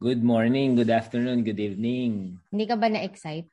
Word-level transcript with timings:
Good 0.00 0.24
morning, 0.24 0.80
good 0.80 0.88
afternoon, 0.88 1.44
good 1.44 1.60
evening. 1.60 2.40
Hindi 2.48 2.64
ka 2.64 2.72
ba 2.80 2.88
na-excite? 2.88 3.52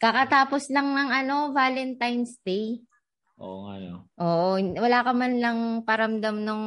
Kakatapos 0.00 0.72
lang 0.72 0.88
ng 0.88 1.12
ano, 1.12 1.52
Valentine's 1.52 2.40
Day. 2.40 2.80
Oo 3.36 3.68
nga, 3.68 3.76
no? 3.84 4.08
Oo, 4.16 4.56
wala 4.56 5.04
ka 5.04 5.12
man 5.12 5.36
lang 5.36 5.58
paramdam 5.84 6.40
ng 6.40 6.62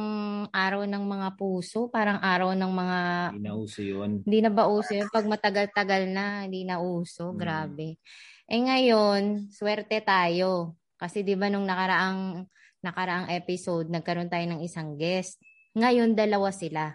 araw 0.54 0.86
ng 0.86 1.04
mga 1.10 1.28
puso, 1.34 1.90
parang 1.90 2.22
araw 2.22 2.54
ng 2.54 2.70
mga... 2.70 2.98
Hindi 3.34 3.50
na 3.50 3.54
uso 3.58 3.82
yun. 3.82 4.22
Hindi 4.22 4.38
na 4.46 4.50
ba 4.54 4.70
uso 4.70 4.94
yun? 4.94 5.10
Pag 5.10 5.26
matagal-tagal 5.26 6.06
na, 6.06 6.46
hindi 6.46 6.62
na 6.62 6.78
uso. 6.78 7.34
Hmm. 7.34 7.38
Grabe. 7.42 7.98
Eh 8.46 8.62
ngayon, 8.62 9.50
swerte 9.50 9.98
tayo. 10.06 10.78
Kasi 10.94 11.26
di 11.26 11.34
ba 11.34 11.50
nung 11.50 11.66
nakaraang, 11.66 12.46
nakaraang 12.78 13.26
episode, 13.34 13.90
nagkaroon 13.90 14.30
tayo 14.30 14.46
ng 14.46 14.62
isang 14.62 14.94
guest. 14.94 15.42
Ngayon, 15.74 16.14
dalawa 16.14 16.54
sila. 16.54 16.94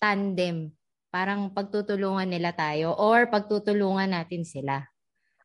Tandem. 0.00 0.79
Parang 1.10 1.50
pagtutulungan 1.50 2.30
nila 2.30 2.54
tayo 2.54 2.94
or 2.94 3.26
pagtutulungan 3.26 4.14
natin 4.14 4.46
sila. 4.46 4.86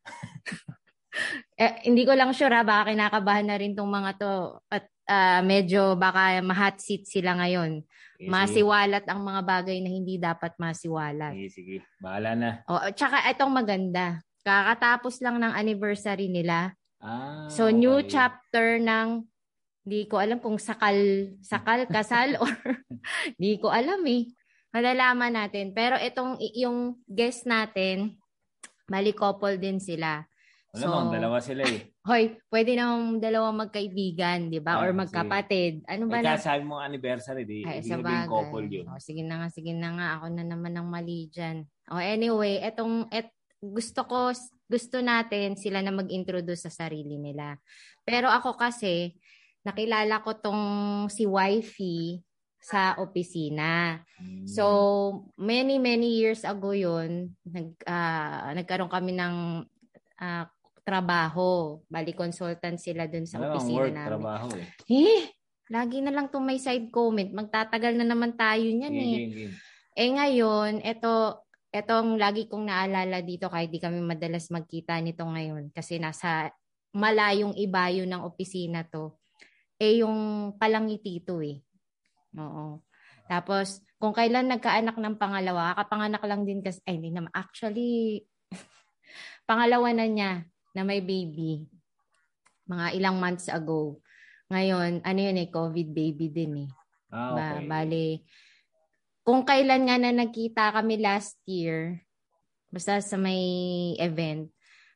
eh, 1.62 1.82
hindi 1.90 2.06
ko 2.06 2.14
lang 2.14 2.30
sure 2.38 2.54
ha, 2.54 2.62
baka 2.62 2.94
kinakabahan 2.94 3.50
na 3.50 3.58
rin 3.58 3.73
tong 3.73 3.90
mga 3.90 4.12
to 4.22 4.62
at 4.70 4.86
uh, 5.09 5.42
medyo 5.42 5.98
baka 5.98 6.42
ma-hot 6.46 6.78
seat 6.78 7.09
sila 7.09 7.34
ngayon. 7.42 7.82
Sige, 8.16 8.32
masiwalat 8.32 9.06
ang 9.09 9.26
mga 9.26 9.42
bagay 9.44 9.78
na 9.82 9.90
hindi 9.92 10.16
dapat 10.22 10.56
masiwalat. 10.56 11.34
Sige, 11.36 11.50
sige. 11.52 11.76
Bahala 12.00 12.32
na. 12.38 12.50
O, 12.70 12.80
tsaka 12.94 13.26
itong 13.34 13.52
maganda. 13.52 14.23
Kakatapos 14.45 15.20
lang 15.26 15.42
ng 15.42 15.54
anniversary 15.58 16.30
nila. 16.30 16.78
Ah, 17.02 17.50
so, 17.50 17.68
okay. 17.68 17.76
new 17.76 17.98
chapter 18.06 18.78
ng 18.80 19.26
hindi 19.86 20.02
ko 20.09 20.18
alam 20.18 20.42
kung 20.42 20.58
sakal, 20.58 20.98
sakal, 21.45 21.86
kasal, 21.86 22.38
or 22.44 22.54
hindi 23.38 23.61
ko 23.61 23.70
alam 23.70 24.02
eh. 24.08 24.32
Malalaman 24.76 25.31
natin. 25.31 25.72
Pero 25.72 25.95
itong, 25.95 26.36
yung 26.52 27.00
guest 27.08 27.48
natin, 27.48 28.20
bali 28.84 29.16
couple 29.16 29.56
din 29.56 29.80
sila. 29.80 30.28
So, 30.76 30.92
Alam 30.92 31.08
mo, 31.08 31.16
dalawa 31.16 31.40
sila 31.40 31.64
eh. 31.64 31.95
Hoy, 32.12 32.36
pwede 32.52 32.76
namang 32.76 33.23
dalawa 33.23 33.56
magkaibigan, 33.56 34.52
di 34.52 34.59
ba? 34.59 34.76
Ah, 34.76 34.84
Or 34.84 34.92
magkapatid. 34.92 35.88
Ano 35.88 36.12
ba 36.12 36.20
na? 36.20 36.36
sabi 36.36 36.67
mo 36.67 36.84
anniversary, 36.84 37.48
di, 37.48 37.64
Ay, 37.64 37.80
sa 37.88 37.95
bagay. 37.95 38.28
couple 38.28 38.67
yun. 38.67 38.92
Oh, 38.92 39.00
sige 39.00 39.23
na 39.23 39.40
nga, 39.40 39.48
sige 39.48 39.72
na 39.72 39.95
nga. 39.95 40.08
Ako 40.20 40.36
na 40.36 40.44
naman 40.44 40.76
ang 40.76 40.92
mali 40.92 41.32
dyan. 41.32 41.64
Oh, 41.88 42.04
anyway, 42.04 42.60
etong, 42.60 43.08
et, 43.16 43.32
gusto 43.64 44.04
ko, 44.04 44.36
gusto 44.67 45.00
natin 45.00 45.56
sila 45.56 45.80
na 45.80 45.95
mag-introduce 45.95 46.67
sa 46.67 46.84
sarili 46.84 47.16
nila. 47.16 47.56
Pero 48.04 48.28
ako 48.28 48.60
kasi, 48.60 49.16
nakilala 49.64 50.20
ko 50.20 50.36
tong 50.36 50.64
si 51.08 51.23
wifey 51.23 52.20
sa 52.66 52.97
opisina. 52.97 54.02
Hmm. 54.17 54.49
So, 54.49 54.66
many, 55.38 55.77
many 55.77 56.17
years 56.17 56.41
ago 56.41 56.73
yun, 56.73 57.38
nag, 57.45 57.77
uh, 57.85 58.58
nagkaroon 58.58 58.89
kami 58.89 59.13
ng 59.13 59.61
uh, 60.17 60.45
trabaho. 60.81 61.77
Bali, 61.86 62.17
consultant 62.17 62.81
sila 62.81 63.05
dun 63.05 63.30
sa 63.30 63.38
ano, 63.38 63.53
opisina 63.53 63.86
work, 63.86 63.93
namin. 63.93 64.09
trabaho 64.09 64.47
eh. 64.58 64.67
Eh, 64.89 65.30
lagi 65.69 66.02
na 66.02 66.09
lang 66.09 66.25
itong 66.33 66.41
may 66.41 66.58
side 66.58 66.89
comment. 66.89 67.30
Magtatagal 67.38 68.02
na 68.02 68.05
naman 68.09 68.33
tayo 68.33 68.66
niyan 68.66 68.95
eh. 68.97 69.13
Game, 69.13 69.33
game. 69.33 69.53
Eh 69.93 70.09
ngayon, 70.09 70.81
ito, 70.81 71.45
etong 71.69 72.17
lagi 72.17 72.49
kong 72.49 72.66
naalala 72.66 73.21
dito 73.21 73.45
kahit 73.45 73.69
di 73.69 73.77
kami 73.77 74.02
madalas 74.02 74.49
magkita 74.49 74.97
nito 75.03 75.21
ngayon 75.21 75.69
kasi 75.69 76.02
nasa 76.02 76.49
malayong 76.97 77.53
ibayo 77.61 78.09
ng 78.09 78.25
opisina 78.25 78.88
to. 78.89 79.13
Eh 79.77 80.02
yung 80.02 80.49
palangitito 80.55 81.43
eh. 81.43 81.64
Oo. 82.38 82.83
Tapos, 83.25 83.81
kung 83.97 84.14
kailan 84.14 84.45
nagkaanak 84.52 84.95
ng 85.00 85.17
pangalawa, 85.17 85.73
kapanganak 85.73 86.21
lang 86.27 86.45
din 86.45 86.61
kasi, 86.61 86.80
ay 86.86 87.02
hindi 87.02 87.10
naman, 87.10 87.33
actually, 87.33 88.23
pangalawa 89.49 89.89
na 89.95 90.05
niya 90.05 90.32
na 90.76 90.82
may 90.86 91.02
baby 91.02 91.65
mga 92.65 92.98
ilang 92.98 93.17
months 93.21 93.48
ago. 93.49 94.02
Ngayon, 94.49 95.02
ano 95.02 95.20
yun 95.20 95.42
eh, 95.42 95.49
COVID 95.49 95.87
baby 95.89 96.27
din 96.30 96.54
eh. 96.65 96.70
Ah, 97.10 97.33
okay. 97.33 97.65
Ba, 97.65 97.82
bali, 97.82 98.08
kung 99.26 99.42
kailan 99.42 99.89
nga 99.89 99.98
na 99.98 100.14
nagkita 100.14 100.70
kami 100.70 101.02
last 101.02 101.42
year, 101.49 102.05
basta 102.70 103.02
sa 103.02 103.17
may 103.17 103.93
event, 103.98 104.49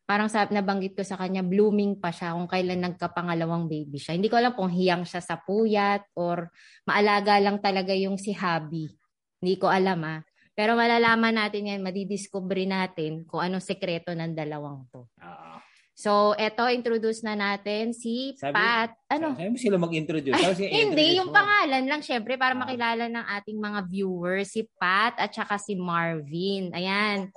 parang 0.10 0.26
sa 0.26 0.50
nabanggit 0.50 0.98
ko 0.98 1.06
sa 1.06 1.22
kanya, 1.22 1.46
blooming 1.46 2.02
pa 2.02 2.10
siya 2.10 2.34
kung 2.34 2.50
kailan 2.50 2.82
nagkapangalawang 2.82 3.70
baby 3.70 4.02
siya. 4.02 4.18
Hindi 4.18 4.26
ko 4.26 4.42
alam 4.42 4.58
kung 4.58 4.74
hiyang 4.74 5.06
siya 5.06 5.22
sa 5.22 5.38
puyat 5.38 6.10
or 6.18 6.50
maalaga 6.90 7.38
lang 7.38 7.62
talaga 7.62 7.94
yung 7.94 8.18
si 8.18 8.34
Habi. 8.34 8.90
Hindi 9.38 9.56
ko 9.62 9.70
alam 9.70 10.02
ah. 10.02 10.26
Pero 10.58 10.74
malalaman 10.74 11.38
natin 11.38 11.70
yan, 11.70 11.86
madidiscover 11.86 12.58
natin 12.66 13.22
kung 13.30 13.38
anong 13.46 13.62
sekreto 13.62 14.10
ng 14.18 14.34
dalawang 14.34 14.90
to. 14.90 15.06
Uh, 15.22 15.62
So, 16.00 16.32
eto, 16.40 16.64
introduce 16.72 17.28
na 17.28 17.36
natin 17.36 17.92
si 17.92 18.32
sabi, 18.40 18.56
Pat. 18.56 18.96
Ano? 19.12 19.36
Sabi 19.36 19.52
mo 19.52 19.60
sila 19.60 19.76
mag-introduce. 19.76 20.32
Ay, 20.32 20.72
hindi, 20.88 21.20
yung 21.20 21.28
mo. 21.28 21.36
pangalan 21.36 21.84
lang, 21.92 22.00
syempre, 22.00 22.40
para 22.40 22.56
ah. 22.56 22.64
makilala 22.64 23.12
ng 23.12 23.26
ating 23.36 23.60
mga 23.60 23.80
viewers, 23.84 24.48
si 24.48 24.64
Pat 24.80 25.20
at 25.20 25.36
saka 25.36 25.60
si 25.60 25.76
Marvin. 25.76 26.72
Ayan. 26.72 27.28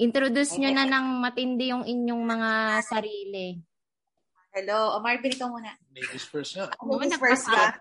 Introduce 0.00 0.56
nyo 0.56 0.72
na 0.72 0.88
ng 0.88 1.20
matindi 1.20 1.68
yung 1.68 1.84
inyong 1.84 2.24
mga 2.24 2.50
sarili. 2.88 3.60
Hello. 4.56 4.96
O, 4.96 5.04
Marvin, 5.04 5.36
ikaw 5.36 5.52
muna. 5.52 5.76
Ladies 5.92 6.24
first 6.24 6.56
nga. 6.56 6.72
Ladies 6.72 7.20
first 7.20 7.44
ba? 7.52 7.76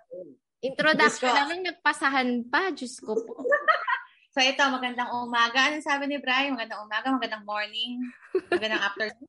Introduction 0.59 1.31
namin, 1.31 1.63
nagpasahan 1.63 2.44
pa. 2.52 2.75
Diyos 2.75 3.00
ko 3.00 3.16
po. 3.16 3.40
so, 4.35 4.44
ito, 4.44 4.59
magandang 4.68 5.16
umaga. 5.16 5.72
Anong 5.72 5.88
sabi 5.88 6.12
ni 6.12 6.19
Brian? 6.19 6.59
Magandang 6.59 6.84
umaga, 6.84 7.08
magandang 7.16 7.47
morning, 7.47 8.03
magandang 8.52 8.84
afternoon. 8.84 9.28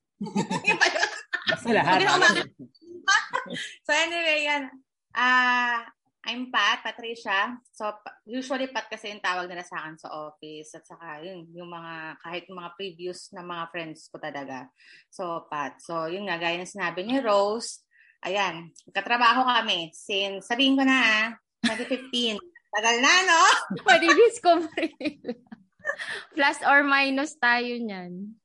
Basta 1.46 1.70
lahat. 1.70 2.02
so 3.86 3.90
anyway, 3.94 4.50
yan. 4.50 4.66
Uh, 5.14 5.86
I'm 6.20 6.52
Pat, 6.52 6.84
Patricia. 6.84 7.56
So 7.72 7.88
usually 8.28 8.68
Pat 8.68 8.92
kasi 8.92 9.08
yung 9.08 9.24
tawag 9.24 9.48
nila 9.48 9.64
sa 9.64 9.80
akin 9.80 9.96
sa 9.96 10.12
office 10.12 10.76
at 10.76 10.84
saka 10.84 11.24
yun, 11.24 11.48
yung 11.56 11.72
mga 11.72 12.20
kahit 12.20 12.44
yung 12.46 12.60
mga 12.60 12.76
previous 12.76 13.32
na 13.32 13.40
mga 13.40 13.64
friends 13.72 14.12
ko 14.12 14.20
talaga. 14.20 14.68
So 15.08 15.48
Pat. 15.48 15.80
So 15.80 16.12
yun 16.12 16.28
nga, 16.28 16.36
gaya 16.36 16.60
ng 16.60 16.68
sinabi 16.68 17.08
ni 17.08 17.24
Rose, 17.24 17.80
ayan, 18.20 18.68
katrabaho 18.92 19.48
kami 19.48 19.88
since, 19.96 20.44
sabihin 20.44 20.76
ko 20.76 20.84
na 20.84 21.32
2015. 21.64 22.36
Tagal 22.76 22.96
na, 23.02 23.12
no? 23.26 23.40
Pwede-discover 23.86 24.94
Plus 26.38 26.58
or 26.62 26.86
minus 26.86 27.34
tayo 27.34 27.74
niyan. 27.74 28.38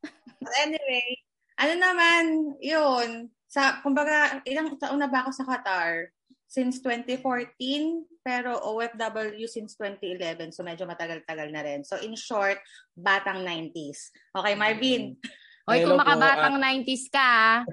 anyway, 0.66 1.22
ano 1.62 1.74
naman, 1.78 2.24
yun, 2.58 3.30
sa, 3.46 3.86
kumbaga, 3.86 4.42
ilang 4.50 4.74
taon 4.82 4.98
na 4.98 5.06
ba 5.06 5.24
ako 5.28 5.32
sa 5.32 5.46
Qatar? 5.46 6.10
Since 6.46 6.80
2014, 6.86 8.22
pero 8.22 8.58
OFW 8.62 9.46
since 9.50 9.76
2011. 9.78 10.54
So, 10.54 10.62
medyo 10.62 10.86
matagal-tagal 10.86 11.50
na 11.52 11.62
rin. 11.66 11.82
So, 11.84 11.98
in 12.00 12.14
short, 12.14 12.62
batang 12.96 13.44
90s. 13.44 14.14
Okay, 14.34 14.54
Marvin? 14.54 15.18
Hoy, 15.66 15.82
kung 15.82 15.98
makabatang 15.98 16.58
uh, 16.58 16.64
90s 16.64 17.06
ka, 17.10 17.66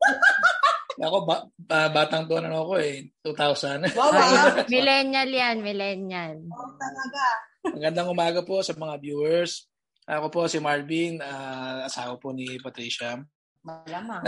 Ako, 1.00 1.24
ba, 1.24 1.48
uh, 1.48 1.88
batang 1.96 2.28
to 2.28 2.36
ano 2.36 2.60
ako 2.60 2.76
eh. 2.76 3.08
2000. 3.24 3.96
Wow, 3.96 4.12
wow. 4.12 4.60
millennial 4.72 5.30
yan, 5.32 5.56
millennial. 5.64 6.36
Oh, 6.52 6.76
talaga. 6.76 7.24
Magandang 7.72 8.12
umaga 8.12 8.40
po 8.44 8.60
sa 8.60 8.76
mga 8.76 9.00
viewers. 9.00 9.64
Ako 10.04 10.28
po 10.28 10.40
si 10.44 10.60
Marvin, 10.60 11.22
uh, 11.24 11.88
asawa 11.88 12.20
po 12.20 12.36
ni 12.36 12.60
Patricia. 12.60 13.16
Malamang. 13.64 14.24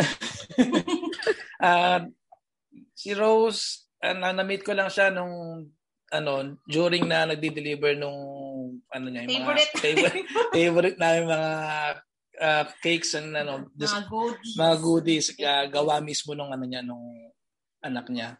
uh, 1.61 2.01
si 2.93 3.13
Rose, 3.13 3.89
uh, 4.03 4.15
na-meet 4.15 4.63
ko 4.67 4.73
lang 4.73 4.89
siya 4.89 5.13
nung 5.13 5.67
ano, 6.13 6.33
during 6.69 7.09
na 7.09 7.25
nagdi-deliver 7.25 7.97
nung 7.97 8.21
ano 8.93 9.07
niya, 9.09 9.25
yung 9.25 9.49
favorite. 9.49 9.73
mga 9.73 9.81
favorite, 9.81 10.27
favorite 10.53 10.99
namin 11.03 11.25
mga 11.25 11.53
uh, 12.37 12.65
cakes 12.85 13.17
and 13.17 13.33
ano, 13.33 13.73
just, 13.73 13.97
mga 13.97 14.09
goodies. 14.13 14.53
Mga 14.61 14.77
goodies 14.85 15.27
uh, 15.41 15.67
gawa 15.73 15.95
mismo 16.05 16.37
nung 16.37 16.53
ano 16.53 16.65
niya 16.69 16.85
nung 16.85 17.33
anak 17.81 18.13
niya. 18.13 18.37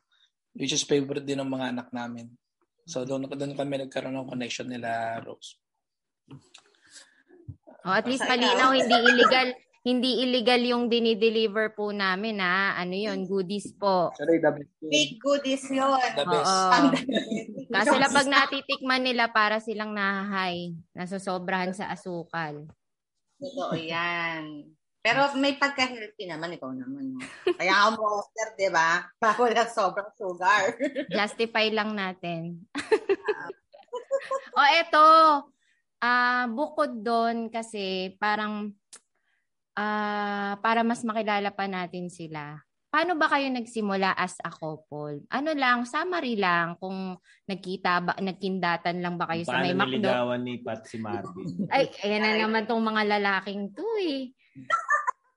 Which 0.53 0.77
is 0.77 0.85
favorite 0.85 1.25
din 1.25 1.41
ng 1.41 1.49
mga 1.49 1.73
anak 1.73 1.89
namin. 1.97 2.29
So 2.85 3.09
doon 3.09 3.25
doon 3.25 3.57
kami 3.57 3.81
nagkaroon 3.81 4.13
ng 4.13 4.29
connection 4.29 4.69
nila 4.69 5.23
Rose. 5.25 5.57
Oh, 7.83 7.95
at 7.97 8.07
least 8.07 8.23
malinaw, 8.23 8.77
hindi 8.77 8.95
illegal. 8.95 9.49
Hindi 9.83 10.23
illegal 10.23 10.63
yung 10.63 10.87
dinideliver 10.87 11.75
po 11.75 11.91
namin 11.91 12.39
ha. 12.39 12.79
Ano 12.79 12.95
yun? 12.95 13.27
Goodies 13.27 13.75
po. 13.75 14.15
Sorry, 14.15 14.39
the 14.39 14.55
best. 14.55 14.71
Big 14.79 15.19
goodies 15.19 15.67
yun. 15.67 15.99
The 16.15 16.23
best. 16.23 16.47
Oo. 16.47 16.95
Kasi 17.67 17.95
lang 17.99 18.15
pag 18.15 18.31
natitikman 18.31 19.03
nila 19.03 19.35
para 19.35 19.59
silang 19.59 19.91
nahahay. 19.91 20.79
Nasosobrahan 20.95 21.75
sa 21.75 21.91
asukal. 21.91 22.71
Totoo 23.43 23.75
yan. 23.75 24.71
Pero 25.03 25.35
may 25.35 25.59
pagka-healthy 25.59 26.31
naman, 26.31 26.55
ikaw 26.55 26.71
naman. 26.71 27.19
Kaya 27.59 27.91
ako 27.91 28.07
monster, 28.07 28.49
di 28.55 28.71
ba? 28.71 29.03
Para 29.19 29.35
wala 29.35 29.67
sobrang 29.67 30.15
sugar. 30.15 30.79
Justify 31.19 31.75
lang 31.75 31.99
natin. 31.99 32.63
o 34.55 34.59
oh, 34.63 34.69
eto, 34.79 35.07
Ah, 36.03 36.51
bukod 36.51 36.99
doon 36.99 37.47
kasi 37.47 38.19
parang 38.19 38.75
ah 39.77 40.59
para 40.61 40.85
mas 40.85 41.01
makilala 41.05 41.51
pa 41.53 41.67
natin 41.69 42.09
sila. 42.13 42.61
Paano 42.93 43.17
ba 43.17 43.25
kayo 43.25 43.49
nagsimula 43.49 44.13
as 44.13 44.37
a 44.45 44.53
couple? 44.53 45.25
Ano 45.33 45.51
lang, 45.57 45.89
summary 45.89 46.37
lang 46.37 46.77
kung 46.77 47.17
nagkita 47.49 48.05
ba, 48.05 48.13
nagkindatan 48.21 49.01
lang 49.01 49.17
ba 49.17 49.33
kayo 49.33 49.49
sa 49.49 49.65
may 49.65 49.73
Paano 49.73 49.89
McDo? 49.89 50.13
niligawan 50.13 50.41
ni 50.45 50.55
Pat 50.61 50.85
si 50.85 51.01
Marvin? 51.01 51.49
Ay, 51.73 51.89
ayan 52.05 52.21
na 52.21 52.37
naman 52.37 52.69
tong 52.69 52.85
mga 52.85 53.17
lalaking 53.17 53.73
to 53.73 53.81
eh. 53.97 54.37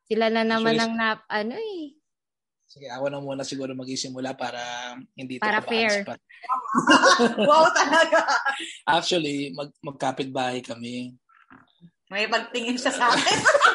Sila 0.04 0.28
na 0.28 0.44
naman 0.44 0.76
ang 0.76 1.00
nap, 1.00 1.24
ano 1.32 1.56
eh. 1.56 1.96
Sige, 2.68 2.92
ako 2.92 3.08
na 3.08 3.24
muna 3.24 3.48
siguro 3.48 3.72
magsisimula 3.72 4.36
para 4.36 4.60
hindi 5.16 5.40
Para 5.40 5.64
pa 5.64 5.72
fair. 5.72 6.04
wow 7.48 7.72
talaga. 7.72 8.20
Actually, 8.84 9.56
mag 9.56 9.72
magkapit-bahay 9.80 10.60
kami. 10.60 11.16
May 12.12 12.28
pagtingin 12.28 12.76
siya 12.76 12.92
sa 12.92 13.16
akin. 13.16 13.38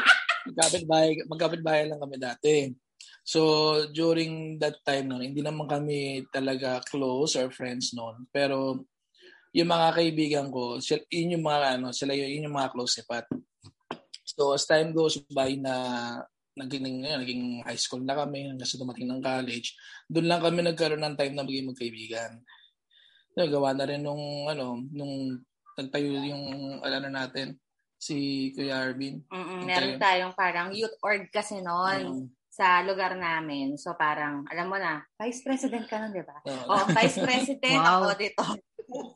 Magkapit-bahay, 0.50 1.11
magkapit-bahay 1.31 1.85
lang 1.87 2.02
kami 2.02 2.17
dati. 2.19 2.55
So, 3.23 3.41
during 3.94 4.58
that 4.58 4.82
time 4.82 5.06
noon, 5.06 5.32
hindi 5.32 5.41
naman 5.41 5.70
kami 5.70 6.26
talaga 6.35 6.82
close 6.82 7.38
or 7.38 7.49
friends 7.55 7.94
noon. 7.94 8.26
Pero, 8.35 8.85
yung 9.55 9.70
mga 9.70 9.88
kaibigan 9.94 10.47
ko, 10.50 10.79
sila, 10.82 11.02
yun 11.11 11.38
yung 11.38 11.47
mga, 11.47 11.79
ano, 11.79 11.94
sila 11.94 12.14
yun, 12.14 12.31
yun 12.31 12.47
yung 12.50 12.56
mga 12.58 12.73
close 12.75 12.99
ni 13.00 13.05
Pat. 13.06 13.26
So, 14.26 14.55
as 14.55 14.67
time 14.67 14.94
goes 14.94 15.19
by 15.31 15.58
na 15.58 15.75
naging, 16.55 17.03
yun, 17.03 17.19
naging 17.23 17.44
high 17.67 17.79
school 17.79 18.03
na 18.03 18.14
kami, 18.14 18.50
hanggang 18.50 18.69
sa 18.69 18.79
dumating 18.79 19.11
ng 19.11 19.23
college, 19.23 19.75
doon 20.06 20.26
lang 20.26 20.43
kami 20.43 20.61
nagkaroon 20.67 21.03
ng 21.03 21.17
time 21.19 21.35
na 21.35 21.46
maging 21.46 21.70
magkaibigan. 21.70 22.31
So, 23.35 23.46
gawa 23.46 23.75
na 23.75 23.87
rin 23.87 24.03
nung, 24.03 24.50
ano, 24.50 24.82
nung 24.91 25.38
nagtayo 25.79 26.19
yung, 26.25 26.44
ano 26.82 27.08
natin, 27.11 27.58
si 28.00 28.49
Kuya 28.56 28.81
Arvin. 28.81 29.20
Mm-mm, 29.29 29.69
meron 29.69 30.00
tayong 30.00 30.32
parang 30.32 30.73
youth 30.73 30.97
org 31.05 31.29
kasi 31.29 31.61
noon 31.61 32.00
Mm. 32.08 32.25
sa 32.49 32.81
lugar 32.81 33.12
namin. 33.12 33.76
So 33.76 33.93
parang, 33.93 34.49
alam 34.49 34.67
mo 34.67 34.81
na, 34.81 35.05
vice 35.20 35.44
president 35.44 35.85
ka 35.85 36.00
nun, 36.00 36.17
di 36.17 36.25
ba? 36.25 36.41
Oo. 36.49 36.64
Oh, 36.67 36.85
vice 36.91 37.20
president 37.20 37.76
Wow. 37.85 38.08
ako 38.08 38.08
dito. 38.17 38.44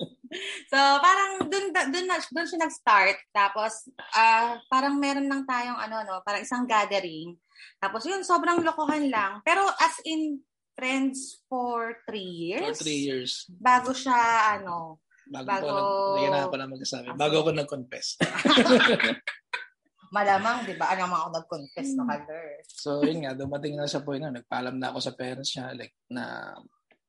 so 0.73 0.79
parang 1.01 1.49
dun, 1.49 1.73
dun, 1.73 2.07
na- 2.07 2.21
dun 2.21 2.45
siya 2.47 2.61
nag-start. 2.61 3.17
Tapos 3.33 3.89
ah 4.13 4.61
parang 4.69 5.01
meron 5.01 5.27
lang 5.27 5.49
tayong 5.49 5.81
ano, 5.81 6.05
no, 6.05 6.21
parang 6.21 6.45
isang 6.45 6.69
gathering. 6.69 7.35
Tapos 7.81 8.05
yun, 8.05 8.21
sobrang 8.21 8.61
lokohan 8.61 9.09
lang. 9.09 9.41
Pero 9.41 9.65
as 9.81 9.97
in, 10.05 10.45
friends 10.75 11.39
for 11.47 12.03
three 12.03 12.51
For 12.59 12.67
years. 12.67 12.79
three 12.83 13.01
years. 13.07 13.33
Bago 13.49 13.95
siya, 13.95 14.19
ano, 14.59 14.99
Bago, 15.29 15.47
Bago- 15.49 15.69
ko, 15.69 16.21
nag, 16.21 16.31
na 16.31 16.53
pa 16.53 16.57
na 16.61 16.69
magkasabi. 16.69 17.07
Bago 17.17 17.37
ako 17.41 17.51
nag-confess. 17.57 18.07
malamang, 20.15 20.63
di 20.63 20.79
ba? 20.79 20.95
Alam 20.95 21.11
mo 21.11 21.17
ako 21.19 21.29
nag-confess 21.35 21.91
no, 21.99 22.07
Haller. 22.07 22.63
so, 22.71 23.03
yun 23.03 23.27
nga, 23.27 23.35
dumating 23.35 23.75
na 23.75 23.91
sa 23.91 24.07
point 24.07 24.23
na 24.23 24.31
nagpaalam 24.31 24.79
na 24.79 24.95
ako 24.95 24.99
sa 25.03 25.17
parents 25.19 25.51
niya. 25.59 25.75
Like, 25.75 25.99
na 26.07 26.55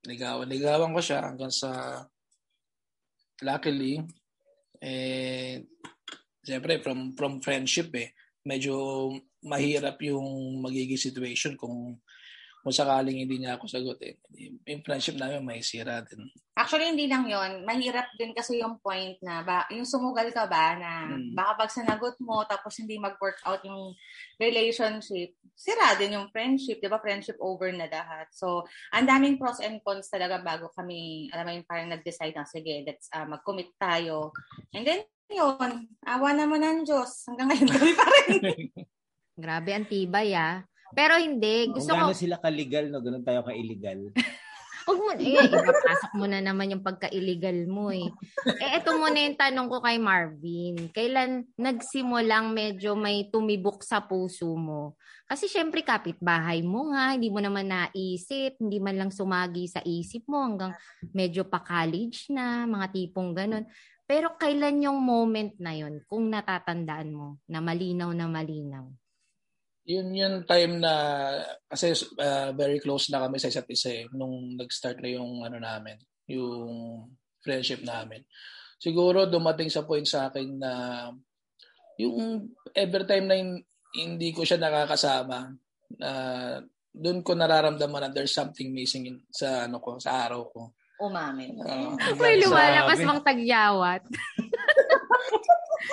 ligawan, 0.09 0.49
ligawan 0.49 0.89
ko 0.89 1.01
siya 1.03 1.21
hanggang 1.21 1.53
sa 1.53 2.01
luckily, 3.45 4.01
eh, 4.81 5.61
siyempre, 6.41 6.81
from, 6.81 7.13
from 7.13 7.43
friendship 7.45 7.93
eh, 7.93 8.15
medyo 8.45 9.09
mahirap 9.45 10.01
yung 10.01 10.61
magiging 10.65 10.97
situation 10.97 11.53
kung 11.53 12.01
kung 12.65 12.73
sakaling 12.73 13.21
hindi 13.21 13.37
niya 13.37 13.61
ako 13.61 13.69
sagutin. 13.69 14.17
Yung 14.65 14.81
friendship 14.81 15.21
namin 15.21 15.45
may 15.45 15.61
sira 15.61 16.01
din. 16.01 16.25
Actually, 16.57 16.89
hindi 16.97 17.05
lang 17.05 17.29
yon 17.29 17.61
Mahirap 17.61 18.09
din 18.17 18.33
kasi 18.33 18.57
yung 18.57 18.81
point 18.81 19.21
na, 19.21 19.45
ba, 19.45 19.69
yung 19.69 19.85
sumugal 19.85 20.33
ka 20.33 20.49
ba 20.49 20.73
na 20.73 21.05
Mm. 21.05 21.37
baka 21.37 21.51
pag 21.61 21.69
sinagot 21.69 22.17
mo 22.17 22.41
tapos 22.49 22.73
hindi 22.81 22.97
mag-work 22.97 23.37
out 23.45 23.61
yung 23.69 23.93
relationship, 24.41 25.37
sira 25.53 25.93
din 25.93 26.17
yung 26.17 26.33
friendship. 26.33 26.81
Di 26.81 26.89
ba? 26.89 26.97
Friendship 26.97 27.37
over 27.37 27.69
na 27.69 27.85
lahat. 27.85 28.33
So, 28.33 28.65
ang 28.89 29.05
daming 29.05 29.37
pros 29.37 29.61
and 29.61 29.77
cons 29.85 30.09
talaga 30.09 30.41
bago 30.41 30.73
kami, 30.73 31.29
alam 31.29 31.45
mo 31.45 31.53
yung 31.53 31.69
parang 31.69 31.93
nag-decide 31.93 32.33
na, 32.33 32.49
sige, 32.49 32.81
let's 32.81 33.13
uh, 33.13 33.29
mag-commit 33.29 33.77
tayo. 33.77 34.33
And 34.73 34.81
then, 34.89 35.05
yun, 35.29 35.85
awa 36.01 36.29
naman 36.33 36.65
ng 36.65 36.79
Diyos. 36.81 37.29
Hanggang 37.29 37.53
ngayon 37.53 37.69
kami 37.69 37.91
pa 37.93 38.05
rin. 38.09 38.41
Grabe, 39.37 39.69
ang 39.69 39.85
tibay 39.85 40.33
ah. 40.33 40.65
Pero 40.93 41.17
hindi, 41.17 41.71
Kung 41.71 41.81
gusto 41.81 41.91
ko, 41.95 41.97
gaano 41.97 42.13
sila 42.13 42.37
ka-legal, 42.37 42.93
no? 42.93 43.01
Ganun 43.01 43.25
tayo 43.25 43.41
ka-illegal. 43.41 44.13
Huwag 44.85 45.01
mo, 45.01 45.11
eh, 45.17 45.49
ipapasok 45.49 46.13
mo 46.13 46.29
na 46.29 46.45
naman 46.45 46.69
yung 46.69 46.85
pagka-illegal 46.85 47.65
mo 47.65 47.89
eh. 47.89 48.05
Eh, 48.61 48.77
ito 48.77 48.93
muna 48.93 49.17
yung 49.17 49.33
tanong 49.33 49.65
ko 49.65 49.81
kay 49.81 49.97
Marvin. 49.97 50.77
Kailan 50.93 51.49
nagsimulang 51.57 52.53
medyo 52.53 52.93
may 52.93 53.25
tumibok 53.33 53.81
sa 53.81 54.05
puso 54.05 54.53
mo? 54.53 54.93
Kasi 55.25 55.49
syempre 55.49 55.81
kapitbahay 55.81 56.61
mo 56.61 56.93
nga, 56.93 57.17
hindi 57.17 57.33
mo 57.33 57.41
naman 57.41 57.65
naisip, 57.65 58.61
hindi 58.61 58.77
man 58.77 59.01
lang 59.01 59.09
sumagi 59.09 59.65
sa 59.65 59.81
isip 59.81 60.29
mo 60.29 60.45
hanggang 60.45 60.77
medyo 61.17 61.49
pa 61.49 61.65
college 61.65 62.29
na, 62.29 62.69
mga 62.69 62.93
tipong 62.93 63.33
ganun. 63.33 63.65
Pero 64.05 64.37
kailan 64.37 64.85
yung 64.85 65.01
moment 65.01 65.57
na 65.57 65.73
yon 65.73 66.05
kung 66.05 66.29
natatandaan 66.29 67.09
mo 67.09 67.41
na 67.49 67.57
malinaw 67.57 68.13
na 68.13 68.29
malinaw? 68.29 68.85
Yun 69.85 70.17
yung 70.17 70.37
time 70.49 70.81
na 70.81 70.93
kasi 71.69 71.93
uh, 72.17 72.49
very 72.57 72.81
close 72.81 73.13
na 73.13 73.21
kami 73.21 73.37
sa 73.37 73.53
isa't 73.53 73.69
isa 73.69 73.93
eh, 73.93 74.09
nung 74.17 74.57
nag-start 74.57 74.97
na 74.97 75.13
yung 75.13 75.45
ano 75.45 75.61
namin, 75.61 76.01
yung 76.25 77.05
friendship 77.45 77.85
namin. 77.85 78.25
Siguro 78.81 79.29
dumating 79.29 79.69
sa 79.69 79.85
point 79.85 80.09
sa 80.09 80.33
akin 80.33 80.57
na 80.57 80.71
yung 82.01 82.49
every 82.73 83.05
time 83.05 83.29
na 83.29 83.37
hin- 83.37 83.65
hindi 83.93 84.33
ko 84.33 84.41
siya 84.41 84.57
nakakasama, 84.57 85.53
na 86.01 86.11
doon 86.89 87.21
ko 87.21 87.37
nararamdaman 87.37 88.07
na 88.07 88.11
there's 88.11 88.33
something 88.33 88.73
missing 88.73 89.05
in, 89.05 89.17
sa 89.29 89.69
ano 89.69 89.77
ko, 89.77 90.01
sa 90.01 90.25
araw 90.25 90.49
ko. 90.49 90.73
Umamin. 90.97 91.59
Uh, 91.59 91.93
May 92.17 92.39
Grabe. 92.39 92.47
lumalabas 92.47 92.99
mang 93.03 93.21
tagyawat. 93.21 94.01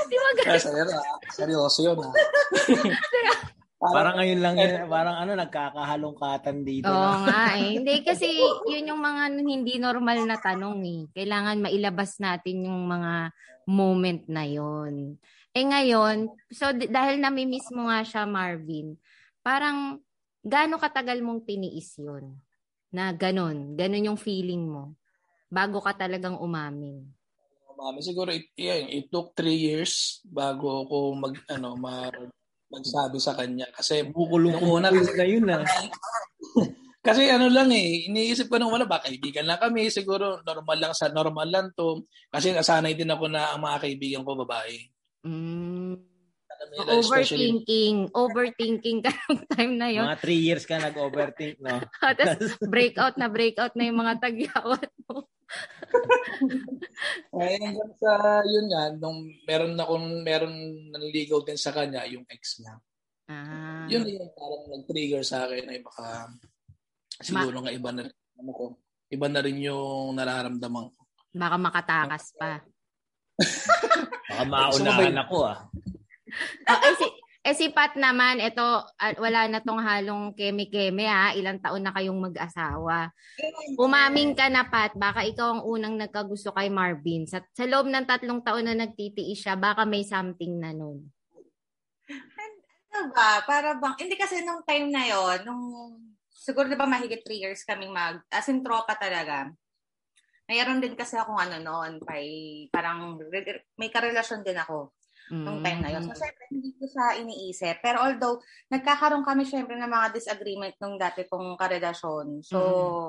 Di 0.08 0.16
ba 0.16 0.28
ganun? 0.40 0.88
seryoso 1.36 1.84
yun 1.84 1.98
ah. 2.00 2.14
Parang 3.82 4.14
ngayon 4.14 4.40
lang 4.40 4.54
yun, 4.62 4.86
parang 4.86 5.16
ano, 5.18 5.34
nagkakahalongkatan 5.34 6.62
dito. 6.62 6.86
Oo 6.86 7.14
na. 7.18 7.26
nga 7.26 7.42
eh. 7.58 7.82
Hindi 7.82 7.94
kasi 8.08 8.30
yun 8.70 8.94
yung 8.94 9.02
mga 9.02 9.22
hindi 9.42 9.74
normal 9.82 10.22
na 10.22 10.38
tanong 10.38 10.78
eh. 10.86 11.02
Kailangan 11.10 11.58
mailabas 11.58 12.22
natin 12.22 12.70
yung 12.70 12.86
mga 12.86 13.34
moment 13.66 14.22
na 14.30 14.46
yon. 14.46 15.18
Eh 15.50 15.66
ngayon, 15.66 16.30
so 16.54 16.70
d- 16.70 16.88
dahil 16.88 17.18
nami-miss 17.18 17.74
mo 17.74 17.90
nga 17.90 18.06
siya 18.06 18.22
Marvin, 18.22 18.94
parang 19.42 19.98
gaano 20.46 20.78
katagal 20.78 21.18
mong 21.18 21.42
tiniis 21.42 21.98
yun? 21.98 22.38
Na 22.94 23.10
ganun, 23.10 23.74
ganun 23.74 24.14
yung 24.14 24.20
feeling 24.20 24.62
mo 24.62 24.94
bago 25.50 25.82
ka 25.82 25.92
talagang 26.06 26.38
umamin. 26.38 27.02
Mami, 27.82 27.98
siguro 27.98 28.30
it, 28.30 28.46
yeah, 28.54 28.78
it 28.78 29.10
took 29.10 29.34
three 29.34 29.58
years 29.58 30.22
bago 30.22 30.86
ako 30.86 31.18
mag 31.18 31.34
ano 31.50 31.74
mag 31.74 32.14
magsabi 32.72 33.18
sa 33.20 33.36
kanya 33.36 33.68
kasi 33.76 34.08
Bukulong 34.08 34.56
Nung 34.56 34.80
una 34.80 34.88
kasi 34.88 35.12
na 35.12 35.26
yun 35.28 35.46
ah. 35.52 35.60
kasi 37.06 37.28
ano 37.28 37.52
lang 37.52 37.68
eh 37.74 38.08
iniisip 38.08 38.48
ko 38.48 38.56
nung 38.56 38.72
wala 38.72 38.88
ba 38.88 39.02
kaibigan 39.04 39.44
lang 39.44 39.60
kami 39.60 39.92
siguro 39.92 40.40
normal 40.40 40.78
lang 40.78 40.94
sa 40.96 41.12
normal 41.12 41.50
lang 41.50 41.66
to 41.76 42.06
kasi 42.32 42.54
nasanay 42.54 42.96
din 42.96 43.10
ako 43.10 43.28
na 43.28 43.52
ang 43.52 43.60
mga 43.60 43.78
kaibigan 43.84 44.24
ko 44.24 44.38
babae 44.40 44.92
Mm. 45.22 46.02
Nila, 46.62 47.02
especially 47.02 47.50
Overthinking. 47.50 47.96
Overthinking 48.14 48.98
ka 49.02 49.10
ng 49.34 49.42
time 49.50 49.74
na 49.76 49.88
yon. 49.90 50.06
Mga 50.06 50.22
three 50.22 50.40
years 50.40 50.64
ka 50.64 50.78
nag-overthink, 50.78 51.58
no? 51.58 51.82
Tapos 52.18 52.54
breakout 52.62 53.18
na 53.18 53.26
breakout 53.26 53.74
na 53.74 53.90
yung 53.90 53.98
mga 53.98 54.14
tagyawat 54.22 54.90
mo. 55.10 55.26
Eh, 57.40 57.58
hanggang 57.58 57.92
sa 57.98 58.42
yun 58.46 58.66
nga 58.70 58.82
nung 58.94 59.26
meron 59.44 59.74
akong 59.78 60.06
meron 60.22 60.54
nanligaw 60.94 61.42
din 61.42 61.58
sa 61.58 61.74
kanya 61.74 62.06
yung 62.08 62.26
ex 62.30 62.60
niya 62.62 62.76
Ah. 63.30 63.86
yun 63.88 64.02
yung 64.04 64.28
parang 64.34 64.66
nag-trigger 64.68 65.22
sa 65.24 65.46
akin 65.46 65.64
ay 65.70 65.78
baka 65.80 66.26
siguro 67.22 67.62
nga 67.64 67.72
iba 67.72 67.88
na 67.94 68.02
rin 68.04 68.16
ano 68.36 68.50
ko 68.52 68.64
iba 69.08 69.26
na 69.30 69.40
rin 69.40 69.56
yung 69.62 70.12
nararamdaman 70.18 70.90
ko 70.90 71.02
Baka 71.32 71.56
makatakas 71.56 72.36
pa. 72.36 72.60
Baka 74.28 74.44
maunahan 74.44 75.16
ako 75.24 75.48
ah. 75.48 75.64
Oh, 76.68 76.78
eh, 76.80 76.92
si, 77.00 77.06
eh 77.42 77.58
si 77.58 77.74
Pat 77.74 77.98
naman, 77.98 78.38
ito, 78.38 78.62
ah, 78.62 79.14
wala 79.18 79.50
na 79.50 79.58
tong 79.58 79.82
halong 79.82 80.30
keme-keme 80.38 81.10
ha. 81.10 81.34
Ilang 81.34 81.58
taon 81.58 81.82
na 81.82 81.90
kayong 81.90 82.30
mag-asawa. 82.30 83.10
Umamin 83.74 84.38
ka 84.38 84.46
na, 84.46 84.62
Pat. 84.70 84.94
Baka 84.94 85.26
ikaw 85.26 85.58
ang 85.58 85.62
unang 85.66 85.98
nagkagusto 85.98 86.54
kay 86.54 86.70
Marvin. 86.70 87.26
Sa, 87.26 87.42
sa 87.50 87.66
loob 87.66 87.90
ng 87.90 88.06
tatlong 88.06 88.46
taon 88.46 88.70
na 88.70 88.78
nagtitiis 88.78 89.42
siya, 89.42 89.58
baka 89.58 89.82
may 89.82 90.06
something 90.06 90.54
na 90.62 90.70
nun. 90.70 91.02
Ano 92.94 93.10
ba? 93.10 93.42
Para 93.42 93.74
bang, 93.74 93.98
hindi 93.98 94.14
kasi 94.14 94.46
nung 94.46 94.62
time 94.62 94.94
na 94.94 95.02
yon 95.02 95.42
nung, 95.42 95.64
siguro 96.30 96.70
di 96.70 96.78
ba 96.78 96.86
mahigit 96.86 97.26
three 97.26 97.42
years 97.42 97.66
kaming 97.66 97.90
mag, 97.90 98.22
as 98.30 98.46
in 98.46 98.62
tropa 98.62 98.94
talaga. 98.94 99.50
mayroon 100.46 100.78
din 100.78 100.94
kasi 100.94 101.18
akong 101.18 101.42
ano 101.42 101.58
noon, 101.58 101.98
kay, 102.06 102.26
parang 102.70 103.18
may 103.74 103.90
karelasyon 103.90 104.46
din 104.46 104.62
ako 104.62 104.94
nung 105.32 105.64
time 105.64 105.80
na 105.80 105.90
yun. 105.96 106.04
So, 106.04 106.20
syempre, 106.20 106.44
hindi 106.52 106.70
ko 106.76 106.84
siya 106.84 107.06
iniisip. 107.24 107.80
Pero 107.80 108.04
although, 108.04 108.36
nagkakaroon 108.68 109.24
kami 109.24 109.48
syempre 109.48 109.80
ng 109.80 109.88
mga 109.88 110.12
disagreement 110.12 110.76
nung 110.76 111.00
dati 111.00 111.24
kong 111.24 111.56
karelasyon. 111.56 112.44
So, 112.44 112.58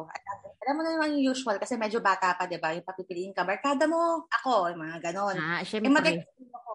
mm-hmm. 0.08 0.62
alam 0.64 0.74
mo 0.80 0.82
na 0.82 0.92
naman 0.96 1.20
yung 1.20 1.36
usual 1.36 1.60
kasi 1.60 1.76
medyo 1.76 2.00
bata 2.00 2.32
pa, 2.40 2.48
di 2.48 2.56
ba? 2.56 2.72
Yung 2.72 2.88
papipiliin 2.88 3.36
ka, 3.36 3.44
barkada 3.44 3.84
mo, 3.84 4.24
ako, 4.32 4.72
yung 4.72 4.82
mga 4.82 5.12
ganon. 5.12 5.36
Ah, 5.36 5.60
syempre. 5.68 5.92
Eh, 5.92 5.94
mag 5.94 6.08
ako, 6.08 6.74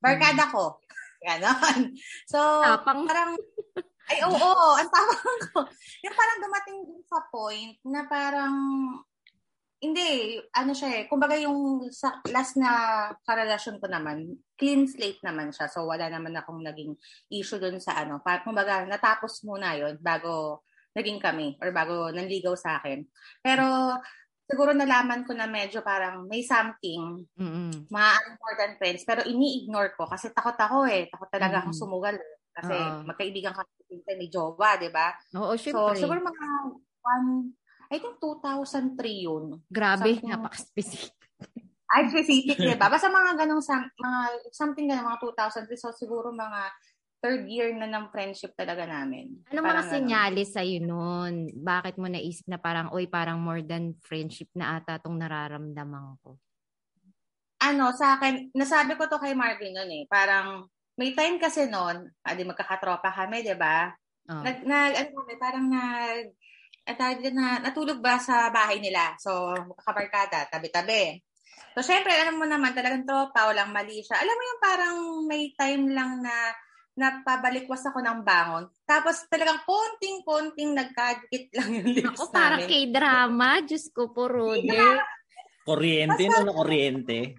barkada 0.00 0.48
mm-hmm. 0.48 0.56
ko. 0.56 0.64
Ganon. 1.20 1.92
So, 2.24 2.40
Tapang. 2.64 3.04
parang, 3.04 3.36
ay, 4.10 4.18
oo, 4.24 4.32
oo, 4.32 4.68
ang 4.74 4.90
tawag 4.90 5.18
ko. 5.54 5.60
Yung 6.04 6.16
parang 6.16 6.38
dumating 6.42 6.78
din 6.82 7.02
sa 7.06 7.20
point 7.30 7.76
na 7.86 8.08
parang 8.10 8.56
hindi, 9.80 10.36
ano 10.52 10.76
siya 10.76 11.02
eh. 11.02 11.04
Kumbaga 11.08 11.40
yung 11.40 11.88
sa 11.88 12.20
last 12.28 12.60
na 12.60 12.70
karelasyon 13.24 13.80
ko 13.80 13.88
naman, 13.88 14.36
clean 14.60 14.84
slate 14.84 15.24
naman 15.24 15.50
siya. 15.50 15.72
So 15.72 15.88
wala 15.88 16.12
naman 16.12 16.36
akong 16.36 16.60
naging 16.60 16.92
issue 17.32 17.56
dun 17.56 17.80
sa 17.80 17.96
ano. 18.04 18.20
Kumbaga 18.20 18.84
natapos 18.84 19.40
muna 19.48 19.72
yon 19.80 19.96
bago 19.96 20.62
naging 20.92 21.16
kami 21.16 21.56
or 21.64 21.72
bago 21.72 22.12
nanligaw 22.12 22.52
sa 22.52 22.76
akin. 22.76 23.08
Pero 23.40 23.96
siguro 24.44 24.76
nalaman 24.76 25.24
ko 25.24 25.32
na 25.32 25.48
medyo 25.48 25.80
parang 25.80 26.28
may 26.28 26.44
something, 26.44 27.24
mm-hmm. 27.40 27.88
mga 27.88 28.10
more 28.36 28.56
than 28.60 28.72
friends, 28.76 29.06
pero 29.08 29.24
ini-ignore 29.24 29.96
ko 29.96 30.04
kasi 30.04 30.28
takot 30.34 30.58
ako 30.60 30.84
eh. 30.92 31.08
Takot 31.08 31.30
talaga 31.32 31.64
mm-hmm. 31.64 31.72
ako 31.72 31.80
sumugal. 31.80 32.16
Eh. 32.20 32.36
Kasi 32.50 32.74
uh-huh. 32.74 33.06
magkaibigan 33.06 33.54
ka 33.54 33.62
may 34.10 34.28
jowa, 34.28 34.76
di 34.76 34.90
ba? 34.90 35.14
Oo, 35.38 35.54
syempre. 35.54 35.96
So, 35.96 36.04
siguro 36.04 36.20
mga 36.20 36.46
one, 37.00 37.54
I 37.90 37.98
think 37.98 38.22
2003 38.22 39.26
yun. 39.26 39.58
Grabe, 39.66 40.14
something, 40.14 40.30
napaka-specific. 40.30 41.14
Ay, 41.90 42.06
specific, 42.06 42.54
di 42.54 42.78
ba? 42.78 42.86
Basta 42.86 43.10
mga 43.10 43.34
ganong, 43.34 43.58
mga, 43.98 44.20
something 44.54 44.86
ganong, 44.86 45.10
mga 45.10 45.20
2003. 45.26 45.74
So, 45.74 45.90
siguro 45.90 46.30
mga 46.30 46.70
third 47.18 47.50
year 47.50 47.74
na 47.74 47.90
ng 47.90 48.08
friendship 48.14 48.54
talaga 48.54 48.86
namin. 48.86 49.42
Ano 49.50 49.60
mga 49.60 49.90
sinyalis 49.90 50.54
sa'yo 50.54 50.80
noon? 50.86 51.50
Bakit 51.52 51.98
mo 51.98 52.06
naisip 52.06 52.46
na 52.46 52.62
parang, 52.62 52.94
oy, 52.94 53.10
parang 53.10 53.42
more 53.42 53.60
than 53.60 53.98
friendship 54.06 54.46
na 54.54 54.78
ata 54.78 55.02
tong 55.02 55.18
nararamdaman 55.18 56.16
ko? 56.22 56.38
Ano, 57.60 57.92
sa 57.92 58.16
akin, 58.16 58.54
nasabi 58.56 58.94
ko 58.96 59.10
to 59.10 59.18
kay 59.18 59.34
Marvin 59.34 59.74
noon 59.76 59.90
eh. 59.90 60.04
Parang, 60.06 60.64
may 60.96 61.12
time 61.12 61.36
kasi 61.36 61.66
noon, 61.66 62.08
adi 62.24 62.42
ah, 62.46 62.48
magkakatropa 62.54 63.10
kami, 63.12 63.44
di 63.44 63.52
ba? 63.58 63.90
Oh. 64.30 64.40
Nag, 64.40 64.64
nag, 64.64 64.92
ano 64.94 65.10
kami, 65.10 65.34
parang 65.36 65.66
nag, 65.68 66.24
at 66.86 66.98
na, 67.30 67.60
natulog 67.62 68.02
ba 68.02 68.18
sa 68.18 68.48
bahay 68.50 68.80
nila? 68.82 69.14
So, 69.20 69.54
kabarkada, 69.84 70.48
tabi-tabi. 70.50 71.20
So, 71.76 71.86
syempre, 71.86 72.10
alam 72.10 72.40
mo 72.40 72.48
naman, 72.48 72.74
talagang 72.74 73.06
tropa, 73.06 73.46
walang 73.46 73.70
mali 73.70 74.02
siya. 74.02 74.18
Alam 74.18 74.34
mo 74.34 74.42
yung 74.42 74.62
parang 74.62 74.96
may 75.28 75.54
time 75.54 75.86
lang 75.94 76.18
na 76.18 76.34
napabalikwas 76.98 77.86
ako 77.86 78.02
ng 78.02 78.20
bangon. 78.26 78.66
Tapos 78.84 79.24
talagang 79.30 79.62
konting-konting 79.62 80.74
nagkadikit 80.74 81.54
lang 81.56 81.68
yung 81.80 81.88
lips 81.96 82.18
ako, 82.18 82.28
namin. 82.28 82.34
parang 82.34 82.62
k-drama. 82.66 83.48
Diyos 83.64 83.86
ko 83.94 84.10
po, 84.10 84.26
Rode. 84.26 84.68
Kuryente, 85.64 86.22
no? 86.26 86.44
Na 86.44 86.52
kuryente. 86.52 87.38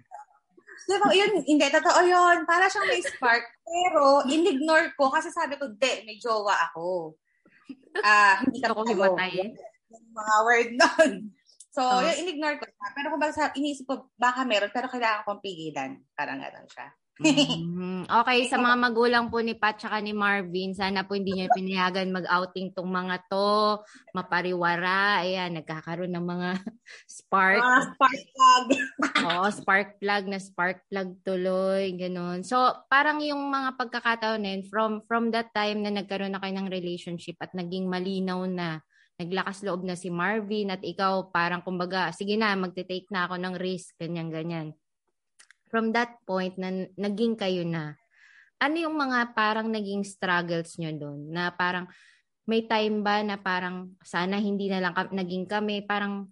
Diba, 0.82 1.08
yun, 1.14 1.46
hindi, 1.46 1.66
totoo 1.68 2.00
yun. 2.02 2.42
Para 2.42 2.66
siyang 2.66 2.90
may 2.90 3.04
spark. 3.04 3.44
Pero, 3.62 4.26
in-ignore 4.26 4.96
ko 4.98 5.12
kasi 5.12 5.30
sabi 5.30 5.54
ko, 5.54 5.70
de, 5.70 6.02
may 6.02 6.18
jowa 6.18 6.72
ako 6.72 7.14
ah, 8.00 8.40
hindi 8.48 8.58
ka 8.64 8.72
ko 8.72 8.82
himatay. 8.88 9.52
Mga 9.92 10.36
word 10.48 10.70
nun. 10.80 11.12
So, 11.72 11.80
oh. 11.80 12.04
yun, 12.04 12.16
in-ignore 12.24 12.60
ko 12.60 12.68
siya. 12.68 12.88
Pero 12.92 13.06
kung 13.12 13.22
baka 13.22 13.52
iniisip 13.56 13.84
ko, 13.88 14.12
baka 14.16 14.44
meron, 14.44 14.72
pero 14.72 14.92
kailangan 14.92 15.24
kong 15.24 15.40
pigilan. 15.40 15.96
Parang 16.12 16.36
gano'n 16.36 16.68
siya. 16.68 16.88
Mm-hmm. 17.20 18.08
Okay, 18.08 18.48
sa 18.48 18.56
mga 18.56 18.76
magulang 18.80 19.28
po 19.28 19.44
ni 19.44 19.52
Pat 19.52 19.76
at 19.84 20.00
ni 20.00 20.16
Marvin, 20.16 20.72
sana 20.72 21.04
po 21.04 21.12
hindi 21.12 21.36
niyo 21.36 21.52
pinayagan 21.52 22.08
mag-outing 22.08 22.72
tong 22.72 22.88
mga 22.88 23.28
to, 23.28 23.80
mapariwara, 24.16 25.20
ayan, 25.20 25.52
nagkakaroon 25.60 26.08
ng 26.08 26.24
mga 26.24 26.50
spark. 27.20 27.60
Ah, 27.60 27.92
spark 27.92 28.20
plug. 28.32 28.66
Oo, 29.28 29.46
spark 29.52 29.88
plug 30.00 30.24
na 30.30 30.38
spark 30.40 30.78
plug 30.88 31.10
tuloy, 31.20 31.92
ganun. 32.00 32.40
So, 32.40 32.56
parang 32.88 33.20
yung 33.20 33.52
mga 33.52 33.76
pagkakataon 33.76 34.40
na 34.40 34.50
yun, 34.56 34.64
from, 34.64 35.04
from 35.04 35.28
that 35.36 35.52
time 35.52 35.84
na 35.84 35.92
nagkaroon 35.92 36.32
na 36.32 36.40
kayo 36.40 36.56
ng 36.56 36.72
relationship 36.72 37.36
at 37.44 37.52
naging 37.52 37.92
malinaw 37.92 38.48
na 38.48 38.80
naglakas 39.20 39.62
loob 39.62 39.84
na 39.84 39.94
si 39.94 40.08
Marvin 40.08 40.72
at 40.72 40.80
ikaw 40.80 41.30
parang 41.30 41.60
kumbaga, 41.60 42.10
sige 42.10 42.34
na, 42.40 42.56
magte-take 42.56 43.06
na 43.12 43.28
ako 43.28 43.36
ng 43.38 43.54
risk, 43.60 43.94
ganyan-ganyan. 44.00 44.74
From 45.72 45.96
that 45.96 46.20
point 46.28 46.60
na 46.60 46.84
naging 47.00 47.40
kayo 47.40 47.64
na, 47.64 47.96
ano 48.60 48.76
yung 48.76 48.94
mga 48.94 49.32
parang 49.32 49.72
naging 49.72 50.04
struggles 50.04 50.76
nyo 50.76 50.92
doon? 50.92 51.32
Na 51.32 51.48
parang 51.48 51.88
may 52.44 52.68
time 52.68 53.00
ba 53.00 53.24
na 53.24 53.40
parang 53.40 53.96
sana 54.04 54.36
hindi 54.36 54.68
na 54.68 54.84
lang 54.84 54.92
ka- 54.92 55.14
naging 55.14 55.48
kami, 55.48 55.82
parang 55.88 56.28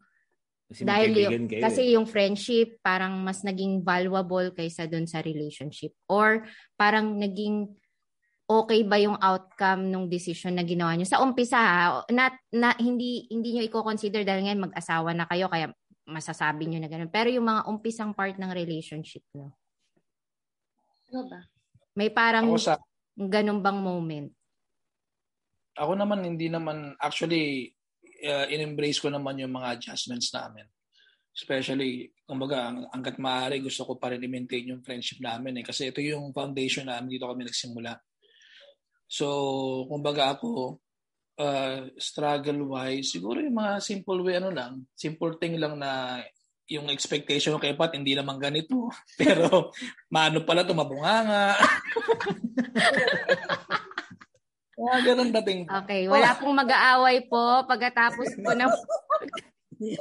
kasi 0.71 0.87
dahil 0.87 1.11
yung, 1.17 1.33
kayo, 1.49 1.65
kasi 1.67 1.83
eh. 1.83 1.93
yung 1.99 2.07
friendship 2.07 2.79
parang 2.79 3.19
mas 3.27 3.43
naging 3.43 3.83
valuable 3.83 4.55
kaysa 4.55 4.87
doon 4.87 5.09
sa 5.09 5.19
relationship 5.19 5.91
or 6.07 6.47
parang 6.79 7.19
naging 7.19 7.75
okay 8.51 8.83
ba 8.83 8.99
yung 8.99 9.15
outcome 9.23 9.87
ng 9.87 10.11
decision 10.11 10.59
na 10.59 10.67
ginawa 10.67 10.99
niyo? 10.99 11.07
Sa 11.07 11.23
umpisa, 11.23 11.59
ha, 11.59 12.03
na, 12.11 12.35
na, 12.51 12.75
hindi, 12.83 13.31
hindi 13.31 13.55
niyo 13.55 13.71
i-consider 13.71 14.27
dahil 14.27 14.43
ngayon 14.43 14.67
mag-asawa 14.67 15.15
na 15.15 15.23
kayo, 15.31 15.47
kaya 15.47 15.71
masasabi 16.11 16.67
niyo 16.67 16.79
na 16.83 16.91
ganun. 16.91 17.09
Pero 17.09 17.31
yung 17.31 17.47
mga 17.47 17.71
umpisang 17.71 18.13
part 18.13 18.35
ng 18.35 18.51
relationship 18.51 19.23
no? 19.33 19.55
Ano 21.11 21.27
ba? 21.27 21.41
May 21.95 22.11
parang 22.11 22.47
sa, 22.59 22.79
ganun 23.15 23.63
bang 23.63 23.81
moment? 23.83 24.31
Ako 25.75 25.97
naman, 25.97 26.23
hindi 26.27 26.51
naman, 26.51 26.95
actually, 27.01 27.73
uh, 28.27 28.47
in-embrace 28.51 29.01
ko 29.01 29.09
naman 29.09 29.41
yung 29.41 29.55
mga 29.55 29.79
adjustments 29.79 30.31
namin. 30.35 30.67
Especially, 31.31 32.11
kumbaga, 32.27 32.69
ang, 32.69 32.87
hanggat 32.91 33.17
maaari, 33.17 33.63
gusto 33.63 33.87
ko 33.87 33.97
pa 33.97 34.13
rin 34.13 34.23
i-maintain 34.23 34.71
yung 34.71 34.85
friendship 34.85 35.23
namin 35.23 35.63
eh. 35.63 35.65
Kasi 35.65 35.89
ito 35.89 36.03
yung 36.03 36.35
foundation 36.35 36.91
namin, 36.91 37.17
dito 37.17 37.27
kami 37.27 37.47
nagsimula. 37.47 37.97
So, 39.11 39.27
kumbaga 39.91 40.37
ako, 40.37 40.79
uh, 41.41 41.89
struggle-wise, 41.97 43.09
siguro 43.09 43.41
yung 43.41 43.57
mga 43.57 43.81
simple 43.81 44.21
way, 44.21 44.37
ano 44.37 44.53
lang, 44.53 44.85
simple 44.93 45.41
thing 45.41 45.57
lang 45.57 45.81
na 45.81 46.21
yung 46.71 46.87
expectation 46.93 47.59
kay 47.59 47.75
Pat, 47.75 47.97
hindi 47.97 48.15
naman 48.15 48.39
ganito. 48.39 48.93
Pero, 49.21 49.73
maano 50.13 50.45
pala 50.47 50.63
ito, 50.63 50.77
mabunganga. 50.77 51.57
Mga 54.81 55.13
ganun 55.13 55.29
dating. 55.29 55.69
Okay, 55.69 56.09
wala 56.09 56.33
pong 56.41 56.57
mag-aaway 56.57 57.29
po 57.29 57.69
pagkatapos 57.69 58.33
po 58.41 58.57
ng... 58.57 58.73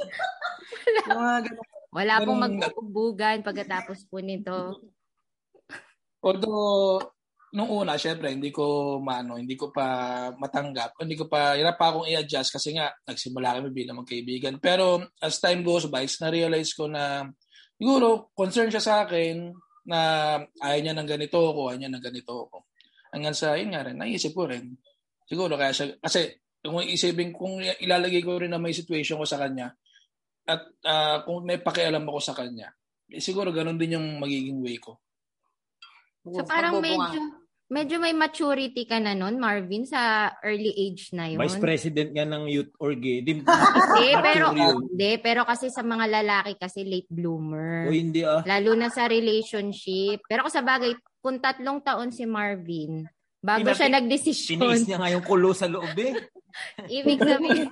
wala 1.96 2.14
pong 2.24 2.40
magpupubugan 2.48 3.44
pagkatapos 3.44 4.08
po 4.08 4.24
nito. 4.24 4.80
Although, 6.24 7.12
nung 7.50 7.70
una, 7.70 7.98
syempre, 7.98 8.30
hindi 8.30 8.54
ko 8.54 8.98
maano, 9.02 9.34
hindi 9.34 9.58
ko 9.58 9.74
pa 9.74 10.28
matanggap, 10.38 10.94
hindi 11.02 11.18
ko 11.18 11.26
pa, 11.26 11.58
hirap 11.58 11.74
pa 11.74 11.90
akong 11.90 12.06
i-adjust 12.06 12.54
kasi 12.54 12.78
nga, 12.78 12.94
nagsimula 13.06 13.58
kami 13.58 13.74
bilang 13.74 14.02
magkaibigan. 14.02 14.62
Pero 14.62 15.02
as 15.18 15.42
time 15.42 15.66
goes 15.66 15.90
by, 15.90 16.06
na-realize 16.06 16.70
ko 16.78 16.86
na, 16.86 17.26
siguro, 17.74 18.30
concern 18.38 18.70
siya 18.70 18.82
sa 18.82 18.94
akin 19.02 19.50
na 19.90 20.00
ayaw 20.62 20.78
niya 20.78 20.94
ng 20.94 21.08
ganito 21.10 21.38
ako, 21.42 21.74
ayaw 21.74 21.78
niya 21.82 21.90
ng 21.90 22.04
ganito 22.04 22.32
ako. 22.46 22.56
Hanggang 23.10 23.34
sa, 23.34 23.58
yun 23.58 23.74
nga 23.74 23.82
rin, 23.82 23.98
naisip 23.98 24.30
ko 24.30 24.46
rin. 24.46 24.70
Siguro, 25.26 25.58
kaya 25.58 25.74
siya, 25.74 25.98
kasi, 25.98 26.38
kung 26.62 26.84
isipin, 26.86 27.34
kung 27.34 27.58
ilalagay 27.58 28.22
ko 28.22 28.38
rin 28.38 28.54
na 28.54 28.62
may 28.62 28.76
situation 28.76 29.18
ko 29.18 29.26
sa 29.26 29.42
kanya, 29.42 29.74
at 30.46 30.60
uh, 30.86 31.22
kung 31.26 31.42
may 31.42 31.58
pakialam 31.58 32.06
ako 32.06 32.20
sa 32.22 32.34
kanya, 32.34 32.70
eh, 33.10 33.18
siguro 33.18 33.50
ganun 33.50 33.78
din 33.78 33.98
yung 33.98 34.22
magiging 34.22 34.62
way 34.62 34.78
ko. 34.78 35.02
So 36.20 36.44
parang 36.44 36.84
medyo 36.84 37.39
Medyo 37.70 38.02
may 38.02 38.10
maturity 38.10 38.82
ka 38.82 38.98
na 38.98 39.14
nun, 39.14 39.38
Marvin, 39.38 39.86
sa 39.86 40.34
early 40.42 40.74
age 40.74 41.14
na 41.14 41.30
yun. 41.30 41.38
Vice 41.38 41.62
President 41.62 42.10
nga 42.10 42.26
ng 42.26 42.50
Youth 42.50 42.74
Org. 42.82 42.98
Di, 42.98 43.46
pero, 44.26 44.50
hindi, 44.50 45.12
pero 45.22 45.46
kasi 45.46 45.70
sa 45.70 45.86
mga 45.86 46.10
lalaki 46.18 46.58
kasi 46.58 46.82
late 46.82 47.06
bloomer. 47.06 47.86
O 47.86 47.94
hindi 47.94 48.26
ah. 48.26 48.42
Lalo 48.42 48.74
na 48.74 48.90
sa 48.90 49.06
relationship. 49.06 50.18
Pero 50.26 50.50
sa 50.50 50.66
bagay, 50.66 50.98
kung 51.22 51.38
tatlong 51.38 51.78
taon 51.78 52.10
si 52.10 52.26
Marvin, 52.26 53.06
bago 53.38 53.62
Pinapit, 53.62 53.78
siya 53.78 53.88
nagdesisyon. 54.02 54.58
Tiniis 54.58 54.84
niya 54.90 54.98
nga 54.98 55.10
yung 55.14 55.22
kulo 55.22 55.54
sa 55.54 55.70
loob 55.70 55.94
eh. 55.94 56.12
Ibig 56.98 57.22
sabihin, 57.22 57.70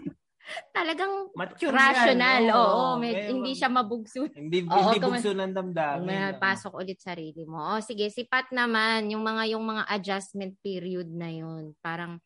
talagang 0.73 1.31
Mature 1.37 1.73
rational. 1.73 2.43
Yan, 2.49 2.57
oo, 2.57 2.64
oo 2.64 2.93
med- 2.97 3.14
may, 3.14 3.28
hindi 3.28 3.52
siya 3.52 3.69
mabugso. 3.69 4.25
Hindi, 4.33 4.64
oo, 4.64 4.75
hindi 4.75 4.99
bugso 4.99 5.31
ng 5.37 5.52
damdamin. 5.52 6.07
May 6.09 6.35
pasok 6.40 6.81
ulit 6.81 6.99
sarili 6.99 7.45
mo. 7.45 7.61
O 7.61 7.81
sige, 7.85 8.09
si 8.09 8.25
Pat 8.25 8.49
naman, 8.50 9.12
yung 9.12 9.21
mga 9.21 9.52
yung 9.52 9.64
mga 9.64 9.85
adjustment 9.93 10.57
period 10.64 11.09
na 11.12 11.28
yun, 11.28 11.76
parang 11.85 12.17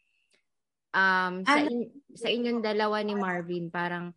um 0.93 1.35
sa 1.43 1.59
in, 1.59 1.89
sa 2.13 2.29
inyong 2.31 2.61
dalawa 2.63 3.03
ni 3.03 3.19
Marvin, 3.19 3.73
parang 3.73 4.15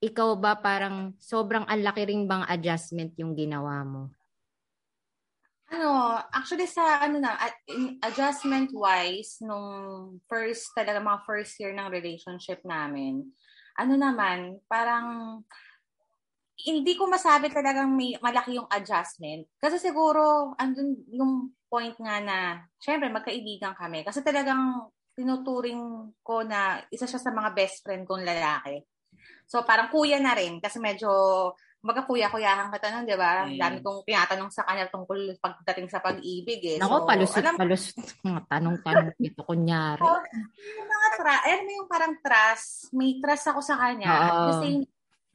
ikaw 0.00 0.36
ba 0.36 0.56
parang 0.56 1.16
sobrang 1.20 1.64
ang 1.68 1.82
laki 1.82 2.04
ring 2.08 2.24
bang 2.28 2.44
adjustment 2.48 3.12
yung 3.20 3.36
ginawa 3.36 3.84
mo? 3.84 4.15
Ano, 5.66 6.14
actually 6.30 6.70
sa 6.70 7.02
ano 7.02 7.18
na, 7.18 7.34
adjustment 8.06 8.70
wise, 8.70 9.42
nung 9.42 9.66
first, 10.30 10.70
talaga 10.78 11.02
mga 11.02 11.26
first 11.26 11.58
year 11.58 11.74
ng 11.74 11.90
relationship 11.90 12.62
namin, 12.62 13.26
ano 13.74 13.98
naman, 13.98 14.62
parang 14.70 15.42
hindi 16.62 16.94
ko 16.94 17.10
masabi 17.10 17.50
talagang 17.50 17.92
may 17.98 18.14
malaki 18.22 18.56
yung 18.62 18.70
adjustment. 18.70 19.50
Kasi 19.58 19.82
siguro, 19.82 20.54
andun 20.54 21.02
yung 21.10 21.50
point 21.66 21.98
nga 21.98 22.22
na, 22.22 22.38
syempre, 22.78 23.10
magkaibigan 23.10 23.74
kami. 23.74 24.06
Kasi 24.06 24.22
talagang 24.22 24.86
tinuturing 25.18 26.14
ko 26.22 26.46
na 26.46 26.78
isa 26.94 27.10
siya 27.10 27.18
sa 27.18 27.34
mga 27.34 27.50
best 27.58 27.82
friend 27.82 28.06
kong 28.06 28.22
lalaki. 28.22 28.86
So 29.46 29.62
parang 29.62 29.88
kuya 29.88 30.18
na 30.18 30.34
rin 30.34 30.58
kasi 30.58 30.82
medyo 30.82 31.08
Baga 31.86 32.02
kuya-kuyahan 32.02 32.68
ka 32.74 32.78
tanong, 32.82 33.06
di 33.06 33.14
ba? 33.14 33.46
Mm. 33.46 33.56
Dami 33.62 33.76
kong 33.78 34.02
tinatanong 34.02 34.50
sa 34.50 34.66
kanya 34.66 34.90
tungkol 34.90 35.38
pagdating 35.38 35.86
sa 35.86 36.02
pag-ibig 36.02 36.58
eh. 36.66 36.76
Nako, 36.82 37.02
so, 37.02 37.06
palusot, 37.06 37.42
alam, 37.46 37.54
palusot. 37.54 38.06
Mga 38.26 38.40
tanong-tanong 38.50 39.08
dito, 39.22 39.40
kunyari. 39.46 40.02
So, 40.02 40.18
yung 40.82 40.88
mga 40.90 41.08
tra- 41.14 41.44
ayan 41.46 41.62
mo 41.62 41.70
yung 41.78 41.88
parang 41.88 42.14
trust. 42.18 42.90
May 42.90 43.22
trust 43.22 43.46
ako 43.54 43.60
sa 43.62 43.78
kanya. 43.78 44.10
Uh, 44.10 44.46
Kasi 44.50 44.68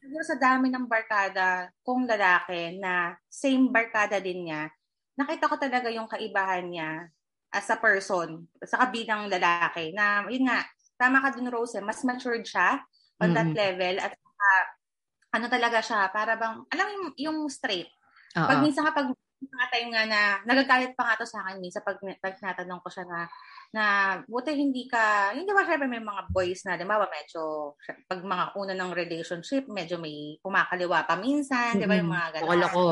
siguro 0.04 0.24
sa 0.28 0.36
dami 0.36 0.68
ng 0.68 0.86
barkada 0.92 1.72
kong 1.88 2.04
lalaki 2.04 2.76
na 2.76 3.16
same 3.32 3.72
barkada 3.72 4.20
din 4.20 4.52
niya, 4.52 4.68
nakita 5.16 5.48
ko 5.48 5.56
talaga 5.56 5.88
yung 5.88 6.12
kaibahan 6.12 6.68
niya 6.68 7.08
as 7.52 7.68
a 7.68 7.78
person, 7.78 8.48
sa 8.64 8.88
kabilang 8.88 9.28
lalaki, 9.28 9.92
na 9.92 10.24
yun 10.32 10.48
nga, 10.48 10.64
tama 10.96 11.20
ka 11.20 11.36
dun, 11.36 11.52
Rose, 11.52 11.76
eh, 11.78 11.84
mas 11.84 12.00
matured 12.08 12.48
siya 12.48 12.80
on 13.20 13.36
mm-hmm. 13.36 13.36
that 13.36 13.50
level 13.52 13.96
at 14.00 14.14
uh, 14.16 14.66
ano 15.32 15.46
talaga 15.48 15.80
siya, 15.80 16.12
para 16.12 16.36
bang, 16.36 16.64
alam 16.68 16.88
yung, 16.92 17.08
yung 17.16 17.38
straight. 17.48 17.88
Uh-oh. 18.36 18.48
Pag 18.48 18.60
minsan 18.64 18.88
kapag 18.88 19.12
mga 19.42 19.68
time 19.74 19.90
nga 19.90 20.04
na, 20.06 20.22
nagagalit 20.46 20.94
pa 20.94 21.04
nga 21.08 21.18
to 21.18 21.26
sa 21.26 21.42
akin 21.42 21.58
minsan 21.58 21.82
pag, 21.82 21.98
pag 21.98 22.36
natanong 22.38 22.82
ko 22.86 22.90
siya 22.94 23.06
na, 23.10 23.20
na 23.74 23.84
buti 24.30 24.54
hindi 24.54 24.86
ka, 24.86 25.34
hindi 25.34 25.50
ba 25.50 25.66
syempre 25.66 25.90
may 25.90 26.04
mga 26.04 26.30
boys 26.30 26.62
na, 26.68 26.78
di 26.78 26.86
ba, 26.86 27.02
medyo, 27.10 27.74
pag 28.06 28.22
mga 28.22 28.46
una 28.54 28.74
ng 28.78 28.92
relationship, 28.94 29.66
medyo 29.72 29.98
may 29.98 30.38
pumakaliwa 30.46 31.08
pa 31.10 31.18
minsan, 31.18 31.74
mm-hmm. 31.74 31.82
di 31.82 31.90
ba, 31.90 31.96
yung 31.98 32.12
mga 32.12 32.28
gano'n. 32.38 32.50
Wala 32.52 32.68
ko. 32.70 32.84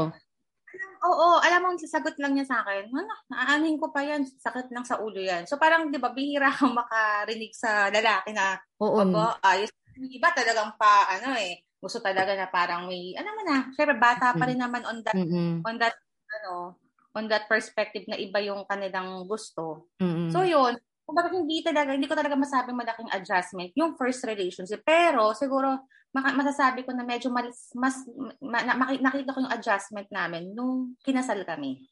Oo, 1.00 1.40
alam 1.40 1.64
mo, 1.64 1.70
sasagot 1.80 2.20
lang 2.20 2.36
niya 2.36 2.50
sa 2.50 2.66
akin, 2.66 2.92
ano, 2.92 3.14
aanin 3.32 3.80
ko 3.80 3.88
pa 3.94 4.04
yan, 4.04 4.26
sakit 4.26 4.68
lang 4.74 4.84
sa 4.84 5.00
ulo 5.00 5.22
yan. 5.22 5.48
So 5.48 5.56
parang, 5.56 5.88
di 5.94 6.02
ba, 6.02 6.12
bihira 6.12 6.52
kang 6.52 6.76
makarinig 6.76 7.54
sa 7.56 7.88
lalaki 7.88 8.34
na, 8.34 8.60
Oo. 8.82 9.06
Ayos. 9.40 9.72
Iba 10.00 10.32
talagang 10.32 10.76
pa, 10.80 11.08
ano 11.20 11.36
eh, 11.36 11.64
gusto 11.80 12.04
talaga 12.04 12.36
na 12.36 12.48
parang 12.52 12.92
may, 12.92 13.16
ano 13.16 13.30
mo 13.32 13.42
na, 13.48 13.58
syempre 13.74 13.96
bata 13.96 14.36
pa 14.36 14.44
rin 14.46 14.60
naman 14.60 14.84
on 14.84 15.00
that, 15.02 15.16
mm-hmm. 15.16 15.64
on 15.64 15.76
that, 15.80 15.96
ano, 16.40 16.76
on 17.16 17.26
that 17.32 17.48
perspective 17.48 18.04
na 18.06 18.20
iba 18.20 18.44
yung 18.44 18.68
kanilang 18.68 19.24
gusto. 19.26 19.88
Mm-hmm. 20.04 20.30
So 20.30 20.44
yun, 20.44 20.76
kumbaga 21.08 21.34
hindi 21.34 21.66
talaga, 21.66 21.96
hindi 21.96 22.06
ko 22.06 22.14
talaga 22.14 22.38
masabing 22.38 22.78
malaking 22.78 23.10
adjustment 23.10 23.74
yung 23.74 23.98
first 23.98 24.22
relationship. 24.28 24.86
Pero 24.86 25.34
siguro, 25.34 25.90
maka, 26.14 26.34
masasabi 26.34 26.86
ko 26.86 26.94
na 26.94 27.06
medyo 27.06 27.30
mas, 27.34 27.74
mas 27.74 27.96
ma, 28.42 28.62
na, 28.62 28.78
nakita 28.78 29.34
ko 29.34 29.40
yung 29.42 29.56
adjustment 29.56 30.10
namin 30.14 30.54
nung 30.54 30.94
kinasal 31.02 31.42
kami. 31.46 31.86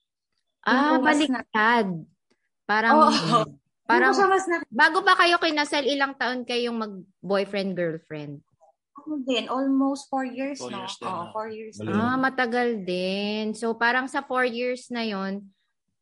Ah, 0.66 0.98
baliktad. 1.00 1.88
Na, 1.88 2.06
parang, 2.68 3.08
oh, 3.08 3.10
parang, 3.90 4.12
mas 4.14 4.46
na, 4.46 4.62
bago 4.68 5.02
pa 5.06 5.16
kayo 5.16 5.40
kinasal, 5.40 5.86
ilang 5.86 6.18
taon 6.18 6.44
kayong 6.44 6.78
mag-boyfriend-girlfriend? 6.78 8.42
Ano 9.08 9.24
din, 9.24 9.48
almost 9.48 10.12
four 10.12 10.28
years, 10.28 10.60
four 10.60 10.76
no? 10.76 10.84
Years 10.84 11.00
din, 11.00 11.08
Oo, 11.08 11.24
no? 11.24 11.32
four 11.32 11.48
years. 11.48 11.76
Din. 11.80 11.96
Ah, 11.96 12.20
matagal 12.20 12.84
din. 12.84 13.56
So, 13.56 13.72
parang 13.80 14.12
sa 14.12 14.20
four 14.20 14.44
years 14.44 14.92
na 14.92 15.08
yon 15.08 15.48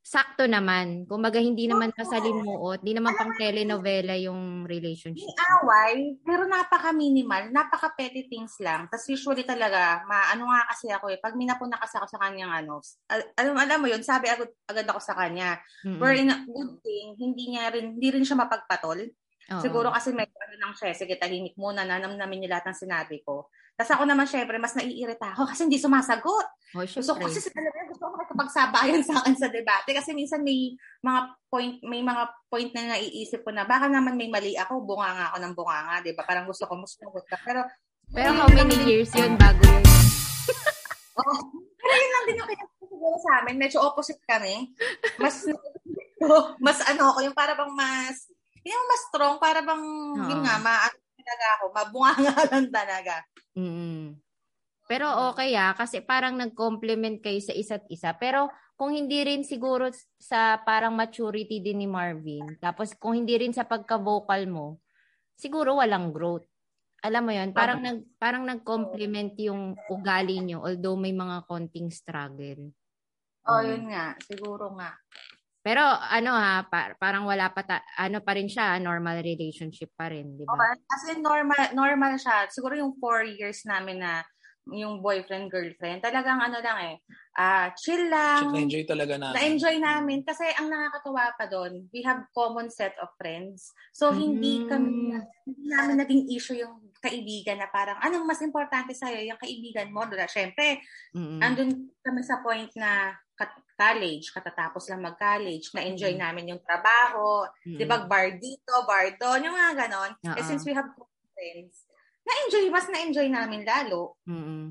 sakto 0.05 0.45
naman. 0.45 1.09
Kumbaga, 1.09 1.41
hindi 1.41 1.65
naman 1.65 1.89
masalimuot. 1.97 2.85
Hindi 2.85 2.93
naman 2.93 3.17
pang 3.17 3.33
telenovela 3.41 4.13
yung 4.21 4.69
relationship. 4.69 5.25
May 5.25 5.49
away, 5.65 5.93
pero 6.21 6.45
napaka-minimal. 6.45 7.49
Napaka-petty 7.49 8.29
things 8.29 8.53
lang. 8.61 8.85
Tapos 8.85 9.09
usually 9.09 9.41
talaga, 9.41 10.05
ma, 10.05 10.29
ano 10.29 10.45
nga 10.53 10.69
kasi 10.69 10.93
ako 10.93 11.09
eh, 11.09 11.17
pag 11.17 11.33
minapuna 11.33 11.81
kasi 11.81 11.97
ako 11.97 12.05
sa 12.05 12.21
kanyang 12.21 12.53
ano, 12.53 12.85
alam, 13.33 13.57
alam 13.57 13.77
mo 13.81 13.89
yun, 13.89 14.05
sabi 14.05 14.29
agad, 14.29 14.53
agad 14.69 14.85
ako 14.85 15.01
sa 15.01 15.17
kanya. 15.17 15.57
Mm-hmm. 15.81 15.97
But 15.97 16.13
in 16.21 16.29
a 16.29 16.37
good 16.45 16.71
thing, 16.85 17.07
hindi 17.17 17.43
niya 17.57 17.73
rin, 17.73 17.97
hindi 17.97 18.07
rin 18.13 18.21
siya 18.21 18.37
mapagpatol. 18.37 19.09
Oo. 19.45 19.61
Siguro 19.61 19.93
kasi 19.93 20.09
may 20.09 20.25
ano 20.25 20.55
lang 20.57 20.73
siya, 20.73 20.97
sige 20.97 21.21
tahimik 21.21 21.53
muna, 21.53 21.85
nanamnamin 21.85 22.45
niya 22.45 22.57
lahat 22.57 22.73
ng 22.73 22.81
sinabi 22.81 23.21
ko. 23.21 23.53
Tapos 23.75 23.91
ako 23.99 24.03
naman 24.07 24.25
syempre, 24.25 24.55
mas 24.55 24.73
naiirita 24.73 25.35
ako 25.35 25.51
kasi 25.51 25.67
hindi 25.67 25.77
sumasagot. 25.77 26.47
Oh, 26.73 26.81
gusto 26.81 27.11
ko 27.13 27.19
kasi 27.27 27.51
talaga 27.51 27.79
gusto 27.91 28.03
ko 28.07 28.13
makikipagsabayan 28.15 29.03
sa 29.03 29.21
akin 29.21 29.35
sa 29.35 29.51
debate 29.51 29.91
kasi 29.93 30.15
minsan 30.15 30.41
may 30.41 30.73
mga 31.03 31.19
point 31.51 31.75
may 31.85 32.01
mga 32.01 32.23
point 32.49 32.71
na 32.71 32.95
naiisip 32.95 33.43
ko 33.45 33.51
na 33.51 33.67
baka 33.67 33.91
naman 33.91 34.17
may 34.17 34.31
mali 34.31 34.55
ako, 34.57 34.81
bunga 34.81 35.11
nga 35.13 35.25
ako 35.31 35.37
ng 35.43 35.53
bunga 35.53 35.77
nga, 35.87 35.95
'di 36.01 36.11
ba? 36.17 36.23
Parang 36.23 36.47
gusto 36.49 36.65
ko 36.65 36.73
musugot 36.79 37.25
ka. 37.27 37.37
Pero 37.43 37.61
pero 38.15 38.31
how 38.33 38.49
many 38.49 38.77
years 38.87 39.11
yun 39.13 39.37
bago 39.37 39.61
yun? 39.61 39.83
oh, 41.19 41.37
pero 41.77 41.93
yun 41.93 42.11
lang 42.11 42.23
din 42.25 42.39
yung 42.41 42.49
siguro 43.05 43.17
sa 43.21 43.31
amin. 43.43 43.55
Medyo 43.59 43.77
opposite 43.81 44.21
kami. 44.25 44.73
Mas, 45.19 45.45
mas 46.65 46.79
ano 46.89 47.13
ako, 47.13 47.19
yung 47.27 47.37
para 47.37 47.53
bang 47.53 47.73
mas 47.73 48.29
hindi 48.65 48.73
mo 48.73 48.83
mas 48.89 49.03
strong 49.13 49.35
para 49.37 49.61
bang, 49.61 49.83
uh-huh. 49.85 50.25
yun 50.25 50.41
nga, 50.41 50.57
ma 50.57 50.89
talaga 51.25 51.45
ako, 51.57 51.65
mabunga 51.69 52.13
nga 52.17 52.43
lang 52.49 52.67
talaga. 52.73 53.15
Mm. 53.53 54.17
Pero 54.85 55.05
okay 55.33 55.57
ah, 55.57 55.73
kasi 55.73 56.01
parang 56.05 56.37
nag-complement 56.37 57.17
kayo 57.21 57.41
sa 57.41 57.53
isa't 57.53 57.85
isa. 57.89 58.13
Pero 58.17 58.49
kung 58.77 58.93
hindi 58.93 59.25
rin 59.25 59.41
siguro 59.41 59.89
sa 60.21 60.61
parang 60.61 60.93
maturity 60.93 61.57
din 61.57 61.81
ni 61.81 61.89
Marvin, 61.89 62.57
tapos 62.61 62.93
kung 62.93 63.17
hindi 63.17 63.33
rin 63.33 63.49
sa 63.49 63.65
pagka-vocal 63.65 64.45
mo, 64.45 64.77
siguro 65.33 65.81
walang 65.81 66.13
growth. 66.13 66.45
Alam 67.01 67.29
mo 67.29 67.31
'yon, 67.33 67.53
parang 67.53 67.81
nag 67.81 68.01
parang 68.17 68.45
nag-complement 68.45 69.33
yung 69.41 69.77
ugali 69.93 70.41
nyo 70.41 70.65
although 70.65 70.97
may 70.97 71.13
mga 71.13 71.45
konting 71.45 71.89
struggle. 71.93 72.69
Oh, 73.45 73.61
um, 73.61 73.65
yun 73.65 73.93
nga, 73.93 74.17
siguro 74.25 74.73
nga. 74.77 74.93
Pero 75.65 75.81
ano 75.89 76.29
ha, 76.37 76.61
pa, 76.69 76.93
parang 77.01 77.25
wala 77.25 77.49
pa 77.49 77.65
ta, 77.65 77.81
ano 77.97 78.21
pa 78.21 78.37
rin 78.37 78.45
siya, 78.45 78.77
normal 78.77 79.25
relationship 79.25 79.89
pa 79.97 80.13
rin, 80.13 80.37
di 80.37 80.45
ba? 80.45 80.53
Okay. 80.53 80.77
As 80.93 81.03
in 81.09 81.25
normal 81.25 81.73
normal 81.73 82.21
siya. 82.21 82.45
Siguro 82.53 82.77
yung 82.77 82.93
four 83.01 83.25
years 83.25 83.65
namin 83.65 84.05
na 84.05 84.21
yung 84.69 85.01
boyfriend 85.01 85.49
girlfriend, 85.49 86.01
talagang 86.01 86.41
ano 86.41 86.57
lang 86.57 86.77
eh, 86.81 86.95
uh, 87.37 87.69
chill 87.77 88.09
lang. 88.09 88.49
Chill, 88.49 88.65
enjoy 88.65 88.83
talaga 88.85 89.13
namin. 89.17 89.37
Na-enjoy 89.37 89.75
namin 89.77 90.19
kasi 90.25 90.45
ang 90.57 90.73
nakakatuwa 90.73 91.25
pa 91.37 91.45
doon, 91.45 91.85
we 91.93 92.01
have 92.01 92.25
common 92.33 92.69
set 92.73 92.97
of 92.97 93.13
friends. 93.17 93.73
So 93.93 94.09
mm. 94.09 94.17
hindi 94.17 94.65
kami 94.65 95.21
hindi 95.45 95.63
namin 95.69 96.01
naging 96.01 96.23
issue 96.33 96.57
yung 96.57 96.81
kaibigan 96.97 97.61
na 97.61 97.69
parang 97.69 98.01
anong 98.01 98.25
mas 98.25 98.41
importante 98.41 98.97
sa 98.97 99.13
iyo, 99.13 99.33
yung 99.33 99.41
kaibigan 99.41 99.93
mo, 99.93 100.01
doon. 100.09 100.25
Syempre, 100.25 100.81
mm-hmm. 101.13 101.39
andun 101.45 101.69
kami 102.01 102.21
sa 102.25 102.41
point 102.41 102.69
na 102.73 103.13
college, 103.75 104.31
katatapos 104.31 104.87
lang 104.89 105.03
mag-college, 105.03 105.69
na-enjoy 105.75 106.15
mm-hmm. 106.15 106.25
namin 106.25 106.51
yung 106.55 106.61
trabaho, 106.63 107.43
mm-hmm. 107.67 107.79
di 107.79 107.85
ba, 107.85 108.07
bar 108.07 108.39
dito, 108.39 108.73
bar 108.87 109.11
doon, 109.19 109.51
yung 109.51 109.55
mga 109.55 109.73
ganon. 109.85 110.11
Uh-uh. 110.23 110.39
Eh, 110.39 110.43
since 110.43 110.63
we 110.63 110.71
have 110.71 110.87
friends, 111.35 111.85
na-enjoy, 112.25 112.71
mas 112.71 112.87
na-enjoy 112.87 113.27
namin 113.27 113.67
lalo. 113.67 114.15
Mm-hmm. 114.25 114.63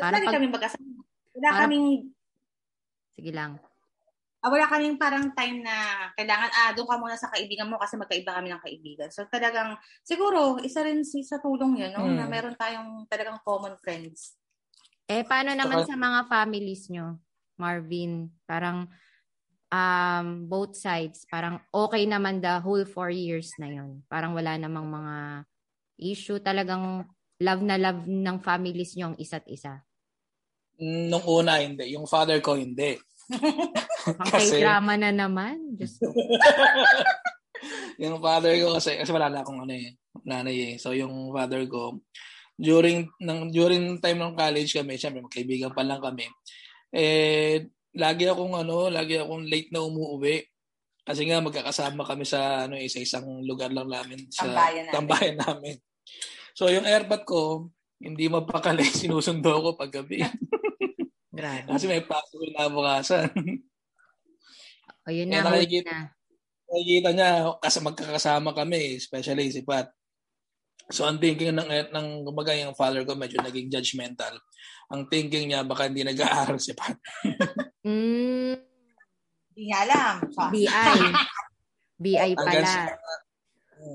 Tapos 0.00 0.12
lagi 0.16 0.26
pag... 0.26 0.34
kami 0.40 0.46
magkasama. 0.50 1.00
Wala 1.36 1.48
para... 1.52 1.60
kaming... 1.68 1.86
Sige 3.16 3.32
lang. 3.32 3.52
Ah, 4.44 4.52
wala 4.52 4.68
kaming 4.68 4.96
parang 5.00 5.32
time 5.34 5.64
na 5.64 6.06
kailangan, 6.14 6.50
ah, 6.52 6.70
doon 6.70 6.86
ka 6.86 6.96
muna 7.00 7.16
sa 7.18 7.32
kaibigan 7.32 7.66
mo 7.66 7.80
kasi 7.80 7.98
magkaiba 7.98 8.36
kami 8.36 8.52
ng 8.52 8.62
kaibigan. 8.62 9.08
So 9.10 9.26
talagang, 9.28 9.74
siguro, 10.06 10.60
isa 10.62 10.86
rin 10.86 11.02
si 11.02 11.26
sa 11.26 11.42
tulong 11.42 11.82
yun, 11.82 11.92
no? 11.92 12.06
Mm. 12.06 12.16
na 12.16 12.24
meron 12.30 12.56
tayong 12.56 13.04
talagang 13.10 13.42
common 13.42 13.74
friends. 13.80 14.38
Eh, 15.06 15.22
paano 15.22 15.54
naman 15.54 15.82
so, 15.82 15.90
sa 15.90 15.96
mga 15.98 16.26
families 16.26 16.90
nyo? 16.90 17.18
Marvin, 17.58 18.30
parang 18.44 18.88
um, 19.70 20.26
both 20.46 20.76
sides, 20.76 21.26
parang 21.28 21.60
okay 21.72 22.06
naman 22.06 22.40
the 22.40 22.60
whole 22.62 22.84
four 22.84 23.10
years 23.10 23.52
na 23.58 23.70
yon 23.70 24.02
Parang 24.06 24.36
wala 24.36 24.56
namang 24.56 24.86
mga 24.86 25.16
issue. 26.00 26.38
Talagang 26.38 27.06
love 27.40 27.62
na 27.64 27.76
love 27.76 28.06
ng 28.06 28.38
families 28.40 28.94
nyo 28.94 29.12
ang 29.12 29.18
isa't 29.18 29.46
isa. 29.48 29.82
Nung 30.80 31.24
una, 31.24 31.60
hindi. 31.60 31.96
Yung 31.96 32.04
father 32.04 32.40
ko, 32.44 32.56
hindi. 32.56 33.00
ang 34.20 34.30
kasi... 34.30 34.60
drama 34.60 34.94
na 35.00 35.10
naman. 35.10 35.56
Just 35.80 36.04
yung 38.02 38.20
father 38.20 38.52
ko 38.60 38.76
kasi, 38.76 39.00
kasi 39.00 39.10
wala 39.10 39.32
na 39.32 39.40
akong 39.40 39.64
ano 39.64 39.72
eh, 39.72 39.96
nanay 40.24 40.56
eh. 40.56 40.74
So 40.76 40.92
yung 40.92 41.32
father 41.32 41.64
ko, 41.64 42.04
during 42.56 43.08
ng 43.20 43.52
during 43.52 44.00
time 44.00 44.20
ng 44.20 44.36
college 44.36 44.72
kami, 44.72 45.00
syempre 45.00 45.24
magkaibigan 45.24 45.72
pa 45.72 45.84
lang 45.84 46.00
kami 46.00 46.28
eh 46.92 47.66
lagi 47.96 48.24
akong 48.28 48.54
ano, 48.54 48.92
lagi 48.92 49.16
akong 49.16 49.46
late 49.48 49.72
na 49.72 49.82
umuwi. 49.82 50.44
Kasi 51.06 51.22
nga 51.24 51.38
magkakasama 51.38 52.02
kami 52.02 52.26
sa 52.26 52.66
ano 52.66 52.74
isa 52.74 52.98
isang 52.98 53.24
lugar 53.46 53.70
lang 53.70 53.86
namin 53.86 54.26
sa 54.26 54.42
tambayan 54.44 54.84
namin. 54.84 54.92
tambayan 54.92 55.36
namin. 55.38 55.76
So 56.52 56.66
yung 56.66 56.84
airpot 56.84 57.22
ko, 57.22 57.42
Hindi 57.96 58.28
mapakali, 58.28 58.84
sinusundo 58.92 59.48
ko 59.56 59.68
pag 59.72 59.88
gabi. 59.88 60.20
Grabe. 61.32 61.64
Kasi 61.64 61.88
may 61.88 62.04
pasok 62.04 62.44
na 62.52 62.68
bukasan. 62.68 63.32
O 65.00 65.08
yun 65.08 65.32
Kaya 65.32 65.40
na, 65.40 65.48
huli 65.48 65.64
nakikita- 65.64 65.88
na. 65.88 66.00
Nakikita 66.66 67.10
niya, 67.14 67.30
kasi 67.56 67.78
magkakasama 67.80 68.50
kami, 68.52 69.00
especially 69.00 69.48
si 69.48 69.64
Pat. 69.64 69.88
So, 70.92 71.08
ang 71.08 71.16
thinking 71.16 71.56
ng, 71.56 71.88
ng 71.88 72.08
kumbaga 72.26 72.52
yung 72.52 72.76
father 72.76 73.06
ko 73.08 73.16
medyo 73.16 73.40
naging 73.40 73.72
judgmental. 73.72 74.36
Ang 74.86 75.02
thinking 75.06 75.50
niya, 75.50 75.62
baka 75.62 75.90
hindi 75.90 76.02
nag-aaral 76.02 76.56
si 76.56 76.70
Pat. 76.72 76.94
Mm, 77.82 78.54
Hindi 79.50 79.62
niya 79.62 79.78
alam. 79.84 80.14
So, 80.34 80.46
BI. 80.48 80.68
BI 81.96 82.30
Hanggang 82.34 82.62
pala. 82.62 82.68
sa, 82.68 82.80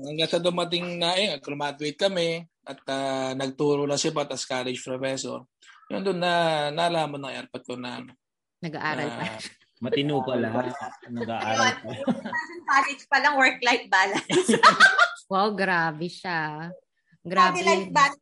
hanggang 0.04 0.30
sa 0.30 0.38
dumating 0.38 0.98
na, 0.98 1.14
eh, 1.14 1.38
graduate 1.38 1.96
kami 1.96 2.28
at 2.62 2.78
ah, 2.86 3.32
nagturo 3.32 3.84
na 3.84 3.96
si 3.96 4.10
Pat 4.10 4.28
as 4.30 4.44
college 4.44 4.80
professor. 4.80 5.44
Yun 5.88 6.02
doon 6.02 6.18
na 6.18 6.32
nalaman 6.68 7.20
ng 7.20 7.34
airpot 7.34 7.62
ko 7.62 7.74
na 7.74 8.00
Nag-aaral 8.60 9.08
pa. 9.08 9.24
ah, 9.28 9.40
Matino 9.80 10.22
pala. 10.22 10.46
Nag-aaral 11.10 11.72
pa. 11.78 11.90
college 12.64 13.02
pa 13.06 13.16
lang 13.18 13.34
work-life 13.34 13.86
balance. 13.88 14.50
Wow, 15.32 15.56
grabe 15.56 16.12
siya. 16.12 16.68
Life 16.68 17.24
Grabe. 17.24 17.64
balance. 17.88 18.20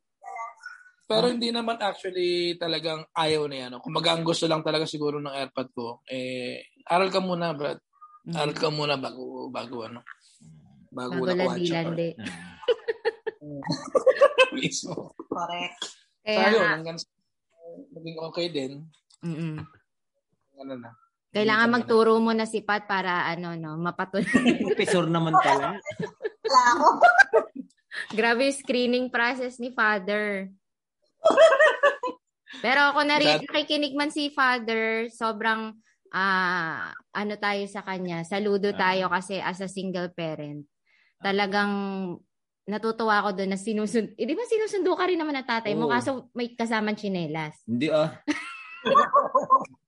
Pero 1.11 1.27
hindi 1.27 1.51
naman 1.51 1.75
actually 1.83 2.55
talagang 2.55 3.03
ayaw 3.19 3.51
na 3.51 3.57
yan. 3.67 3.71
no? 3.75 3.83
Kumbaga 3.83 4.15
ang 4.15 4.23
gusto 4.23 4.47
lang 4.47 4.63
talaga 4.63 4.87
siguro 4.87 5.19
ng 5.19 5.35
airpod 5.35 5.69
ko, 5.75 5.87
eh, 6.07 6.63
aral 6.87 7.11
ka 7.11 7.19
muna, 7.19 7.51
Brad. 7.51 7.83
Aral 8.31 8.55
ka 8.55 8.71
muna 8.71 8.95
bago, 8.95 9.51
bago 9.51 9.91
ano. 9.91 10.07
Bago, 10.95 11.19
Bago 11.19 11.27
nakuha 11.27 11.59
landi-landi. 11.59 12.09
Mismo. 14.55 15.19
Correct. 15.19 15.79
Kaya 16.23 16.39
Kaya, 16.47 16.55
yun, 16.55 16.67
hanggang 16.79 16.99
naging 17.91 18.19
okay 18.23 18.47
din. 18.51 18.73
mm 19.27 19.59
Ano 20.63 20.75
na. 20.79 20.91
Kailangan 21.31 21.71
magturo 21.71 22.19
mo 22.19 22.35
na 22.35 22.43
si 22.43 22.59
Pat 22.63 22.91
para 22.91 23.27
ano 23.31 23.55
no, 23.55 23.79
mapatuloy. 23.79 24.27
Professor 24.67 25.07
naman 25.07 25.35
pala. 25.39 25.79
Grabe 28.11 28.51
yung 28.51 28.59
screening 28.59 29.07
process 29.11 29.63
ni 29.63 29.71
Father. 29.71 30.51
Pero 32.61 32.93
ako 32.93 33.01
na 33.07 33.17
rin, 33.17 33.41
That- 33.41 33.47
nakikinig 33.49 33.95
man 33.95 34.11
si 34.11 34.29
Father, 34.31 35.09
sobrang 35.09 35.73
ah 36.11 36.91
ano 37.15 37.35
tayo 37.39 37.63
sa 37.71 37.81
kanya. 37.87 38.27
Saludo 38.27 38.75
Ah. 38.75 38.79
tayo 38.91 39.07
kasi 39.09 39.39
as 39.39 39.63
a 39.63 39.71
single 39.71 40.11
parent. 40.11 40.67
Talagang 41.23 41.71
natutuwa 42.67 43.23
ako 43.23 43.39
doon 43.39 43.51
na 43.55 43.59
sinusundo. 43.59 44.11
Eh, 44.15 44.27
di 44.27 44.35
ba 44.35 44.43
sinusundo 44.47 44.95
ka 44.95 45.07
rin 45.07 45.19
naman 45.19 45.35
ng 45.39 45.47
tatay 45.49 45.73
mo 45.75 45.87
Oo. 45.87 45.93
kaso 45.95 46.11
may 46.35 46.55
kasamang 46.55 46.99
tsinelas. 46.99 47.55
Hindi 47.67 47.89
ah. 47.91 48.11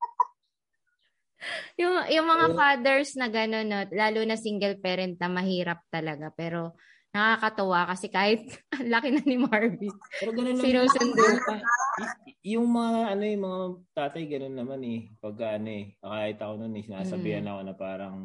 Yung, 1.75 2.07
yung 2.07 2.27
mga 2.29 2.47
fathers 2.55 3.18
na 3.18 3.27
gano'n, 3.27 3.66
no, 3.66 3.83
lalo 3.90 4.23
na 4.23 4.38
single 4.38 4.79
parent 4.79 5.18
na 5.18 5.27
mahirap 5.27 5.83
talaga. 5.90 6.31
Pero 6.38 6.79
nakakatawa 7.12 7.92
kasi 7.92 8.09
kahit 8.09 8.48
ang 8.75 8.88
laki 8.88 9.09
na 9.12 9.22
ni 9.22 9.37
Marvin. 9.37 9.92
Pero 10.18 10.33
ganun 10.33 10.57
naman. 10.57 10.64
Sinusundo 10.64 11.22
pa. 11.44 11.57
Y- 12.25 12.57
yung 12.57 12.66
mga 12.72 13.01
ano 13.12 13.22
yung 13.29 13.44
mga 13.44 13.61
tatay 13.92 14.25
ganun 14.27 14.57
naman 14.57 14.81
eh. 14.83 15.01
Pag 15.20 15.37
ano 15.61 15.68
eh, 15.68 15.85
kahit 16.01 16.38
ako 16.40 16.53
noon 16.57 16.81
eh, 16.81 16.85
sinasabihan 16.88 17.46
ako 17.46 17.61
na 17.68 17.75
parang 17.77 18.16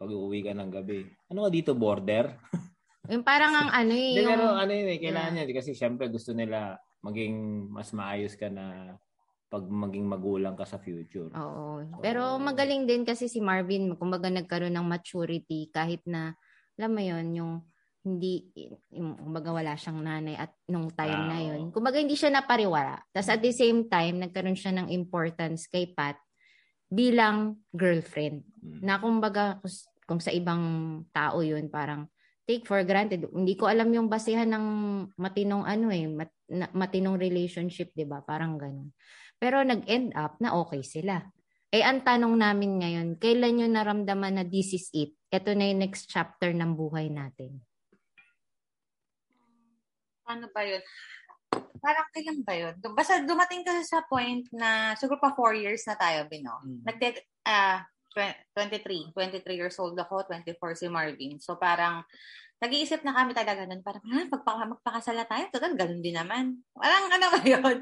pag 0.00 0.10
uuwi 0.10 0.40
ka 0.40 0.56
ng 0.56 0.70
gabi. 0.72 1.04
Ano 1.28 1.44
ka 1.44 1.50
dito, 1.52 1.72
border? 1.76 2.32
Yung 3.10 3.26
parang 3.26 3.50
ang 3.50 3.70
ano 3.74 3.90
eh. 3.96 4.22
Yung, 4.22 4.28
pero 4.28 4.54
ano 4.54 4.70
yun 4.70 4.88
eh, 4.94 5.00
kailangan 5.02 5.32
niya. 5.34 5.44
Kasi 5.50 5.74
syempre 5.74 6.06
gusto 6.06 6.30
nila 6.30 6.78
maging 7.02 7.66
mas 7.66 7.90
maayos 7.90 8.38
ka 8.38 8.46
na 8.46 8.94
pag 9.50 9.66
maging 9.66 10.06
magulang 10.06 10.54
ka 10.54 10.62
sa 10.62 10.78
future. 10.78 11.26
Oo. 11.34 11.82
Pero 11.98 12.38
magaling 12.38 12.86
din 12.86 13.02
kasi 13.02 13.26
si 13.26 13.42
Marvin, 13.42 13.98
kumbaga 13.98 14.30
nagkaroon 14.30 14.78
ng 14.78 14.86
maturity 14.86 15.66
kahit 15.74 16.06
na, 16.06 16.38
alam 16.78 16.94
mo 16.94 17.02
yon 17.02 17.26
yung 17.34 17.52
hindi, 18.00 18.48
kumbaga 18.96 19.52
wala 19.52 19.76
siyang 19.76 20.00
nanay 20.00 20.36
at 20.40 20.56
nung 20.72 20.88
time 20.88 21.20
na 21.28 21.36
Ah, 21.36 21.46
yon 21.52 21.60
oo. 21.68 21.72
Kumbaga 21.72 22.00
hindi 22.00 22.16
siya 22.16 22.32
napariwara. 22.32 22.96
Tapos 23.12 23.28
at 23.28 23.44
the 23.44 23.52
same 23.52 23.92
time, 23.92 24.24
nagkaroon 24.24 24.56
siya 24.56 24.72
ng 24.72 24.88
importance 24.88 25.68
kay 25.68 25.92
Pat 25.92 26.16
bilang 26.88 27.60
girlfriend. 27.76 28.40
Mm. 28.64 28.80
Na 28.80 28.96
kumbaga 28.96 29.60
kung, 29.60 29.72
kung 30.08 30.20
sa 30.20 30.32
ibang 30.32 30.64
tao 31.12 31.44
yun, 31.44 31.68
parang 31.68 32.08
take 32.48 32.64
for 32.64 32.80
granted. 32.88 33.28
Hindi 33.30 33.54
ko 33.54 33.68
alam 33.68 33.92
yung 33.92 34.08
basehan 34.08 34.48
ng 34.48 34.66
matinong 35.20 35.68
ano 35.68 35.92
eh, 35.92 36.08
mat, 36.08 36.32
na, 36.50 36.66
matinong 36.72 37.20
relationship, 37.20 37.92
'di 37.94 38.08
ba? 38.08 38.24
Parang 38.24 38.58
ganun. 38.58 38.90
Pero 39.38 39.62
nag-end 39.62 40.16
up 40.16 40.40
na 40.42 40.56
okay 40.56 40.82
sila. 40.82 41.22
Eh, 41.70 41.86
ang 41.86 42.02
tanong 42.02 42.34
namin 42.34 42.82
ngayon, 42.82 43.08
kailan 43.22 43.62
nyo 43.62 43.66
naramdaman 43.70 44.42
na 44.42 44.44
this 44.44 44.74
is 44.74 44.90
it? 44.90 45.14
Ito 45.30 45.54
na 45.54 45.70
yung 45.70 45.86
next 45.86 46.10
chapter 46.10 46.50
ng 46.50 46.74
buhay 46.74 47.06
natin. 47.06 47.62
Ano 50.30 50.46
ba 50.54 50.62
yun? 50.62 50.82
Parang 51.80 52.06
kailan 52.14 52.40
ba 52.46 52.54
yun? 52.54 52.74
Basta 52.94 53.18
dumating 53.24 53.66
kasi 53.66 53.82
sa 53.82 54.06
point 54.06 54.46
na 54.54 54.94
siguro 54.94 55.18
pa 55.18 55.34
four 55.34 55.58
years 55.58 55.82
na 55.88 55.98
tayo, 55.98 56.28
Bino. 56.30 56.62
Mm. 56.62 56.80
Nagde, 56.86 57.08
ah, 57.48 57.82
tw- 58.14 58.38
23. 58.54 59.10
23 59.10 59.42
years 59.58 59.76
old 59.82 59.98
ako, 59.98 60.22
24 60.28 60.54
si 60.78 60.86
Marvin. 60.86 61.42
So 61.42 61.58
parang 61.58 62.06
nag-iisip 62.60 63.00
na 63.02 63.16
kami 63.16 63.32
talaga 63.32 63.64
nun, 63.64 63.80
parang, 63.80 64.04
ha, 64.04 64.28
magpaka, 64.28 64.62
magpakasal 64.76 65.16
na 65.16 65.24
tayo? 65.24 65.48
Total, 65.48 65.72
ganun 65.74 66.04
din 66.04 66.12
naman. 66.12 66.60
Walang 66.76 67.06
ano 67.08 67.26
ba 67.32 67.40
yun? 67.40 67.76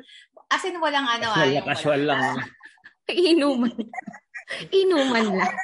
As 0.48 0.62
in, 0.64 0.78
walang 0.78 1.04
ano. 1.04 1.28
ah, 1.34 1.42
Casual, 1.42 1.66
casual 1.66 2.02
lang. 2.06 2.22
Inuman. 3.10 3.74
Inuman 4.70 5.26
lang. 5.34 5.56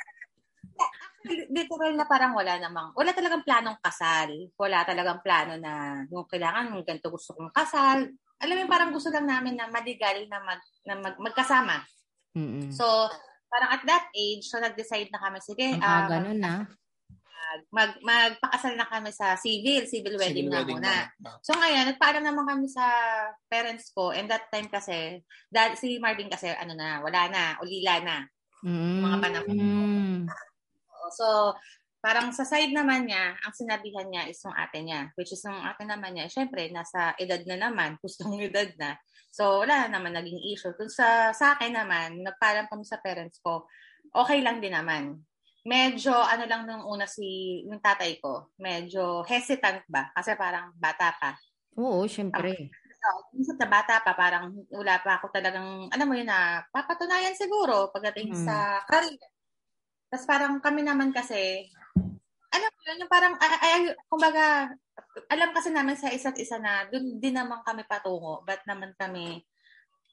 Literal 1.24 1.92
na 1.96 2.04
parang 2.04 2.36
wala 2.36 2.60
namang, 2.60 2.92
wala 2.92 3.10
talagang 3.16 3.44
planong 3.44 3.80
kasal. 3.80 4.28
Wala 4.60 4.84
talagang 4.84 5.24
plano 5.24 5.56
na 5.56 6.04
yung 6.12 6.28
kailangan, 6.28 6.76
yung 6.76 6.84
ganito 6.84 7.08
gusto 7.08 7.32
kong 7.32 7.52
kasal. 7.52 8.12
Alam 8.44 8.54
mo, 8.60 8.64
parang 8.68 8.92
gusto 8.92 9.08
lang 9.08 9.24
namin 9.24 9.56
na 9.56 9.72
madigal 9.72 10.28
na, 10.28 10.38
mag, 10.44 10.60
na 10.84 10.94
mag, 11.00 11.16
magkasama. 11.16 11.80
Mm-mm. 12.36 12.68
So, 12.68 12.84
parang 13.48 13.70
at 13.72 13.82
that 13.88 14.10
age, 14.12 14.44
so 14.44 14.60
nag-decide 14.60 15.08
na 15.08 15.22
kami, 15.22 15.38
sige, 15.40 15.80
ah, 15.80 16.04
aga 16.04 16.20
nun 16.20 16.42
ah. 16.44 16.66
mag, 17.70 17.94
magpakasal 18.02 18.74
na 18.74 18.84
kami 18.84 19.14
sa 19.14 19.38
civil, 19.38 19.86
civil 19.86 20.18
wedding 20.18 20.50
Civil 20.50 20.52
na 20.52 20.58
wedding 20.60 20.82
muna. 20.82 21.08
na. 21.22 21.38
So 21.40 21.54
ngayon, 21.54 21.94
nagpaalam 21.94 22.26
naman 22.26 22.44
kami 22.50 22.66
sa 22.66 22.84
parents 23.46 23.94
ko 23.94 24.10
and 24.10 24.26
that 24.28 24.50
time 24.50 24.66
kasi, 24.66 25.22
dad, 25.48 25.78
si 25.78 26.02
Marvin 26.02 26.28
kasi, 26.28 26.50
ano 26.50 26.74
na, 26.74 26.98
wala 27.00 27.30
na, 27.30 27.42
ulila 27.62 28.02
na. 28.02 28.16
Mm. 28.66 29.00
Mga 29.06 29.18
panahon. 29.22 29.54
Mm. 29.54 30.20
So, 31.12 31.56
parang 32.04 32.32
sa 32.36 32.44
side 32.44 32.72
naman 32.76 33.08
niya, 33.08 33.32
ang 33.40 33.54
sinabihan 33.56 34.04
niya 34.08 34.28
is 34.28 34.40
yung 34.44 34.52
ate 34.56 34.84
niya. 34.84 35.08
Which 35.16 35.32
is 35.32 35.40
yung 35.44 35.56
ate 35.64 35.88
naman 35.88 36.16
niya, 36.16 36.28
syempre, 36.28 36.68
nasa 36.68 37.16
edad 37.16 37.40
na 37.48 37.56
naman, 37.68 37.96
gustong 38.04 38.36
edad 38.40 38.68
na. 38.76 38.96
So, 39.34 39.64
wala 39.66 39.88
naman 39.90 40.14
naging 40.14 40.40
issue. 40.52 40.76
Kung 40.78 40.92
sa, 40.92 41.32
sa 41.34 41.56
akin 41.56 41.74
naman, 41.74 42.22
nagpaalam 42.22 42.70
kami 42.70 42.84
sa 42.86 43.00
parents 43.02 43.40
ko, 43.42 43.66
okay 44.14 44.44
lang 44.44 44.60
din 44.62 44.76
naman. 44.76 45.18
Medyo, 45.64 46.12
ano 46.12 46.44
lang 46.44 46.68
nung 46.68 46.84
una 46.84 47.08
si, 47.08 47.64
yung 47.64 47.80
tatay 47.80 48.20
ko, 48.20 48.52
medyo 48.60 49.24
hesitant 49.24 49.82
ba? 49.88 50.12
Kasi 50.12 50.36
parang 50.36 50.76
bata 50.76 51.08
pa. 51.16 51.32
Oo, 51.80 52.04
syempre. 52.06 52.70
So, 53.04 53.08
minsan 53.32 53.56
na 53.58 53.68
bata 53.68 54.00
pa, 54.04 54.12
parang 54.12 54.52
wala 54.70 55.00
pa 55.00 55.18
ako 55.18 55.32
talagang, 55.32 55.88
alam 55.88 56.06
mo 56.06 56.14
yun 56.14 56.28
na, 56.28 56.62
papatunayan 56.68 57.34
siguro 57.34 57.88
pagdating 57.90 58.32
Mm. 58.32 58.44
sa 58.44 58.80
career. 58.86 59.33
Tapos 60.14 60.30
parang 60.30 60.62
kami 60.62 60.86
naman 60.86 61.10
kasi, 61.10 61.66
alam 62.54 62.70
mo 62.70 62.80
yun, 62.86 63.02
yung 63.02 63.10
parang, 63.10 63.34
ay, 63.34 63.50
ay, 63.66 63.82
kumbaga, 64.06 64.70
alam 65.26 65.50
kasi 65.50 65.74
namin 65.74 65.98
sa 65.98 66.06
isa't 66.06 66.38
isa 66.38 66.54
na 66.62 66.86
doon 66.86 67.18
din 67.18 67.34
naman 67.34 67.66
kami 67.66 67.82
patungo. 67.82 68.46
Ba't 68.46 68.62
naman 68.62 68.94
kami, 68.94 69.42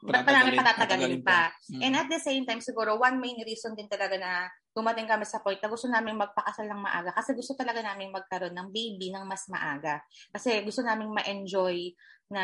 ba't 0.01 0.25
pa 0.25 0.41
namin 0.41 0.57
Patatagalin- 0.57 1.21
pa? 1.21 1.53
Mm. 1.69 1.81
And 1.85 1.93
at 2.01 2.09
the 2.09 2.17
same 2.17 2.49
time, 2.49 2.65
siguro, 2.65 2.97
one 2.97 3.21
main 3.21 3.37
reason 3.45 3.77
din 3.77 3.85
talaga 3.85 4.17
na 4.17 4.49
dumating 4.73 5.05
kami 5.05 5.21
sa 5.21 5.37
point 5.37 5.61
na 5.61 5.69
gusto 5.69 5.85
namin 5.85 6.17
magpakasal 6.17 6.65
ng 6.65 6.81
maaga 6.81 7.13
kasi 7.13 7.37
gusto 7.37 7.53
talaga 7.53 7.85
namin 7.85 8.09
magkaroon 8.09 8.57
ng 8.57 8.73
baby 8.73 9.13
ng 9.13 9.21
mas 9.29 9.45
maaga. 9.53 10.01
Kasi 10.33 10.65
gusto 10.65 10.81
namin 10.81 11.13
ma-enjoy 11.13 11.93
na, 12.33 12.41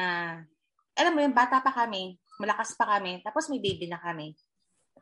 alam 0.94 1.10
mo 1.10 1.26
yun, 1.26 1.34
bata 1.34 1.58
pa 1.66 1.74
kami, 1.74 2.22
malakas 2.38 2.78
pa 2.78 2.86
kami, 2.86 3.26
tapos 3.26 3.50
may 3.50 3.58
baby 3.58 3.90
na 3.90 3.98
kami. 3.98 4.38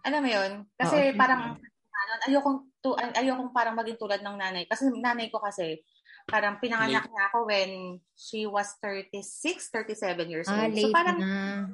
Alam 0.07 0.23
mo 0.23 0.29
yun? 0.31 0.51
Kasi 0.79 1.11
Oo. 1.11 1.19
parang, 1.19 1.59
ano, 2.05 2.21
ayokong, 2.29 2.57
tu, 2.79 2.93
ayokong 2.93 3.51
parang 3.51 3.73
maging 3.73 3.97
tulad 3.97 4.21
ng 4.21 4.37
nanay. 4.37 4.63
Kasi 4.69 4.87
nanay 4.93 5.33
ko 5.33 5.41
kasi, 5.41 5.81
parang 6.25 6.57
pinanganak 6.57 7.05
niya 7.05 7.23
ako 7.29 7.45
when 7.45 8.01
she 8.17 8.49
was 8.49 8.73
36, 8.81 9.69
37 9.69 10.25
years 10.29 10.49
Ah, 10.49 10.65
old. 10.65 10.73
So 10.73 10.89
late 10.89 10.95
parang, 10.95 11.17
na. 11.21 11.69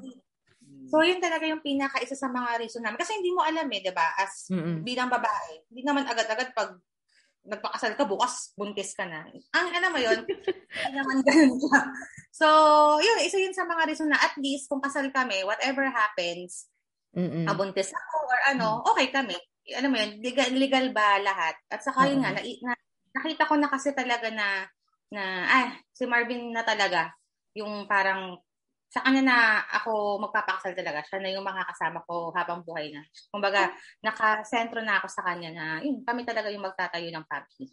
So, 0.92 1.00
yun 1.00 1.24
talaga 1.24 1.48
yung 1.48 1.64
pinaka 1.64 2.04
isa 2.04 2.20
sa 2.20 2.28
mga 2.28 2.60
reason 2.60 2.84
namin. 2.84 3.00
Kasi 3.00 3.16
hindi 3.16 3.32
mo 3.32 3.40
alam 3.40 3.64
eh, 3.64 3.80
di 3.80 3.96
ba? 3.96 4.12
As 4.20 4.52
Mm-mm. 4.52 4.84
bilang 4.84 5.08
babae, 5.08 5.64
hindi 5.72 5.88
naman 5.88 6.04
agad-agad 6.04 6.52
pag 6.52 6.76
nagpakasal 7.48 7.96
ka, 7.96 8.04
bukas 8.04 8.52
buntis 8.60 8.92
ka 8.92 9.08
na. 9.08 9.24
Ang 9.56 9.68
ano 9.72 9.88
mo 9.88 10.00
yun, 10.04 10.20
hindi 10.76 10.92
naman 10.92 11.24
ganun 11.24 11.56
ka. 11.64 11.80
So, 12.36 12.48
yun, 13.00 13.24
isa 13.24 13.40
yun 13.40 13.56
sa 13.56 13.64
mga 13.64 13.88
reason 13.88 14.12
na 14.12 14.20
at 14.20 14.36
least 14.36 14.68
kung 14.68 14.84
kasal 14.84 15.08
kami, 15.16 15.48
whatever 15.48 15.88
happens, 15.88 16.68
Mm-mm. 17.16 17.48
abuntis 17.48 17.96
ako 17.96 18.16
or 18.28 18.40
ano, 18.52 18.84
okay 18.92 19.10
kami. 19.16 19.40
Ano 19.78 19.88
mo 19.92 19.98
yun, 19.98 20.20
legal, 20.20 20.50
legal 20.56 20.86
ba 20.92 21.20
lahat? 21.22 21.56
At 21.72 21.82
saka 21.84 22.10
yun 22.10 22.24
nga, 22.24 22.32
na, 22.36 22.42
na, 22.42 22.74
nakita 23.16 23.44
ko 23.48 23.56
na 23.60 23.70
kasi 23.72 23.92
talaga 23.92 24.28
na, 24.32 24.68
na, 25.12 25.24
ah, 25.48 25.68
si 25.92 26.04
Marvin 26.08 26.52
na 26.52 26.64
talaga, 26.64 27.12
yung 27.56 27.86
parang, 27.86 28.40
sa 28.92 29.00
kanya 29.08 29.24
na 29.24 29.38
ako 29.72 30.20
magpapakasal 30.20 30.76
talaga. 30.76 31.00
Siya 31.08 31.24
na 31.24 31.32
yung 31.32 31.48
makakasama 31.48 32.04
ko 32.04 32.36
habang 32.36 32.60
buhay 32.60 32.92
na. 32.92 33.00
Kumbaga, 33.32 33.72
nakasentro 34.04 34.84
na 34.84 35.00
ako 35.00 35.08
sa 35.08 35.24
kanya 35.24 35.50
na, 35.56 35.66
yun, 35.80 36.04
kami 36.04 36.28
talaga 36.28 36.52
yung 36.52 36.68
magtatayo 36.68 37.08
ng 37.08 37.24
family. 37.24 37.72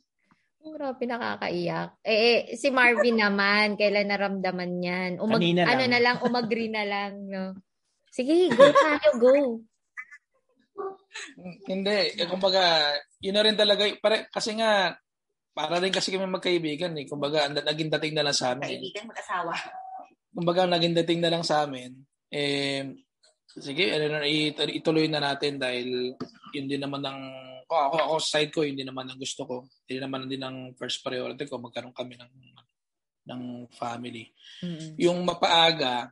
Oh, 0.58 0.74
grabe, 0.74 1.06
nakakaiyak. 1.06 1.94
Eh, 2.02 2.18
eh, 2.18 2.38
si 2.58 2.70
Marvin 2.70 3.18
naman, 3.26 3.78
kailan 3.78 4.10
naramdaman 4.10 4.72
yan? 4.82 5.10
Umag, 5.22 5.42
Kanina 5.42 5.62
lang. 5.62 5.70
Ano 5.74 5.84
na 5.86 5.98
lang, 6.02 6.16
umagri 6.22 6.66
na 6.70 6.84
lang, 6.86 7.12
no? 7.26 7.54
Sige, 8.10 8.50
go 8.50 8.66
tayo, 8.74 9.08
go. 9.22 9.34
Hindi, 11.66 12.18
eh, 12.18 12.28
kumbaga, 12.28 12.94
yun 13.18 13.34
na 13.34 13.44
rin 13.44 13.56
talaga, 13.56 13.84
pare, 13.98 14.28
kasi 14.28 14.54
nga, 14.56 14.94
para 15.52 15.82
rin 15.82 15.90
kasi 15.90 16.14
kami 16.14 16.28
magkaibigan 16.30 16.94
eh. 16.94 17.08
Kumbaga, 17.08 17.50
naging 17.50 17.90
dating 17.98 18.14
na 18.14 18.24
lang 18.28 18.36
sa 18.36 18.54
amin. 18.54 18.78
Kaibigan, 18.78 19.10
mag-asawa. 19.10 19.52
Kumbaga, 20.30 20.62
naging 20.70 20.94
dating 21.02 21.20
na 21.24 21.32
lang 21.32 21.42
sa 21.42 21.66
amin, 21.66 21.98
eh, 22.30 22.94
sige, 23.48 23.90
ano, 23.90 24.22
ituloy 24.68 25.08
na 25.08 25.18
natin 25.18 25.56
dahil 25.56 26.14
yun 26.52 26.66
din 26.68 26.78
naman 26.78 27.02
ang, 27.02 27.20
ako, 27.68 27.74
ako, 27.74 27.96
ako 27.96 28.14
side 28.20 28.52
ko, 28.52 28.60
yun 28.64 28.76
din 28.76 28.88
naman 28.88 29.08
ang 29.08 29.20
gusto 29.20 29.44
ko. 29.44 29.56
Yun 29.88 30.04
naman 30.04 30.28
din 30.28 30.40
ang 30.40 30.72
first 30.76 31.04
priority 31.04 31.44
ko, 31.48 31.60
magkaroon 31.60 31.96
kami 31.96 32.16
ng 32.16 32.32
ng 33.28 33.42
family. 33.76 34.32
Mm-mm. 34.64 34.96
Yung 34.96 35.20
mapaaga, 35.20 36.08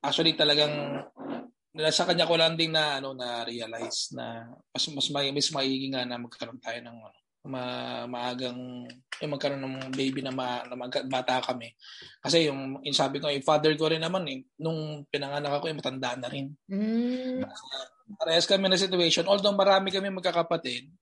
actually 0.00 0.32
talagang 0.32 1.04
nasa 1.70 2.02
kanya 2.02 2.26
ko 2.26 2.34
lang 2.34 2.58
din 2.58 2.74
na 2.74 2.98
ano 2.98 3.14
na 3.14 3.46
realize 3.46 4.10
na 4.10 4.50
mas 4.74 4.84
mas 4.90 5.06
may 5.14 5.30
mas 5.30 5.48
maiging 5.54 5.94
nga 5.94 6.02
na 6.02 6.18
magkaroon 6.18 6.58
tayo 6.58 6.82
ng 6.82 6.98
ano 6.98 7.18
ma, 7.40 8.04
maagang 8.04 8.84
yung 9.20 9.32
magkaroon 9.32 9.64
ng 9.64 9.96
baby 9.96 10.20
na, 10.20 10.28
ma, 10.32 10.60
na 10.64 10.76
mag, 10.76 10.92
bata 11.08 11.40
kami. 11.40 11.72
Kasi 12.20 12.52
yung, 12.52 12.84
yung 12.84 12.96
sabi 12.96 13.16
ko, 13.16 13.32
yung 13.32 13.44
father 13.44 13.72
ko 13.80 13.88
rin 13.88 14.04
naman 14.04 14.28
eh, 14.28 14.44
nung 14.60 15.04
pinanganak 15.08 15.56
ako, 15.56 15.72
yung 15.72 15.80
matanda 15.80 16.20
na 16.20 16.28
rin. 16.28 16.52
Mm. 16.68 17.40
Parehas 18.20 18.44
kami 18.44 18.68
na 18.68 18.76
situation. 18.76 19.24
Although 19.24 19.56
marami 19.56 19.88
kami 19.88 20.12
magkakapatid, 20.12 20.92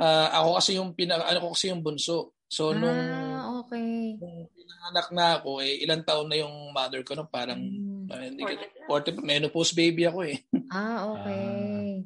ah, 0.00 0.40
ako 0.40 0.48
kasi 0.56 0.70
yung 0.80 0.96
pina, 0.96 1.20
ano 1.20 1.38
ko 1.44 1.48
kasi 1.52 1.68
yung 1.68 1.84
bunso. 1.84 2.36
So 2.48 2.72
nung, 2.72 3.00
Ah, 3.12 3.60
okay. 3.60 4.16
nung 4.16 4.48
pinanganak 4.56 5.08
na 5.12 5.24
ako, 5.40 5.60
eh, 5.60 5.84
ilang 5.84 6.04
taon 6.04 6.32
na 6.32 6.40
yung 6.40 6.72
mother 6.72 7.04
ko 7.04 7.12
no, 7.12 7.28
parang 7.28 7.60
Mm. 7.60 7.91
Ah, 8.12 8.22
hindi 8.22 8.42
ko, 8.42 8.52
40, 8.86 9.18
menopause 9.18 9.72
baby 9.72 10.04
ako 10.04 10.20
eh. 10.24 10.38
Ah, 10.68 11.08
okay. 11.08 12.04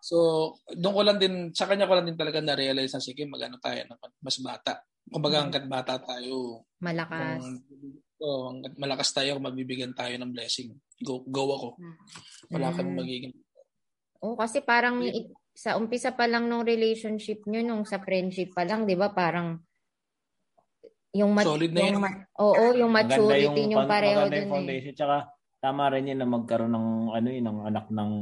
So, 0.00 0.16
doon 0.70 0.94
ko 0.94 1.02
lang 1.02 1.18
din, 1.18 1.34
sa 1.52 1.66
kanya 1.66 1.84
ko 1.84 1.92
lang 1.92 2.06
din 2.06 2.16
talaga 2.16 2.38
na-realize 2.38 2.90
na 2.90 3.02
sige, 3.02 3.22
mag-ano 3.24 3.58
tayo, 3.58 3.82
ng 3.84 3.98
mas 4.18 4.38
bata. 4.38 4.80
Kumbaga, 5.04 5.36
Mm. 5.36 5.42
hanggat 5.44 5.64
bata 5.66 5.94
tayo, 5.98 6.62
Malakas. 6.78 7.42
kung, 7.42 7.58
oh, 8.20 8.42
hanggat 8.48 8.74
malakas 8.76 9.08
tayo, 9.10 9.36
mabibigyan 9.36 9.92
tayo 9.92 10.14
ng 10.14 10.30
blessing. 10.30 10.70
Go, 10.98 11.22
go 11.22 11.50
ako. 11.50 11.68
Wala 12.48 12.70
kami 12.70 12.88
Mm. 12.88 12.96
magiging 12.96 13.34
Oh, 14.18 14.34
kasi 14.34 14.58
parang 14.60 14.98
i- 15.00 15.30
sa 15.52 15.74
umpisa 15.74 16.10
pa 16.10 16.26
lang 16.26 16.46
nung 16.46 16.62
relationship 16.62 17.42
nyo, 17.44 17.62
nung 17.62 17.82
sa 17.82 17.98
friendship 17.98 18.50
pa 18.50 18.62
lang, 18.62 18.82
di 18.82 18.94
ba, 18.94 19.10
parang 19.10 19.62
yung 21.10 21.32
mat- 21.32 21.46
Solid 21.46 21.70
na 21.70 21.80
yung 21.80 21.90
yun. 21.92 22.02
ma- 22.02 22.26
Oo, 22.38 22.64
yung 22.74 22.90
maturity 22.90 23.62
yung, 23.64 23.80
pan- 23.80 23.90
pareho 23.90 24.18
maganda 24.20 24.36
yung 24.36 24.44
eh. 24.44 24.52
foundation. 24.52 24.92
Tsaka 24.94 25.16
tama 25.58 25.90
rin 25.90 26.10
yun 26.10 26.18
na 26.18 26.26
magkaroon 26.26 26.70
ng 26.70 26.88
ano 27.12 27.28
yun, 27.28 27.44
ng 27.46 27.58
anak 27.66 27.86
ng 27.90 28.12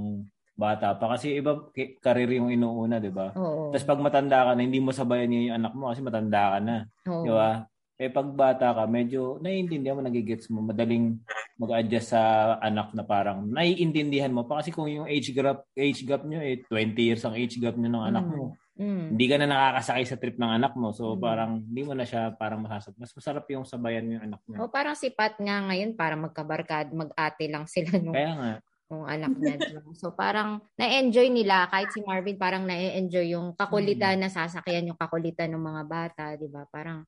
bata 0.57 0.97
pa. 0.97 1.15
Kasi 1.15 1.37
iba 1.37 1.69
karir 2.01 2.33
yung 2.33 2.49
inuuna, 2.49 2.97
di 2.97 3.13
ba? 3.13 3.33
Tapos 3.73 3.85
pag 3.85 4.01
matanda 4.01 4.49
ka 4.49 4.53
na, 4.57 4.65
hindi 4.65 4.81
mo 4.81 4.89
sabayan 4.91 5.29
yung 5.29 5.53
anak 5.55 5.73
mo 5.77 5.93
kasi 5.93 6.01
matanda 6.01 6.57
ka 6.57 6.59
na. 6.61 6.77
Di 7.05 7.31
ba? 7.31 7.51
Eh 7.97 8.13
pag 8.13 8.29
bata 8.29 8.77
ka, 8.77 8.85
medyo 8.85 9.41
naiintindihan 9.41 9.97
mo, 9.97 10.05
nagigets 10.05 10.49
mo, 10.49 10.61
madaling 10.61 11.17
mag-adjust 11.57 12.13
sa 12.13 12.23
anak 12.61 12.93
na 12.93 13.01
parang 13.01 13.49
naiintindihan 13.49 14.29
mo 14.29 14.45
pa 14.45 14.61
kasi 14.61 14.69
kung 14.69 14.85
yung 14.85 15.09
age 15.09 15.33
gap 15.33 15.65
age 15.73 16.05
gap 16.05 16.21
nyo 16.21 16.37
eh 16.45 16.61
20 16.69 16.93
years 17.01 17.25
ang 17.25 17.33
age 17.33 17.57
gap 17.57 17.73
nyo 17.81 17.89
ng 17.89 18.05
anak 18.05 18.25
Mm. 18.29 18.37
mo. 18.37 18.45
Mm. 18.77 19.17
Hindi 19.17 19.25
ka 19.25 19.37
na 19.41 19.47
nakakasakay 19.49 20.05
sa 20.05 20.21
trip 20.21 20.37
ng 20.37 20.53
anak 20.53 20.73
mo. 20.77 20.93
So 20.93 21.17
Mm. 21.17 21.21
parang 21.21 21.53
hindi 21.65 21.83
mo 21.83 21.93
na 21.97 22.05
siya 22.05 22.37
parang 22.37 22.61
masasab. 22.61 22.93
Mas 23.01 23.13
masarap 23.17 23.49
yung 23.49 23.65
sabayan 23.65 24.05
mo 24.05 24.21
yung 24.21 24.25
anak 24.29 24.41
mo. 24.45 24.53
O 24.61 24.69
parang 24.69 24.93
si 24.93 25.09
Pat 25.09 25.41
nga 25.41 25.65
ngayon, 25.65 25.97
parang 25.97 26.29
magkabarkad, 26.29 26.93
mag-ate 26.93 27.49
lang 27.49 27.65
sila 27.65 27.97
nung, 27.97 28.13
Kaya 28.13 28.33
nga. 28.37 28.53
nung 28.93 29.09
anak 29.09 29.33
niya. 29.33 29.57
So 29.97 30.13
parang 30.13 30.61
na-enjoy 30.77 31.33
nila, 31.33 31.73
kahit 31.73 31.89
si 31.91 32.05
Marvin 32.05 32.37
parang 32.37 32.69
na-enjoy 32.69 33.33
yung 33.33 33.57
kakulitan 33.57 34.21
na 34.21 34.29
sasakyan 34.29 34.93
yung 34.93 35.01
kakulitan 35.01 35.57
ng 35.57 35.65
mga 35.65 35.83
bata, 35.89 36.25
di 36.37 36.47
ba? 36.47 36.69
Parang 36.69 37.01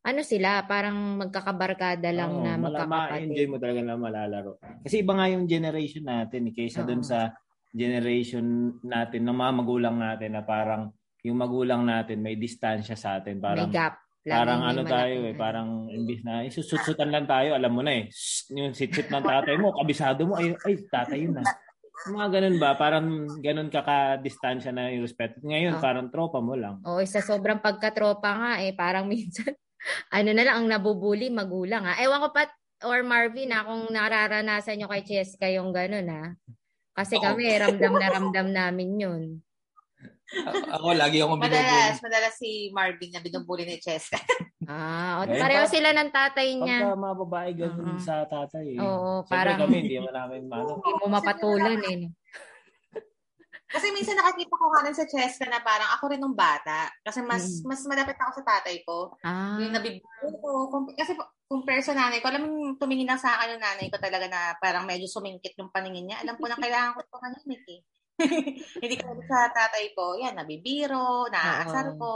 ano 0.00 0.20
sila, 0.22 0.62
parang 0.64 1.18
magkakabarkada 1.18 2.08
lang 2.14 2.30
Oo, 2.30 2.40
na 2.40 2.54
mala- 2.56 2.86
Ma-enjoy 2.86 3.44
magkakapatid. 3.44 3.48
mo 3.50 3.56
talaga 3.58 3.80
na 3.82 3.98
malalaro. 3.98 4.56
Kasi 4.80 5.02
iba 5.02 5.12
nga 5.12 5.26
yung 5.28 5.44
generation 5.44 6.06
natin 6.06 6.46
eh, 6.48 6.54
kaysa 6.54 6.80
Oo. 6.82 6.88
dun 6.88 7.02
sa 7.02 7.34
generation 7.76 8.72
natin 8.80 9.28
ng 9.28 9.36
mga 9.36 9.52
magulang 9.52 9.96
natin 10.00 10.32
na 10.32 10.42
parang 10.42 10.88
yung 11.20 11.36
magulang 11.36 11.84
natin 11.84 12.24
may 12.24 12.40
distansya 12.40 12.96
sa 12.96 13.20
atin. 13.20 13.36
Parang 13.36 13.68
May 13.68 13.76
gap. 13.76 14.00
Laging 14.26 14.38
parang 14.42 14.62
ano 14.66 14.82
tayo 14.82 15.16
eh, 15.22 15.34
parang 15.38 15.68
imbis 15.86 16.26
na 16.26 16.42
isusutsutan 16.42 17.14
lang 17.14 17.30
tayo, 17.30 17.54
alam 17.54 17.70
mo 17.70 17.78
na 17.86 17.94
eh. 17.94 18.04
Shh, 18.10 18.50
yung 18.58 18.74
sitsit 18.74 19.06
ng 19.06 19.22
tatay 19.22 19.54
mo, 19.54 19.70
kabisado 19.70 20.26
mo, 20.26 20.34
ay, 20.34 20.50
ay 20.66 20.82
tatay 20.90 21.22
yun 21.22 21.38
na. 21.38 21.46
Mga 22.10 22.26
ganun 22.34 22.56
ba? 22.58 22.74
Parang 22.74 23.06
ganun 23.38 23.70
ka 23.70 23.86
ka-distansya 23.86 24.74
na 24.74 24.90
yung 24.90 25.06
respect. 25.06 25.38
Ngayon, 25.46 25.78
Oo. 25.78 25.82
parang 25.82 26.10
tropa 26.10 26.42
mo 26.42 26.58
lang. 26.58 26.82
Oo, 26.82 26.98
sa 27.06 27.22
sobrang 27.22 27.62
pagkatropa 27.62 28.30
nga 28.34 28.52
eh, 28.66 28.74
parang 28.74 29.06
minsan, 29.14 29.54
ano 30.10 30.30
na 30.34 30.42
lang, 30.42 30.58
ang 30.58 30.66
nabubuli, 30.74 31.30
magulang 31.30 31.86
ha. 31.86 31.94
Ewan 32.02 32.26
ko 32.26 32.34
pa, 32.34 32.50
or 32.82 33.06
Marvin 33.06 33.54
ha, 33.54 33.62
kung 33.62 33.94
nararanasan 33.94 34.74
nyo 34.74 34.90
kay 34.90 35.06
Cheska 35.06 35.46
yung 35.54 35.70
gano'n 35.70 36.10
ha. 36.10 36.34
Kasi 36.96 37.20
kami, 37.20 37.44
ramdam 37.54 37.92
na 37.92 38.08
ramdam 38.08 38.48
namin 38.48 38.90
yun. 38.96 39.22
A- 40.26 40.74
ako, 40.74 40.96
lagi 40.96 41.20
akong 41.20 41.38
binubuli. 41.38 41.54
Madalas, 41.54 41.96
madalas 42.00 42.34
si 42.34 42.50
Marvin 42.70 43.12
na 43.12 43.20
binubuli 43.20 43.62
ni 43.62 43.76
Cheska. 43.76 44.16
Ah, 44.66 45.22
o, 45.22 45.30
Eh, 45.30 45.38
pareho 45.38 45.62
sila 45.70 45.94
ng 45.94 46.10
tatay 46.10 46.58
niya. 46.58 46.82
Pagka 46.82 46.98
mga 46.98 47.16
babae, 47.22 47.48
ganun 47.54 47.86
Oo. 47.86 48.02
sa 48.02 48.26
tatay 48.26 48.74
eh. 48.74 48.82
Oo, 48.82 49.22
Siyempre 49.22 49.30
parang 49.30 49.58
kami, 49.62 49.76
hindi 49.78 49.94
naman 49.94 50.14
namin 50.16 50.40
ano. 50.50 50.72
hindi 50.74 50.90
mo 50.90 51.06
mapatulan 51.06 51.80
eh. 51.86 52.00
Kasi 53.70 53.86
minsan 53.90 54.18
nakakita 54.18 54.50
ko 54.50 54.64
rin 54.74 54.96
sa 54.96 55.06
Cheska 55.06 55.46
na 55.46 55.62
parang 55.62 55.86
ako 55.92 56.10
rin 56.10 56.18
nung 56.18 56.34
bata. 56.34 56.90
Kasi 56.98 57.22
mas 57.22 57.62
Mm. 57.62 57.62
mas 57.62 57.80
malapit 57.86 58.18
ako 58.18 58.30
sa 58.36 58.58
tatay 58.58 58.82
ko. 58.82 59.14
Ah, 59.22 59.54
Yung 59.60 59.70
nabibigay 59.70 60.02
ko. 60.34 60.66
Kung, 60.66 60.90
kasi 60.90 61.14
compare 61.46 61.82
sa 61.82 61.94
nanay 61.94 62.18
ko, 62.18 62.26
alam 62.28 62.42
mo 62.42 62.48
yung 62.58 62.78
tumingin 62.78 63.06
lang 63.06 63.22
sa 63.22 63.38
akin 63.38 63.54
yung 63.56 63.62
nanay 63.64 63.86
ko 63.86 63.96
talaga 64.02 64.26
na 64.26 64.54
parang 64.58 64.82
medyo 64.84 65.06
sumingkit 65.06 65.54
yung 65.56 65.70
paningin 65.70 66.10
niya. 66.10 66.18
Alam 66.26 66.36
ko 66.36 66.46
na 66.50 66.58
kailangan 66.62 66.94
ko 66.94 67.00
ito 67.06 67.16
kanina 67.22 67.54
eh. 67.70 67.80
Hindi 68.82 68.94
ko 68.98 69.06
sa 69.28 69.52
tatay 69.54 69.94
ko, 69.94 70.18
yan, 70.18 70.34
nabibiro, 70.34 71.30
naaasar 71.30 71.94
Oo. 71.94 71.98
ko. 71.98 72.10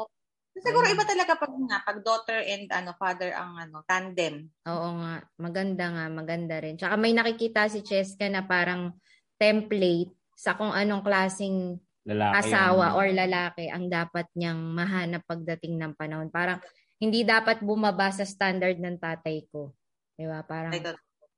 Siguro 0.50 0.82
iba 0.90 1.06
talaga 1.06 1.38
pag 1.38 1.52
nga, 1.54 1.78
pag 1.86 1.98
daughter 2.02 2.42
and 2.42 2.66
ano 2.74 2.90
father 2.98 3.30
ang 3.32 3.54
ano 3.54 3.86
tandem. 3.86 4.50
oo 4.66 4.88
nga. 4.98 5.22
Maganda 5.38 5.86
nga, 5.88 6.04
maganda 6.10 6.56
rin. 6.58 6.74
Tsaka 6.74 6.98
may 6.98 7.14
nakikita 7.14 7.70
si 7.70 7.86
Cheska 7.86 8.26
na 8.26 8.42
parang 8.42 8.92
template 9.38 10.10
sa 10.34 10.58
kung 10.58 10.74
anong 10.74 11.06
klasing 11.06 11.78
Lalaki. 12.02 12.50
asawa 12.50 12.92
ang- 12.92 12.96
or 12.98 13.06
lalaki 13.08 13.70
ang 13.70 13.86
dapat 13.86 14.26
niyang 14.34 14.58
mahanap 14.74 15.22
pagdating 15.24 15.78
ng 15.78 15.92
panahon. 15.94 16.28
Parang 16.28 16.58
hindi 17.00 17.24
dapat 17.24 17.64
bumaba 17.64 18.12
sa 18.12 18.28
standard 18.28 18.76
ng 18.76 19.00
tatay 19.00 19.48
ko. 19.48 19.72
'Di 20.14 20.28
ba? 20.28 20.44
Parang 20.44 20.76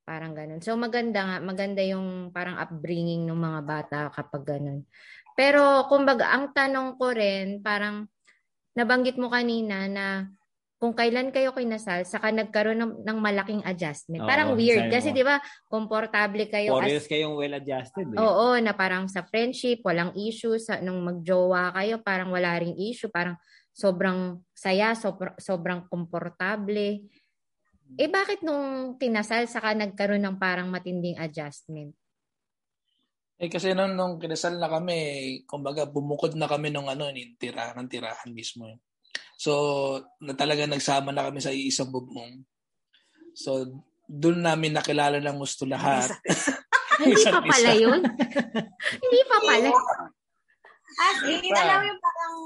parang 0.03 0.35
ganun. 0.35 0.59
So 0.59 0.75
maganda 0.75 1.23
nga, 1.23 1.37
maganda 1.39 1.81
yung 1.87 2.35
parang 2.35 2.59
upbringing 2.59 3.23
ng 3.23 3.39
mga 3.39 3.61
bata 3.63 3.99
kapag 4.11 4.43
ganun. 4.59 4.83
Pero 5.39 5.87
kumbaga 5.87 6.35
ang 6.35 6.51
tanong 6.51 6.99
ko 6.99 7.15
rin, 7.15 7.63
parang 7.63 8.11
nabanggit 8.75 9.17
mo 9.17 9.31
kanina 9.31 9.87
na 9.87 10.27
kung 10.83 10.99
kailan 10.99 11.31
kayo 11.31 11.55
kinasal, 11.55 12.03
saka 12.03 12.35
nagkaroon 12.35 12.75
ng, 12.75 12.93
ng 13.07 13.19
malaking 13.23 13.63
adjustment. 13.63 14.19
Oo, 14.19 14.27
Parang 14.27 14.59
weird. 14.59 14.91
sabi 14.91 14.99
Kasi 14.99 15.09
di 15.15 15.23
ba, 15.23 15.39
komportable 15.71 16.51
kayo 16.51 16.75
Four 16.75 16.83
as 16.83 16.91
years 16.91 17.07
kayong 17.07 17.39
well-adjusted 17.39 18.11
eh. 18.11 18.19
Oo, 18.19 18.59
na 18.59 18.75
parang 18.75 19.07
sa 19.07 19.23
friendship, 19.23 19.87
walang 19.87 20.11
issue. 20.19 20.59
Sa, 20.59 20.83
nung 20.83 21.07
magjowa 21.07 21.71
kayo, 21.79 22.03
parang 22.03 22.35
wala 22.35 22.59
ring 22.59 22.75
issue. 22.75 23.07
Parang 23.15 23.39
sobrang 23.73 24.45
saya, 24.53 24.93
sobr- 24.93 25.37
sobrang 25.41 25.89
komportable. 25.89 27.09
Eh 27.97 28.09
bakit 28.09 28.45
nung 28.45 28.97
kinasal, 28.97 29.49
saka 29.49 29.73
nagkaroon 29.77 30.23
ng 30.25 30.37
parang 30.41 30.69
matinding 30.69 31.17
adjustment? 31.21 31.93
Eh 33.43 33.51
kasi 33.51 33.75
nung, 33.75 33.99
nung 33.99 34.17
kinasal 34.21 34.57
na 34.61 34.71
kami, 34.71 35.43
kumbaga 35.49 35.89
bumukod 35.89 36.37
na 36.39 36.47
kami 36.47 36.71
nung 36.71 36.87
ano, 36.87 37.11
ni 37.11 37.35
tirahan, 37.37 37.89
tirahan 37.91 38.31
mismo. 38.31 38.71
So, 39.37 39.53
na 40.23 40.39
talaga 40.39 40.69
nagsama 40.69 41.11
na 41.11 41.27
kami 41.27 41.43
sa 41.43 41.51
iisang 41.51 41.91
bubong. 41.91 42.47
So, 43.35 43.83
doon 44.07 44.45
namin 44.45 44.77
nakilala 44.77 45.19
ng 45.19 45.41
gusto 45.41 45.67
lahat. 45.67 46.13
Hindi 47.03 47.25
pa 47.25 47.41
pala 47.41 47.73
yun? 47.75 48.01
Hindi 49.03 49.21
pa 49.27 49.37
pala. 49.41 49.69
As 50.93 51.19
in, 51.25 51.51
alam 51.57 51.77
mo 51.81 51.87
yung 51.89 52.03
parang 52.05 52.37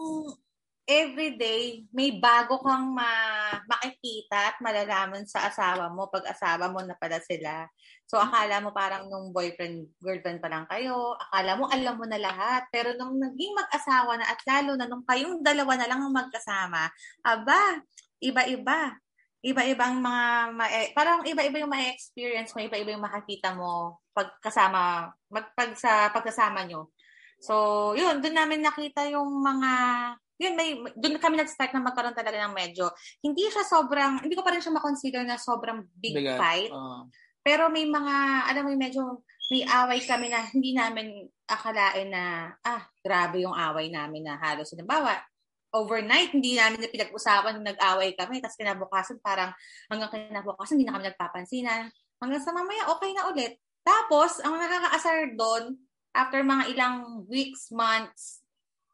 everyday, 0.87 1.83
may 1.91 2.15
bago 2.23 2.63
kang 2.63 2.95
ma- 2.95 3.59
makikita 3.67 4.55
at 4.55 4.57
malalaman 4.63 5.27
sa 5.27 5.51
asawa 5.51 5.91
mo 5.91 6.07
pag 6.07 6.31
asawa 6.31 6.71
mo 6.71 6.79
na 6.87 6.95
pala 6.95 7.19
sila. 7.19 7.67
So, 8.07 8.23
akala 8.23 8.63
mo 8.63 8.71
parang 8.71 9.11
nung 9.11 9.35
boyfriend, 9.35 9.91
girlfriend 9.99 10.39
pa 10.39 10.47
lang 10.47 10.65
kayo, 10.71 11.19
akala 11.19 11.59
mo 11.59 11.67
alam 11.67 11.99
mo 11.99 12.07
na 12.07 12.23
lahat. 12.23 12.71
Pero 12.71 12.95
nung 12.95 13.19
naging 13.19 13.53
mag-asawa 13.59 14.15
na 14.15 14.31
at 14.31 14.41
lalo 14.47 14.79
na 14.79 14.87
nung 14.87 15.03
kayong 15.03 15.43
dalawa 15.43 15.75
na 15.75 15.91
lang 15.91 16.01
ang 16.07 16.15
magkasama, 16.15 16.87
aba, 17.27 17.83
iba-iba. 18.23 18.95
Iba-ibang 19.43 19.99
mga, 19.99 20.25
ma- 20.55 20.91
parang 20.95 21.27
iba-iba 21.27 21.67
yung 21.67 21.75
ma-experience 21.75 22.55
mo, 22.55 22.63
iba-iba 22.63 22.95
yung 22.95 23.05
makakita 23.05 23.59
mo 23.59 23.99
pagkasama, 24.15 25.11
mag, 25.35 25.47
pag 25.53 25.75
sa 25.75 26.15
pagkasama 26.15 26.63
nyo. 26.67 26.95
So, 27.43 27.93
yun, 27.99 28.23
doon 28.23 28.39
namin 28.39 28.65
nakita 28.65 29.05
yung 29.13 29.29
mga 29.45 29.73
yun, 30.37 30.55
may, 30.57 30.77
doon 30.97 31.17
kami 31.17 31.41
nag-start 31.41 31.73
na 31.73 31.85
magkaroon 31.85 32.17
talaga 32.17 32.37
ng 32.45 32.53
medyo, 32.53 32.93
hindi 33.25 33.49
siya 33.49 33.65
sobrang, 33.65 34.21
hindi 34.21 34.37
ko 34.37 34.45
pa 34.45 34.53
rin 34.53 34.61
siya 34.61 34.77
makonsider 34.77 35.25
na 35.25 35.41
sobrang 35.41 35.85
big 35.97 36.17
Bigat. 36.17 36.37
fight. 36.37 36.73
Uh. 36.73 37.09
Pero 37.41 37.73
may 37.73 37.89
mga, 37.89 38.15
alam 38.53 38.63
mo, 38.67 38.71
medyo, 38.77 39.25
may 39.49 39.63
away 39.63 40.03
kami 40.03 40.27
na 40.29 40.43
hindi 40.51 40.75
namin 40.75 41.31
akalain 41.47 42.11
na, 42.11 42.51
ah, 42.67 42.83
grabe 43.01 43.47
yung 43.47 43.55
away 43.55 43.89
namin 43.89 44.27
na 44.27 44.35
halos. 44.37 44.75
Halimbawa, 44.75 45.15
overnight, 45.71 46.35
hindi 46.35 46.59
namin 46.59 46.83
na 46.83 46.91
pinag-usapan 46.91 47.57
nung 47.57 47.69
nag-away 47.71 48.19
kami. 48.19 48.43
Tapos 48.43 48.59
kinabukasan, 48.59 49.23
parang 49.23 49.55
hanggang 49.87 50.11
kinabukasan, 50.11 50.75
hindi 50.77 50.91
na 50.91 50.95
kami 50.99 51.05
nagpapansinan. 51.15 51.83
Hanggang 52.19 52.43
sa 52.43 52.51
mamaya, 52.51 52.91
okay 52.91 53.11
na 53.15 53.31
ulit. 53.31 53.61
Tapos, 53.87 54.43
ang 54.43 54.59
nakakaasar 54.59 55.39
doon, 55.39 55.79
after 56.17 56.43
mga 56.43 56.75
ilang 56.75 57.23
weeks, 57.31 57.71
months, 57.71 58.43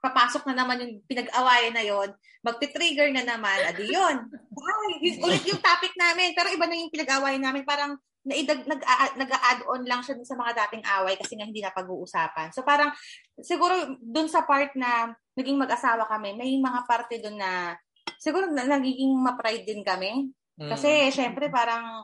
papasok 0.02 0.50
na 0.50 0.66
naman 0.66 0.82
yung 0.82 0.94
pinag-awayan 1.06 1.74
na 1.78 1.86
yon, 1.86 2.10
magti-trigger 2.42 3.14
na 3.14 3.22
naman, 3.22 3.54
adi 3.70 3.86
yun. 3.86 4.26
Ay, 4.34 4.90
yun, 4.98 5.22
ulit 5.22 5.46
yung 5.46 5.62
topic 5.62 5.94
namin, 5.94 6.34
pero 6.34 6.50
iba 6.50 6.66
na 6.66 6.74
yung 6.74 6.90
pinag-awayan 6.90 7.38
namin, 7.38 7.62
parang 7.62 7.94
naidag, 8.26 8.66
nag, 8.66 8.82
nag-add 9.18 9.62
on 9.70 9.86
lang 9.86 10.02
siya 10.02 10.18
dun 10.18 10.26
sa 10.26 10.34
mga 10.34 10.52
dating 10.58 10.84
away 10.98 11.14
kasi 11.14 11.38
nga 11.38 11.46
hindi 11.46 11.62
na 11.62 11.74
pag-uusapan. 11.74 12.50
So 12.50 12.66
parang, 12.66 12.90
siguro 13.38 13.98
dun 14.02 14.26
sa 14.26 14.42
part 14.42 14.74
na 14.74 15.14
naging 15.38 15.58
mag-asawa 15.58 16.10
kami, 16.10 16.34
may 16.34 16.58
mga 16.58 16.82
parte 16.82 17.22
dun 17.22 17.38
na, 17.38 17.78
siguro 18.18 18.50
na, 18.50 18.66
nagiging 18.66 19.14
ma-pride 19.22 19.66
din 19.66 19.86
kami. 19.86 20.34
Kasi, 20.58 21.08
mm. 21.08 21.14
syempre, 21.14 21.46
parang, 21.46 22.02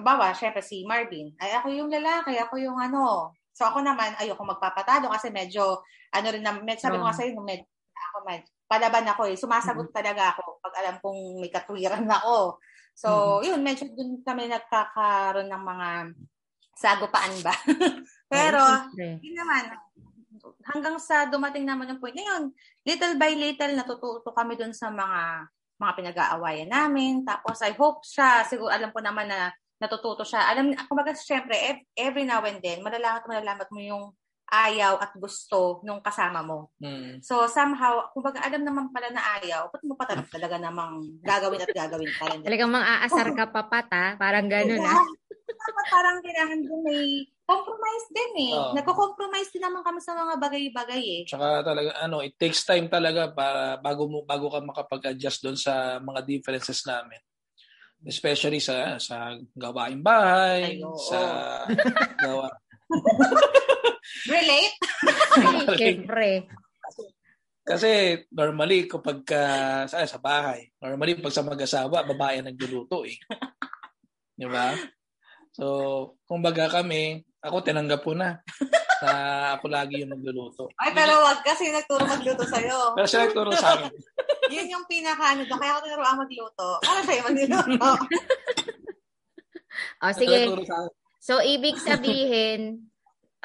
bawa, 0.00 0.32
syempre 0.32 0.62
si 0.62 0.86
Marvin, 0.86 1.34
ay 1.42 1.58
ako 1.58 1.68
yung 1.74 1.90
lalaki, 1.90 2.38
ako 2.38 2.54
yung 2.56 2.78
ano, 2.78 3.34
So 3.52 3.68
ako 3.68 3.84
naman, 3.84 4.16
ayoko 4.16 4.42
magpapatalo 4.42 5.12
kasi 5.12 5.28
medyo, 5.28 5.84
ano 6.12 6.26
rin 6.32 6.40
na, 6.40 6.56
med, 6.56 6.80
sabi 6.80 6.96
ko 6.96 7.04
nga 7.04 7.16
sa'yo, 7.16 7.36
medyo, 7.40 7.68
ako 8.12 8.18
med, 8.24 8.42
palaban 8.64 9.06
ako 9.08 9.22
eh. 9.28 9.36
Sumasagot 9.36 9.92
mm-hmm. 9.92 9.98
talaga 10.00 10.32
ako 10.32 10.58
pag 10.64 10.74
alam 10.80 10.96
kong 11.04 11.20
may 11.44 11.52
katwiran 11.52 12.08
ako. 12.08 12.56
So, 12.96 13.08
mm-hmm. 13.12 13.46
yun, 13.52 13.60
medyo 13.60 13.84
dun 13.92 14.24
kami 14.24 14.48
nagkakaroon 14.48 15.52
ng 15.52 15.64
mga 15.64 15.88
sagupaan 16.72 17.36
ba. 17.44 17.54
Pero, 18.32 18.60
yun 18.96 19.36
naman, 19.36 19.76
hanggang 20.72 20.96
sa 20.96 21.28
dumating 21.28 21.68
naman 21.68 21.92
yung 21.92 22.00
point 22.00 22.16
na 22.16 22.24
yun, 22.24 22.42
little 22.88 23.14
by 23.20 23.36
little, 23.36 23.72
natututo 23.76 24.32
kami 24.32 24.56
dun 24.56 24.72
sa 24.72 24.88
mga 24.88 25.46
mga 25.82 25.92
pinag-aawayan 25.98 26.70
namin. 26.70 27.26
Tapos, 27.26 27.58
I 27.60 27.74
hope 27.74 28.06
siya, 28.06 28.46
siguro 28.46 28.70
alam 28.70 28.94
ko 28.94 29.02
naman 29.02 29.26
na 29.26 29.50
natututo 29.82 30.22
siya. 30.22 30.46
Alam, 30.54 30.78
kumbaga, 30.86 31.10
syempre, 31.18 31.58
every 31.98 32.22
now 32.22 32.38
and 32.46 32.62
then, 32.62 32.78
malalamat 32.86 33.26
malalamat 33.26 33.68
mo 33.74 33.80
yung 33.82 34.04
ayaw 34.52 35.00
at 35.00 35.16
gusto 35.16 35.80
nung 35.82 36.04
kasama 36.04 36.44
mo. 36.44 36.70
Mm. 36.78 37.24
So, 37.24 37.48
somehow, 37.48 38.12
kumbaga, 38.14 38.44
alam 38.44 38.62
naman 38.62 38.92
pala 38.94 39.10
na 39.10 39.42
ayaw, 39.42 39.72
ba't 39.72 39.82
mo 39.82 39.96
pa 39.98 40.06
talaga 40.06 40.60
namang 40.60 41.18
gagawin 41.24 41.64
at 41.64 41.72
gagawin 41.72 42.12
pa 42.20 42.30
rin? 42.30 42.40
Talagang 42.46 42.70
mang 42.70 42.84
aasar 42.84 43.32
ka 43.34 43.48
pa 43.50 43.66
pata, 43.66 44.14
parang 44.20 44.46
gano'n 44.46 44.78
na. 44.78 44.94
Ah. 44.94 45.02
parang 45.94 46.18
kailangan 46.20 46.58
din 46.58 46.80
may 46.84 47.02
compromise 47.48 48.06
din 48.12 48.32
eh. 48.50 48.54
Oh. 48.54 48.72
Nagko-compromise 48.76 49.50
din 49.50 49.62
naman 49.62 49.82
kami 49.84 50.00
sa 50.04 50.12
mga 50.14 50.34
bagay-bagay 50.36 51.00
eh. 51.00 51.20
Tsaka 51.24 51.64
talaga, 51.64 51.90
ano, 52.02 52.20
it 52.20 52.36
takes 52.36 52.62
time 52.66 52.92
talaga 52.92 53.32
para 53.32 53.80
bago 53.80 54.04
mo 54.10 54.18
bago 54.26 54.52
ka 54.52 54.60
makapag-adjust 54.60 55.40
doon 55.44 55.58
sa 55.58 55.96
mga 56.02 56.20
differences 56.28 56.84
namin 56.84 57.18
especially 58.06 58.58
sa 58.58 58.98
sa 58.98 59.36
gawaing 59.54 60.02
bahay, 60.02 60.78
Ay, 60.78 60.84
sa 61.06 61.20
gawa. 62.24 62.48
Relate? 64.28 64.76
Siyempre. 65.78 66.46
Kasi 67.62 68.18
normally 68.34 68.90
kapag 68.90 69.22
uh, 69.30 69.86
sa, 69.86 70.02
sa 70.02 70.18
bahay, 70.18 70.66
normally 70.82 71.22
pag 71.22 71.34
sa 71.34 71.46
mag-asawa, 71.46 72.02
babae 72.02 72.42
ang 72.42 72.50
nagluluto 72.50 73.06
eh. 73.06 73.14
Di 74.34 74.50
ba? 74.50 74.74
So, 75.54 76.18
kumbaga 76.26 76.66
kami, 76.66 77.22
ako 77.38 77.62
tinanggap 77.62 78.02
ko 78.02 78.18
na 78.18 78.42
na 79.02 79.12
ako 79.58 79.66
lagi 79.66 80.02
yung 80.02 80.14
magluluto. 80.14 80.70
Ay, 80.78 80.94
pero 80.94 81.18
wag 81.26 81.42
kasi 81.42 81.74
nagturo 81.74 82.06
magluto 82.06 82.46
sa'yo. 82.46 82.94
Pero 82.94 83.06
siya 83.06 83.26
nagturo 83.26 83.50
sa 83.58 83.74
akin. 83.74 83.90
Yun 84.52 84.68
yung 84.68 84.86
pinaka 84.86 85.34
ano 85.34 85.46
Kaya 85.46 85.72
ako 85.76 85.80
tinuruan 85.86 86.16
magluto. 86.18 86.68
Para 86.82 87.00
sa'yo 87.06 87.22
magluluto. 87.26 87.90
oh, 90.04 90.12
sige. 90.12 90.40
So, 91.22 91.38
ibig 91.38 91.78
sabihin, 91.78 92.90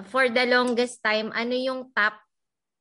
for 0.10 0.30
the 0.30 0.46
longest 0.50 1.02
time, 1.06 1.30
ano 1.34 1.54
yung 1.54 1.94
top 1.94 2.18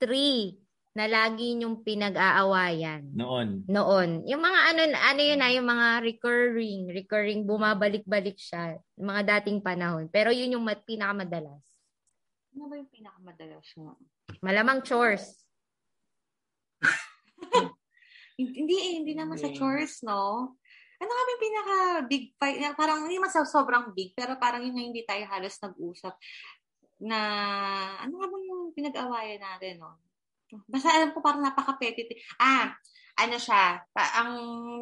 three 0.01 0.57
na 0.97 1.05
lagi 1.05 1.61
yung 1.61 1.85
pinag-aawayan? 1.85 3.12
Noon. 3.12 3.69
Noon. 3.69 4.25
Yung 4.25 4.40
mga 4.40 4.61
ano, 4.73 4.81
ano 4.97 5.21
yun 5.21 5.38
na, 5.40 5.53
yung 5.53 5.69
mga 5.69 5.88
recurring, 6.01 6.88
recurring, 6.88 7.45
bumabalik-balik 7.45 8.40
siya. 8.40 8.81
Yung 8.97 9.12
mga 9.12 9.23
dating 9.37 9.61
panahon. 9.61 10.09
Pero 10.09 10.33
yun 10.33 10.57
yung 10.57 10.64
pinakamadalas. 10.64 11.64
Ano 12.57 12.73
ba 12.73 12.81
yung 12.81 12.88
pinakamadalas 12.88 13.69
mo? 13.77 14.01
Malamang 14.40 14.81
chores. 14.81 15.45
Hindi 18.37 18.77
eh, 18.77 18.92
hindi 19.01 19.12
naman 19.16 19.40
sa 19.40 19.49
chores, 19.49 20.05
no? 20.05 20.55
Ano 20.96 21.12
kami 21.12 21.33
pinaka 21.40 21.77
big 22.09 22.25
fight? 22.37 22.61
Parang 22.77 23.05
hindi 23.05 23.16
man 23.20 23.33
sa 23.33 23.44
sobrang 23.44 23.92
big, 23.92 24.12
pero 24.16 24.37
parang 24.37 24.64
yun 24.64 24.77
na 24.77 24.85
hindi 24.85 25.05
tayo 25.05 25.25
halos 25.29 25.57
nag-usap 25.61 26.14
na 27.01 27.18
ano 28.01 28.12
nga 28.16 28.29
ba 28.29 28.37
yung 28.40 28.72
pinag-awayan 28.72 29.40
natin, 29.40 29.81
no? 29.81 30.01
Basta 30.68 30.88
alam 30.92 31.12
ko 31.12 31.20
parang 31.20 31.44
napaka-petty. 31.44 32.16
Ah, 32.40 32.72
ano 33.16 33.37
siya, 33.37 33.81
pa, 33.92 34.05
ang 34.20 34.33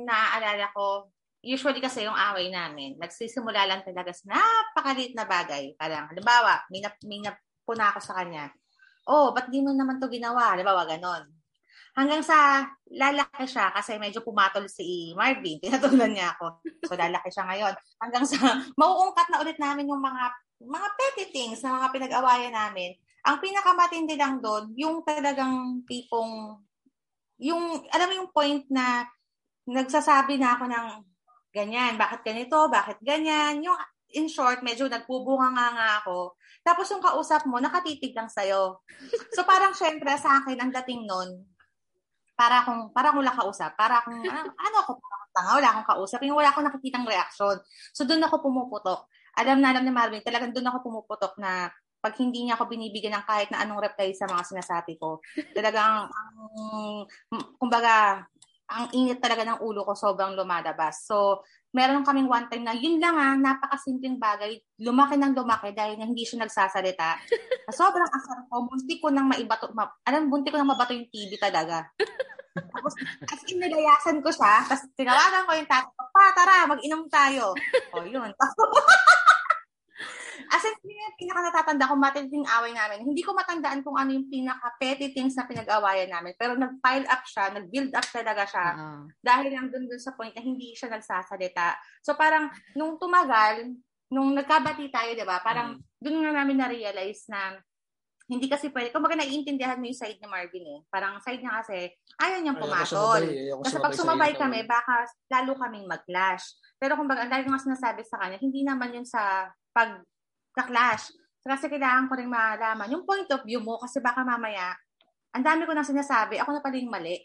naaalala 0.07 0.71
ko, 0.75 1.11
usually 1.43 1.79
kasi 1.79 2.07
yung 2.07 2.14
away 2.14 2.51
namin, 2.51 2.99
nagsisimula 2.99 3.67
lang 3.67 3.83
talaga 3.83 4.11
sa 4.11 4.35
napakaliit 4.35 5.14
na 5.14 5.27
bagay. 5.27 5.75
Parang, 5.79 6.11
halimbawa, 6.11 6.62
may, 6.71 6.83
na, 6.83 6.90
may 7.07 7.23
napuna 7.23 7.95
ako 7.95 8.01
sa 8.03 8.23
kanya. 8.23 8.51
Oh, 9.07 9.31
ba't 9.37 9.51
di 9.53 9.61
mo 9.61 9.71
naman 9.71 9.99
to 9.99 10.09
ginawa? 10.11 10.55
Halimbawa, 10.57 10.87
ganon. 10.88 11.29
Hanggang 11.94 12.22
sa 12.26 12.66
lalaki 12.90 13.46
siya 13.46 13.70
kasi 13.70 13.98
medyo 14.02 14.22
pumatol 14.26 14.66
si 14.66 15.14
Marvin. 15.14 15.59
Tinatulan 15.62 16.11
niya 16.11 16.35
ako. 16.35 16.62
So 16.87 16.98
lalaki 16.98 17.30
siya 17.30 17.46
ngayon. 17.46 17.74
Hanggang 18.02 18.24
sa 18.26 18.38
mauungkat 18.80 19.26
na 19.30 19.40
ulit 19.42 19.59
namin 19.59 19.90
yung 19.90 20.02
mga 20.02 20.24
mga 20.64 20.88
petty 20.96 21.24
things 21.30 21.61
na 21.62 21.78
mga 21.83 21.88
pinag-awayan 21.94 22.54
namin. 22.54 22.94
Ang 23.24 23.40
pinakamatindi 23.40 24.14
lang 24.20 24.38
doon, 24.42 24.72
yung 24.76 25.00
talagang 25.00 25.80
tipong 25.88 26.61
yung 27.40 27.82
alam 27.90 28.07
mo 28.11 28.14
yung 28.14 28.30
point 28.30 28.62
na 28.70 29.09
nagsasabi 29.64 30.36
na 30.38 30.55
ako 30.55 30.64
ng 30.70 30.86
ganyan, 31.55 31.97
bakit 31.97 32.26
ganito, 32.26 32.68
bakit 32.68 32.99
ganyan. 33.01 33.62
Yung 33.64 33.78
in 34.14 34.30
short, 34.30 34.62
medyo 34.62 34.86
nagpubunga 34.86 35.51
nga 35.55 35.68
nga 35.74 35.88
ako. 36.03 36.38
Tapos 36.62 36.86
yung 36.90 37.03
kausap 37.03 37.45
mo, 37.51 37.59
nakatitig 37.59 38.14
lang 38.14 38.30
sa'yo. 38.30 38.78
So 39.34 39.42
parang 39.42 39.74
syempre 39.74 40.14
sa 40.16 40.42
akin, 40.42 40.59
ang 40.59 40.70
dating 40.70 41.05
nun, 41.05 41.53
para 42.35 42.66
akong, 42.66 42.91
para 42.91 43.11
akong 43.11 43.22
wala 43.22 43.35
kausap. 43.35 43.70
Para 43.78 44.03
akong, 44.03 44.20
ano, 44.22 44.51
ano 44.55 44.76
ako, 44.82 44.91
tanga, 45.35 45.59
wala 45.59 45.68
akong 45.74 45.89
kausap. 45.95 46.20
Yung 46.26 46.39
wala 46.39 46.51
akong 46.51 46.66
nakikitang 46.66 47.07
reaction. 47.07 47.57
So, 47.95 48.07
doon 48.07 48.22
ako 48.26 48.43
pumuputok. 48.43 49.07
Alam 49.35 49.59
na 49.59 49.74
alam 49.74 49.82
ni 49.82 49.91
Marvin, 49.91 50.22
talagang 50.22 50.55
doon 50.55 50.70
ako 50.70 50.78
pumuputok 50.91 51.35
na 51.43 51.70
pag 52.05 52.14
hindi 52.20 52.45
niya 52.45 52.61
ako 52.61 52.68
binibigyan 52.68 53.16
ng 53.16 53.26
kahit 53.26 53.49
na 53.49 53.64
anong 53.64 53.80
reply 53.80 54.12
sa 54.12 54.28
mga 54.28 54.45
sinasabi 54.45 55.01
ko. 55.01 55.24
Talagang, 55.57 56.07
ang, 56.07 56.37
kumbaga, 57.57 58.22
ang 58.68 58.87
init 58.93 59.18
talaga 59.24 59.45
ng 59.45 59.64
ulo 59.64 59.89
ko 59.89 59.97
sobrang 59.97 60.37
lumalabas. 60.37 61.09
So, 61.09 61.43
meron 61.75 62.07
kaming 62.07 62.31
one 62.31 62.47
time 62.47 62.62
na 62.62 62.72
yun 62.72 63.03
lang 63.03 63.18
ah, 63.18 63.35
napakasimpleng 63.35 64.16
bagay, 64.16 64.62
lumaki 64.79 65.18
ng 65.18 65.35
lumaki 65.35 65.75
dahil 65.75 65.99
hindi 65.99 66.22
siya 66.22 66.47
nagsasalita. 66.47 67.18
Sobrang 67.75 68.07
asar 68.07 68.47
ko, 68.47 68.62
bunti 68.70 69.03
ko 69.03 69.11
nang 69.11 69.27
maibato, 69.27 69.75
ma, 69.75 69.91
alam, 70.07 70.31
bunti 70.31 70.55
ko 70.55 70.57
nang 70.57 70.70
mabato 70.70 70.95
yung 70.95 71.11
TV 71.11 71.35
talaga. 71.35 71.91
Tapos, 72.55 72.95
as 73.27 73.43
in, 73.51 73.59
nilayasan 73.59 74.22
ko 74.22 74.31
siya, 74.31 74.62
tapos 74.70 74.87
tinawagan 74.95 75.43
ko 75.43 75.53
yung 75.59 75.66
tatay, 75.66 76.07
pa, 76.14 76.25
tara, 76.31 76.70
mag-inom 76.70 77.11
tayo. 77.11 77.51
O, 77.95 78.07
yun. 78.07 78.31
As 80.51 80.64
in, 80.66 80.74
yun 80.84 80.99
yung 80.99 81.18
pinaka 81.20 81.40
natatanda 81.49 81.88
ko, 81.88 81.95
matinding 81.95 82.47
away 82.47 82.72
namin. 82.72 83.05
Hindi 83.05 83.22
ko 83.22 83.32
matandaan 83.32 83.80
kung 83.80 83.97
ano 83.97 84.11
yung 84.12 84.28
pinaka 84.28 84.74
petty 84.76 85.14
things 85.14 85.36
na 85.36 85.49
pinag-awayan 85.49 86.11
namin. 86.11 86.34
Pero 86.36 86.59
nag-pile 86.59 87.07
up 87.09 87.22
siya, 87.24 87.55
nag-build 87.55 87.92
up 87.95 88.07
talaga 88.09 88.42
siya. 88.45 88.66
Oo. 88.76 89.01
Dahil 89.20 89.51
lang 89.55 89.68
dun, 89.70 89.86
dun 89.88 90.01
sa 90.01 90.12
point 90.12 90.34
na 90.34 90.42
hindi 90.42 90.76
siya 90.76 90.92
nagsasalita. 90.92 91.78
So 92.03 92.18
parang, 92.18 92.53
nung 92.74 92.97
tumagal, 93.01 93.72
nung 94.12 94.34
nagkabati 94.34 94.90
tayo, 94.92 95.11
di 95.16 95.24
ba? 95.24 95.40
Parang, 95.40 95.80
dun 95.97 96.20
na 96.20 96.32
namin 96.32 96.61
na-realize 96.61 97.28
na 97.28 97.59
hindi 98.24 98.49
kasi 98.49 98.72
pwede. 98.72 98.88
Kung 98.88 99.05
baga 99.05 99.20
naiintindihan 99.20 99.76
mo 99.76 99.84
yung 99.84 100.01
side 100.01 100.16
ni 100.16 100.24
Marvin 100.24 100.64
eh. 100.64 100.80
Parang 100.88 101.20
side 101.20 101.45
niya 101.45 101.61
kasi, 101.61 101.92
ayaw 102.16 102.40
niyang 102.40 102.57
pumatol. 102.57 103.20
Kasi 103.61 103.76
pag 103.76 103.92
sumabay 103.92 104.32
kami, 104.32 104.64
baka 104.64 105.05
lalo 105.28 105.53
kaming 105.61 105.84
mag-clash. 105.84 106.57
Pero 106.80 106.97
kung 106.97 107.05
baga, 107.05 107.28
ang 107.28 107.32
dahil 107.32 107.45
nga 107.49 107.61
sinasabi 107.61 108.01
sa 108.01 108.16
kanya, 108.24 108.40
hindi 108.40 108.64
naman 108.64 108.97
yun 108.97 109.05
sa 109.05 109.53
pag 109.76 110.01
clash 110.62 111.11
Kasi 111.44 111.68
kailangan 111.68 112.09
ko 112.09 112.14
rin 112.16 112.30
malaman 112.30 112.88
yung 112.88 113.05
point 113.05 113.28
of 113.28 113.44
view 113.44 113.61
mo 113.61 113.76
kasi 113.76 114.00
baka 114.00 114.24
mamaya, 114.24 114.72
ang 115.36 115.44
dami 115.44 115.68
ko 115.68 115.76
nang 115.76 115.84
sinasabi, 115.84 116.40
ako 116.40 116.57
na 116.57 116.64
pala 116.64 116.80
yung 116.80 116.88
mali. 116.88 117.20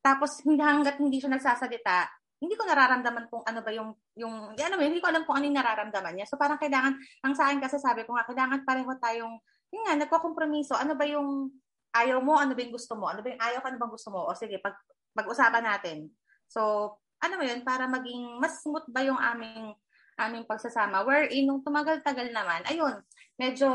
Tapos 0.00 0.40
hanggat 0.40 0.96
hindi 0.96 1.20
siya 1.20 1.36
nagsasalita, 1.36 2.08
hindi 2.40 2.56
ko 2.56 2.64
nararamdaman 2.64 3.28
kung 3.28 3.44
ano 3.44 3.60
ba 3.60 3.70
yung, 3.76 3.92
yung, 4.16 4.56
ano, 4.56 4.74
hindi 4.80 5.04
ko 5.04 5.12
alam 5.12 5.28
kung 5.28 5.36
ano 5.36 5.44
yung 5.48 5.58
nararamdaman 5.60 6.16
niya. 6.16 6.26
So 6.28 6.40
parang 6.40 6.56
kailangan, 6.56 6.96
ang 7.24 7.34
sa 7.36 7.48
akin 7.48 7.60
kasi 7.60 7.76
sabi 7.76 8.08
ko 8.08 8.16
nga, 8.16 8.24
kailangan 8.24 8.64
pareho 8.64 8.88
tayong, 9.00 9.34
yun 9.68 9.82
nga, 9.84 9.94
nagkokompromiso. 10.00 10.72
Ano 10.76 10.96
ba 10.96 11.04
yung 11.04 11.52
ayaw 11.92 12.20
mo, 12.20 12.40
ano 12.40 12.52
ba 12.52 12.60
yung 12.64 12.74
gusto 12.74 12.96
mo? 12.96 13.08
Ano 13.12 13.20
ba 13.20 13.28
yung 13.32 13.42
ayaw 13.42 13.60
ka, 13.64 13.68
ano 13.68 13.78
bang 13.80 13.94
gusto 13.94 14.08
mo? 14.12 14.28
O 14.28 14.36
sige, 14.36 14.60
pag, 14.60 14.76
pag-usapan 15.12 15.64
natin. 15.64 16.08
So, 16.48 16.92
ano 17.20 17.34
mo 17.40 17.44
yun, 17.44 17.64
para 17.64 17.88
maging 17.88 18.40
mas 18.40 18.60
smooth 18.60 18.84
ba 18.92 19.00
yung 19.00 19.16
aming 19.16 19.72
aming 20.16 20.46
pagsasama. 20.46 21.02
Wherein, 21.02 21.44
nung 21.46 21.62
tumagal-tagal 21.62 22.30
naman, 22.30 22.62
ayun, 22.66 23.02
medyo 23.36 23.68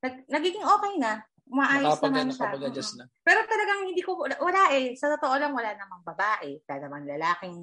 nag, 0.00 0.24
nagiging 0.28 0.64
okay 0.64 0.94
na. 1.00 1.22
Maayos 1.44 2.00
Nakapag, 2.00 2.08
naman 2.08 2.26
siya. 2.32 2.48
Mhm. 2.56 2.96
na. 2.96 3.04
Pero 3.20 3.40
talagang 3.44 3.80
hindi 3.84 4.00
ko, 4.00 4.16
wala, 4.16 4.62
eh. 4.72 4.96
Sa 4.96 5.12
totoo 5.12 5.36
lang, 5.36 5.52
wala 5.52 5.76
namang 5.76 6.00
babae. 6.04 6.56
Wala 6.64 6.76
namang 6.88 7.04
lalaking, 7.04 7.56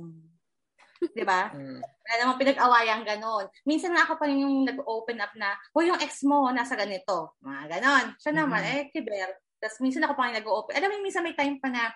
di 1.17 1.25
ba? 1.25 1.49
Mm. 1.57 1.81
Wala 1.81 2.13
namang 2.21 2.39
pinag-awayan 2.43 3.01
ganon. 3.07 3.45
Minsan 3.65 3.95
nga 3.95 4.05
ako 4.05 4.21
pa 4.21 4.25
rin 4.29 4.43
yung 4.45 4.67
nag-open 4.69 5.17
up 5.17 5.33
na, 5.33 5.57
o 5.73 5.81
yung 5.81 5.97
ex 5.97 6.21
mo, 6.27 6.45
nasa 6.53 6.77
ganito. 6.77 7.33
Mga 7.41 7.63
ganon. 7.79 8.05
Siya 8.21 8.33
naman, 8.37 8.61
Mhm. 8.61 8.69
eh, 8.69 8.81
kiber. 8.93 9.29
Tapos 9.57 9.77
minsan 9.81 10.03
ako 10.05 10.13
pa 10.13 10.29
rin 10.29 10.37
nag-open. 10.37 10.73
Alam 10.77 10.89
mo, 10.93 10.97
minsan 11.01 11.25
may 11.25 11.33
time 11.33 11.57
pa 11.57 11.69
na, 11.73 11.89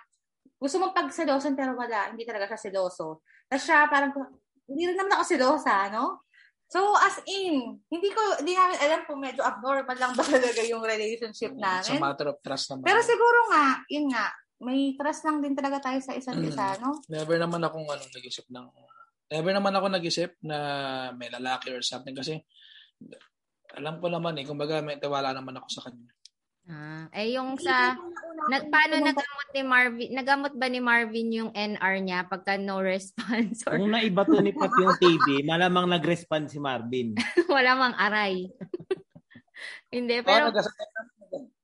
gusto 0.58 0.80
mong 0.80 0.96
pagselosan 0.96 1.54
pero 1.54 1.76
wala, 1.76 2.10
hindi 2.10 2.24
talaga 2.26 2.50
siya 2.54 2.70
seloso. 2.72 3.22
Tapos 3.46 3.62
siya 3.68 3.86
parang, 3.92 4.10
hindi 4.66 4.84
rin 4.86 4.98
naman 4.98 5.14
ako 5.16 5.24
selosa, 5.26 5.90
no? 5.90 6.26
So, 6.66 6.82
as 6.98 7.22
in, 7.30 7.78
hindi 7.88 8.10
ko, 8.10 8.22
hindi 8.42 8.58
namin 8.58 8.78
alam 8.82 9.06
kung 9.06 9.22
medyo 9.22 9.46
abnormal 9.46 9.94
lang 9.94 10.18
ba 10.18 10.26
talaga 10.34 10.66
yung 10.66 10.82
relationship 10.82 11.54
It's 11.54 11.62
namin. 11.62 12.02
a 12.02 12.02
matter 12.02 12.28
of 12.34 12.42
trust 12.42 12.74
naman. 12.74 12.90
Pero 12.90 13.00
siguro 13.06 13.40
nga, 13.54 13.66
yun 13.86 14.10
nga, 14.10 14.34
may 14.66 14.98
trust 14.98 15.22
lang 15.24 15.44
din 15.44 15.54
talaga 15.54 15.78
tayo 15.84 16.00
sa 16.02 16.16
isa't 16.16 16.34
Mm. 16.34 16.50
isa, 16.50 16.80
no? 16.80 16.98
Never 17.06 17.38
naman 17.38 17.62
akong 17.62 17.86
ano, 17.86 18.02
nag-isip 18.02 18.50
ng... 18.50 18.66
Never 19.26 19.52
naman 19.52 19.74
ako 19.74 19.86
nag-isip 19.90 20.32
na 20.42 20.58
may 21.14 21.30
lalaki 21.30 21.70
or 21.70 21.82
something 21.82 22.14
kasi 22.14 22.42
alam 23.76 24.00
ko 24.00 24.08
naman 24.08 24.40
eh, 24.40 24.46
kumbaga 24.48 24.80
may 24.80 24.96
tiwala 24.96 25.36
naman 25.36 25.60
ako 25.60 25.68
sa 25.70 25.82
kanya. 25.86 26.08
Ah, 26.66 27.06
eh 27.14 27.38
yung 27.38 27.62
sa 27.62 27.94
nag, 28.50 28.74
paano 28.74 28.98
nagamot 28.98 29.48
ni 29.54 29.62
Marvin? 29.62 30.10
Nagamot 30.12 30.54
ba 30.54 30.66
ni 30.66 30.82
Marvin 30.82 31.30
yung 31.30 31.52
NR 31.54 32.02
niya 32.02 32.26
pagka 32.26 32.58
no 32.58 32.82
response 32.86 33.62
or 33.70 33.78
Kung 33.78 33.94
naibato 33.94 34.42
ni 34.42 34.50
Pat 34.50 34.74
yung 34.76 34.98
TV, 34.98 35.46
malamang 35.46 35.86
nag-respond 35.86 36.50
si 36.50 36.58
Marvin. 36.58 37.14
wala 37.54 37.72
mang 37.76 37.96
aray? 37.96 38.50
Hindi, 39.94 40.20
Pero, 40.20 40.50
pero 40.52 40.52
nagsasabi, 40.52 41.00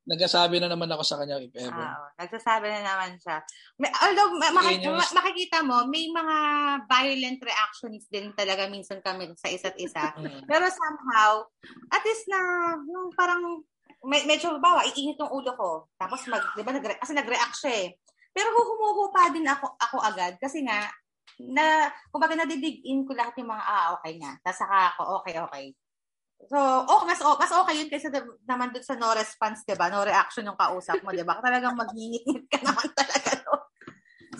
nagsasabi 0.01 0.55
na 0.57 0.69
naman 0.69 0.87
ako 0.87 1.03
sa 1.03 1.17
kanya 1.17 1.37
if 1.37 1.51
ever. 1.53 1.75
Ah, 1.75 1.97
Oo, 1.97 2.07
nagsasabi 2.15 2.65
na 2.67 2.81
naman 2.81 3.11
siya. 3.17 3.37
May, 3.75 3.91
although, 3.99 4.31
ma- 4.37 4.53
maki- 4.53 4.79
Yun 4.79 4.85
yung- 4.87 4.97
ma- 4.97 5.17
makikita 5.17 5.57
mo, 5.61 5.83
may 5.85 6.07
mga 6.07 6.37
violent 6.85 7.39
reactions 7.41 8.05
din 8.07 8.31
talaga 8.31 8.69
minsan 8.69 9.01
kami 9.01 9.33
sa 9.35 9.49
isa't 9.49 9.75
isa. 9.75 10.13
Mm. 10.15 10.45
Pero 10.45 10.65
somehow, 10.69 11.43
at 11.89 12.01
least 12.01 12.25
na, 12.27 12.39
yung 12.79 13.11
parang, 13.11 13.65
may, 14.05 14.25
medyo, 14.25 14.57
bawa, 14.57 14.81
iinit 14.85 15.17
yung 15.17 15.29
ulo 15.31 15.51
ko. 15.53 15.69
Tapos, 15.95 16.25
mag, 16.25 16.41
di 16.57 16.65
ba, 16.65 16.73
nagre- 16.73 16.97
kasi 16.97 17.13
nag-react 17.13 17.55
siya 17.57 17.73
eh. 17.85 17.89
Pero 18.33 18.49
humuhu 18.55 19.11
pa 19.13 19.29
din 19.29 19.45
ako, 19.45 19.77
ako 19.77 19.97
agad. 20.01 20.39
Kasi 20.41 20.65
nga, 20.65 20.89
na, 21.41 21.89
kumbaga, 22.09 22.33
nadidig-in 22.33 23.05
ko 23.05 23.13
lahat 23.13 23.37
yung 23.37 23.51
mga, 23.51 23.65
ah, 23.65 23.87
okay 23.97 24.17
nga. 24.17 24.31
Tapos 24.41 24.59
saka 24.61 24.77
ako, 24.95 25.01
okay, 25.21 25.35
okay. 25.37 25.65
So, 26.49 26.57
oh, 26.57 27.05
mas, 27.05 27.21
oh, 27.21 27.37
mas 27.37 27.53
okay 27.53 27.75
yun 27.77 27.89
kaysa 27.93 28.09
na- 28.09 28.37
naman 28.49 28.73
dun 28.73 28.81
sa 28.81 28.97
no 28.97 29.13
response, 29.13 29.61
di 29.61 29.77
ba? 29.77 29.93
No 29.93 30.01
reaction 30.01 30.49
yung 30.49 30.57
kausap 30.57 30.97
mo, 31.05 31.13
di 31.13 31.21
ba? 31.21 31.37
Talagang 31.45 31.77
mag-init 31.77 32.25
ka 32.49 32.57
naman 32.65 32.89
talaga. 32.97 33.31
No? 33.45 33.69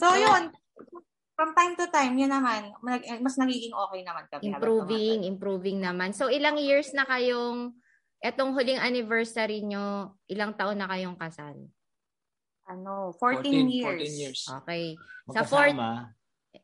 So, 0.01 0.18
yun. 0.18 0.49
From 1.38 1.57
time 1.57 1.74
to 1.74 1.89
time, 1.89 2.14
yun 2.18 2.30
naman, 2.30 2.70
mag- 2.86 3.05
mas 3.18 3.34
nagiging 3.34 3.74
okay 3.74 4.01
naman 4.05 4.30
kami. 4.30 4.45
improving, 4.45 5.20
improving 5.26 5.78
naman. 5.82 6.14
So 6.14 6.30
ilang 6.30 6.62
years 6.62 6.93
na 6.93 7.01
kayong 7.01 7.74
etong 8.22 8.53
huling 8.53 8.78
anniversary 8.78 9.65
nyo, 9.65 10.15
ilang 10.30 10.53
taon 10.53 10.78
na 10.78 10.88
kayong 10.88 11.17
kasal? 11.17 11.57
Ano, 12.69 13.11
14, 13.17 13.43
14 13.49 13.67
years. 13.67 14.13
14 14.13 14.22
years. 14.22 14.41
Okay. 14.63 14.86
Sa 15.34 15.41
fourth, 15.43 15.76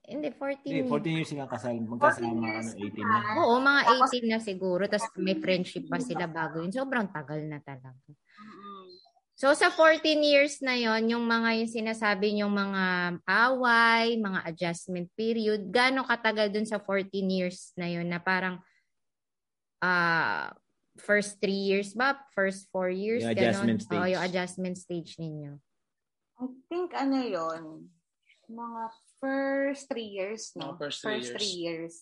hindi, 0.07 0.29
14. 0.31 0.63
Hindi, 0.63 0.83
14 0.87 1.17
years 1.19 1.31
nga 1.35 1.47
kasal. 1.47 1.75
Magkasama, 1.79 2.31
14 2.31 2.47
years 2.47 2.67
ano, 2.75 2.87
18 2.91 3.03
na. 3.03 3.17
Oo, 3.39 3.53
mga 3.59 3.81
Tapos- 3.83 4.11
18 4.13 4.27
na 4.31 4.39
siguro. 4.39 4.83
Tapos 4.87 5.07
may 5.19 5.35
friendship 5.39 5.83
pa 5.87 5.99
sila 5.99 6.27
bago 6.27 6.63
yun. 6.63 6.71
Sobrang 6.71 7.07
tagal 7.11 7.39
na 7.43 7.59
talaga. 7.63 7.95
So 9.37 9.53
sa 9.53 9.69
14 9.69 10.17
years 10.25 10.65
na 10.65 10.73
yon 10.73 11.13
yung 11.13 11.21
mga 11.21 11.61
yung 11.61 11.69
sinasabi 11.69 12.41
yung 12.41 12.57
mga 12.57 12.83
away, 13.29 14.17
mga 14.17 14.39
adjustment 14.49 15.13
period, 15.13 15.69
gaano 15.69 16.01
katagal 16.09 16.49
dun 16.49 16.65
sa 16.65 16.81
14 16.81 17.05
years 17.29 17.69
na 17.77 17.85
yon 17.85 18.09
na 18.09 18.17
parang 18.17 18.57
ah 19.77 20.49
first 20.99 21.39
3 21.39 21.49
years 21.51 21.93
ba? 21.93 22.17
First 22.33 22.67
4 22.73 22.89
years? 22.89 23.23
Yung 23.23 23.33
ganon? 23.33 23.41
adjustment 23.41 23.79
Oo, 23.79 23.85
stage. 23.87 24.09
yung 24.13 24.23
adjustment 24.23 24.75
stage 24.77 25.11
ninyo. 25.17 25.51
I 26.37 26.45
think 26.69 26.93
ano 26.93 27.17
yon 27.17 27.89
mga 28.47 28.81
first 29.19 29.89
three 29.91 30.07
years, 30.07 30.53
no? 30.55 30.71
Mga 30.71 30.77
first 30.79 30.99
three 31.03 31.19
years. 31.19 31.33
three 31.35 31.55
years. 31.57 31.93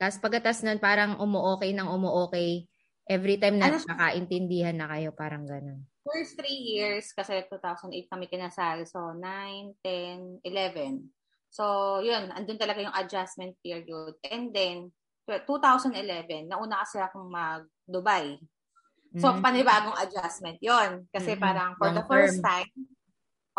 Tapos 0.00 0.18
pagkatas 0.18 0.64
nun, 0.66 0.80
parang 0.82 1.14
umuokay 1.20 1.70
ng 1.70 1.86
umuokay 1.86 2.66
every 3.06 3.38
time 3.38 3.60
na 3.60 3.70
Ano- 3.70 3.78
nakakaintindihan 3.78 4.74
na 4.74 4.90
kayo, 4.90 5.14
parang 5.14 5.46
ganun. 5.46 5.86
First 6.02 6.34
three 6.34 6.58
years, 6.74 7.14
kasi 7.14 7.46
2008 7.46 8.10
kami 8.10 8.26
kinasal. 8.26 8.82
So, 8.88 9.14
9, 9.14 9.78
10, 9.86 10.42
11. 10.42 11.12
So, 11.52 12.00
yun, 12.02 12.32
andun 12.34 12.58
talaga 12.58 12.82
yung 12.82 12.96
adjustment 12.96 13.54
period. 13.62 14.18
And 14.26 14.50
then, 14.50 14.90
2011, 15.46 16.50
nauna 16.50 16.82
kasi 16.82 16.98
akong 16.98 17.30
mag-Dubai. 17.86 18.38
So, 19.20 19.28
Mm. 19.36 19.44
panibagong 19.44 19.98
adjustment 20.00 20.56
yon 20.64 21.04
Kasi 21.12 21.36
Mhm. 21.36 21.40
parang 21.42 21.70
for 21.76 21.92
the 21.92 22.00
Long 22.00 22.08
first 22.08 22.40
term. 22.40 22.48
time, 22.48 22.70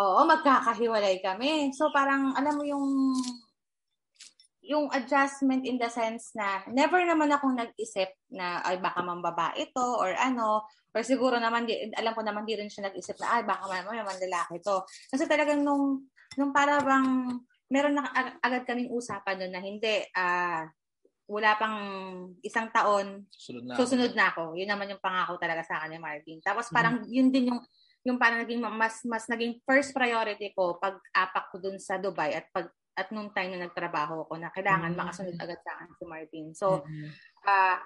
oo, 0.02 0.20
magkakahiwalay 0.26 1.22
kami. 1.22 1.70
So, 1.78 1.94
parang, 1.94 2.34
alam 2.34 2.58
mo 2.58 2.64
yung 2.66 3.14
yung 4.64 4.88
adjustment 4.96 5.68
in 5.68 5.76
the 5.76 5.92
sense 5.92 6.32
na 6.40 6.64
never 6.72 7.04
naman 7.04 7.28
akong 7.28 7.52
nag-isip 7.52 8.08
na 8.32 8.64
ay 8.64 8.80
baka 8.80 9.04
mambaba 9.04 9.52
ito 9.60 9.84
or 10.00 10.16
ano 10.16 10.64
or 10.96 11.04
siguro 11.04 11.36
naman 11.36 11.68
di, 11.68 11.92
alam 11.92 12.16
ko 12.16 12.24
naman 12.24 12.48
di 12.48 12.56
rin 12.56 12.72
siya 12.72 12.88
nag-isip 12.88 13.20
na 13.20 13.36
ay 13.36 13.44
baka 13.44 13.68
mamaya 13.68 14.08
man 14.08 14.16
lalaki 14.16 14.64
to 14.64 14.80
kasi 15.12 15.28
talagang 15.28 15.68
nung 15.68 16.08
nung 16.40 16.56
para 16.56 16.80
bang 16.80 17.36
meron 17.68 17.92
na 17.92 18.08
ag- 18.08 18.40
agad 18.40 18.64
kaming 18.64 18.88
usapan 18.88 19.36
doon 19.44 19.52
na 19.52 19.60
hindi 19.60 20.00
ah 20.16 20.64
wala 21.34 21.58
pang 21.58 21.78
isang 22.46 22.70
taon 22.70 23.26
Susunod 23.34 23.66
na. 23.66 23.74
susunod 23.74 24.14
na 24.14 24.30
ako. 24.30 24.54
Yun 24.54 24.70
naman 24.70 24.94
yung 24.94 25.02
pangako 25.02 25.42
talaga 25.42 25.66
sa 25.66 25.82
akin 25.82 25.98
ni 25.98 26.00
Marvin. 26.00 26.38
Tapos 26.40 26.70
parang 26.70 27.02
yun 27.10 27.34
din 27.34 27.50
yung 27.50 27.62
yung 28.06 28.22
parang 28.22 28.46
naging 28.46 28.62
mas 28.62 29.02
mas 29.04 29.26
naging 29.26 29.58
first 29.66 29.90
priority 29.92 30.54
ko 30.54 30.78
pag 30.78 31.00
apak 31.10 31.50
ko 31.50 31.58
dun 31.58 31.82
sa 31.82 31.98
Dubai 31.98 32.38
at 32.38 32.46
pag 32.54 32.70
at 32.94 33.10
nung 33.10 33.34
time 33.34 33.58
na 33.58 33.66
nagtrabaho 33.66 34.30
ako 34.30 34.38
na 34.38 34.54
kailangan 34.54 34.94
Mm. 34.94 35.00
makasunod 35.02 35.34
agad 35.42 35.58
sa 35.66 35.74
akin 35.74 35.90
si 35.98 36.04
Marvin. 36.06 36.48
So, 36.54 36.86
Mhm. 36.86 37.10
ah 37.50 37.82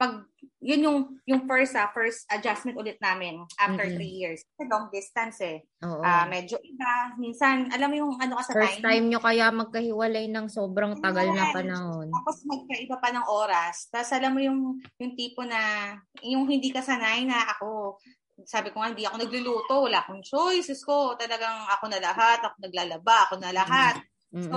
pag 0.00 0.24
yun 0.64 0.80
yung 0.80 0.98
yung 1.28 1.44
first 1.44 1.76
ah, 1.76 1.92
first 1.92 2.24
adjustment 2.32 2.80
ulit 2.80 2.96
namin 3.04 3.44
after 3.60 3.84
Mm-mm. 3.84 3.96
three 4.00 4.14
years. 4.16 4.40
Kasi 4.40 4.64
long 4.64 4.88
distance 4.88 5.36
eh. 5.44 5.60
Oo. 5.84 6.00
Ah, 6.00 6.24
medyo 6.24 6.56
iba. 6.64 7.12
Minsan, 7.20 7.68
alam 7.68 7.92
mo 7.92 7.96
yung 8.00 8.12
ano 8.16 8.40
ka 8.40 8.48
sa 8.48 8.56
First 8.56 8.80
time, 8.80 8.88
time 8.88 9.04
nyo 9.12 9.20
kaya 9.20 9.52
magkahiwalay 9.52 10.32
ng 10.32 10.48
sobrang 10.48 10.96
tagal 11.04 11.28
na 11.36 11.52
panahon. 11.52 12.08
tapos 12.08 12.36
magkaiba 12.48 12.96
pa 12.96 13.12
ng 13.12 13.26
oras. 13.28 13.92
Tapos 13.92 14.08
alam 14.16 14.32
mo 14.32 14.40
yung 14.40 14.80
yung 14.96 15.12
tipo 15.12 15.44
na 15.44 15.92
yung 16.24 16.48
hindi 16.48 16.72
ka 16.72 16.80
sanay 16.80 17.28
na 17.28 17.44
ako 17.56 18.00
sabi 18.48 18.72
ko 18.72 18.80
nga, 18.80 18.88
hindi 18.88 19.04
ako 19.04 19.16
nagluluto, 19.20 19.74
wala 19.84 20.00
akong 20.00 20.24
choices 20.24 20.80
ko. 20.80 21.12
Talagang 21.12 21.68
ako 21.68 21.92
na 21.92 22.00
lahat, 22.00 22.40
ako 22.40 22.56
naglalaba, 22.56 23.28
ako 23.28 23.34
na 23.36 23.52
lahat. 23.52 24.00
Mm-mm. 24.32 24.48
So, 24.48 24.56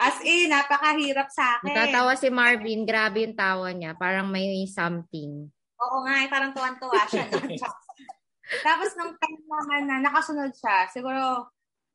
as 0.00 0.16
in, 0.24 0.48
napakahirap 0.48 1.28
sa 1.28 1.60
akin. 1.60 1.72
Natatawa 1.72 2.12
si 2.16 2.28
Marvin, 2.32 2.88
grabe 2.88 3.24
yung 3.28 3.36
tawa 3.36 3.68
niya. 3.70 3.92
Parang 3.96 4.28
may 4.32 4.64
something. 4.64 5.48
Oo 5.80 5.96
nga, 6.04 6.14
eh, 6.24 6.28
parang 6.28 6.52
tuwan-tuwa 6.52 7.04
siya. 7.08 7.24
Tapos 8.66 8.90
nung 8.98 9.14
time 9.16 9.40
naman 9.46 9.82
na 9.86 9.96
nakasunod 10.04 10.52
siya, 10.52 10.88
siguro 10.90 11.48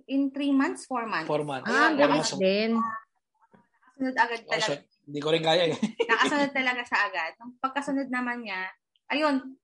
in 0.08 0.30
three 0.32 0.54
months, 0.54 0.86
four 0.86 1.06
months. 1.10 1.30
Four 1.30 1.44
months. 1.44 1.70
Ah, 1.70 1.90
ang 1.92 1.98
Ayun, 1.98 2.10
bilis 2.14 2.32
din. 2.38 2.72
Nakasunod 2.78 4.16
agad 4.18 4.40
Oh, 4.46 4.50
talaga. 4.54 4.68
shit. 4.70 4.82
Hindi 5.06 5.20
ko 5.22 5.30
rin 5.30 5.44
kaya 5.46 5.64
eh. 5.70 5.78
Nakasunod 6.10 6.52
talaga 6.54 6.82
siya 6.82 7.00
agad. 7.10 7.32
Nung 7.42 7.54
pagkasunod 7.62 8.08
naman 8.10 8.42
niya, 8.42 8.70
ayun, 9.14 9.58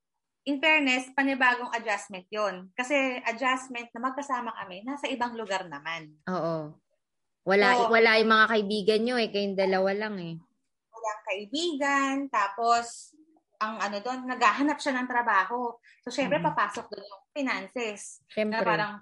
in 0.46 0.58
fairness, 0.58 1.10
panibagong 1.14 1.70
adjustment 1.74 2.26
yon 2.34 2.70
Kasi 2.74 3.22
adjustment 3.26 3.90
na 3.94 4.10
magkasama 4.10 4.54
kami, 4.58 4.82
nasa 4.86 5.06
ibang 5.10 5.34
lugar 5.38 5.66
naman. 5.70 6.14
Oo. 6.30 6.78
Wala, 7.46 7.68
Oo. 7.74 7.90
wala 7.90 8.22
yung 8.22 8.30
mga 8.30 8.48
kaibigan 8.54 9.02
nyo 9.02 9.16
eh. 9.18 9.30
Kayong 9.34 9.58
dalawa 9.58 9.92
lang 9.98 10.16
eh. 10.22 10.36
Walang 10.94 11.22
kaibigan, 11.26 12.16
tapos 12.30 13.16
ang 13.62 13.78
ano 13.82 13.98
doon, 14.02 14.26
naghahanap 14.30 14.78
siya 14.82 14.94
ng 14.98 15.10
trabaho. 15.10 15.74
So, 16.06 16.10
syempre, 16.14 16.38
Mhm. 16.42 16.46
papasok 16.54 16.86
doon 16.92 17.06
yung 17.06 17.24
finances. 17.34 18.22
Na 18.22 18.34
Siyempre. 18.34 18.66
parang 18.66 18.94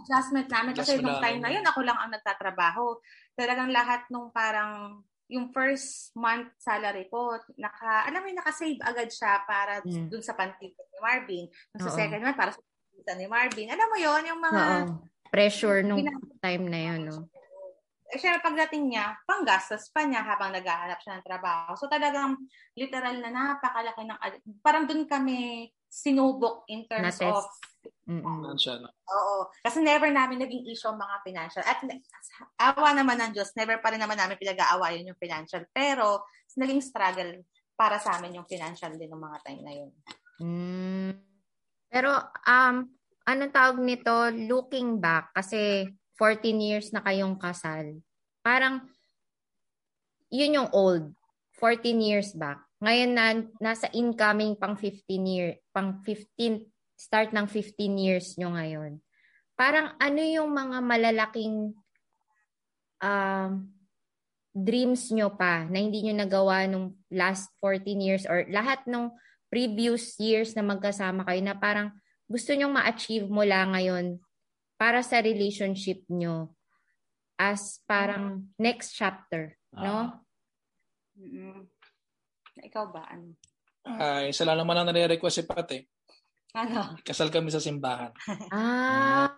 adjustment 0.00 0.48
namin 0.50 0.74
kasi 0.74 0.98
Adjust 0.98 1.04
nung 1.06 1.18
time 1.22 1.38
na 1.42 1.50
yun, 1.50 1.66
ako 1.66 1.80
lang 1.82 1.98
ang 1.98 2.10
nagtatrabaho. 2.14 2.98
Talagang 3.34 3.70
lahat 3.74 4.06
nung 4.10 4.30
parang 4.30 5.02
yung 5.30 5.54
first 5.54 6.10
month 6.18 6.50
salary 6.58 7.06
ko, 7.06 7.38
naka, 7.54 8.02
alam 8.10 8.18
mo 8.22 8.26
yun, 8.30 8.38
nakasave 8.42 8.78
agad 8.82 9.06
siya 9.14 9.46
para 9.46 9.78
Mm. 9.86 10.10
dun 10.10 10.22
sa 10.26 10.34
pantipid 10.34 10.74
ni 10.90 10.98
Marvin. 10.98 11.44
Yung 11.74 11.82
sa 11.86 11.90
Oo. 11.94 11.98
second 12.02 12.22
month, 12.22 12.34
para 12.38 12.50
sa 12.50 12.58
pantipid 12.58 13.14
ni 13.18 13.26
Marvin. 13.30 13.68
Alam 13.70 13.86
mo 13.90 13.96
yon 13.98 14.22
yung 14.26 14.40
mga, 14.42 14.62
Oo. 14.90 15.06
Pressure 15.30 15.86
nung 15.86 16.02
time 16.42 16.64
na 16.66 16.80
yun. 16.90 17.00
No? 17.06 17.30
Eh, 18.10 18.18
syempre 18.18 18.42
pagdating 18.42 18.90
niya, 18.90 19.14
panggastos 19.22 19.88
pa 19.94 20.02
niya 20.02 20.26
habang 20.26 20.50
naghahanap 20.50 20.98
siya 20.98 21.18
ng 21.18 21.26
trabaho. 21.26 21.78
So 21.78 21.86
talagang 21.86 22.36
literal 22.74 23.22
na 23.22 23.30
napakalaki 23.30 24.02
ng, 24.02 24.18
parang 24.60 24.90
dun 24.90 25.06
kami 25.06 25.70
sinubok 25.90 26.66
in 26.70 26.86
terms 26.86 27.18
Na-test. 27.18 27.34
of 27.34 27.46
siya, 28.58 28.82
no? 28.82 28.90
Oo. 28.90 29.36
Kasi 29.62 29.78
never 29.82 30.10
namin 30.10 30.42
naging 30.42 30.66
issue 30.66 30.90
ang 30.90 30.98
mga 30.98 31.16
financial. 31.22 31.62
At 31.62 31.78
awa 32.58 32.90
naman 32.94 33.18
ng 33.22 33.32
Diyos, 33.34 33.54
never 33.54 33.78
pa 33.78 33.94
rin 33.94 34.02
naman 34.02 34.18
namin 34.18 34.38
pinag-aawayan 34.38 35.06
yung 35.06 35.18
financial. 35.22 35.62
Pero, 35.70 36.26
naging 36.58 36.82
struggle 36.82 37.46
para 37.78 37.96
sa 38.02 38.18
amin 38.18 38.42
yung 38.42 38.50
financial 38.50 38.92
din 38.98 39.08
ng 39.08 39.22
mga 39.22 39.38
time 39.46 39.62
na 39.62 39.72
yun. 39.72 39.90
Mm. 40.42 41.12
Pero, 41.90 42.10
um, 42.46 42.76
anong 43.26 43.54
tawag 43.54 43.78
nito? 43.78 44.14
Looking 44.34 44.98
back, 44.98 45.30
kasi 45.34 45.86
14 46.20 46.60
years 46.60 46.92
na 46.92 47.00
kayong 47.00 47.40
kasal. 47.40 47.96
Parang, 48.44 48.84
yun 50.28 50.60
yung 50.60 50.70
old. 50.76 51.16
14 51.56 51.96
years 51.96 52.36
back. 52.36 52.60
Ngayon 52.84 53.10
na, 53.16 53.26
nasa 53.56 53.88
incoming 53.96 54.56
pang 54.56 54.76
15 54.76 55.00
year, 55.24 55.56
pang 55.72 56.04
15, 56.04 56.68
start 57.00 57.32
ng 57.32 57.48
15 57.48 57.96
years 57.96 58.36
nyo 58.36 58.52
ngayon. 58.52 59.00
Parang 59.56 59.96
ano 59.96 60.20
yung 60.20 60.52
mga 60.52 60.78
malalaking 60.84 61.72
um, 63.00 63.52
dreams 64.52 65.08
nyo 65.12 65.32
pa 65.32 65.64
na 65.68 65.80
hindi 65.80 66.04
nyo 66.04 66.14
nagawa 66.20 66.68
nung 66.68 66.96
last 67.08 67.48
14 67.64 67.84
years 68.00 68.24
or 68.28 68.44
lahat 68.52 68.84
nung 68.84 69.12
previous 69.48 70.16
years 70.20 70.52
na 70.56 70.64
magkasama 70.64 71.24
kayo 71.24 71.40
na 71.40 71.56
parang 71.56 71.92
gusto 72.28 72.54
nyong 72.54 72.72
ma-achieve 72.72 73.26
mula 73.26 73.66
ngayon 73.74 74.20
para 74.80 75.04
sa 75.04 75.20
relationship 75.20 76.08
nyo 76.08 76.56
as 77.36 77.84
parang 77.84 78.48
next 78.56 78.96
chapter, 78.96 79.60
no? 79.76 80.24
mm 81.20 81.68
Ikaw 82.60 82.84
ba? 82.88 83.04
Ano? 83.12 83.36
Ay, 83.84 84.32
isa 84.32 84.44
lang 84.48 84.60
naman 84.60 84.76
ang 84.76 84.88
nare-request 84.88 85.36
si 85.40 85.44
Pat 85.44 85.68
eh. 85.76 85.84
Ano? 86.56 86.96
Kasal 87.04 87.28
kami 87.28 87.52
sa 87.52 87.60
simbahan. 87.60 88.12
Ah. 88.52 89.32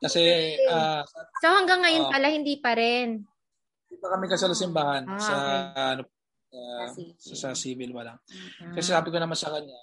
Kasi, 0.00 0.56
ah, 0.68 1.00
So 1.40 1.48
hanggang 1.48 1.80
ngayon 1.80 2.04
Oo. 2.08 2.12
pala 2.12 2.28
hindi 2.28 2.60
pa 2.60 2.76
rin. 2.76 3.24
hindi 3.88 3.96
pa 3.96 4.08
kami 4.12 4.28
kasal 4.28 4.52
sa 4.52 4.60
simbahan. 4.68 5.08
Ah, 5.08 5.16
sa, 5.16 5.32
okay. 5.32 5.60
ano, 5.96 6.02
ah, 6.52 6.88
Sa 6.88 6.92
civil. 6.92 7.36
sa, 7.40 7.48
civil 7.56 7.90
pa 7.96 8.02
lang. 8.12 8.18
Ah. 8.60 8.72
Kasi 8.76 8.88
sabi 8.92 9.08
ko 9.08 9.16
naman 9.16 9.36
sa 9.36 9.48
kanya, 9.48 9.78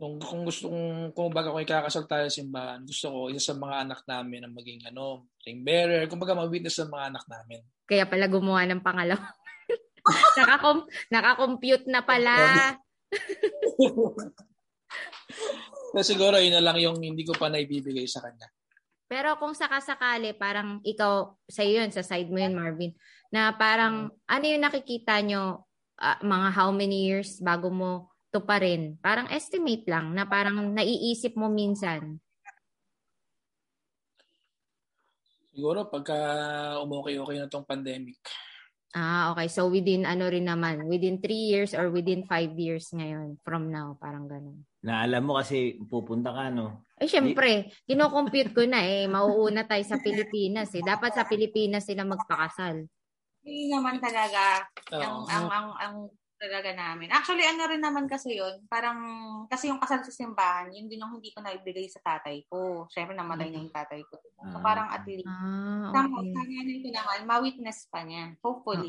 kung, 0.00 0.16
kung 0.16 0.48
gusto 0.48 0.72
kung, 0.72 1.12
kung 1.12 1.28
baga 1.28 1.52
kung 1.52 1.60
ikakasal 1.60 2.08
tayo 2.08 2.24
sa 2.32 2.40
simbahan, 2.40 2.80
gusto 2.88 3.12
ko 3.12 3.28
isa 3.28 3.52
sa 3.52 3.60
mga 3.60 3.76
anak 3.84 4.00
namin 4.08 4.48
ang 4.48 4.56
maging 4.56 4.80
ano, 4.88 5.28
ring 5.44 5.60
bearer, 5.60 6.08
kung 6.08 6.16
baga 6.16 6.32
ma-witness 6.32 6.80
sa 6.80 6.88
mga 6.88 7.12
anak 7.12 7.24
namin. 7.28 7.60
Kaya 7.84 8.08
pala 8.08 8.24
gumawa 8.24 8.64
ng 8.64 8.80
pangalawa. 8.80 9.20
Nakakom- 10.40 10.88
nakakompute 11.12 11.84
na 11.92 12.00
pala. 12.00 12.32
Kaya 15.92 16.04
siguro 16.06 16.40
yun 16.40 16.56
na 16.56 16.64
lang 16.64 16.80
yung 16.80 16.96
hindi 16.96 17.20
ko 17.26 17.36
pa 17.36 17.52
naibibigay 17.52 18.08
sa 18.08 18.24
kanya. 18.24 18.48
Pero 19.10 19.36
kung 19.36 19.52
sakasakali, 19.52 20.38
parang 20.38 20.78
ikaw, 20.86 21.34
sa 21.50 21.66
yun, 21.66 21.90
sa 21.90 22.00
side 22.00 22.30
mo 22.30 22.38
yun, 22.38 22.54
Marvin, 22.54 22.94
na 23.34 23.52
parang, 23.52 24.08
ano 24.24 24.44
yung 24.46 24.62
nakikita 24.62 25.18
nyo, 25.20 25.66
ah, 25.98 26.16
mga 26.22 26.48
how 26.54 26.70
many 26.70 27.10
years 27.10 27.42
bago 27.42 27.68
mo 27.68 28.08
to 28.30 28.46
pa 28.46 28.62
rin? 28.62 28.96
Parang 29.02 29.26
estimate 29.28 29.84
lang, 29.90 30.14
na 30.14 30.24
parang 30.26 30.70
naiisip 30.70 31.34
mo 31.34 31.50
minsan. 31.50 32.18
Siguro 35.50 35.90
pagka 35.90 36.16
umukay-okay 36.80 37.42
na 37.42 37.50
tong 37.50 37.66
pandemic. 37.66 38.16
Ah, 38.90 39.30
okay. 39.30 39.46
So 39.46 39.70
within 39.70 40.02
ano 40.02 40.26
rin 40.26 40.50
naman, 40.50 40.86
within 40.90 41.22
three 41.22 41.50
years 41.50 41.78
or 41.78 41.94
within 41.94 42.26
five 42.26 42.50
years 42.58 42.90
ngayon 42.90 43.38
from 43.46 43.70
now, 43.70 43.94
parang 44.02 44.26
ganun. 44.26 44.66
Na 44.82 45.06
alam 45.06 45.26
mo 45.26 45.38
kasi 45.38 45.78
pupunta 45.86 46.34
ka, 46.34 46.50
no? 46.50 46.86
Eh, 46.98 47.06
syempre, 47.06 47.70
kinocompute 47.86 48.50
ko 48.50 48.66
na 48.66 48.82
eh. 48.82 49.06
Mauuna 49.06 49.62
tayo 49.62 49.84
sa 49.86 50.02
Pilipinas 50.02 50.74
eh. 50.74 50.82
Dapat 50.82 51.14
sa 51.14 51.24
Pilipinas 51.26 51.86
sila 51.86 52.02
magpakasal. 52.02 52.82
Hindi 53.40 53.70
naman 53.70 54.02
talaga 54.02 54.66
Oo. 54.90 55.00
ang, 55.00 55.18
ang, 55.28 55.46
ang, 55.48 55.68
ang 55.78 55.96
talaga 56.40 56.72
namin. 56.72 57.12
Actually, 57.12 57.44
ano 57.44 57.68
rin 57.68 57.84
naman 57.84 58.08
kasi 58.08 58.40
yun, 58.40 58.64
parang, 58.66 58.98
kasi 59.46 59.68
yung 59.68 59.76
kasal 59.76 60.00
sa 60.00 60.08
simbahan, 60.10 60.72
yun 60.72 60.88
din 60.88 61.04
yung 61.04 61.20
hindi 61.20 61.30
ko 61.36 61.44
naibigay 61.44 61.84
sa 61.92 62.00
tatay 62.00 62.48
ko. 62.48 62.88
Siyempre, 62.88 63.12
namatay 63.12 63.52
na 63.52 63.60
yung 63.60 63.74
tatay 63.74 64.00
ko. 64.08 64.16
So, 64.48 64.56
Ah. 64.58 64.64
parang 64.64 64.88
at 64.88 65.04
least, 65.04 65.28
Ah, 65.28 65.92
sa, 65.92 66.00
okay. 66.08 66.32
sa 66.32 66.40
nanay 66.48 66.76
ko 66.80 66.88
naman, 66.88 67.18
ma-witness 67.28 67.78
pa 67.92 68.00
niya. 68.00 68.32
Hopefully. 68.40 68.88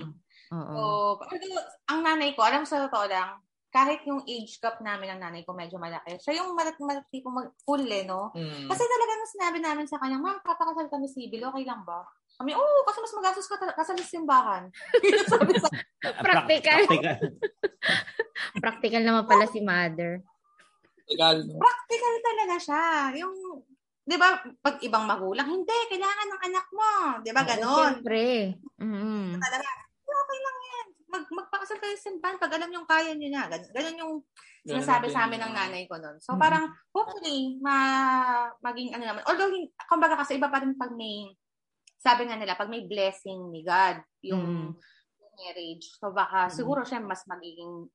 Oo. 0.55 0.71
So, 0.71 0.81
although, 1.19 1.59
ang 1.91 1.99
nanay 2.07 2.31
ko, 2.39 2.41
alam 2.47 2.63
sa 2.63 2.87
totoo 2.87 3.05
lang, 3.11 3.43
kahit 3.71 4.03
yung 4.07 4.23
age 4.27 4.59
gap 4.59 4.79
namin 4.83 5.15
ng 5.15 5.21
nanay 5.23 5.41
ko 5.47 5.55
medyo 5.55 5.79
malaki, 5.79 6.19
siya 6.19 6.43
yung 6.43 6.55
malat 6.59 6.75
malat 6.79 7.07
tipo 7.07 7.31
mag 7.31 7.55
full 7.63 7.83
eh, 7.87 8.03
no? 8.03 8.31
Mm. 8.35 8.67
Kasi 8.67 8.83
talaga 8.83 9.11
nung 9.15 9.33
sinabi 9.35 9.57
namin 9.63 9.85
sa 9.87 9.95
kanya, 9.99 10.19
ma'am, 10.19 10.43
papakasal 10.43 10.91
kami 10.91 11.07
civil, 11.07 11.47
okay 11.51 11.63
lang 11.63 11.83
ba? 11.87 12.03
Kami, 12.41 12.57
oo, 12.57 12.65
oh, 12.65 12.81
kasi 12.89 12.97
mas 13.05 13.13
magastos 13.13 13.45
ka 13.45 13.53
ta- 13.53 13.77
kasal 13.77 13.93
sa 14.01 14.09
simbahan. 14.09 14.65
Sabi 15.29 15.53
sa 15.61 15.69
Practical. 16.25 16.89
practical. 16.89 17.17
Practical 18.65 19.01
naman 19.05 19.29
pala 19.29 19.45
si 19.45 19.61
mother. 19.61 20.25
No? 21.13 21.61
practical 21.61 22.13
talaga 22.25 22.55
siya. 22.57 22.83
Yung, 23.21 23.61
di 24.01 24.17
ba, 24.17 24.41
pag 24.57 24.81
ibang 24.81 25.05
magulang, 25.05 25.45
hindi, 25.45 25.77
kailangan 25.85 26.27
ng 26.33 26.41
anak 26.49 26.65
mo. 26.73 26.91
Di 27.21 27.29
ba, 27.29 27.45
ganon. 27.45 28.01
Siyempre. 28.01 28.57
Mm-mm. 28.81 29.37
Talaga, 29.37 29.69
okay 30.01 30.39
lang 30.41 30.57
yan. 30.57 30.87
Mag, 31.11 31.23
magpakasal 31.29 31.77
kayo 31.77 31.93
sa 31.93 32.09
simbahan 32.09 32.41
pag 32.41 32.57
alam 32.57 32.73
yung 32.73 32.87
kaya 32.89 33.13
nyo 33.13 33.29
na. 33.29 33.45
Gan- 33.45 33.69
Ganon 33.69 34.01
yung 34.01 34.13
sinasabi 34.63 35.13
sa 35.13 35.29
amin 35.29 35.45
ng 35.45 35.53
nanay 35.53 35.83
ko 35.85 35.99
nun. 36.01 36.17
So, 36.17 36.33
Mhm. 36.33 36.41
parang, 36.41 36.65
hopefully, 36.89 37.61
ma 37.61 37.75
maging 38.63 38.97
ano 38.97 39.03
naman. 39.05 39.21
Although, 39.29 39.51
kumbaga 39.85 40.17
kasi 40.17 40.41
iba 40.41 40.49
pa 40.49 40.57
rin 40.57 40.73
pag 40.73 40.89
may, 40.95 41.29
sabi 42.01 42.25
nga 42.25 42.33
nila, 42.33 42.57
pag 42.57 42.73
may 42.73 42.81
blessing 42.89 43.53
ni 43.53 43.61
God, 43.61 44.01
yung, 44.25 44.73
yung 45.21 45.33
marriage. 45.37 45.85
So, 46.01 46.09
baka, 46.09 46.49
Mhm. 46.49 46.53
siguro 46.57 46.81
siya 46.81 46.97
mas 46.97 47.21
magiging, 47.29 47.85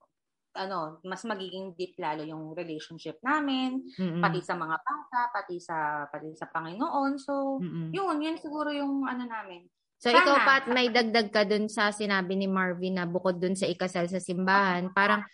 ano, 0.56 1.02
mas 1.02 1.26
magiging 1.26 1.74
deep 1.74 1.98
lalo 1.98 2.22
yung 2.22 2.54
relationship 2.54 3.18
namin, 3.20 3.82
Mm-mm. 3.98 4.22
pati 4.22 4.40
sa 4.46 4.54
mga 4.54 4.78
bata, 4.78 5.20
pati 5.34 5.58
sa, 5.58 6.06
pati 6.06 6.32
sa 6.38 6.46
Panginoon. 6.46 7.18
So, 7.18 7.58
Mm-mm. 7.58 7.90
yun, 7.90 8.16
yun 8.22 8.38
siguro 8.38 8.70
yung 8.70 9.04
ano 9.10 9.26
namin. 9.26 9.66
So 9.96 10.12
Sana. 10.12 10.22
ikaw 10.22 10.36
Pat, 10.44 10.64
may 10.68 10.92
dagdag 10.92 11.32
ka 11.32 11.42
dun 11.48 11.72
sa 11.72 11.88
sinabi 11.88 12.36
ni 12.36 12.44
Marvin 12.44 13.00
na 13.00 13.08
bukod 13.08 13.40
dun 13.40 13.56
sa 13.56 13.64
ikasal 13.64 14.06
sa 14.12 14.20
simbahan, 14.20 14.92
parang 14.92 15.24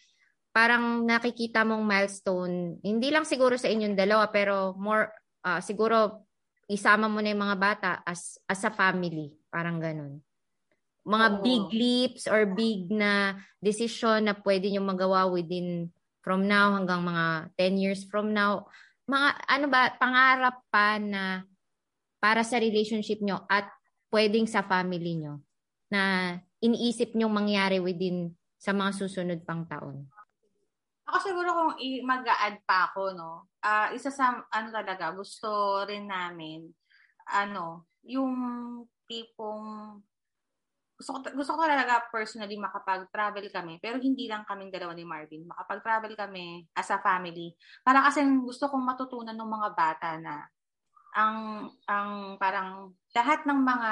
parang 0.55 1.03
nakikita 1.03 1.66
mong 1.66 1.83
milestone, 1.83 2.79
hindi 2.85 3.11
lang 3.11 3.27
siguro 3.27 3.59
sa 3.59 3.66
inyong 3.66 3.99
dalawa 3.99 4.31
pero 4.31 4.77
more 4.79 5.11
uh, 5.43 5.59
siguro 5.59 6.29
isama 6.71 7.11
mo 7.11 7.19
na 7.19 7.35
yung 7.35 7.43
mga 7.43 7.59
bata 7.59 7.91
as 8.07 8.39
as 8.47 8.63
a 8.67 8.73
family, 8.73 9.35
parang 9.51 9.83
ganun. 9.83 10.23
Mga 11.03 11.27
Oo. 11.29 11.43
big 11.43 11.65
leaps 11.75 12.25
or 12.31 12.47
big 12.47 12.91
na 12.95 13.35
decision 13.59 14.31
na 14.31 14.35
pwede 14.39 14.71
nyo 14.71 14.83
magawa 14.87 15.27
within 15.27 15.91
from 16.23 16.47
now 16.47 16.71
hanggang 16.79 17.03
mga 17.03 17.51
10 17.59 17.83
years 17.83 18.01
from 18.07 18.31
now. 18.31 18.71
Mga 19.11 19.29
ano 19.51 19.67
ba, 19.67 19.91
pangarap 19.99 20.63
pa 20.71 21.03
na 21.03 21.43
para 22.23 22.47
sa 22.47 22.63
relationship 22.63 23.19
nyo 23.19 23.43
at 23.51 23.67
pwedeng 24.15 24.47
sa 24.47 24.63
family 24.63 25.19
nyo 25.19 25.43
na 25.91 26.39
iniisip 26.63 27.19
nyo 27.19 27.27
mangyari 27.27 27.83
within 27.83 28.31
sa 28.63 28.71
mga 28.71 28.95
susunod 28.95 29.43
pang 29.43 29.67
taon? 29.67 30.07
Ako 31.13 31.21
siguro 31.29 31.49
kung 31.53 31.71
mag-a-add 32.09 32.65
pa 32.65 32.89
ako, 32.89 33.13
no, 33.13 33.53
ah 33.61 33.93
isa 33.93 34.09
sa, 34.09 34.33
ano 34.49 34.69
talaga, 34.73 35.13
gusto 35.13 35.85
rin 35.85 36.09
namin, 36.09 36.65
ano, 37.29 37.85
yung 38.01 38.33
tipong, 39.05 40.01
gusto 40.97 41.11
ko, 41.13 41.19
gusto 41.37 41.53
ko 41.53 41.61
talaga 41.69 42.09
personally 42.09 42.57
makapag-travel 42.57 43.45
kami, 43.53 43.77
pero 43.77 44.01
hindi 44.01 44.25
lang 44.25 44.49
kaming 44.49 44.73
dalawa 44.73 44.97
ni 44.97 45.05
Marvin, 45.05 45.45
makapag-travel 45.45 46.17
kami 46.17 46.65
as 46.73 46.89
a 46.89 46.97
family. 47.05 47.53
Para 47.85 48.09
kasi 48.09 48.25
gusto 48.41 48.73
kong 48.73 48.81
matutunan 48.81 49.37
ng 49.37 49.51
mga 49.53 49.69
bata 49.77 50.17
na 50.17 50.49
ang 51.13 51.69
ang 51.87 52.37
parang 52.37 52.93
lahat 53.13 53.45
ng 53.45 53.61
mga 53.61 53.91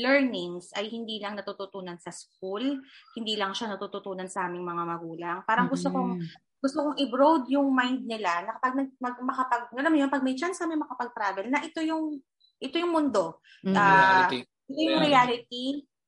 learnings 0.00 0.72
ay 0.72 0.88
hindi 0.88 1.20
lang 1.20 1.36
natututunan 1.36 2.00
sa 2.00 2.08
school, 2.08 2.80
hindi 3.12 3.34
lang 3.36 3.52
siya 3.52 3.76
natututunan 3.76 4.28
sa 4.28 4.48
aming 4.48 4.64
mga 4.64 4.84
magulang. 4.88 5.36
Parang 5.44 5.68
gusto 5.68 5.92
kong 5.92 6.16
gusto 6.62 6.78
kong 6.78 6.96
i-broad 7.02 7.50
yung 7.50 7.74
mind 7.74 8.06
nila 8.06 8.46
na 8.46 8.54
kapag 8.54 8.86
mag, 9.02 9.18
makapag, 9.18 9.66
alam 9.74 9.90
mo 9.90 9.98
yun, 9.98 10.06
pag 10.06 10.22
may 10.22 10.38
chance 10.38 10.62
kami 10.62 10.78
makapag-travel, 10.78 11.50
na 11.50 11.58
ito 11.58 11.82
yung, 11.82 12.22
ito 12.62 12.78
yung 12.78 12.94
mundo. 12.94 13.42
Mm. 13.66 13.74
Ah, 13.74 14.30
Reality. 14.30 14.38
Ito 14.70 14.78
yung 14.78 14.94
Yeah. 14.94 15.06
reality. 15.10 15.64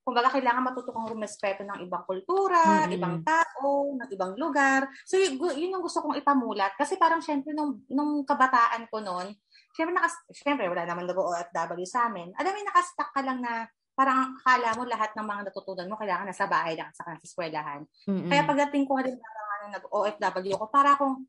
Kumbaga, 0.07 0.31
kailangan 0.31 0.63
matuto 0.63 0.95
kang 0.95 1.11
rumespeto 1.11 1.67
ng 1.67 1.83
ibang 1.91 2.07
kultura, 2.07 2.87
Mm-mm. 2.87 2.95
ibang 2.95 3.17
tao, 3.27 3.99
ng 3.99 4.09
ibang 4.15 4.39
lugar. 4.39 4.87
So, 5.03 5.19
y- 5.19 5.35
gu- 5.35 5.59
yun 5.59 5.75
yung 5.75 5.83
gusto 5.83 5.99
kong 6.07 6.23
ipamulat. 6.23 6.79
Kasi 6.79 7.01
parang, 7.03 7.19
syempre, 7.19 7.51
nung, 7.51 7.83
nung 7.91 8.23
kabataan 8.23 8.87
ko 8.87 9.03
noon, 9.03 9.35
syempre, 9.75 9.93
nakas, 9.99 10.15
syempre, 10.31 10.71
wala 10.71 10.87
naman 10.87 11.05
nag-OFW 11.11 11.85
sa 11.85 12.07
amin. 12.07 12.31
Alam 12.39 12.55
mo, 12.55 12.59
nakastuck 12.63 13.11
ka 13.11 13.21
lang 13.21 13.43
na 13.43 13.67
parang 13.95 14.35
akala 14.39 14.75
mo 14.75 14.83
lahat 14.87 15.15
ng 15.15 15.27
mga 15.27 15.43
natutunan 15.51 15.87
mo 15.87 15.95
kailangan 15.95 16.27
nasa 16.27 16.51
bahay 16.51 16.75
lang 16.75 16.91
sa 16.91 17.07
sa 17.07 17.19
eskwelahan. 17.19 17.87
Mm-mm. 18.11 18.27
Kaya 18.27 18.43
pagdating 18.43 18.91
ko 18.91 18.99
halimbawa 18.99 19.43
nga 19.43 19.57
nung 19.63 19.75
nag-OFW 19.79 20.55
ko, 20.59 20.67
para 20.71 20.99
akong, 20.99 21.23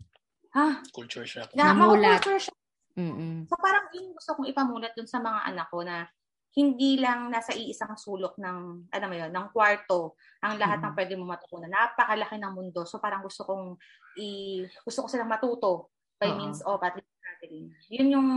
ha, 0.57 0.81
Culture 0.93 1.25
shock. 1.25 1.49
na, 1.53 1.73
Namulat. 1.73 2.21
makukulture 2.21 2.41
siya. 2.49 2.55
Mm-mm. 2.95 3.45
So 3.51 3.59
parang 3.59 3.91
yun 3.91 4.15
gusto 4.15 4.39
kong 4.39 4.47
ipamulat 4.49 4.95
dun 4.95 5.05
sa 5.05 5.19
mga 5.19 5.51
anak 5.51 5.67
ko 5.67 5.83
na 5.83 6.07
hindi 6.55 6.95
lang 7.03 7.27
nasa 7.27 7.51
iisang 7.51 7.99
sulok 7.99 8.39
ng, 8.39 8.87
ano 8.87 9.05
mo 9.11 9.15
yun, 9.19 9.27
ng 9.27 9.47
kwarto 9.51 10.15
ang 10.39 10.55
lahat 10.55 10.79
ng 10.79 10.95
pwede 10.95 11.13
mo 11.19 11.27
matutunan. 11.27 11.67
Napakalaki 11.67 12.39
ng 12.39 12.55
mundo. 12.55 12.87
So 12.87 13.03
parang 13.03 13.27
gusto 13.27 13.43
kong 13.43 13.75
i, 14.15 14.63
gusto 14.87 15.03
ko 15.03 15.07
silang 15.11 15.27
matuto 15.27 15.91
by 16.15 16.31
Oo. 16.31 16.37
means 16.39 16.63
of 16.63 16.79
at 16.79 16.95
least 16.95 17.14
traveling. 17.45 17.69
Yun 17.93 18.07
yung 18.17 18.27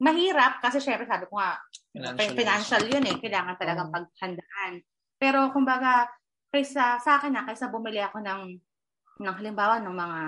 mahirap 0.00 0.58
kasi 0.64 0.80
syempre 0.80 1.04
sabi 1.06 1.28
ko 1.28 1.36
nga, 1.38 1.60
Financial. 1.94 2.34
financial, 2.34 2.82
yun 2.90 3.04
eh. 3.06 3.16
Kailangan 3.22 3.54
talagang 3.54 3.88
Oo. 3.92 3.94
paghandaan. 3.94 4.72
Pero 5.14 5.54
kumbaga, 5.54 6.10
kaysa 6.50 6.98
sa 6.98 7.20
akin 7.20 7.30
na, 7.30 7.46
kaysa 7.46 7.70
bumili 7.70 8.02
ako 8.02 8.18
ng 8.24 8.42
ng 9.14 9.30
halimbawa 9.38 9.78
ng 9.78 9.94
mga 9.94 10.18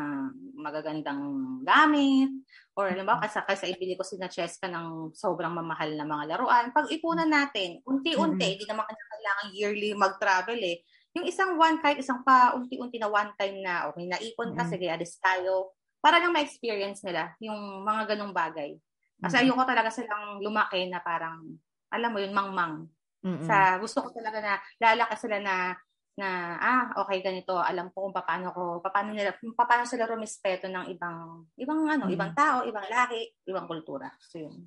magagandang 0.63 1.23
gamit 1.67 2.31
or 2.79 2.87
halimbawa 2.87 3.19
kaysa, 3.27 3.43
kaysa 3.43 3.67
ibili 3.67 3.99
ko 3.99 4.07
sina 4.07 4.31
Cheska 4.31 4.71
ng 4.71 5.11
sobrang 5.11 5.51
mamahal 5.51 5.99
na 5.99 6.07
mga 6.07 6.25
laruan, 6.39 6.71
pag 6.71 6.87
ipunan 6.95 7.27
natin, 7.27 7.83
unti-unti, 7.83 8.47
hindi 8.55 8.63
naman 8.63 8.87
kanya 8.87 9.05
kailangan 9.11 9.47
yearly 9.59 9.91
mag-travel 9.91 10.61
eh. 10.63 10.87
Yung 11.19 11.27
isang 11.27 11.59
one, 11.59 11.83
kahit 11.83 11.99
isang 11.99 12.23
pa 12.23 12.55
unti-unti 12.55 13.03
na 13.03 13.11
one 13.11 13.35
time 13.35 13.59
na, 13.59 13.91
okay, 13.91 14.07
naipon 14.07 14.55
ka, 14.55 14.63
Mhm. 14.63 14.71
sige, 14.71 14.87
alis 14.87 15.19
tayo, 15.19 15.75
para 16.01 16.21
lang 16.23 16.33
ma-experience 16.33 17.03
nila 17.03 17.35
yung 17.43 17.83
mga 17.83 18.15
ganong 18.15 18.35
bagay. 18.37 18.77
Kasi 19.23 19.35
Mhm. 19.41 19.43
ayoko 19.49 19.63
talaga 19.65 19.91
silang 19.91 20.39
lumaki 20.45 20.87
na 20.93 21.01
parang, 21.01 21.43
alam 21.91 22.11
mo 22.13 22.19
yun, 22.21 22.37
mangmang. 22.37 22.87
Mm-mm. 23.25 23.43
Sa 23.49 23.81
gusto 23.81 24.05
ko 24.05 24.09
talaga 24.13 24.39
na 24.45 24.55
lalaki 24.79 25.15
sila 25.19 25.39
na 25.43 25.75
na 26.17 26.57
ah 26.57 26.85
okay 27.05 27.21
ganito 27.21 27.53
alam 27.61 27.93
ko 27.93 28.09
kung 28.09 28.17
paano 28.17 28.49
ko 28.49 28.81
paano 28.81 29.13
nila 29.13 29.37
paano 29.53 29.85
sila 29.85 30.09
rumispeto 30.09 30.65
ng 30.65 30.89
ibang 30.97 31.45
ibang 31.61 31.85
ano 31.93 32.09
Mm. 32.09 32.17
ibang 32.17 32.33
tao 32.33 32.65
ibang 32.65 32.89
lahi 32.89 33.29
ibang 33.45 33.69
kultura 33.69 34.09
so 34.17 34.41
yun 34.41 34.65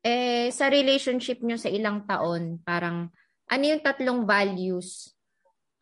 Eh, 0.00 0.48
sa 0.56 0.72
relationship 0.72 1.44
nyo 1.44 1.60
sa 1.60 1.68
ilang 1.68 2.08
taon, 2.08 2.62
parang, 2.64 3.12
ano 3.50 3.62
yung 3.68 3.82
tatlong 3.84 4.24
values 4.24 5.12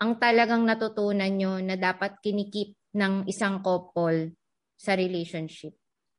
ang 0.03 0.18
talagang 0.18 0.66
natutunan 0.66 1.30
nyo 1.30 1.62
na 1.62 1.78
dapat 1.78 2.18
kinikip 2.18 2.74
ng 2.99 3.30
isang 3.30 3.62
couple 3.62 4.34
sa 4.75 4.99
relationship? 4.99 5.75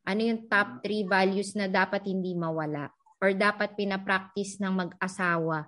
Ano 0.05 0.21
yung 0.21 0.45
top 0.45 0.85
three 0.85 1.03
values 1.05 1.57
na 1.57 1.65
dapat 1.65 2.05
hindi 2.05 2.37
mawala? 2.37 2.93
Or 3.19 3.33
dapat 3.33 3.73
pinapractice 3.73 4.61
ng 4.61 4.73
mag-asawa 4.75 5.65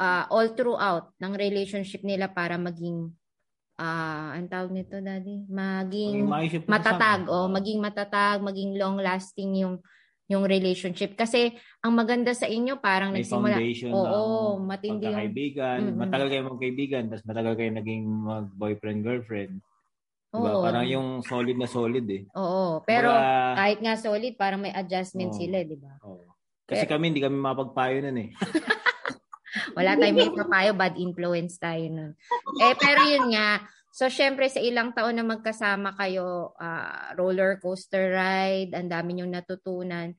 ah, 0.00 0.24
all 0.32 0.56
throughout 0.56 1.12
ng 1.20 1.36
relationship 1.36 2.00
nila 2.00 2.32
para 2.32 2.56
maging, 2.56 3.12
ah, 3.76 4.32
ang 4.32 4.48
tawag 4.48 4.72
nito, 4.72 4.96
daddy? 4.96 5.44
Maging 5.44 6.24
matatag 6.64 7.28
o 7.28 7.48
maging 7.52 7.78
matatag, 7.84 8.40
maging 8.40 8.80
long 8.80 8.96
lasting 8.96 9.60
yung 9.60 9.76
yung 10.30 10.46
relationship 10.46 11.18
kasi 11.18 11.58
ang 11.82 11.90
maganda 11.90 12.30
sa 12.30 12.46
inyo 12.46 12.78
parang 12.78 13.10
May 13.10 13.26
nagsimula 13.26 13.58
foundation 13.58 13.90
Oo, 13.90 14.62
ng 14.62 14.62
matindi 14.62 15.10
yung 15.10 15.10
pagkakaibigan. 15.10 15.78
Mm-mm. 15.82 15.98
Matagal 15.98 16.26
kayo 16.30 16.42
magkaibigan, 16.46 17.02
tapos 17.10 17.24
matagal 17.26 17.52
kayo 17.58 17.70
naging 17.74 18.02
mag-boyfriend, 18.06 18.98
girlfriend. 19.02 19.58
Diba? 20.30 20.46
Oo. 20.46 20.62
Parang 20.62 20.86
yung 20.86 21.08
solid 21.26 21.58
na 21.58 21.66
solid 21.66 22.06
eh. 22.06 22.22
Oo, 22.38 22.86
pero 22.86 23.10
Kumbaga, 23.10 23.58
kahit 23.58 23.78
nga 23.82 23.94
solid 23.98 24.34
parang 24.38 24.62
may 24.62 24.70
adjustment 24.70 25.34
Oo. 25.34 25.38
sila, 25.42 25.58
di 25.66 25.74
ba? 25.74 25.98
oo. 26.06 26.30
Kasi 26.70 26.86
Pero- 26.86 26.92
kami, 26.94 27.04
hindi 27.10 27.18
kami 27.18 27.34
mapagpayo 27.34 27.98
nun 28.06 28.18
eh. 28.22 28.30
Wala 29.74 29.98
tayong 29.98 30.14
may 30.14 30.30
papayo, 30.30 30.70
bad 30.78 30.94
influence 30.94 31.58
tayo 31.58 31.82
nun. 31.90 32.12
Eh, 32.62 32.74
pero 32.78 33.02
yun 33.02 33.34
nga, 33.34 33.66
so 33.90 34.06
syempre 34.06 34.46
sa 34.46 34.62
ilang 34.62 34.94
taon 34.94 35.18
na 35.18 35.26
magkasama 35.26 35.98
kayo, 35.98 36.54
ah, 36.62 37.10
roller 37.18 37.58
coaster 37.58 38.14
ride, 38.14 38.70
ang 38.70 38.86
dami 38.86 39.18
niyong 39.18 39.34
natutunan. 39.34 40.14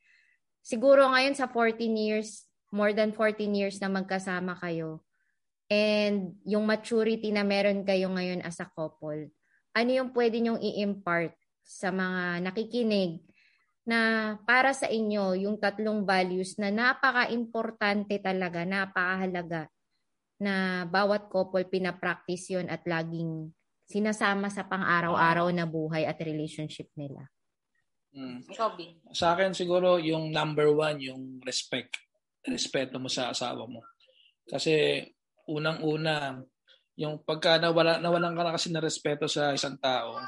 Siguro 0.59 1.07
ngayon 1.07 1.39
sa 1.39 1.47
14 1.47 1.80
years, 1.95 2.43
more 2.76 2.91
than 2.91 3.16
14 3.16 3.47
years 3.55 3.80
na 3.80 3.88
magkasama 3.88 4.59
kayo, 4.59 4.99
and 5.72 6.36
yung 6.43 6.68
maturity 6.68 7.32
na 7.32 7.47
meron 7.47 7.88
kayo 7.88 8.12
ngayon 8.12 8.43
as 8.43 8.59
a 8.59 8.68
couple, 8.68 9.32
ano 9.72 9.89
yung 9.91 10.09
pwede 10.11 10.38
niyong 10.39 10.59
i-impart 10.59 11.36
sa 11.63 11.89
mga 11.89 12.43
nakikinig 12.43 13.24
na 13.88 14.34
para 14.45 14.76
sa 14.76 14.86
inyo 14.86 15.34
yung 15.41 15.57
tatlong 15.57 16.05
values 16.05 16.59
na 16.61 16.69
napaka-importante 16.69 18.22
talaga, 18.22 18.61
napakahalaga 18.61 19.72
na 20.41 20.86
bawat 20.89 21.30
couple 21.30 21.65
pinapractice 21.69 22.57
yun 22.57 22.67
at 22.69 22.82
laging 22.86 23.53
sinasama 23.86 24.47
sa 24.47 24.65
pang-araw-araw 24.65 25.49
na 25.53 25.67
buhay 25.67 26.07
at 26.07 26.17
relationship 26.24 26.89
nila. 26.97 27.28
Mm. 28.11 28.43
Sa 29.15 29.36
akin 29.36 29.55
siguro 29.55 29.99
yung 29.99 30.32
number 30.32 30.67
one, 30.72 30.99
yung 30.99 31.39
respect. 31.43 31.99
Respeto 32.43 32.97
mo 32.97 33.07
sa 33.07 33.32
asawa 33.32 33.69
mo. 33.69 33.86
Kasi 34.49 35.03
unang-una, 35.47 36.41
yung 37.02 37.26
pagka 37.26 37.58
nawala, 37.58 37.97
nawalan 37.97 38.38
ka 38.38 38.41
na 38.45 38.54
kasi 38.54 38.70
na 38.70 38.84
respeto 38.84 39.26
sa 39.26 39.58
isang 39.58 39.76
tao, 39.82 40.22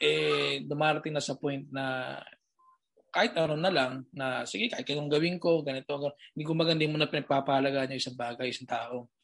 eh 0.00 0.64
dumarating 0.64 1.12
na 1.12 1.20
sa 1.20 1.36
point 1.36 1.68
na 1.68 2.16
kahit 3.14 3.36
ano 3.38 3.54
na 3.54 3.70
lang, 3.70 4.02
na 4.10 4.42
sige, 4.42 4.66
kahit 4.72 4.88
anong 4.90 5.12
gawin 5.12 5.38
ko, 5.38 5.62
ganito, 5.62 5.94
ganito. 5.94 6.18
hindi 6.34 6.44
ko 6.48 6.52
maganda 6.56 6.82
mo 6.90 6.98
na 6.98 7.06
pinagpapahalaga 7.06 7.86
niya 7.86 8.02
isang 8.02 8.18
bagay, 8.18 8.50
isang 8.50 8.66
tao. 8.66 9.14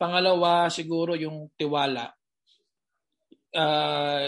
Pangalawa, 0.00 0.72
siguro 0.72 1.12
yung 1.12 1.52
tiwala. 1.52 2.16
Ah, 3.52 4.24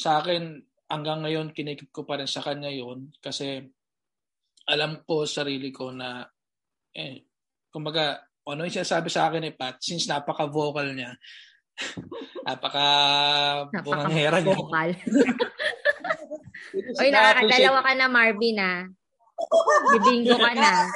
sa 0.00 0.24
akin, 0.24 0.56
hanggang 0.88 1.28
ngayon, 1.28 1.52
kinikip 1.52 1.92
ko 1.92 2.08
pa 2.08 2.16
rin 2.16 2.30
sa 2.30 2.40
kanya 2.40 2.72
yon 2.72 3.12
kasi 3.20 3.68
alam 4.68 5.04
ko 5.04 5.28
sarili 5.28 5.68
ko 5.68 5.92
na, 5.92 6.24
eh, 6.96 7.28
kumbaga, 7.68 8.24
ano 8.48 8.64
yung 8.64 8.76
sinasabi 8.80 9.12
sa 9.12 9.28
akin 9.28 9.44
ni 9.44 9.52
Pat, 9.52 9.76
since 9.84 10.08
napaka-vocal 10.08 10.88
niya, 10.96 11.12
napaka 12.46 12.86
bunganghera 13.84 14.38
niya. 14.42 14.56
Vocal. 14.56 14.90
Ito 16.68 17.00
Oy, 17.00 17.08
nakakadalawa 17.08 17.80
ka 17.80 17.92
na, 17.96 18.06
Marvin, 18.10 18.58
ah. 18.60 18.80
Bibingo 19.94 20.36
ka 20.36 20.52
na. 20.52 20.88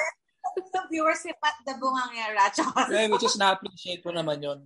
viewers 0.93 1.25
si 1.25 1.33
Pat 1.41 1.57
the 1.65 1.73
Bungangera. 1.81 2.53
yeah, 2.93 3.09
which 3.09 3.25
is 3.25 3.41
na-appreciate 3.41 4.05
ko 4.05 4.13
naman 4.13 4.45
yon 4.45 4.61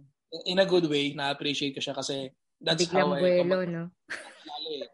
In 0.51 0.59
a 0.59 0.67
good 0.67 0.91
way, 0.91 1.15
na-appreciate 1.15 1.71
ko 1.71 1.79
siya 1.79 1.95
kasi 1.95 2.35
that's 2.59 2.83
Biglang 2.83 3.15
how 3.15 3.23
buwelo, 3.23 3.59
I... 3.63 3.67
no? 3.71 3.83
Eh. 4.67 4.91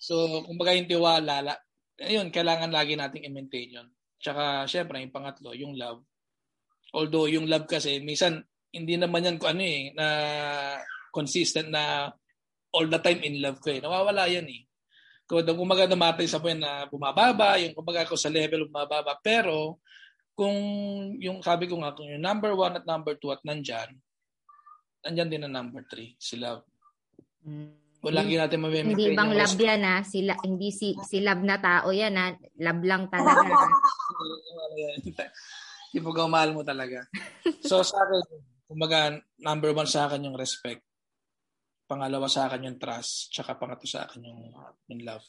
So, 0.00 0.24
kumbaga 0.48 0.72
yung 0.72 0.88
tiwala, 0.88 1.44
la, 1.44 1.54
ayun, 2.00 2.32
kailangan 2.32 2.72
lagi 2.72 2.96
nating 2.96 3.28
i-maintain 3.28 3.76
yun. 3.76 3.88
Tsaka, 4.16 4.64
syempre, 4.64 5.04
yung 5.04 5.12
pangatlo, 5.12 5.52
yung 5.52 5.76
love. 5.76 6.00
Although, 6.96 7.28
yung 7.28 7.44
love 7.44 7.68
kasi, 7.68 8.00
minsan, 8.00 8.40
hindi 8.72 8.94
naman 8.98 9.26
yan 9.26 9.38
ko 9.38 9.46
ano 9.50 9.62
eh, 9.62 9.92
na 9.94 10.06
consistent 11.12 11.70
na 11.70 12.10
all 12.74 12.86
the 12.90 13.00
time 13.00 13.20
in 13.24 13.40
love 13.40 13.58
ko 13.62 13.72
eh. 13.72 13.80
Nawawala 13.80 14.28
yan 14.28 14.46
eh. 14.48 14.62
Kung 15.26 15.42
kumaga 15.42 15.90
namatay 15.90 16.30
sa 16.30 16.38
point 16.38 16.58
na 16.58 16.86
bumababa, 16.86 17.58
yung 17.58 17.74
kumaga 17.74 18.06
ko 18.06 18.14
sa 18.14 18.30
level 18.30 18.70
bumababa. 18.70 19.18
Pero, 19.24 19.82
kung 20.36 20.54
yung 21.18 21.40
sabi 21.40 21.66
ko 21.66 21.80
nga, 21.82 21.96
kung 21.96 22.06
yung 22.06 22.22
number 22.22 22.52
one 22.54 22.78
at 22.78 22.86
number 22.86 23.16
two 23.18 23.32
at 23.32 23.42
nandyan, 23.42 23.96
nandyan 25.02 25.30
din 25.32 25.42
ang 25.48 25.54
number 25.56 25.82
three, 25.88 26.14
si 26.20 26.38
love. 26.38 26.62
Mm. 27.42 27.86
Wala 28.06 28.22
hindi, 28.22 28.38
natin 28.38 28.62
mamimitin. 28.62 28.92
Hindi 28.94 29.18
bang 29.18 29.32
love 29.34 29.58
yan 29.58 29.82
ha? 29.82 29.96
Sila, 30.06 30.32
hindi 30.46 30.70
si, 30.70 30.94
si 31.08 31.18
love 31.24 31.42
na 31.42 31.58
tao 31.58 31.90
yan 31.90 32.14
ha? 32.14 32.30
Love 32.62 32.82
lang 32.86 33.10
talaga. 33.10 33.66
Hindi 35.90 35.98
mo 36.04 36.14
mahal 36.30 36.54
mo 36.54 36.62
talaga. 36.62 37.02
So 37.66 37.82
sa 37.82 37.98
akin, 37.98 38.22
kumbaga, 38.66 39.18
number 39.38 39.70
one 39.72 39.88
sa 39.88 40.10
akin 40.10 40.26
yung 40.26 40.36
respect. 40.38 40.82
Pangalawa 41.86 42.26
sa 42.26 42.50
akin 42.50 42.66
yung 42.66 42.78
trust. 42.82 43.30
Tsaka 43.30 43.54
pangatlo 43.54 43.86
sa 43.86 44.04
akin 44.10 44.26
yung, 44.26 44.50
yung 44.90 45.02
love. 45.06 45.26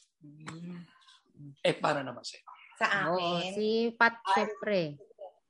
Eh, 1.61 1.77
para 1.77 2.01
naman 2.01 2.25
sa'yo? 2.25 2.43
Sa 2.81 2.85
akin? 2.89 3.13
Oo, 3.13 3.37
si 3.53 3.93
Pat, 3.93 4.17
syempre. 4.33 4.97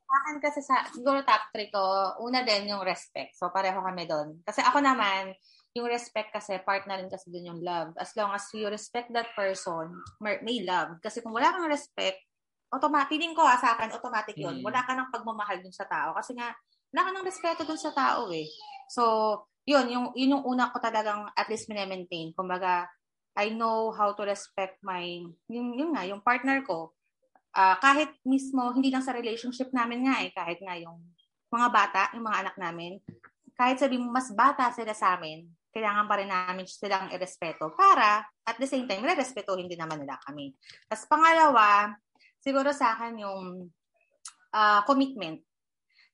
Sa 0.07 0.15
akin 0.23 0.37
kasi 0.43 0.59
sa, 0.59 0.83
siguro 0.91 1.23
top 1.23 1.47
3 1.55 1.71
ko, 1.71 1.83
una 2.27 2.43
din 2.43 2.75
yung 2.75 2.83
respect. 2.83 3.39
So, 3.39 3.51
pareho 3.55 3.79
kami 3.79 4.03
doon. 4.03 4.43
Kasi 4.43 4.59
ako 4.59 4.83
naman, 4.83 5.31
yung 5.71 5.87
respect 5.87 6.35
kasi, 6.35 6.59
part 6.67 6.83
na 6.91 6.99
rin 6.99 7.07
kasi 7.07 7.31
dun 7.31 7.55
yung 7.55 7.61
love. 7.63 7.95
As 7.95 8.11
long 8.19 8.35
as 8.35 8.43
you 8.51 8.67
respect 8.67 9.07
that 9.15 9.31
person, 9.31 9.95
may 10.19 10.59
love. 10.67 10.99
Kasi 10.99 11.23
kung 11.23 11.31
wala 11.31 11.55
kang 11.55 11.71
respect, 11.71 12.19
automatic, 12.67 13.15
feeling 13.15 13.31
ko 13.31 13.47
ah, 13.47 13.55
sa 13.55 13.79
akin, 13.79 13.95
automatic 13.95 14.35
yun. 14.35 14.59
Mm. 14.59 14.65
Wala 14.67 14.83
ka 14.83 14.91
ng 14.91 15.11
pagmamahal 15.11 15.63
dun 15.63 15.71
sa 15.71 15.87
tao. 15.87 16.11
Kasi 16.17 16.35
nga, 16.35 16.51
wala 16.91 17.11
ng 17.13 17.27
respeto 17.27 17.67
dun 17.67 17.79
sa 17.79 17.91
tao 17.91 18.31
eh. 18.31 18.47
So, 18.87 19.03
yun, 19.67 19.91
yung, 19.91 20.05
yun 20.15 20.39
yung 20.39 20.45
una 20.47 20.71
ko 20.71 20.79
talagang 20.79 21.27
at 21.35 21.47
least 21.51 21.67
minemaintain. 21.67 22.31
Kumbaga, 22.31 22.87
I 23.37 23.51
know 23.53 23.91
how 23.93 24.15
to 24.15 24.23
respect 24.23 24.79
my, 24.81 25.03
yung, 25.51 25.75
yun 25.75 25.91
nga, 25.93 26.07
yung 26.07 26.23
partner 26.23 26.63
ko. 26.63 26.95
Uh, 27.51 27.75
kahit 27.83 28.13
mismo, 28.23 28.71
hindi 28.71 28.89
lang 28.89 29.03
sa 29.03 29.13
relationship 29.13 29.69
namin 29.75 30.07
nga 30.07 30.15
eh, 30.23 30.31
kahit 30.31 30.59
nga 30.63 30.77
yung 30.79 30.97
mga 31.51 31.67
bata, 31.69 32.01
yung 32.15 32.25
mga 32.25 32.39
anak 32.47 32.55
namin, 32.55 33.01
kahit 33.57 33.81
sabi 33.81 33.97
mas 33.97 34.29
bata 34.31 34.69
sila 34.69 34.93
sa 34.93 35.17
amin, 35.17 35.47
kailangan 35.73 36.05
pa 36.05 36.15
rin 36.17 36.29
namin 36.29 36.65
silang 36.65 37.09
irespeto 37.09 37.73
para 37.73 38.25
at 38.45 38.57
the 38.57 38.69
same 38.69 38.85
time, 38.85 39.05
re-respetuhin 39.05 39.69
din 39.69 39.77
naman 39.77 40.01
nila 40.01 40.17
kami. 40.25 40.53
Tapos 40.89 41.05
pangalawa, 41.09 41.93
siguro 42.41 42.69
sa 42.73 42.95
akin 42.95 43.13
yung 43.21 43.69
uh, 44.53 44.81
commitment. 44.85 45.41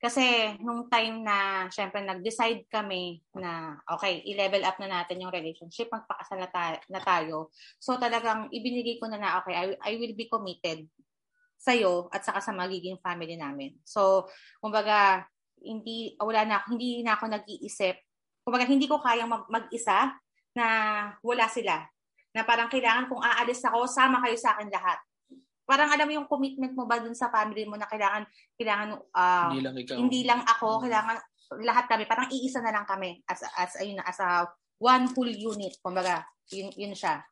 Kasi 0.03 0.51
nung 0.59 0.91
time 0.91 1.23
na, 1.23 1.71
syempre, 1.71 2.03
nag-decide 2.03 2.67
kami 2.67 3.23
na, 3.39 3.79
okay, 3.87 4.19
i-level 4.27 4.59
up 4.67 4.75
na 4.83 4.99
natin 4.99 5.23
yung 5.23 5.31
relationship, 5.31 5.87
magpakasal 5.87 6.43
na, 6.43 6.51
ta- 6.51 6.83
na 6.91 6.99
tayo. 6.99 7.55
So 7.79 7.95
talagang 7.95 8.51
ibinigay 8.51 8.99
ko 8.99 9.07
na 9.07 9.15
na, 9.15 9.39
okay, 9.39 9.55
I, 9.55 9.65
I 9.79 9.91
will 9.95 10.11
be 10.11 10.27
committed 10.27 10.91
sa'yo 11.55 12.11
at 12.11 12.27
saka 12.27 12.43
sa 12.43 12.51
magiging 12.51 12.99
family 12.99 13.39
namin. 13.39 13.79
So, 13.87 14.27
kumbaga, 14.59 15.23
hindi, 15.63 16.19
wala 16.19 16.43
na 16.43 16.59
hindi 16.67 16.99
na 16.99 17.15
ako 17.15 17.39
nag-iisip. 17.39 17.95
Kumbaga, 18.43 18.67
hindi 18.67 18.91
ko 18.91 18.99
kayang 18.99 19.31
mag- 19.31 19.47
mag-isa 19.47 20.11
na 20.51 20.67
wala 21.23 21.47
sila. 21.47 21.79
Na 22.35 22.43
parang 22.43 22.67
kailangan 22.67 23.07
kung 23.07 23.23
aalis 23.23 23.63
ako, 23.63 23.87
sama 23.87 24.19
kayo 24.19 24.35
sa 24.35 24.59
akin 24.59 24.67
lahat 24.67 24.99
parang 25.63 25.89
alam 25.91 26.05
mo 26.07 26.13
yung 26.21 26.29
commitment 26.29 26.73
mo 26.75 26.83
ba 26.83 26.99
dun 26.99 27.15
sa 27.15 27.31
family 27.31 27.63
mo 27.63 27.79
na 27.79 27.87
kailangan 27.87 28.23
kailangan 28.59 28.89
uh, 29.15 29.49
hindi 29.51 29.63
lang 29.63 29.75
ikaw. 29.79 29.95
Hindi 29.95 30.21
lang 30.27 30.41
ako, 30.43 30.67
hmm. 30.67 30.81
kailangan 30.87 31.17
lahat 31.63 31.85
kami, 31.85 32.03
parang 32.09 32.27
iisa 32.33 32.59
na 32.63 32.73
lang 32.73 32.85
kami 32.87 33.21
as 33.29 33.45
as 33.59 33.77
ayun 33.77 34.01
as 34.01 34.17
a 34.19 34.47
one 34.81 35.07
full 35.11 35.29
unit, 35.29 35.79
kumbaga, 35.79 36.25
yun, 36.51 36.73
yun 36.75 36.91
siya. 36.97 37.23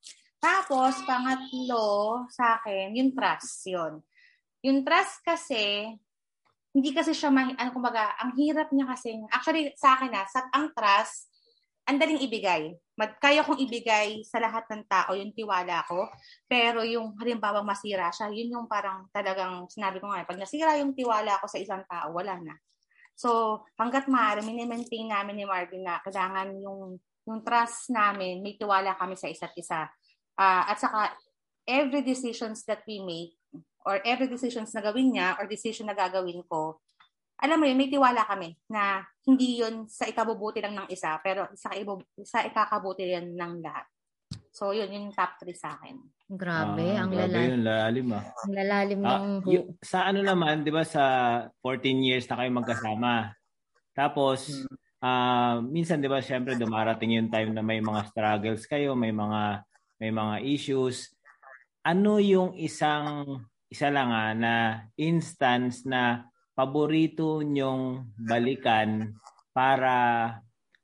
Tapos 0.42 1.04
pangatlo 1.04 2.26
sa 2.32 2.58
akin, 2.58 2.96
yung 2.96 3.12
trust, 3.12 3.68
yun. 3.68 4.02
Yung 4.64 4.86
trust 4.86 5.26
kasi 5.26 5.92
hindi 6.72 6.90
kasi 6.96 7.12
siya 7.12 7.34
ma- 7.34 7.58
ano 7.58 7.72
kumbaga, 7.76 8.16
ang 8.22 8.32
hirap 8.40 8.72
niya 8.72 8.88
kasi 8.88 9.20
actually 9.28 9.76
sa 9.76 10.00
akin 10.00 10.10
na, 10.14 10.24
ah, 10.24 10.28
sa 10.30 10.48
ang 10.56 10.72
trust 10.72 11.31
ang 11.92 12.00
daling 12.00 12.24
ibigay. 12.24 12.72
Mag, 12.96 13.20
kaya 13.20 13.44
kong 13.44 13.60
ibigay 13.60 14.24
sa 14.24 14.40
lahat 14.40 14.64
ng 14.72 14.88
tao 14.88 15.12
yung 15.12 15.36
tiwala 15.36 15.84
ko. 15.84 16.08
Pero 16.48 16.88
yung 16.88 17.12
halimbawa 17.20 17.60
masira 17.60 18.08
siya, 18.16 18.32
yun 18.32 18.56
yung 18.56 18.68
parang 18.72 19.12
talagang 19.12 19.68
sinabi 19.68 20.00
ko 20.00 20.08
nga, 20.08 20.24
pag 20.24 20.40
nasira 20.40 20.80
yung 20.80 20.96
tiwala 20.96 21.36
ko 21.44 21.46
sa 21.52 21.60
isang 21.60 21.84
tao, 21.86 22.16
wala 22.16 22.40
na. 22.40 22.56
So, 23.20 23.62
hanggat 23.76 24.08
maaari, 24.08 24.42
minimaintain 24.42 25.12
namin 25.12 25.44
ni 25.44 25.46
Marvin 25.46 25.84
na 25.84 26.00
kailangan 26.02 26.56
yung, 26.58 26.98
yung 27.28 27.40
trust 27.44 27.92
namin, 27.92 28.40
may 28.40 28.56
tiwala 28.56 28.96
kami 28.96 29.20
sa 29.20 29.28
isa't 29.28 29.54
isa. 29.60 29.92
Uh, 30.40 30.64
at 30.66 30.80
saka, 30.80 31.14
every 31.68 32.02
decisions 32.02 32.66
that 32.66 32.82
we 32.88 33.04
make, 33.04 33.36
or 33.86 34.02
every 34.08 34.26
decisions 34.26 34.72
na 34.74 34.82
gawin 34.82 35.14
niya, 35.14 35.38
or 35.38 35.46
decision 35.46 35.92
na 35.92 35.98
gagawin 35.98 36.42
ko, 36.48 36.82
alam 37.42 37.58
mo 37.58 37.66
yun, 37.66 37.78
may 37.78 37.90
tiwala 37.90 38.22
kami 38.30 38.54
na 38.70 39.02
hindi 39.26 39.66
yun 39.66 39.90
sa 39.90 40.06
ikabubuti 40.06 40.62
lang 40.62 40.78
ng 40.78 40.88
isa, 40.94 41.18
pero 41.26 41.50
sa, 41.58 41.74
ibu, 41.74 41.98
sa 42.22 42.46
ikakabuti 42.46 43.10
yan 43.10 43.34
ng 43.34 43.54
lahat. 43.66 43.90
So, 44.54 44.78
yun, 44.78 44.94
yung 44.94 45.10
top 45.10 45.42
3 45.42 45.50
sa 45.58 45.74
akin. 45.80 45.98
Grabe, 46.30 46.96
ah, 46.96 47.04
ang 47.04 47.12
grabe 47.12 47.34
lalalim. 47.34 47.50
yung 47.50 47.64
lalim 47.66 48.08
ah. 48.14 48.24
Ang 48.46 48.54
lalalim 48.54 49.00
ah, 49.02 49.10
ng... 49.18 49.26
Y- 49.50 49.70
sa 49.82 50.06
ano 50.06 50.22
naman, 50.22 50.62
di 50.62 50.70
ba 50.70 50.86
sa 50.86 51.04
14 51.66 52.08
years 52.08 52.30
na 52.30 52.38
kayo 52.40 52.50
magkasama. 52.54 53.14
Tapos, 53.92 54.48
hmm. 54.48 54.76
uh, 55.02 55.56
minsan 55.66 56.00
di 56.00 56.08
ba 56.08 56.22
syempre 56.22 56.56
dumarating 56.56 57.18
yung 57.18 57.32
time 57.34 57.52
na 57.52 57.66
may 57.66 57.82
mga 57.82 58.12
struggles 58.14 58.64
kayo, 58.70 58.94
may 58.94 59.12
mga 59.12 59.66
may 60.02 60.10
mga 60.14 60.36
issues. 60.46 61.14
Ano 61.82 62.22
yung 62.22 62.54
isang 62.56 63.42
isa 63.72 63.88
lang 63.88 64.10
ah, 64.12 64.32
na 64.36 64.54
instance 65.00 65.88
na 65.88 66.31
paborito 66.52 67.42
nyong 67.42 68.16
balikan 68.16 69.16
para 69.52 69.96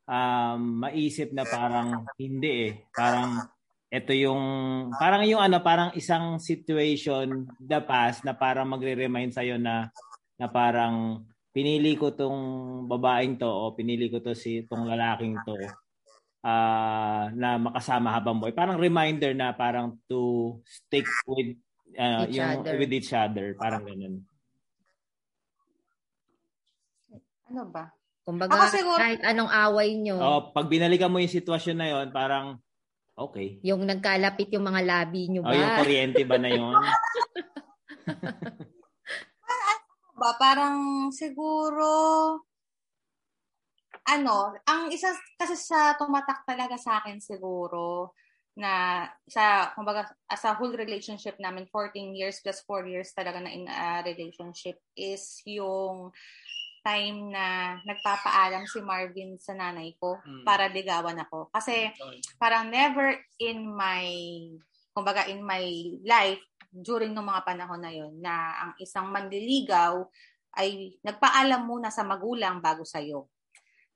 um, 0.07 0.87
maisip 0.87 1.31
na 1.31 1.43
parang 1.47 2.07
hindi 2.19 2.71
eh. 2.71 2.73
Parang 2.91 3.47
ito 3.87 4.11
yung 4.11 4.43
parang 4.99 5.23
yung 5.23 5.39
ano 5.39 5.63
parang 5.63 5.95
isang 5.95 6.43
situation 6.43 7.47
the 7.55 7.79
past 7.79 8.27
na 8.27 8.35
parang 8.35 8.67
magre-remind 8.67 9.31
sa 9.31 9.47
na 9.55 9.87
na 10.35 10.47
parang 10.51 11.23
pinili 11.55 11.95
ko 11.95 12.11
tong 12.11 12.39
babaeng 12.85 13.39
to 13.39 13.47
o 13.47 13.71
pinili 13.71 14.11
ko 14.11 14.19
to 14.19 14.35
si 14.35 14.67
tong 14.67 14.85
lalaking 14.85 15.39
to 15.47 15.55
uh, 16.43 17.31
na 17.31 17.55
makasama 17.55 18.11
habang 18.11 18.43
buhay. 18.43 18.51
Parang 18.51 18.75
reminder 18.75 19.31
na 19.31 19.55
parang 19.55 19.95
to 20.11 20.59
stick 20.67 21.07
with 21.25 21.55
uh, 21.95 22.27
yung 22.27 22.67
other. 22.67 22.75
with 22.75 22.91
each 22.91 23.15
other, 23.15 23.55
parang 23.55 23.87
ganun. 23.87 24.26
Ano 27.47 27.63
ba? 27.71 27.87
Kumbaga, 28.27 28.59
Ako 28.59 28.65
siguro, 28.75 28.99
kahit 28.99 29.23
anong 29.23 29.47
away 29.47 29.95
nyo. 29.95 30.19
Oh, 30.19 30.41
pag 30.51 30.67
binalikan 30.67 31.07
mo 31.07 31.23
yung 31.23 31.31
sitwasyon 31.31 31.77
na 31.79 31.87
yon 31.87 32.07
parang 32.11 32.59
okay. 33.15 33.63
Yung 33.63 33.87
nagkalapit 33.87 34.51
yung 34.51 34.67
mga 34.67 34.83
labi 34.83 35.31
nyo 35.31 35.47
ba? 35.47 35.51
Oh, 35.51 35.55
yung 35.55 35.79
kuryente 35.79 36.27
ba 36.27 36.35
na 36.35 36.51
yon 36.51 36.75
ba? 40.17 40.33
Parang 40.35 41.07
siguro 41.13 41.87
ano, 44.07 44.55
ang 44.67 44.91
isa 44.91 45.11
kasi 45.35 45.55
sa 45.55 45.95
tumatak 45.99 46.43
talaga 46.47 46.75
sa 46.75 46.99
akin 46.99 47.19
siguro 47.19 48.15
na 48.57 49.05
sa 49.29 49.69
kumbaga 49.77 50.09
as 50.25 50.41
a 50.47 50.57
whole 50.57 50.73
relationship 50.73 51.37
namin 51.37 51.69
14 51.69 52.17
years 52.17 52.41
plus 52.41 52.65
4 52.65 52.89
years 52.89 53.13
talaga 53.13 53.37
na 53.37 53.53
in 53.53 53.69
a 53.69 54.01
relationship 54.01 54.81
is 54.97 55.45
yung 55.45 56.09
time 56.87 57.35
na 57.35 57.75
nagpapaalam 57.83 58.63
si 58.63 58.79
Marvin 58.79 59.35
sa 59.35 59.51
nanay 59.51 59.91
ko 59.99 60.15
mm. 60.23 60.47
para 60.47 60.71
ligawan 60.71 61.19
ako. 61.19 61.51
Kasi 61.51 61.91
parang 62.39 62.71
never 62.71 63.11
in 63.43 63.67
my, 63.67 64.07
kumbaga 64.95 65.27
in 65.27 65.43
my 65.43 65.67
life, 66.07 66.39
during 66.71 67.11
ng 67.11 67.27
mga 67.27 67.43
panahon 67.43 67.81
na 67.83 67.91
yon 67.91 68.13
na 68.23 68.63
ang 68.63 68.71
isang 68.79 69.11
manliligaw 69.11 70.05
ay 70.57 70.95
nagpaalam 71.03 71.63
muna 71.67 71.91
sa 71.91 72.07
magulang 72.07 72.63
bago 72.63 72.87
sa'yo. 72.87 73.27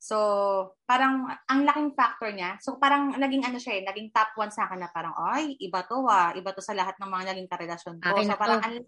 So, 0.02 0.18
parang 0.90 1.30
ang 1.46 1.62
laking 1.62 1.94
factor 1.94 2.34
niya. 2.34 2.58
So, 2.58 2.82
parang 2.82 3.14
naging 3.22 3.46
ano 3.46 3.62
siya 3.62 3.78
eh, 3.78 3.84
naging 3.86 4.10
top 4.10 4.34
one 4.34 4.50
sa 4.50 4.66
akin 4.66 4.82
na 4.82 4.90
parang, 4.90 5.14
ay, 5.14 5.54
iba 5.62 5.86
to 5.86 6.10
ah, 6.10 6.34
iba 6.34 6.50
to 6.58 6.62
sa 6.62 6.74
lahat 6.74 6.98
ng 6.98 7.06
mga 7.06 7.26
naging 7.34 7.50
karelasyon 7.50 7.96
ko. 8.02 8.10
Akin 8.10 8.34
so, 8.34 8.38
parang, 8.38 8.62
ang, 8.66 8.82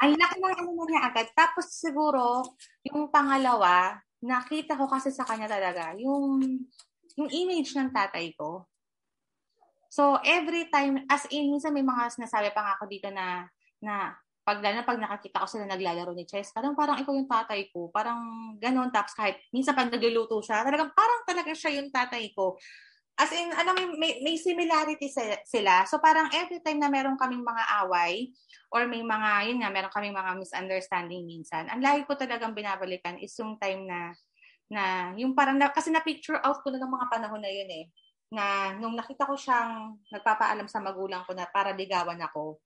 Ang 0.00 0.16
laki 0.16 0.36
ng 0.40 0.56
ano 0.56 0.70
na 0.72 0.84
niya 0.88 1.02
agad. 1.08 1.26
Tapos 1.36 1.68
siguro, 1.68 2.42
yung 2.86 3.12
pangalawa, 3.12 4.00
nakita 4.24 4.76
ko 4.76 4.88
kasi 4.88 5.12
sa 5.12 5.28
kanya 5.28 5.46
talaga, 5.46 5.92
yung, 6.00 6.40
yung 7.16 7.30
image 7.30 7.76
ng 7.76 7.92
tatay 7.92 8.32
ko. 8.36 8.64
So, 9.92 10.20
every 10.24 10.68
time, 10.68 11.08
as 11.08 11.24
in, 11.32 11.48
minsan 11.52 11.72
may 11.72 11.84
mga 11.84 12.12
sinasabi 12.12 12.52
pa 12.52 12.60
nga 12.60 12.72
ako 12.76 12.84
dito 12.84 13.08
na, 13.08 13.48
na 13.80 14.12
pag 14.46 14.62
lalo 14.62 14.86
pag 14.86 15.02
nakakita 15.02 15.42
ko 15.42 15.46
sila 15.50 15.66
naglalaro 15.66 16.14
ni 16.14 16.22
Chess, 16.22 16.54
parang 16.54 16.78
parang 16.78 17.02
ikaw 17.02 17.10
yung 17.10 17.26
tatay 17.26 17.66
ko. 17.74 17.90
Parang 17.90 18.54
ganun. 18.62 18.94
Tapos 18.94 19.10
kahit 19.18 19.42
minsan 19.50 19.74
pag 19.74 19.90
nagluluto 19.90 20.38
siya, 20.38 20.62
talagang 20.62 20.94
parang 20.94 21.26
talaga 21.26 21.50
siya 21.50 21.82
yung 21.82 21.90
tatay 21.90 22.30
ko. 22.30 22.54
As 23.16 23.32
in, 23.32 23.48
ano, 23.56 23.72
may, 23.96 24.20
may 24.20 24.36
similarity 24.36 25.08
sila. 25.48 25.88
So 25.88 25.96
parang 25.96 26.28
every 26.36 26.60
time 26.60 26.84
na 26.84 26.92
meron 26.92 27.16
kaming 27.16 27.40
mga 27.40 27.64
away, 27.88 28.36
or 28.68 28.84
may 28.84 29.00
mga, 29.00 29.48
yun 29.48 29.58
nga, 29.64 29.72
meron 29.72 29.88
kaming 29.88 30.12
mga 30.12 30.36
misunderstanding 30.36 31.24
minsan, 31.24 31.64
ang 31.72 31.80
lagi 31.80 32.04
ko 32.04 32.12
talagang 32.12 32.52
binabalikan 32.52 33.16
is 33.16 33.32
yung 33.40 33.56
time 33.56 33.88
na, 33.88 34.12
na 34.68 34.82
yung 35.16 35.32
parang, 35.32 35.56
na, 35.56 35.72
kasi 35.72 35.88
na-picture 35.88 36.36
out 36.44 36.60
ko 36.60 36.68
na 36.68 36.76
ng 36.76 36.92
mga 36.92 37.08
panahon 37.08 37.40
na 37.40 37.48
yun 37.48 37.70
eh, 37.72 37.84
na 38.28 38.74
nung 38.76 38.92
nakita 38.92 39.24
ko 39.24 39.32
siyang 39.32 39.96
nagpapaalam 40.12 40.68
sa 40.68 40.84
magulang 40.84 41.24
ko 41.24 41.32
na 41.32 41.48
para 41.48 41.72
ligawan 41.72 42.20
ako, 42.20 42.60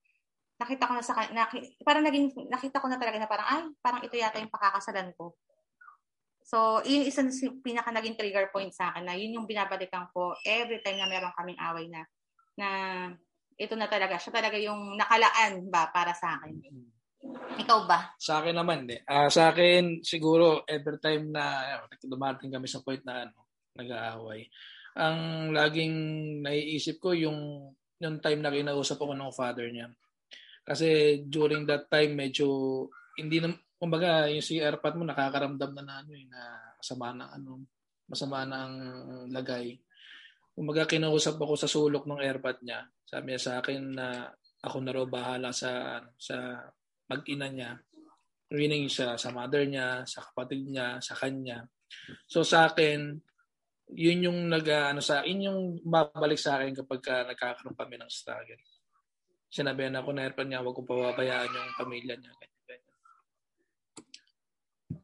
nakita 0.60 0.88
ko 0.88 0.92
na 0.92 1.04
sa 1.04 1.16
na, 1.32 1.48
parang 1.80 2.04
naging 2.04 2.32
nakita 2.52 2.84
ko 2.84 2.86
na 2.88 3.00
talaga 3.00 3.16
na 3.16 3.28
parang 3.28 3.48
ay 3.48 3.62
parang 3.80 4.04
ito 4.04 4.12
yata 4.12 4.36
yung 4.36 4.52
pakakasalan 4.52 5.08
ko. 5.16 5.32
So, 6.50 6.82
yun 6.82 7.06
isang 7.06 7.30
pinaka 7.62 7.94
naging 7.94 8.18
trigger 8.18 8.50
point 8.50 8.74
sa 8.74 8.90
akin 8.90 9.06
na 9.06 9.14
yun 9.14 9.38
yung 9.38 9.46
binabalikan 9.46 10.10
ko 10.10 10.34
every 10.42 10.82
time 10.82 10.98
na 10.98 11.06
meron 11.06 11.30
kaming 11.38 11.60
away 11.62 11.86
na 11.86 12.02
na 12.58 12.68
ito 13.54 13.78
na 13.78 13.86
talaga 13.86 14.18
siya 14.18 14.34
talaga 14.34 14.58
yung 14.58 14.98
nakalaan 14.98 15.70
ba 15.70 15.94
para 15.94 16.10
sa 16.10 16.42
akin. 16.42 16.58
Ikaw 17.54 17.78
ba? 17.86 18.18
Sa 18.18 18.42
akin 18.42 18.56
naman, 18.58 18.88
eh. 18.90 19.06
Uh, 19.06 19.30
sa 19.30 19.54
akin, 19.54 20.02
siguro, 20.02 20.66
every 20.66 20.98
time 20.98 21.30
na 21.30 21.78
dumating 22.02 22.50
kami 22.50 22.66
sa 22.66 22.82
point 22.82 23.04
na 23.06 23.30
ano, 23.30 23.46
nag-aaway, 23.78 24.50
ang 24.98 25.52
laging 25.54 25.94
naiisip 26.42 26.98
ko 26.98 27.14
yung 27.14 27.70
yung 28.00 28.18
time 28.18 28.40
na 28.42 28.50
kinausap 28.50 28.98
ako 28.98 29.12
ng 29.12 29.36
father 29.36 29.68
niya. 29.68 29.92
Kasi 30.64 31.20
during 31.28 31.68
that 31.68 31.86
time, 31.92 32.16
medyo 32.16 32.48
hindi 33.20 33.44
na, 33.44 33.52
kumbaga, 33.80 34.28
yung 34.28 34.44
si 34.44 34.60
airpot 34.60 34.92
mo 34.92 35.08
nakakaramdam 35.08 35.72
na 35.72 35.82
na 35.82 35.94
ano 36.04 36.12
eh, 36.12 36.28
na 36.28 36.40
masama 36.76 37.16
na 37.16 37.24
ano, 37.32 37.64
masama 38.04 38.44
na 38.44 38.56
ang 38.68 38.76
lagay. 39.32 39.80
Kumbaga, 40.52 40.84
kinausap 40.84 41.40
ako 41.40 41.54
sa 41.56 41.64
sulok 41.64 42.04
ng 42.04 42.20
airpot 42.20 42.60
niya. 42.60 42.84
Sabi 43.08 43.32
niya 43.32 43.40
sa 43.40 43.52
akin 43.64 43.80
na 43.96 44.28
ako 44.60 44.76
na 44.84 44.92
raw 44.92 45.04
bahala 45.08 45.50
sa 45.56 46.04
sa 46.20 46.60
mag-ina 47.08 47.48
niya. 47.48 47.80
Meaning 48.52 48.92
sa, 48.92 49.16
sa 49.16 49.32
mother 49.32 49.64
niya, 49.64 50.04
sa 50.04 50.20
kapatid 50.28 50.68
niya, 50.68 51.00
sa 51.00 51.16
kanya. 51.16 51.64
So 52.28 52.44
sa 52.44 52.68
akin, 52.68 53.16
yun 53.96 54.26
yung 54.28 54.38
nag 54.52 54.66
ano 54.68 55.00
sa 55.00 55.24
yun 55.24 55.48
yung 55.50 55.60
babalik 55.82 56.38
sa 56.38 56.60
akin 56.60 56.76
kapag 56.78 57.00
ka 57.02 57.14
nagkakaroon 57.26 57.74
kami 57.74 57.98
ng 57.98 58.10
struggle 58.12 58.62
sinabihan 59.50 59.98
ako 59.98 60.14
na 60.14 60.24
airpan 60.24 60.46
niya, 60.46 60.62
wag 60.62 60.78
kong 60.78 60.86
pababayaan 60.88 61.50
yung 61.50 61.74
pamilya 61.74 62.14
niya. 62.14 62.32
Ganyan. 62.38 62.59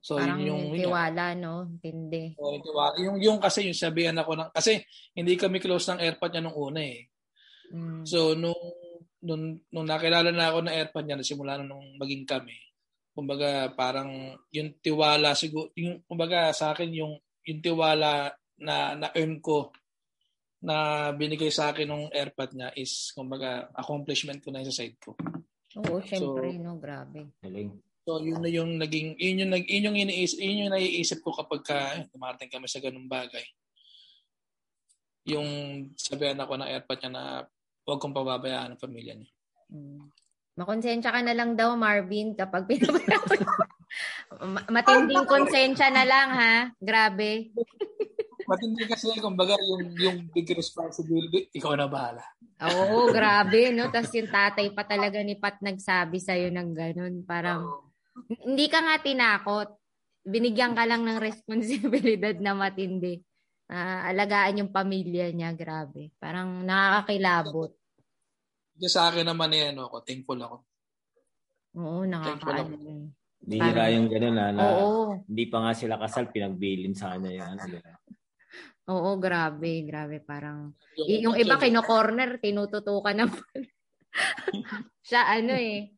So, 0.01 0.17
Parang 0.19 0.41
yun 0.41 0.73
yung 0.73 0.89
tiwala, 0.89 1.33
yun, 1.33 1.41
no? 1.43 1.57
Hindi. 1.83 2.35
Oh, 2.39 2.53
yung, 2.53 2.65
tiwala. 2.65 2.95
yung, 3.01 3.17
yung 3.21 3.39
kasi 3.39 3.69
yung 3.69 3.79
sabihan 3.79 4.17
ako 4.17 4.33
ng, 4.37 4.51
kasi 4.55 4.83
hindi 5.15 5.35
kami 5.37 5.61
close 5.61 5.93
ng 5.93 6.03
airpod 6.03 6.31
niya 6.33 6.43
nung 6.45 6.59
una 6.59 6.81
eh. 6.83 7.09
Mm. 7.73 8.03
So, 8.07 8.35
nung, 8.39 8.63
nung, 9.23 9.61
nung 9.71 9.87
nakilala 9.87 10.31
na 10.31 10.53
ako 10.53 10.59
ng 10.67 10.77
airpod 10.77 11.05
niya, 11.05 11.19
nasimula 11.19 11.59
na 11.59 11.67
nung 11.67 11.87
maging 11.99 12.25
kami, 12.25 12.57
kumbaga 13.17 13.73
parang 13.73 14.37
yung 14.53 14.77
tiwala 14.79 15.33
siguro, 15.33 15.73
yung, 15.75 16.05
kumbaga 16.05 16.53
sa 16.53 16.77
akin 16.77 16.93
yung, 16.93 17.15
yung 17.49 17.61
tiwala 17.65 18.35
na 18.61 18.97
na-earn 18.97 19.41
ko 19.41 19.73
na 20.65 21.09
binigay 21.13 21.53
sa 21.53 21.71
akin 21.73 21.89
ng 21.89 22.05
airpod 22.11 22.57
niya 22.57 22.73
is, 22.75 23.13
kumbaga, 23.13 23.69
accomplishment 23.77 24.41
ko 24.41 24.51
na 24.51 24.65
sa 24.65 24.73
side 24.73 24.99
ko. 24.99 25.15
Oo, 25.77 26.01
syempre, 26.01 26.57
so, 26.57 26.63
no, 26.65 26.81
grabe. 26.81 27.29
Galing. 27.45 27.77
So, 28.07 28.23
yun 28.23 28.39
na 28.39 28.47
yung 28.47 28.79
naging, 28.79 29.19
yun 29.19 29.43
yung, 29.43 29.53
yun 29.67 29.87
yung, 29.91 29.99
iniisip, 29.99 30.39
yun 30.39 30.63
yung 30.63 30.73
naiisip 30.79 31.27
ko 31.27 31.35
kapag 31.35 31.67
ka, 31.67 31.79
eh, 31.99 32.07
dumarating 32.15 32.47
kami 32.47 32.71
sa 32.71 32.79
ganung 32.79 33.11
bagay. 33.11 33.43
Yung 35.27 35.49
sabihan 35.99 36.39
ako 36.39 36.55
ng 36.55 36.71
airpod 36.71 37.03
niya 37.03 37.11
na 37.11 37.25
huwag 37.83 37.99
kong 37.99 38.15
pababayaan 38.15 38.79
ang 38.79 38.83
pamilya 38.83 39.19
niya. 39.19 39.31
Hmm. 39.75 40.07
Makonsensya 40.55 41.11
ka 41.11 41.19
na 41.19 41.35
lang 41.35 41.59
daw, 41.59 41.75
Marvin, 41.75 42.39
kapag 42.39 42.71
pinabayaan 42.71 43.43
Matinding 44.71 45.27
konsensya 45.27 45.91
na 45.91 46.07
lang, 46.07 46.29
ha? 46.31 46.55
Grabe. 46.79 47.51
Matindi 48.47 48.87
kasi, 48.87 49.19
kumbaga, 49.19 49.59
yung, 49.59 49.91
yung 49.99 50.19
big 50.31 50.47
responsibility, 50.55 51.51
ikaw 51.51 51.75
na 51.75 51.91
bahala. 51.91 52.23
Oo, 52.63 53.11
grabe, 53.11 53.75
no? 53.75 53.91
Tapos 53.91 54.15
yung 54.15 54.31
tatay 54.31 54.71
pa 54.71 54.87
talaga 54.87 55.19
ni 55.27 55.35
Pat 55.35 55.59
nagsabi 55.59 56.23
sa'yo 56.23 56.55
ng 56.55 56.71
ganun. 56.71 57.15
Parang, 57.27 57.67
oh. 57.67 57.86
Hindi 58.47 58.67
ka 58.67 58.79
nga 58.83 58.97
tinakot. 59.01 59.69
Binigyan 60.27 60.75
ka 60.75 60.85
lang 60.89 61.07
ng 61.07 61.23
responsibilidad 61.23 62.35
na 62.43 62.57
matindi. 62.57 63.21
Uh, 63.67 64.01
alagaan 64.11 64.63
yung 64.63 64.73
pamilya 64.75 65.31
niya, 65.35 65.51
grabe. 65.55 66.15
Parang 66.23 66.63
nakakakilabot. 66.63 67.75
Hindi 68.77 68.87
sa 68.87 69.11
akin 69.11 69.27
naman 69.27 69.51
yan, 69.51 69.75
eh, 69.79 69.83
ako, 69.83 69.97
thankful 70.07 70.39
ako. 70.39 70.57
Oo, 71.77 72.03
nakakaano. 72.07 73.11
Bihira 73.47 73.93
yung 73.95 74.09
gano'n 74.11 74.35
na, 74.35 74.47
na 74.51 74.65
Oo. 74.75 75.23
hindi 75.29 75.45
pa 75.47 75.63
nga 75.63 75.73
sila 75.77 76.01
kasal, 76.01 76.33
pinagbilin 76.33 76.97
sa 76.97 77.15
kanya 77.15 77.33
yan. 77.43 77.55
Ano, 77.59 77.77
Oo, 78.87 79.19
grabe, 79.19 79.83
grabe. 79.83 80.23
Parang, 80.23 80.71
yung, 80.95 81.31
yung 81.31 81.37
iba 81.37 81.59
kino-corner, 81.59 82.39
tinututukan 82.39 83.19
ng 83.19 83.31
Siya 85.09 85.27
ano 85.27 85.53
eh, 85.55 85.96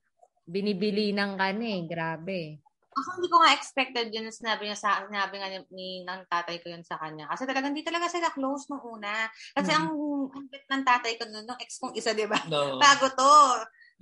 binibili 0.49 1.13
ng 1.13 1.37
kan 1.37 1.61
eh, 1.61 1.85
grabe. 1.85 2.41
Ako 2.89 3.21
hindi 3.21 3.29
ko 3.31 3.37
nga 3.39 3.55
expected 3.55 4.09
yun 4.11 4.27
na 4.27 4.35
sinabi 4.35 4.67
niya 4.67 4.79
sa 4.81 5.07
sinabi 5.07 5.39
nga 5.39 5.49
ni, 5.53 5.59
ni 5.71 5.89
ng 6.03 6.27
tatay 6.27 6.59
ko 6.59 6.73
yun 6.73 6.83
sa 6.83 6.99
kanya. 6.99 7.29
Kasi 7.31 7.47
talagang 7.47 7.77
hindi 7.77 7.87
talaga 7.87 8.09
sila 8.11 8.33
close 8.33 8.67
nung 8.73 8.83
una. 8.83 9.29
Kasi 9.55 9.71
hmm. 9.71 9.79
ang 9.79 9.87
ang 10.35 10.47
bit 10.51 10.65
ng 10.67 10.83
tatay 10.83 11.13
ko 11.21 11.29
noon, 11.29 11.47
nung 11.47 11.61
ex 11.61 11.79
kong 11.79 11.95
isa, 11.95 12.17
di 12.17 12.27
ba? 12.27 12.41
No. 12.51 12.75
Bago 12.83 13.07
to. 13.13 13.37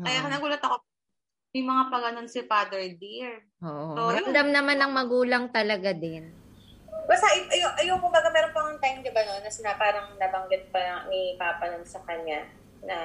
Kaya 0.01 0.25
hmm. 0.25 0.33
nagulat 0.33 0.63
ako, 0.63 0.81
may 1.53 1.65
mga 1.67 1.85
paganon 1.93 2.29
si 2.31 2.41
Father 2.47 2.85
Dear. 2.97 3.43
Oo. 3.65 3.97
So, 3.97 4.01
Ramdam 4.13 4.49
naman 4.55 4.77
ng 4.81 4.93
magulang 4.93 5.45
talaga 5.53 5.93
din. 5.93 6.33
Basta, 7.07 7.27
yung, 7.55 7.75
yung 7.87 8.01
kumbaga 8.03 8.29
meron 8.35 8.53
pang 8.53 8.77
time, 8.83 9.01
di 9.01 9.15
ba, 9.15 9.23
no, 9.23 9.41
na 9.41 9.49
sina, 9.49 9.79
parang 9.79 10.19
nabanggit 10.19 10.69
pa 10.75 11.07
ni 11.09 11.39
Papa 11.39 11.71
nun 11.71 11.87
sa 11.87 12.03
kanya 12.05 12.45
na 12.83 12.99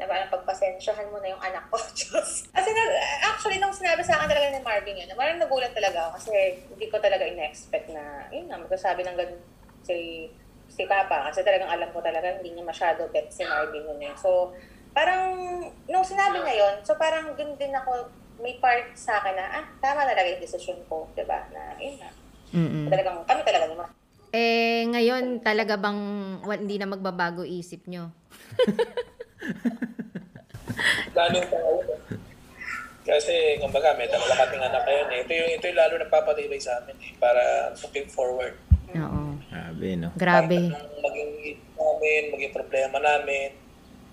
na 0.00 0.08
parang 0.08 0.32
pagpasensyahan 0.32 1.12
mo 1.12 1.20
na 1.20 1.28
yung 1.28 1.42
anak 1.44 1.68
ko, 1.68 1.76
Diyos. 1.98 2.48
Kasi 2.48 2.68
na, 2.72 2.82
actually, 3.28 3.60
nung 3.60 3.76
sinabi 3.76 4.00
sa 4.00 4.16
akin 4.16 4.32
talaga 4.32 4.48
ni 4.48 4.64
Marvin 4.64 4.96
yun, 5.04 5.12
parang 5.12 5.36
nagulat 5.36 5.76
talaga 5.76 6.08
ako 6.08 6.16
kasi 6.16 6.32
hindi 6.72 6.86
ko 6.88 6.96
talaga 6.96 7.28
ina-expect 7.28 7.92
na, 7.92 8.24
yun 8.32 8.48
na, 8.48 8.56
magsasabi 8.56 9.04
ng 9.04 9.16
ganun 9.20 9.40
si, 9.84 10.28
si 10.72 10.82
Papa. 10.88 11.28
Kasi 11.28 11.44
talagang 11.44 11.68
alam 11.68 11.92
ko 11.92 12.00
talaga 12.00 12.32
hindi 12.40 12.56
niya 12.56 12.64
masyado 12.64 13.04
bet 13.12 13.28
si 13.28 13.44
Marvin 13.44 13.84
yun 13.84 14.00
eh. 14.00 14.16
So, 14.16 14.56
parang, 14.96 15.36
nung 15.84 16.06
sinabi 16.08 16.40
na 16.40 16.54
yun, 16.56 16.74
so 16.80 16.96
parang 16.96 17.36
dun 17.36 17.60
din 17.60 17.76
ako, 17.76 18.08
may 18.40 18.56
part 18.56 18.88
sa 18.96 19.20
akin 19.20 19.36
na, 19.36 19.46
ah, 19.60 19.66
tama 19.84 20.08
talaga 20.08 20.24
yung 20.32 20.40
decision 20.40 20.80
ko, 20.88 21.04
di 21.12 21.28
ba? 21.28 21.44
Na, 21.52 21.76
yun 21.76 22.00
na, 22.00 22.08
Mm-mm. 22.50 22.90
Talagang, 22.90 23.22
kami 23.28 23.40
talaga 23.46 23.66
naman. 23.70 23.88
Eh, 24.30 24.82
ngayon 24.90 25.42
talaga 25.42 25.74
bang 25.78 25.98
hindi 26.46 26.78
na 26.78 26.86
magbabago 26.86 27.42
isip 27.42 27.86
nyo? 27.86 28.10
Lalo 31.16 31.38
pa 31.48 31.58
Kasi, 33.00 33.58
kumbaga, 33.58 33.96
may 33.96 34.06
dalawa 34.06 34.46
kaming 34.46 34.62
anak 34.62 34.82
ngayon 34.86 35.08
eh. 35.10 35.18
Ito 35.24 35.32
yung, 35.32 35.50
ito 35.56 35.64
yung 35.66 35.78
lalo 35.80 35.94
nagpapatibay 35.98 36.60
sa 36.62 36.78
amin 36.78 36.94
eh, 37.00 37.12
para 37.16 37.74
looking 37.80 38.06
forward. 38.06 38.54
Oo. 38.94 39.40
Grabe, 39.50 39.88
no? 39.96 40.08
Grabe. 40.14 40.58
Kahit 40.70 41.00
maging 41.00 41.32
namin, 41.74 42.22
maging 42.36 42.52
problema 42.54 42.98
namin, 43.00 43.56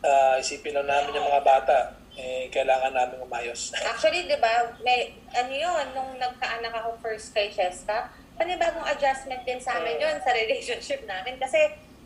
uh, 0.01 0.39
isipin 0.39 0.73
lang 0.73 0.88
namin 0.88 1.19
yung 1.19 1.28
mga 1.28 1.43
bata 1.43 1.80
eh, 2.17 2.49
kailangan 2.49 2.91
namin 2.91 3.21
umayos. 3.21 3.69
Actually, 3.93 4.25
di 4.25 4.38
ba, 4.41 4.73
may, 4.82 5.13
ano 5.38 5.53
yun, 5.53 5.86
nung 5.93 6.17
nagkaanak 6.17 6.73
ako 6.73 6.97
first 6.99 7.30
kay 7.32 7.53
Cheska, 7.53 8.09
panibagong 8.38 8.86
adjustment 8.89 9.45
din 9.45 9.61
sa 9.61 9.78
amin 9.78 10.01
yun 10.01 10.17
sa 10.21 10.34
relationship 10.34 11.05
namin. 11.05 11.38
Kasi 11.38 11.57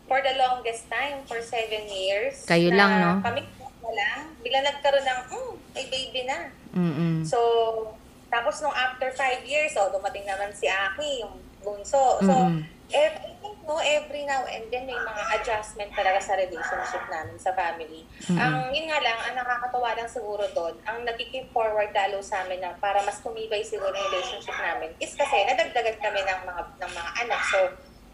for 0.06 0.18
the 0.20 0.34
longest 0.38 0.90
time, 0.90 1.22
for 1.24 1.38
seven 1.40 1.88
years, 1.88 2.44
kayo 2.44 2.70
lang, 2.74 3.00
no? 3.00 3.12
Kami 3.22 3.42
na 3.82 3.92
lang, 3.92 4.18
bigla 4.40 4.60
nagkaroon 4.62 5.06
ng, 5.06 5.20
mm, 5.30 5.52
may 5.74 5.86
baby 5.90 6.22
na. 6.26 6.38
Mm-mm. 6.72 7.26
So, 7.26 7.38
tapos 8.30 8.62
nung 8.62 8.72
after 8.72 9.10
five 9.12 9.44
years, 9.44 9.74
oh, 9.76 9.90
dumating 9.92 10.24
naman 10.24 10.54
si 10.54 10.70
Aki, 10.70 11.26
yung 11.26 11.36
bunso. 11.60 12.22
So, 12.22 12.32
Mm-mm. 12.32 12.62
everything 12.92 13.32
no, 13.66 13.78
every 13.78 14.26
now 14.26 14.42
and 14.50 14.66
then 14.74 14.86
may 14.86 14.98
mga 14.98 15.22
adjustment 15.38 15.90
talaga 15.94 16.18
sa 16.18 16.34
relationship 16.34 17.02
namin 17.06 17.36
sa 17.38 17.54
family. 17.54 18.02
Mm. 18.26 18.38
Ang 18.38 18.54
yun 18.74 18.86
nga 18.90 18.98
lang, 18.98 19.18
ang 19.22 19.34
nakakatawa 19.38 19.94
lang 19.94 20.08
siguro 20.10 20.44
doon, 20.50 20.74
ang 20.82 21.06
nagki 21.06 21.46
forward 21.54 21.94
lalo 21.94 22.18
sa 22.18 22.42
amin 22.42 22.58
na 22.58 22.74
para 22.82 22.98
mas 23.06 23.22
tumibay 23.22 23.62
siguro 23.62 23.94
yung 23.94 24.10
relationship 24.10 24.56
namin 24.58 24.90
is 24.98 25.14
kasi 25.14 25.46
nadagdagan 25.46 25.98
kami 26.02 26.20
ng 26.26 26.40
mga 26.42 26.62
ng 26.82 26.92
mga 26.92 27.10
anak. 27.26 27.40
So, 27.48 27.58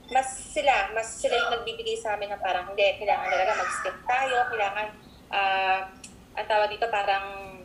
mas 0.08 0.28
sila, 0.56 0.88
mas 0.96 1.08
sila 1.20 1.36
yung 1.36 1.52
nagbibigay 1.60 1.96
sa 1.96 2.16
amin 2.16 2.32
na 2.32 2.40
parang 2.40 2.72
hindi, 2.72 2.96
kailangan 2.96 3.28
talaga 3.28 3.52
mag-stick 3.60 3.98
tayo, 4.08 4.36
kailangan 4.48 4.88
ah 5.28 5.84
ang 6.38 6.46
tawag 6.48 6.70
dito 6.72 6.86
parang 6.88 7.58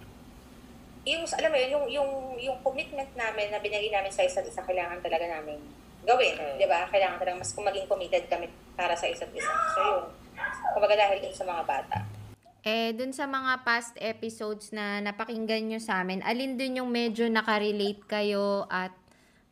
yung 1.03 1.23
alam 1.23 1.49
mo 1.51 1.57
yun, 1.59 1.69
yung 1.71 1.85
yung 1.87 2.11
yung 2.39 2.57
commitment 2.63 3.11
namin 3.15 3.51
na 3.51 3.59
binigay 3.59 3.91
namin 3.91 4.11
sa 4.11 4.23
isa't 4.23 4.47
isa 4.47 4.63
kailangan 4.63 4.99
talaga 5.03 5.27
namin 5.27 5.59
gawin, 6.03 6.35
'di 6.59 6.67
ba? 6.67 6.87
Kailangan 6.91 7.19
talaga 7.19 7.39
mas 7.43 7.51
maging 7.55 7.87
committed 7.87 8.23
kami 8.27 8.51
para 8.75 8.95
sa 8.95 9.07
isa't 9.07 9.31
isa. 9.31 9.51
So 9.75 9.79
yun. 9.79 10.03
Kumbaga 10.75 10.95
dahil 10.99 11.23
din 11.23 11.35
sa 11.35 11.47
mga 11.47 11.63
bata. 11.63 11.97
Eh, 12.63 12.95
dun 12.95 13.11
sa 13.11 13.27
mga 13.27 13.67
past 13.67 13.99
episodes 13.99 14.71
na 14.71 15.03
napakinggan 15.03 15.67
nyo 15.67 15.83
sa 15.83 15.99
amin, 15.99 16.23
alin 16.23 16.55
dun 16.55 16.79
yung 16.79 16.87
medyo 16.87 17.27
nakarelate 17.27 17.99
kayo 18.07 18.63
at 18.71 18.95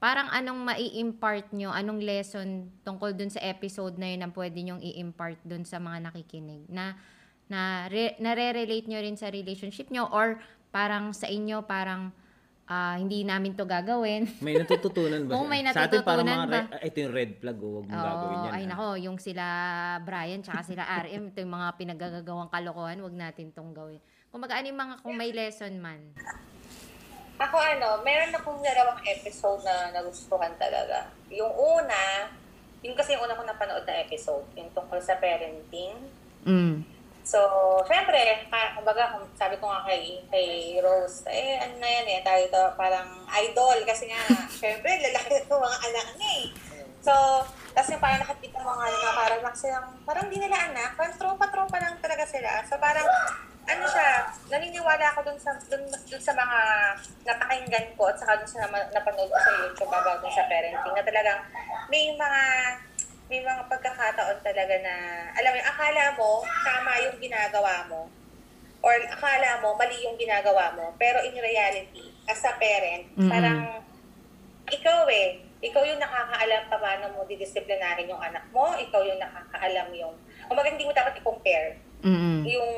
parang 0.02 0.34
anong 0.34 0.66
mai-impart 0.66 1.54
nyo, 1.54 1.70
anong 1.70 2.02
lesson 2.02 2.74
tungkol 2.82 3.14
dun 3.14 3.30
sa 3.30 3.38
episode 3.46 4.02
na 4.02 4.10
yun 4.10 4.26
ang 4.26 4.34
pwede 4.34 4.58
nyong 4.58 4.82
i-impart 4.82 5.38
dun 5.46 5.62
sa 5.62 5.78
mga 5.78 6.10
nakikinig 6.10 6.66
na 6.66 6.98
na 7.46 7.86
re, 7.86 8.18
nare-relate 8.18 8.90
nyo 8.90 8.98
rin 8.98 9.14
sa 9.14 9.30
relationship 9.30 9.94
nyo 9.94 10.10
or 10.10 10.42
parang 10.74 11.14
sa 11.14 11.30
inyo 11.30 11.62
parang 11.70 12.10
ah, 12.66 12.98
hindi 12.98 13.22
namin 13.22 13.54
to 13.54 13.62
gagawin. 13.62 14.26
May 14.42 14.58
natututunan 14.58 15.28
ba? 15.30 15.38
Oo, 15.38 15.46
may 15.46 15.62
Sa 15.70 15.86
atin 15.86 16.02
parang 16.02 16.26
natututunan 16.26 16.40
mga, 16.40 16.50
ba? 16.50 16.62
re- 16.66 16.72
ah, 16.74 16.82
ito 16.82 16.98
yung 16.98 17.14
red 17.14 17.32
flag, 17.38 17.58
oh, 17.62 17.70
huwag 17.78 17.86
mong 17.86 18.02
gagawin 18.02 18.38
Oo, 18.40 18.46
yan. 18.48 18.54
ay 18.58 18.64
ha? 18.66 18.70
nako, 18.74 18.88
yung 18.98 19.18
sila 19.22 19.46
Brian 20.02 20.42
tsaka 20.42 20.60
sila 20.66 20.82
RM, 21.06 21.24
ito 21.30 21.38
yung 21.46 21.54
mga 21.54 21.68
pinagagawang 21.78 22.50
kalokohan, 22.50 22.98
wag 23.06 23.14
natin 23.14 23.54
tong 23.54 23.70
gawin. 23.76 24.02
Kung 24.34 24.42
ano 24.42 24.66
yung 24.66 24.80
mga 24.82 24.94
kung 25.06 25.14
may 25.20 25.30
lesson 25.30 25.78
man. 25.78 26.02
Ako 27.42 27.58
ano, 27.58 28.06
meron 28.06 28.38
akong 28.38 28.62
dalawang 28.62 29.02
episode 29.02 29.66
na 29.66 29.90
nagustuhan 29.90 30.54
talaga. 30.62 31.10
Yung 31.34 31.50
una, 31.50 32.30
yung 32.86 32.94
kasi 32.94 33.18
yung 33.18 33.26
una 33.26 33.34
ko 33.34 33.42
napanood 33.42 33.82
na 33.90 34.06
episode, 34.06 34.46
yung 34.54 34.70
tungkol 34.78 35.02
sa 35.02 35.18
parenting. 35.18 35.98
Mm. 36.46 36.86
So, 37.22 37.42
syempre, 37.86 38.46
kumbaga, 38.78 39.18
sabi 39.38 39.58
ko 39.58 39.70
nga 39.70 39.86
kay, 39.90 40.22
kay 40.30 40.78
Rose, 40.82 41.26
eh, 41.30 41.58
ano 41.62 41.78
na 41.78 41.90
yan 41.90 42.08
eh, 42.18 42.22
tayo 42.22 42.44
to, 42.50 42.64
parang 42.78 43.26
idol. 43.46 43.78
Kasi 43.90 44.10
nga, 44.10 44.22
syempre, 44.62 45.02
lalaki 45.02 45.42
ng 45.42 45.50
mga 45.50 45.80
anak 45.90 46.08
niya 46.18 46.32
eh. 46.46 46.48
So, 47.02 47.14
tapos 47.74 47.90
yung 47.90 48.04
parang 48.04 48.22
nakikita 48.22 48.62
mo 48.62 48.78
nga 48.78 48.86
na 48.86 49.18
parang 49.18 49.42
lang 49.42 49.58
silang, 49.58 49.90
parang 50.06 50.30
di 50.30 50.38
nila 50.38 50.70
anak, 50.70 50.94
parang 50.94 51.18
tropa-tropa 51.18 51.78
lang 51.82 51.98
talaga 51.98 52.26
sila. 52.30 52.62
So, 52.70 52.78
parang, 52.78 53.06
ano 53.62 53.84
siya, 53.86 54.10
naniniwala 54.50 55.06
ako 55.14 55.20
dun 55.28 55.40
sa, 55.40 55.54
dun, 55.70 55.84
dun 55.86 56.22
sa 56.22 56.34
mga 56.34 56.60
napakinggan 57.24 57.88
ko 57.94 58.10
at 58.10 58.18
saka 58.18 58.42
dun 58.42 58.50
sa 58.50 58.66
napanood 58.68 59.30
ko 59.30 59.38
sa 59.38 59.52
YouTube 59.62 59.92
about 59.92 60.20
dun 60.20 60.34
sa 60.34 60.50
parenting 60.50 60.94
na 60.94 61.04
talagang 61.06 61.40
may 61.88 62.10
mga 62.14 62.42
may 63.32 63.40
mga 63.40 63.64
pagkakataon 63.72 64.44
talaga 64.44 64.76
na, 64.84 64.94
alam 65.40 65.56
mo, 65.56 65.60
akala 65.64 66.04
mo, 66.20 66.32
tama 66.68 67.00
yung 67.00 67.16
ginagawa 67.16 67.88
mo, 67.88 68.12
or 68.84 68.92
akala 69.08 69.64
mo, 69.64 69.72
mali 69.80 70.04
yung 70.04 70.20
ginagawa 70.20 70.76
mo, 70.76 70.92
pero 71.00 71.24
in 71.24 71.32
reality, 71.40 72.12
as 72.28 72.44
a 72.44 72.52
parent, 72.60 73.08
Mm-mm. 73.16 73.32
parang, 73.32 73.80
ikaw 74.68 75.08
eh, 75.08 75.40
ikaw 75.64 75.80
yung 75.80 76.04
nakakaalam 76.04 76.68
pa 76.68 76.76
paano 76.76 77.08
mo 77.16 77.24
didisiplinahin 77.24 78.12
yung 78.12 78.20
anak 78.20 78.44
mo, 78.52 78.76
ikaw 78.76 79.00
yung 79.00 79.22
nakakaalam 79.24 79.88
yung, 79.96 80.12
kumbaga 80.52 80.68
hindi 80.68 80.84
mo 80.84 80.92
dapat 80.92 81.16
i-compare 81.16 81.80
Mm. 82.02 82.42
yung 82.50 82.72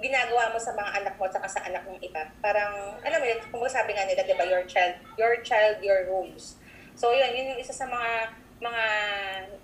ginagawa 0.00 0.52
mo 0.52 0.58
sa 0.60 0.76
mga 0.76 0.90
anak 1.02 1.14
mo 1.16 1.24
at 1.24 1.34
sa 1.48 1.62
anak 1.64 1.82
ng 1.88 2.00
iba. 2.04 2.22
Parang, 2.44 3.00
alam 3.00 3.18
mo 3.20 3.26
yun, 3.26 3.40
kung 3.48 3.64
sabi 3.68 3.96
nga 3.96 4.04
nila, 4.04 4.24
di 4.24 4.36
ba, 4.36 4.44
your 4.44 4.64
child, 4.68 4.94
your 5.16 5.40
child, 5.40 5.80
your 5.80 6.04
rules. 6.04 6.60
So, 6.96 7.12
yun, 7.12 7.32
yun 7.32 7.56
yung 7.56 7.60
isa 7.60 7.72
sa 7.72 7.88
mga 7.88 8.32
mga 8.56 8.84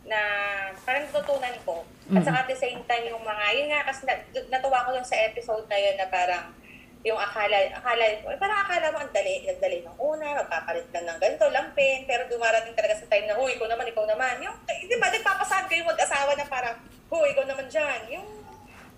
na 0.04 0.20
parang 0.84 1.08
natutunan 1.08 1.56
ko. 1.64 1.80
At 2.12 2.20
saka 2.28 2.44
at 2.44 2.48
the 2.48 2.58
same 2.58 2.84
time, 2.84 3.08
yung 3.08 3.24
mga, 3.24 3.44
yun 3.56 3.72
nga, 3.72 3.88
kasi 3.88 4.04
na- 4.04 4.24
natuwa 4.52 4.84
ko 4.84 4.92
dun 4.92 5.06
sa 5.06 5.16
episode 5.16 5.64
na 5.64 5.78
yun 5.80 5.96
na 5.96 6.08
parang, 6.12 6.52
yung 7.02 7.16
akala, 7.18 7.56
akala, 7.72 8.04
parang 8.36 8.60
akala 8.62 8.92
mo 8.92 8.98
ang 9.00 9.10
dali, 9.10 9.42
nagdali 9.42 9.82
ng 9.82 9.96
una, 9.96 10.38
magpapalit 10.44 10.86
lang 10.94 11.08
ng 11.08 11.18
ganito, 11.18 11.50
lampin, 11.50 12.04
pero 12.06 12.28
dumarating 12.30 12.76
talaga 12.76 13.00
sa 13.00 13.08
time 13.08 13.26
na, 13.26 13.34
huy, 13.34 13.56
ikaw 13.56 13.66
naman, 13.66 13.88
ikaw 13.88 14.04
naman. 14.04 14.38
Yung, 14.44 14.54
eh, 14.68 14.86
di 14.86 14.96
ba, 15.00 15.08
nagpapasahan 15.08 15.66
kayo 15.66 15.88
mag-asawa 15.88 16.36
na 16.36 16.46
parang, 16.46 16.76
huy, 17.08 17.32
ikaw 17.32 17.48
naman 17.48 17.66
dyan. 17.66 18.00
Yung, 18.12 18.28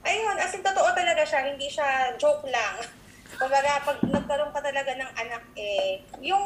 ayun, 0.04 0.36
as 0.36 0.52
in, 0.52 0.60
totoo 0.60 0.92
talaga 0.92 1.24
siya, 1.24 1.40
hindi 1.44 1.66
siya 1.66 2.12
joke 2.14 2.44
lang. 2.46 2.76
Kumbaga, 3.40 3.82
pag 3.82 3.98
nagkaroon 4.00 4.54
ka 4.54 4.62
talaga 4.62 4.94
ng 4.94 5.10
anak, 5.18 5.42
eh, 5.56 5.98
yung, 6.22 6.44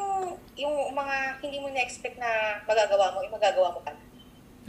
yung 0.57 0.75
mga 0.91 1.17
hindi 1.39 1.61
mo 1.61 1.69
na-expect 1.69 2.17
na 2.17 2.57
magagawa 2.65 3.13
mo, 3.13 3.21
eh, 3.21 3.29
magagawa 3.29 3.75
mo 3.75 3.81
ka 3.83 3.93
na. 3.93 4.03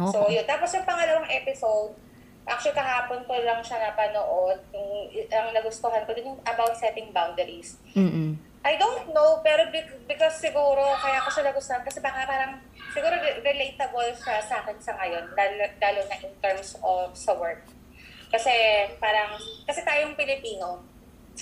So, 0.06 0.24
Okay. 0.24 0.36
yun. 0.36 0.46
Tapos 0.46 0.72
yung 0.74 0.84
pangalawang 0.84 1.28
episode, 1.30 1.96
actually 2.44 2.74
kahapon 2.74 3.24
ko 3.24 3.36
lang 3.40 3.60
siya 3.62 3.80
napanood, 3.82 4.60
yung, 4.74 4.92
ang 5.30 5.54
nagustuhan 5.54 6.04
ko 6.04 6.12
din 6.12 6.28
yung 6.28 6.42
about 6.44 6.76
setting 6.76 7.12
boundaries. 7.12 7.78
Mm. 7.94 8.36
I 8.60 8.76
don't 8.76 9.08
know, 9.10 9.40
pero 9.40 9.72
bec- 9.72 10.04
because 10.04 10.36
siguro, 10.36 10.84
kaya 11.00 11.24
ko 11.24 11.32
siya 11.32 11.48
nagustuhan, 11.48 11.80
kasi 11.80 12.04
baka 12.04 12.28
parang, 12.28 12.60
siguro 12.92 13.16
re- 13.16 13.40
relatable 13.40 14.12
siya 14.14 14.44
sa 14.44 14.60
akin 14.60 14.76
sa 14.78 15.00
ngayon, 15.00 15.32
lalo, 15.32 15.64
lalo 15.80 16.00
na 16.04 16.16
in 16.20 16.34
terms 16.38 16.76
of 16.82 17.16
sa 17.16 17.32
work. 17.32 17.64
Kasi 18.30 18.54
parang, 19.02 19.34
kasi 19.66 19.82
tayong 19.82 20.14
Pilipino, 20.14 20.86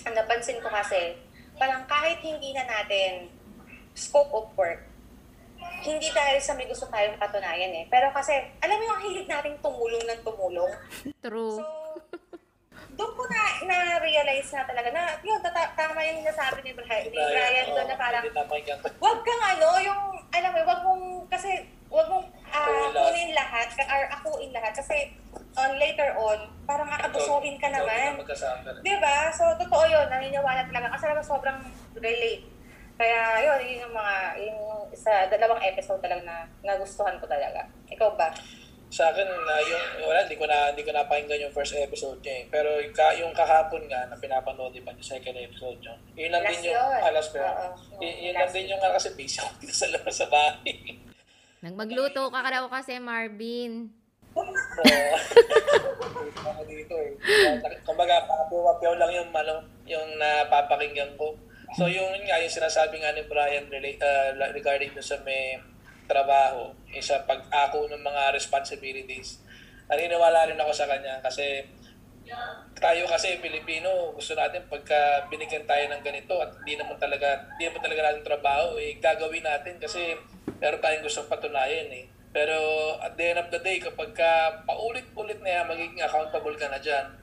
ang 0.07 0.15
napansin 0.15 0.63
ko 0.63 0.71
kasi, 0.71 1.19
parang 1.59 1.83
kahit 1.83 2.23
hindi 2.23 2.55
na 2.55 2.63
natin 2.63 3.27
scope 3.91 4.31
of 4.31 4.47
work, 4.55 4.87
hindi 5.83 6.07
dahil 6.13 6.37
sa 6.39 6.55
may 6.55 6.69
gusto 6.69 6.87
tayong 6.87 7.19
patunayan 7.19 7.73
eh. 7.75 7.85
Pero 7.91 8.07
kasi, 8.15 8.33
alam 8.63 8.77
mo 8.79 8.83
yung 8.87 9.01
hilig 9.03 9.27
natin 9.27 9.59
tumulong 9.59 10.05
ng 10.05 10.21
tumulong. 10.23 10.71
True. 11.19 11.59
So, 11.59 11.65
doon 12.97 13.13
ko 13.13 13.23
na, 13.29 13.41
na-realize 13.67 14.49
na 14.53 14.65
talaga 14.65 14.89
na, 14.89 15.03
yun, 15.21 15.37
tata- 15.43 15.73
tama 15.77 16.01
yung 16.01 16.25
nasabi 16.25 16.65
ni 16.65 16.71
Brian, 16.73 17.05
ni 17.09 17.13
Brian 17.13 17.67
doon 17.69 17.87
na 17.89 17.97
parang, 17.97 18.23
wag 18.97 19.19
kang 19.21 19.43
ano, 19.43 19.67
yung, 19.83 20.01
alam 20.33 20.49
mo, 20.49 20.59
wag 20.65 20.81
mong, 20.81 21.03
kasi, 21.29 21.67
wag 21.87 22.07
mong 22.07 22.27
lahat. 22.47 22.91
kunin 22.93 23.31
lahat, 23.31 23.67
or 23.87 24.03
akuin 24.09 24.51
lahat, 24.51 24.73
kasi 24.75 25.13
on 25.55 25.71
later 25.77 26.09
on, 26.15 26.39
parang 26.63 26.89
akabusuhin 26.89 27.55
ka 27.57 27.67
naman. 27.71 28.17
na. 28.65 28.79
Di 28.83 28.95
ba? 28.99 29.31
So, 29.31 29.43
totoo 29.55 29.83
yun, 29.87 30.07
naniniwala 30.07 30.67
talaga, 30.67 30.91
kasi 30.91 31.03
naman 31.07 31.23
sobrang 31.23 31.59
relate. 31.95 32.43
Kaya, 32.97 33.19
yun, 33.45 33.59
yun 33.61 33.83
yung 33.87 33.95
mga, 33.95 34.15
yun 34.41 34.55
yung 34.57 34.81
sa 34.97 35.29
dalawang 35.29 35.61
episode 35.61 36.01
talaga 36.01 36.25
na 36.25 36.37
nagustuhan 36.65 37.21
ko 37.21 37.29
talaga. 37.29 37.61
Ikaw 37.87 38.09
ba? 38.17 38.33
Sa 38.87 39.11
akin, 39.11 39.27
na 39.27 39.55
yung, 39.61 39.85
wala, 40.07 40.23
hindi 40.25 40.39
ko 40.39 40.47
na, 40.47 40.71
hindi 40.71 40.81
ko 40.81 40.95
napakinggan 40.95 41.43
yung 41.43 41.53
first 41.53 41.75
episode 41.75 42.17
niya 42.23 42.41
eh. 42.41 42.43
Pero 42.49 42.79
yung, 42.79 42.95
ka, 42.95 43.13
yung 43.19 43.33
kahapon 43.35 43.83
nga, 43.85 44.07
na 44.07 44.15
pinapanood, 44.17 44.71
di 44.71 44.81
ba, 44.81 44.95
yung 44.95 45.03
second 45.05 45.35
episode 45.37 45.77
niya. 45.77 45.93
Yun 46.15 46.31
lang 46.33 46.41
Last 46.41 46.51
din 46.57 46.71
yung, 46.71 46.75
yun. 46.79 46.99
alas 47.03 47.25
pero, 47.29 47.47
y- 48.01 48.17
yun 48.25 48.33
last 48.33 48.49
lang 48.49 48.51
din 48.55 48.71
yung, 48.73 48.81
kasi 48.81 49.09
busy 49.13 49.37
ako 49.37 49.51
dito 49.59 49.75
sa 49.83 49.87
labas 49.91 50.15
sa 50.15 50.27
bahay. 50.31 50.73
Nagmagluto 51.67 52.31
ka 52.31 52.47
raw 52.47 52.63
kasi, 52.71 52.95
Marvin. 52.95 53.91
Ako 56.39 56.61
dito 56.63 56.95
eh. 56.95 57.11
Kumbaga, 57.83 58.23
papuwapyaw 58.23 58.95
lang 58.95 59.11
yung, 59.11 59.29
ano, 59.35 59.67
yung 59.83 60.15
napapakinggan 60.15 61.11
ko. 61.19 61.35
So, 61.75 61.91
yung 61.91 62.15
yun 62.15 62.23
nga, 62.23 62.39
yung 62.39 62.55
sinasabi 62.55 63.03
nga 63.03 63.11
ni 63.11 63.27
Brian 63.27 63.67
uh, 63.67 64.31
regarding 64.55 64.95
dun 64.95 65.03
sa 65.03 65.19
may 65.27 65.59
trabaho, 66.07 66.71
isa 66.95 67.19
pag-ako 67.27 67.91
ng 67.91 67.99
mga 67.99 68.31
responsibilities. 68.31 69.43
Naniniwala 69.91 70.47
rin 70.47 70.55
ako 70.55 70.71
sa 70.71 70.87
kanya 70.87 71.19
kasi 71.19 71.67
tayo 72.77 73.03
kasi 73.09 73.41
Pilipino, 73.41 74.13
gusto 74.13 74.37
natin 74.37 74.63
pagka 74.69 75.25
binigyan 75.27 75.65
tayo 75.65 75.89
ng 75.89 76.03
ganito 76.05 76.37
at 76.37 76.53
hindi 76.61 76.77
naman 76.77 76.97
talaga, 77.01 77.49
hindi 77.57 77.63
naman 77.67 77.81
talaga 77.81 78.01
natin 78.05 78.23
trabaho, 78.23 78.77
eh, 78.77 79.01
gagawin 79.01 79.45
natin 79.45 79.75
kasi 79.81 80.13
meron 80.61 80.81
tayong 80.81 81.03
gustong 81.05 81.29
patunayan 81.29 81.89
eh. 81.89 82.05
Pero 82.29 82.57
at 83.01 83.17
the 83.17 83.33
end 83.33 83.39
of 83.41 83.49
the 83.49 83.61
day, 83.65 83.81
kapag 83.81 84.13
ka 84.13 84.61
paulit-ulit 84.69 85.41
na 85.41 85.61
yan, 85.61 85.65
magiging 85.65 86.05
accountable 86.05 86.53
ka 86.53 86.69
na 86.69 86.77
dyan. 86.77 87.17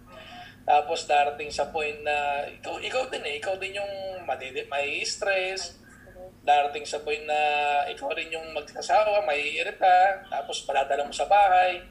Tapos 0.65 1.05
darating 1.05 1.53
sa 1.53 1.69
point 1.69 2.01
na 2.03 2.49
ikaw, 2.49 2.81
ikaw 2.81 3.07
din 3.13 3.25
eh, 3.29 3.39
ikaw 3.39 3.55
din 3.61 3.79
yung 3.79 3.93
madidi, 4.25 4.65
may 4.67 5.05
stress. 5.05 5.79
Darating 6.45 6.85
sa 6.85 7.01
point 7.01 7.25
na 7.25 7.41
ikaw 7.89 8.13
rin 8.13 8.33
yung 8.33 8.53
magkasawa, 8.53 9.25
may 9.25 9.61
irita, 9.61 10.25
tapos 10.29 10.65
paladala 10.69 11.05
mo 11.05 11.13
sa 11.13 11.29
bahay. 11.29 11.85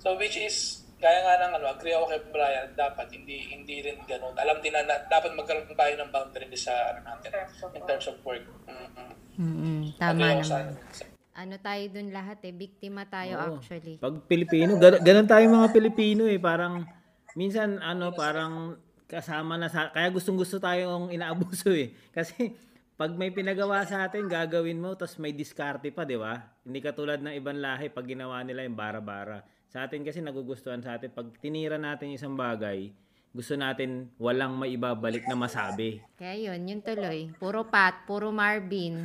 So 0.00 0.16
which 0.20 0.36
is, 0.36 0.83
kaya 0.96 1.18
nga 1.20 1.34
ng 1.42 1.52
ano, 1.56 1.66
agree 1.68 1.92
ako 1.92 2.06
kay 2.08 2.22
Brian, 2.30 2.68
dapat 2.72 3.06
hindi 3.12 3.36
hindi 3.50 3.82
rin 3.82 3.98
ganun. 4.04 4.32
Alam 4.34 4.58
din 4.58 4.72
na, 4.72 4.82
na 4.82 4.96
dapat 5.04 5.34
magkaroon 5.34 5.68
tayo 5.68 5.94
ng 5.98 6.10
boundary 6.10 6.48
sa 6.54 6.72
ano 6.94 7.00
natin, 7.04 7.30
in 7.72 7.82
terms 7.84 8.06
of 8.08 8.16
work. 8.22 8.44
Mm-mm. 8.64 9.08
Mm-mm. 9.34 9.78
Tama 9.98 10.14
Agree 10.14 10.46
sa 10.46 10.62
naman. 10.62 10.78
akin. 10.78 11.06
ano 11.34 11.54
tayo 11.58 11.82
dun 11.90 12.08
lahat 12.14 12.38
eh. 12.46 12.54
Biktima 12.54 13.02
tayo 13.04 13.34
Oo. 13.34 13.58
actually. 13.58 13.98
Pag 13.98 14.22
Pilipino, 14.24 14.78
gan- 14.78 15.02
ganun 15.02 15.26
tayo 15.26 15.44
mga 15.50 15.68
Pilipino 15.74 16.30
eh. 16.30 16.38
Parang, 16.38 16.86
minsan, 17.34 17.82
ano, 17.82 18.14
parang 18.14 18.78
kasama 19.04 19.58
na 19.58 19.66
sa, 19.66 19.90
kaya 19.90 20.14
gustong 20.14 20.38
gusto 20.38 20.62
tayong 20.62 21.10
inaabuso 21.10 21.74
eh. 21.74 21.90
Kasi, 22.14 22.54
pag 22.94 23.10
may 23.18 23.34
pinagawa 23.34 23.82
sa 23.82 24.06
atin, 24.06 24.30
gagawin 24.30 24.78
mo, 24.78 24.94
tapos 24.94 25.18
may 25.18 25.34
diskarte 25.34 25.90
pa, 25.90 26.06
di 26.06 26.14
ba? 26.14 26.38
Hindi 26.62 26.78
katulad 26.78 27.18
ng 27.18 27.34
ibang 27.34 27.58
lahi, 27.58 27.90
pag 27.90 28.06
ginawa 28.06 28.38
nila 28.46 28.62
yung 28.62 28.78
bara-bara. 28.78 29.42
Sa 29.74 29.90
atin 29.90 30.06
kasi 30.06 30.22
nagugustuhan 30.22 30.78
sa 30.78 30.94
atin, 30.94 31.10
pag 31.10 31.26
tinira 31.42 31.74
natin 31.74 32.14
yung 32.14 32.18
isang 32.22 32.36
bagay, 32.38 32.94
gusto 33.34 33.58
natin 33.58 34.06
walang 34.22 34.54
may 34.54 34.78
ibabalik 34.78 35.26
na 35.26 35.34
masabi. 35.34 35.98
Kaya 36.14 36.54
yun, 36.54 36.62
yun 36.62 36.78
tuloy. 36.78 37.34
Puro 37.42 37.66
Pat, 37.66 38.06
puro 38.06 38.30
Marvin. 38.30 39.02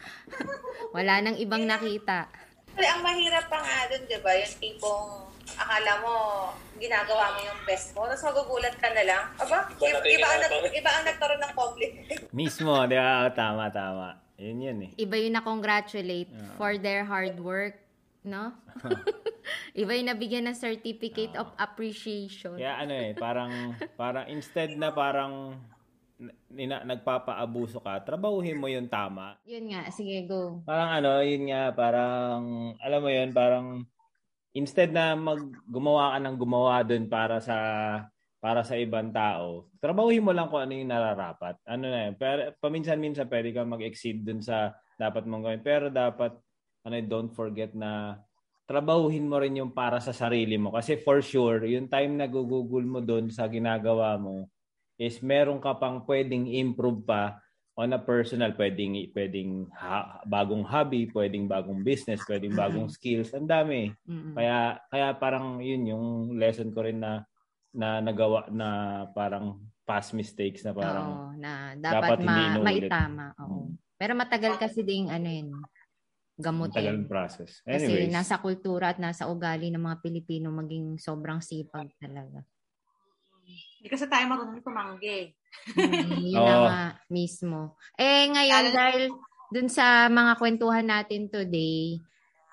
Wala 0.94 1.18
nang 1.18 1.34
ibang 1.34 1.66
nakita. 1.66 2.30
Pero 2.78 2.86
ang 2.94 3.02
mahirap 3.02 3.50
pa 3.50 3.58
nga 3.58 3.90
dun, 3.90 4.06
di 4.06 4.22
ba? 4.22 4.30
Yung 4.38 4.54
tipong 4.62 5.06
akala 5.58 5.92
mo 5.98 6.14
ginagawa 6.78 7.34
mo 7.34 7.42
yung 7.42 7.60
best 7.66 7.90
mo, 7.98 8.06
tapos 8.06 8.22
magugulat 8.30 8.78
ka 8.78 8.86
na 8.94 9.02
lang. 9.02 9.34
Aba, 9.34 9.66
iba, 9.66 9.98
iba, 9.98 10.26
ang, 10.30 10.40
nag, 10.46 10.54
iba 10.78 10.90
ang 10.94 11.04
nagkaroon 11.10 11.42
ng 11.42 11.54
compliment. 11.58 12.22
Mismo, 12.38 12.86
di 12.86 12.94
ba? 12.94 13.26
Tama, 13.34 13.66
tama. 13.74 14.14
Yun 14.38 14.62
yun 14.62 14.78
eh. 14.86 14.90
Iba 14.94 15.18
yung 15.18 15.34
na-congratulate 15.42 16.30
for 16.54 16.78
their 16.78 17.02
hard 17.02 17.34
work, 17.42 17.81
no? 18.24 18.54
Iba 19.78 19.98
yung 19.98 20.10
nabigyan 20.12 20.46
ng 20.46 20.58
certificate 20.58 21.34
of 21.34 21.50
appreciation. 21.58 22.56
Kaya 22.56 22.82
ano 22.82 22.94
eh, 22.94 23.12
parang, 23.16 23.74
parang 23.98 24.26
instead 24.30 24.74
na 24.78 24.94
parang 24.94 25.58
nina, 26.52 26.86
nagpapaabuso 26.86 27.82
ka, 27.82 28.04
trabahuhin 28.06 28.60
mo 28.60 28.70
yung 28.70 28.86
tama. 28.86 29.38
Yun 29.42 29.74
nga, 29.74 29.90
sige, 29.90 30.22
go. 30.28 30.62
Parang 30.62 31.02
ano, 31.02 31.18
yun 31.24 31.50
nga, 31.50 31.74
parang, 31.74 32.42
alam 32.78 33.00
mo 33.02 33.10
yun, 33.10 33.30
parang, 33.34 33.66
instead 34.52 34.92
na 34.92 35.16
mag 35.16 35.40
gumawa 35.64 36.14
ka 36.14 36.18
ng 36.20 36.36
gumawa 36.36 36.84
dun 36.84 37.08
para 37.08 37.40
sa 37.40 37.56
para 38.42 38.66
sa 38.66 38.74
ibang 38.74 39.14
tao, 39.14 39.70
trabahuhin 39.78 40.26
mo 40.26 40.34
lang 40.34 40.50
kung 40.50 40.58
ano 40.58 40.74
yung 40.74 40.90
nararapat. 40.90 41.62
Ano 41.62 41.86
na 41.86 42.10
yun. 42.10 42.18
Pero 42.18 42.50
paminsan-minsan 42.58 43.30
pwede 43.30 43.54
ka 43.54 43.62
mag-exceed 43.62 44.26
dun 44.26 44.42
sa 44.42 44.74
dapat 44.98 45.30
mong 45.30 45.46
gawin. 45.46 45.62
Pero 45.62 45.86
dapat, 45.94 46.34
ano, 46.82 46.94
don't 47.06 47.32
forget 47.32 47.72
na 47.74 48.18
trabahuhin 48.66 49.26
mo 49.26 49.38
rin 49.42 49.58
yung 49.58 49.74
para 49.74 49.98
sa 49.98 50.14
sarili 50.14 50.58
mo. 50.58 50.74
Kasi 50.74 50.98
for 50.98 51.22
sure, 51.22 51.66
yung 51.66 51.90
time 51.90 52.18
na 52.18 52.26
gugugol 52.30 52.82
mo 52.86 52.98
dun 53.02 53.30
sa 53.30 53.46
ginagawa 53.50 54.18
mo, 54.18 54.46
is 54.98 55.18
meron 55.22 55.58
ka 55.58 55.74
pang 55.78 56.06
pwedeng 56.06 56.46
improve 56.46 57.02
pa 57.02 57.42
on 57.74 57.96
a 57.96 58.00
personal, 58.00 58.52
pwedeng, 58.54 58.94
pwedeng 59.16 59.66
ha, 59.72 60.20
bagong 60.28 60.62
hobby, 60.62 61.08
pwedeng 61.10 61.48
bagong 61.48 61.80
business, 61.82 62.22
pwedeng 62.28 62.52
bagong 62.52 62.86
skills. 62.92 63.32
Ang 63.32 63.48
dami. 63.48 63.90
Kaya 64.36 64.78
kaya 64.92 65.08
parang 65.16 65.58
yun 65.60 65.82
yung 65.88 66.06
lesson 66.36 66.70
ko 66.72 66.84
rin 66.84 67.00
na 67.00 67.24
na 67.72 68.04
nagawa 68.04 68.52
na 68.52 68.68
parang 69.16 69.64
past 69.88 70.12
mistakes 70.12 70.60
na 70.62 70.76
parang 70.76 71.08
Oo, 71.08 71.26
na 71.40 71.72
dapat 71.74 72.20
dapat, 72.20 72.28
ma- 72.28 72.60
maitama. 72.60 73.26
Oo. 73.40 73.72
Pero 73.96 74.12
matagal 74.12 74.60
kasi 74.60 74.84
ding 74.84 75.08
ano 75.08 75.28
yun, 75.28 75.48
ang 76.40 76.72
tagal 76.72 76.96
gamutin. 76.96 77.08
process. 77.08 77.60
Kasi 77.60 77.84
Anyways, 77.84 78.12
nasa 78.12 78.40
kultura 78.40 78.96
at 78.96 78.98
nasa 78.98 79.28
ugali 79.28 79.68
ng 79.68 79.82
mga 79.82 80.00
Pilipino 80.00 80.48
maging 80.48 80.96
sobrang 80.96 81.44
sipag 81.44 81.92
talaga. 82.00 82.40
Hindi 83.42 83.88
kasi 83.90 84.06
tayo 84.06 84.24
marunong 84.30 84.62
tumanggi. 84.62 85.34
Mm, 85.76 86.22
yun 86.24 86.40
na 86.40 86.54
nga 86.64 86.82
mismo. 87.12 87.76
Eh 87.98 88.30
ngayon 88.30 88.64
dahil 88.72 89.02
dun 89.52 89.68
sa 89.68 90.08
mga 90.08 90.38
kwentuhan 90.40 90.86
natin 90.86 91.28
today, 91.28 92.00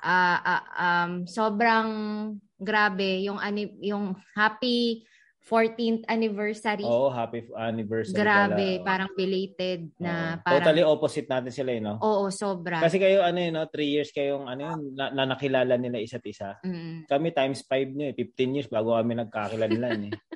ah 0.04 0.42
ah, 0.44 0.64
um 0.84 1.24
sobrang 1.24 1.90
grabe 2.60 3.24
yung 3.24 3.40
ani- 3.40 3.80
yung 3.80 4.18
happy 4.36 5.08
14th 5.50 6.06
anniversary. 6.06 6.86
Oo, 6.86 7.10
happy 7.10 7.50
anniversary 7.58 8.22
grabe, 8.22 8.78
pala. 8.78 8.86
parang 8.86 9.12
belated 9.18 9.90
na 9.98 10.38
Oo. 10.38 10.46
parang 10.46 10.62
Totally 10.62 10.84
opposite 10.86 11.26
natin 11.26 11.50
sila, 11.50 11.74
eh, 11.74 11.82
no? 11.82 11.98
Oo, 11.98 12.30
sobra. 12.30 12.78
Kasi 12.78 13.02
kayo, 13.02 13.26
ano 13.26 13.42
yun, 13.42 13.58
no? 13.58 13.66
Three 13.66 13.98
years 13.98 14.14
kayong, 14.14 14.46
ano 14.46 14.62
yun, 14.62 14.94
na, 14.94 15.10
na 15.10 15.34
nakilala 15.34 15.74
nila 15.82 15.98
isa't 15.98 16.22
isa. 16.30 16.62
Mm. 16.62 17.10
Kami 17.10 17.28
times 17.34 17.66
five 17.66 17.90
nyo, 17.90 18.14
eh. 18.14 18.16
15 18.16 18.56
years 18.62 18.70
bago 18.70 18.94
kami 18.94 19.18
nagkakilanlan, 19.18 20.14
eh. 20.14 20.14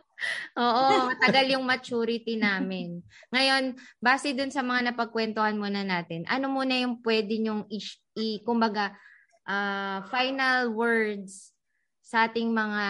Oo, 0.57 1.13
matagal 1.13 1.45
yung 1.53 1.65
maturity 1.67 2.33
namin. 2.33 3.05
Ngayon, 3.29 3.77
base 4.01 4.33
dun 4.33 4.49
sa 4.49 4.65
mga 4.65 4.93
napagkwentuhan 4.93 5.53
muna 5.61 5.85
natin, 5.85 6.25
ano 6.25 6.49
muna 6.49 6.73
yung 6.73 7.05
pwede 7.05 7.37
nyong 7.37 7.69
i, 7.69 7.79
i 8.17 8.27
kumbaga, 8.41 8.97
ah, 9.45 10.01
final 10.09 10.73
words 10.73 11.52
sa 12.13 12.29
ating 12.29 12.53
mga 12.53 12.85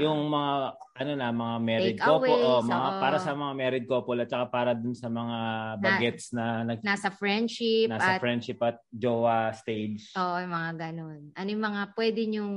yung 0.00 0.32
mga, 0.32 0.52
ano 0.96 1.12
na, 1.12 1.28
mga 1.28 1.56
married 1.60 1.98
couple, 2.00 2.24
aways, 2.24 2.40
oh, 2.40 2.64
mga, 2.64 2.88
oo. 2.88 3.00
para 3.04 3.18
sa 3.20 3.32
mga 3.36 3.52
married 3.52 3.84
couple 3.84 4.16
at 4.24 4.32
saka 4.32 4.48
para 4.48 4.72
dun 4.72 4.96
sa 4.96 5.12
mga 5.12 5.38
bagets 5.76 6.32
na, 6.32 6.64
nag, 6.64 6.80
nasa 6.80 7.12
friendship 7.12 7.92
nasa 7.92 8.16
at 8.16 8.20
friendship 8.24 8.56
at 8.64 8.80
jowa 8.88 9.52
stage. 9.52 10.08
oo, 10.16 10.36
yung 10.40 10.54
mga 10.56 10.72
ganun. 10.88 11.20
Ano 11.36 11.48
yung 11.52 11.64
mga 11.68 11.82
pwede 11.92 12.20
nyong 12.32 12.54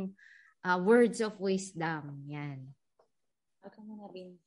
ah, 0.64 0.80
words 0.80 1.20
of 1.20 1.36
wisdom? 1.36 2.24
Yan. 2.32 2.64
Ka 3.60 3.84
muna, 3.84 4.08
Bin. 4.08 4.39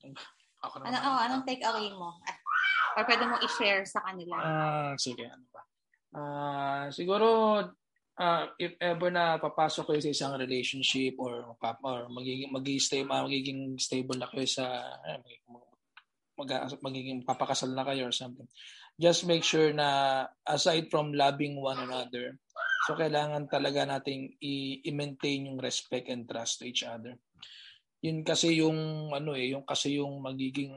Ako 0.64 0.80
Ano, 0.80 0.88
naman. 0.88 1.04
oh, 1.04 1.18
anong 1.20 1.44
take 1.44 1.60
away 1.68 1.92
mo? 1.92 2.16
Ah, 2.24 2.40
Or 2.96 3.04
pwede 3.04 3.28
mo 3.28 3.36
i-share 3.44 3.84
sa 3.84 4.00
kanila. 4.08 4.36
Ah, 4.40 4.92
sige, 4.96 5.28
ano 5.28 5.44
ba? 5.52 5.62
Ah, 6.16 6.84
siguro 6.88 7.28
ah, 8.20 8.48
if 8.60 8.76
ever 8.80 9.08
na 9.08 9.40
papasok 9.40 9.92
kayo 9.92 10.00
sa 10.04 10.12
isang 10.12 10.34
relationship 10.36 11.16
or 11.16 11.56
or 11.84 11.98
magiging 12.12 12.52
magiging 12.52 12.82
stay 12.82 13.02
magiging 13.04 13.76
stable 13.80 14.16
na 14.18 14.28
kayo 14.28 14.44
sa 14.44 14.66
magiging, 15.24 15.46
mag, 16.36 16.50
magiging 16.84 17.20
papakasal 17.24 17.72
na 17.72 17.86
kayo 17.86 18.08
or 18.08 18.14
something. 18.14 18.48
Just 19.00 19.24
make 19.24 19.40
sure 19.44 19.72
na 19.72 20.28
aside 20.44 20.92
from 20.92 21.16
loving 21.16 21.56
one 21.56 21.80
another, 21.80 22.36
so 22.84 22.92
kailangan 22.92 23.48
talaga 23.48 23.88
nating 23.88 24.36
i- 24.44 24.84
i-maintain 24.84 25.48
yung 25.48 25.56
respect 25.60 26.12
and 26.12 26.28
trust 26.28 26.60
to 26.60 26.68
each 26.68 26.84
other. 26.84 27.16
Yun 28.04 28.26
kasi 28.26 28.60
yung 28.60 29.10
ano 29.14 29.32
eh, 29.32 29.54
yung 29.56 29.64
kasi 29.64 29.96
yung 29.96 30.20
magiging 30.20 30.74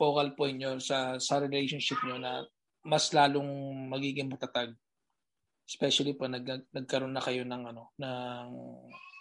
focal 0.00 0.32
point 0.32 0.56
nyo 0.56 0.80
sa 0.80 1.20
sa 1.20 1.36
relationship 1.36 2.00
nyo 2.06 2.16
na 2.16 2.40
mas 2.80 3.12
lalong 3.12 3.48
magiging 3.92 4.32
matatag. 4.32 4.72
Especially 5.70 6.18
po 6.18 6.26
nag, 6.26 6.42
nagkaroon 6.74 7.14
na 7.14 7.22
kayo 7.22 7.46
ng 7.46 7.62
ano 7.62 7.94
ng 7.94 8.48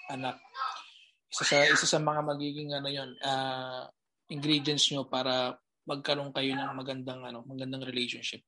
anak. 0.10 0.42
Isa 1.30 1.46
sa 1.46 1.62
isa 1.62 1.86
sa 1.86 2.02
mga 2.02 2.26
magiging 2.26 2.74
ano 2.74 2.90
yon 2.90 3.14
ah, 3.22 3.86
ingredients 4.34 4.90
nyo 4.90 5.06
para 5.06 5.54
magkaroon 5.86 6.34
kayo 6.34 6.58
ng 6.58 6.74
magandang 6.74 7.22
ano 7.22 7.46
magandang 7.46 7.86
relationship. 7.86 8.42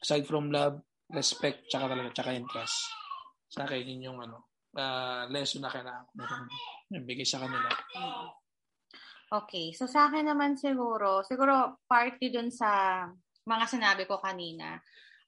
Aside 0.00 0.24
from 0.24 0.48
love, 0.48 0.80
respect, 1.12 1.68
tsaka 1.68 1.92
talaga 1.92 2.08
tsaka 2.16 2.40
trust. 2.48 2.88
Sa 3.52 3.68
akin 3.68 3.84
yun 3.84 4.08
yung 4.08 4.18
ano 4.24 4.48
ah, 4.80 5.28
lesson 5.28 5.60
na 5.60 5.68
kailangan 5.68 6.08
ko 6.08 6.12
bigay 7.04 7.28
sa 7.28 7.44
kanila. 7.44 7.68
Okay. 9.28 9.76
So 9.76 9.84
sa 9.84 10.08
akin 10.08 10.24
naman 10.24 10.56
siguro, 10.56 11.20
siguro 11.20 11.84
party 11.84 12.32
dun 12.32 12.48
sa 12.48 13.04
mga 13.44 13.64
sinabi 13.68 14.08
ko 14.08 14.16
kanina. 14.24 14.80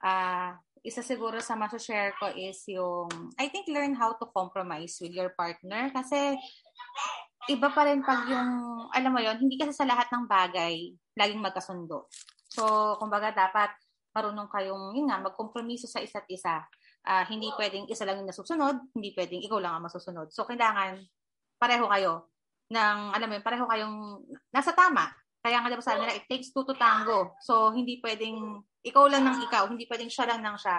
Ah, 0.03 0.59
isa 0.87 1.03
siguro 1.03 1.43
sa 1.43 1.59
share 1.77 2.15
ko 2.17 2.31
is 2.33 2.63
yung 2.71 3.11
I 3.35 3.51
think 3.51 3.67
learn 3.67 3.99
how 3.99 4.15
to 4.15 4.27
compromise 4.31 4.99
with 5.03 5.11
your 5.11 5.35
partner 5.35 5.91
kasi 5.91 6.39
iba 7.51 7.69
pa 7.73 7.83
rin 7.89 8.05
pag 8.05 8.29
yung 8.31 8.51
alam 8.95 9.11
mo 9.11 9.21
yon 9.21 9.41
hindi 9.43 9.59
kasi 9.59 9.75
sa 9.75 9.89
lahat 9.89 10.07
ng 10.13 10.31
bagay 10.31 10.95
laging 11.19 11.43
magkasundo. 11.43 12.07
So 12.47 12.95
kumbaga 13.03 13.35
dapat 13.35 13.75
marunong 14.15 14.49
kayong 14.51 14.95
yun 14.95 15.11
nga 15.11 15.19
magkompromiso 15.19 15.91
sa 15.91 16.03
isa't 16.03 16.27
isa. 16.31 16.63
Ah, 17.09 17.25
hindi 17.27 17.51
pwedeng 17.57 17.89
isa 17.89 18.05
lang 18.05 18.21
yung 18.23 18.31
nasusunod, 18.31 18.93
hindi 18.95 19.15
pwedeng 19.17 19.43
ikaw 19.43 19.59
lang 19.59 19.79
ang 19.79 19.87
masusunod. 19.87 20.31
So 20.31 20.47
kailangan 20.47 21.03
pareho 21.59 21.91
kayo 21.91 22.31
ng 22.71 22.99
alam 23.17 23.27
mo 23.27 23.35
yun, 23.35 23.45
pareho 23.45 23.65
kayong 23.67 23.97
nasa 24.53 24.77
tama. 24.77 25.09
Kaya 25.39 25.63
nga 25.63 25.71
diba 25.71 25.85
sabi 25.85 26.03
nila, 26.03 26.19
it 26.19 26.27
takes 26.27 26.51
two 26.51 26.67
to 26.67 26.75
tango. 26.75 27.39
So, 27.43 27.71
hindi 27.71 28.03
pwedeng 28.03 28.63
ikaw 28.83 29.07
lang 29.07 29.27
ng 29.27 29.39
ikaw, 29.47 29.67
hindi 29.71 29.87
pwedeng 29.87 30.11
siya 30.11 30.27
lang 30.35 30.43
ng 30.43 30.57
siya. 30.59 30.79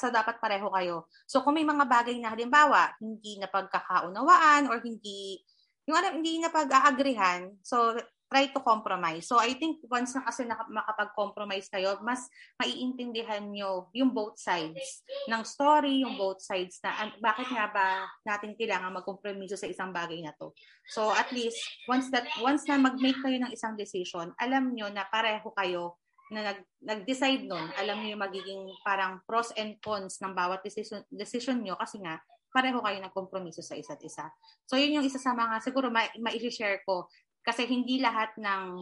So, 0.00 0.08
dapat 0.08 0.40
pareho 0.40 0.72
kayo. 0.72 1.08
So, 1.28 1.44
kung 1.44 1.60
may 1.60 1.66
mga 1.66 1.84
bagay 1.84 2.16
na 2.20 2.32
halimbawa, 2.32 2.92
hindi 3.00 3.36
na 3.36 3.48
pagkakaunawaan 3.48 4.68
or 4.72 4.80
hindi, 4.80 5.40
yung 5.84 5.96
alam, 5.96 6.20
hindi 6.20 6.40
na 6.40 6.48
pag-aagrihan, 6.48 7.52
so, 7.60 7.92
try 8.28 8.50
to 8.50 8.60
compromise. 8.60 9.28
So, 9.28 9.38
I 9.38 9.54
think 9.54 9.84
once 9.86 10.16
na 10.16 10.26
kasi 10.26 10.48
makapag-compromise 10.48 11.68
kayo, 11.70 12.00
mas 12.02 12.26
maiintindihan 12.58 13.44
nyo 13.46 13.92
yung 13.94 14.10
both 14.10 14.40
sides 14.40 15.04
ng 15.30 15.42
story, 15.46 16.02
yung 16.02 16.16
both 16.18 16.42
sides 16.42 16.80
na 16.82 16.90
an- 17.04 17.18
bakit 17.20 17.48
nga 17.52 17.70
ba 17.70 17.86
natin 18.26 18.56
kailangan 18.58 18.90
magkompromiso 18.90 19.54
sa 19.54 19.70
isang 19.70 19.94
bagay 19.94 20.24
na 20.24 20.34
to. 20.34 20.50
So 20.90 21.12
at 21.12 21.30
least 21.30 21.60
once 21.86 22.10
that 22.10 22.26
once 22.42 22.66
na 22.66 22.80
mag-make 22.80 23.20
kayo 23.22 23.38
ng 23.40 23.52
isang 23.52 23.78
decision, 23.78 24.32
alam 24.40 24.72
nyo 24.72 24.90
na 24.90 25.06
pareho 25.08 25.48
kayo 25.54 26.00
na 26.32 26.52
nag, 26.52 26.58
nag-decide 26.80 27.44
nun, 27.44 27.68
alam 27.76 28.00
niyo 28.00 28.16
yung 28.16 28.24
magiging 28.24 28.62
parang 28.80 29.20
pros 29.28 29.52
and 29.60 29.76
cons 29.84 30.18
ng 30.24 30.32
bawat 30.32 30.64
decision, 30.64 31.04
decision 31.12 31.60
nyo 31.60 31.76
kasi 31.76 32.00
nga, 32.00 32.16
pareho 32.54 32.78
kayo 32.78 33.02
nagkompromiso 33.02 33.66
sa 33.66 33.74
isa't 33.74 33.98
isa. 34.06 34.30
So, 34.62 34.78
yun 34.78 35.02
yung 35.02 35.06
isa 35.06 35.18
sa 35.18 35.34
mga, 35.34 35.58
siguro 35.58 35.90
ma- 35.90 36.14
ma-share 36.22 36.86
ko. 36.86 37.10
Kasi 37.44 37.68
hindi 37.68 38.00
lahat 38.00 38.34
ng, 38.40 38.80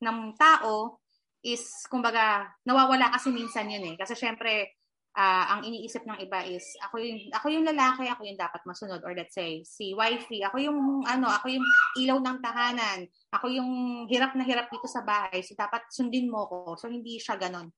ng 0.00 0.18
tao 0.40 1.04
is, 1.44 1.84
kumbaga, 1.92 2.48
nawawala 2.64 3.12
kasi 3.12 3.28
minsan 3.28 3.68
yun 3.68 3.84
eh. 3.92 3.94
Kasi 4.00 4.16
syempre, 4.16 4.80
uh, 5.16 5.44
ang 5.56 5.60
iniisip 5.66 6.06
ng 6.06 6.18
iba 6.22 6.44
is 6.46 6.62
ako 6.86 7.02
yung 7.02 7.18
ako 7.34 7.46
yung 7.50 7.66
lalaki, 7.66 8.06
ako 8.06 8.22
yung 8.26 8.38
dapat 8.38 8.62
masunod 8.66 9.00
or 9.02 9.12
let's 9.16 9.34
say 9.34 9.62
si 9.66 9.94
wifey, 9.96 10.44
ako 10.46 10.60
yung 10.60 10.78
ano, 11.06 11.26
ako 11.26 11.50
yung 11.50 11.66
ilaw 11.98 12.18
ng 12.22 12.38
tahanan, 12.42 12.98
ako 13.34 13.46
yung 13.50 13.70
hirap 14.06 14.36
na 14.38 14.46
hirap 14.46 14.70
dito 14.70 14.86
sa 14.86 15.02
bahay, 15.02 15.42
so 15.42 15.56
dapat 15.58 15.82
sundin 15.90 16.30
mo 16.30 16.46
ko. 16.46 16.78
So 16.78 16.86
hindi 16.86 17.18
siya 17.18 17.40
ganon. 17.40 17.70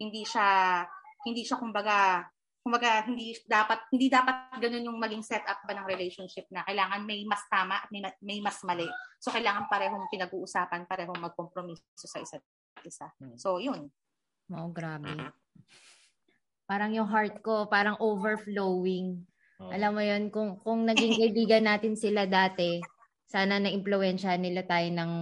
Hindi 0.00 0.24
siya 0.26 0.80
hindi 1.24 1.44
siya 1.44 1.60
kumbaga 1.60 2.24
kumbaga 2.60 3.08
hindi 3.08 3.32
dapat 3.48 3.88
hindi 3.88 4.12
dapat 4.12 4.60
ganun 4.60 4.84
yung 4.92 5.00
maging 5.00 5.24
setup 5.24 5.64
ba 5.64 5.72
ng 5.72 5.88
relationship 5.88 6.44
na 6.52 6.60
kailangan 6.68 7.00
may 7.08 7.24
mas 7.24 7.40
tama 7.48 7.80
at 7.80 7.88
may, 7.88 8.04
may 8.20 8.38
mas 8.44 8.60
mali. 8.62 8.86
So 9.16 9.32
kailangan 9.32 9.68
parehong 9.72 10.12
pinag-uusapan, 10.12 10.84
parehong 10.84 11.20
magkompromiso 11.20 11.82
sa 12.04 12.20
isa't 12.20 12.44
isa. 12.84 13.08
Hmm. 13.16 13.36
So 13.40 13.56
yun. 13.56 13.88
Oh, 14.52 14.68
grabe. 14.68 15.08
Parang 16.68 16.92
yung 16.92 17.08
heart 17.08 17.40
ko, 17.40 17.66
parang 17.66 17.96
overflowing. 17.98 19.24
Oh. 19.58 19.70
Alam 19.70 19.98
mo 19.98 20.02
yun, 20.02 20.30
kung, 20.30 20.58
kung 20.62 20.86
naging 20.86 21.16
kaibigan 21.20 21.66
natin 21.66 21.94
sila 21.94 22.26
dati, 22.28 22.80
sana 23.26 23.58
na-impluensya 23.62 24.34
nila 24.38 24.66
tayo 24.66 24.88
ng 24.90 25.12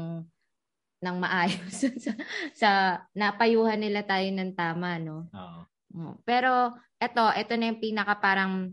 ng 0.99 1.17
maayos 1.23 1.79
sa, 2.03 2.13
sa 2.51 2.71
napayuhan 3.15 3.79
nila 3.79 4.03
tayo 4.03 4.27
ng 4.35 4.51
tama, 4.59 4.99
no? 4.99 5.31
Oo. 5.31 5.61
Oh. 5.95 6.17
Pero 6.25 6.77
eto, 7.01 7.33
eto 7.33 7.55
na 7.57 7.73
yung 7.73 7.81
pinaka 7.81 8.19
parang 8.19 8.73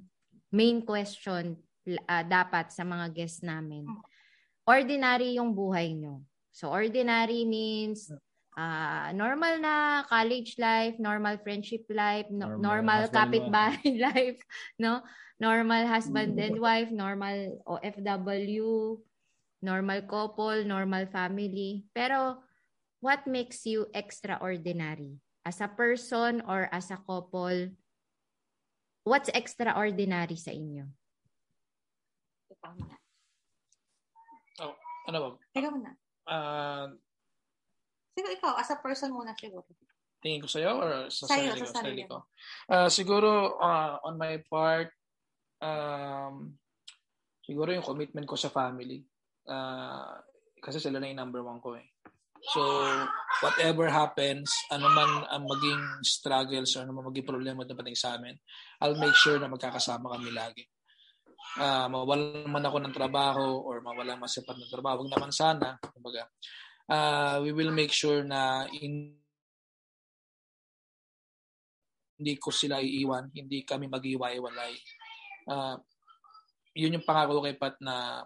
main 0.51 0.83
question 0.83 1.55
uh, 1.87 2.23
dapat 2.25 2.73
sa 2.73 2.83
mga 2.83 3.11
guests 3.13 3.43
namin. 3.45 3.85
Ordinary 4.65 5.37
yung 5.37 5.53
buhay 5.53 5.93
nyo. 5.93 6.25
So 6.55 6.71
ordinary 6.71 7.43
means 7.43 8.09
uh, 8.55 9.11
normal 9.11 9.59
na 9.59 10.03
college 10.07 10.55
life, 10.57 10.95
normal 10.97 11.37
friendship 11.43 11.85
life, 11.91 12.27
no, 12.31 12.55
normal, 12.55 12.79
normal 12.79 13.01
kapitbahay 13.11 13.99
life, 14.07 14.39
no? 14.79 15.03
Normal 15.35 15.83
husband 15.83 16.39
and 16.39 16.55
wife, 16.63 16.87
normal 16.95 17.59
OFW, 17.67 18.95
normal 19.59 19.99
couple, 20.07 20.63
normal 20.63 21.11
family. 21.11 21.83
Pero 21.91 22.39
what 23.03 23.27
makes 23.27 23.67
you 23.67 23.83
extraordinary? 23.91 25.19
As 25.45 25.61
a 25.61 25.69
person 25.69 26.41
or 26.49 26.65
as 26.73 26.89
a 26.89 26.97
couple, 26.97 27.69
what's 29.05 29.29
extraordinary 29.29 30.33
sa 30.41 30.49
inyo? 30.49 30.89
Oh, 34.57 34.73
ano 35.05 35.17
ba? 35.21 35.27
Ikaw 35.53 35.73
na. 35.77 35.91
Uh, 36.25 36.87
Siguro 38.17 38.31
ikaw, 38.33 38.57
as 38.57 38.73
a 38.73 38.81
person 38.81 39.13
muna 39.13 39.37
siguro. 39.37 39.69
Tingin 40.23 40.41
ko 40.41 40.49
sa'yo 40.49 40.71
or 40.81 40.91
sa 41.13 41.29
sa'yo, 41.29 41.53
sarili 41.53 41.61
ko? 41.61 41.67
Sa 41.69 41.77
sarili 41.77 42.03
ko. 42.09 42.17
Uh, 42.65 42.89
siguro, 42.89 43.29
uh, 43.61 44.01
on 44.01 44.17
my 44.17 44.41
part, 44.49 44.89
um, 45.61 46.57
siguro 47.45 47.69
yung 47.69 47.85
commitment 47.85 48.25
ko 48.25 48.33
sa 48.33 48.49
family. 48.49 49.05
Uh, 49.45 50.17
kasi 50.57 50.81
sila 50.81 50.97
na 50.97 51.05
yung 51.11 51.21
number 51.21 51.45
one 51.45 51.61
ko 51.61 51.77
eh. 51.77 51.85
So, 52.53 52.61
whatever 53.41 53.89
happens, 53.89 54.53
ano 54.69 54.85
man 54.93 55.25
ang 55.33 55.49
maging 55.49 55.81
struggles 56.05 56.77
or 56.77 56.85
ano 56.85 56.93
man 56.93 57.09
maging 57.09 57.25
problema 57.25 57.65
na 57.65 57.73
pating 57.73 57.97
sa 57.97 58.19
amin, 58.19 58.37
I'll 58.83 58.99
make 59.01 59.17
sure 59.17 59.41
na 59.41 59.49
magkakasama 59.49 60.05
kami 60.13 60.29
lagi. 60.29 60.63
Uh, 61.55 61.87
mawalan 61.89 62.45
man 62.51 62.67
ako 62.67 62.77
ng 62.83 62.93
trabaho 62.93 63.63
or 63.65 63.81
mawalan 63.81 64.21
man 64.21 64.29
sapat 64.29 64.59
ng 64.59 64.69
trabaho, 64.69 65.01
huwag 65.01 65.13
naman 65.15 65.33
sana. 65.33 65.79
Kumbaga, 65.81 66.29
uh, 66.91 67.41
we 67.41 67.49
will 67.49 67.73
make 67.73 67.89
sure 67.89 68.21
na 68.21 68.69
in, 68.77 69.17
hindi 72.15 72.33
ko 72.37 72.53
sila 72.53 72.77
iiwan, 72.77 73.33
hindi 73.33 73.65
kami 73.65 73.89
mag-iwalay. 73.89 74.73
Uh, 75.49 75.81
yun 76.77 76.99
yung 76.99 77.07
pangako 77.07 77.41
kay 77.41 77.57
Pat 77.57 77.79
na 77.81 78.21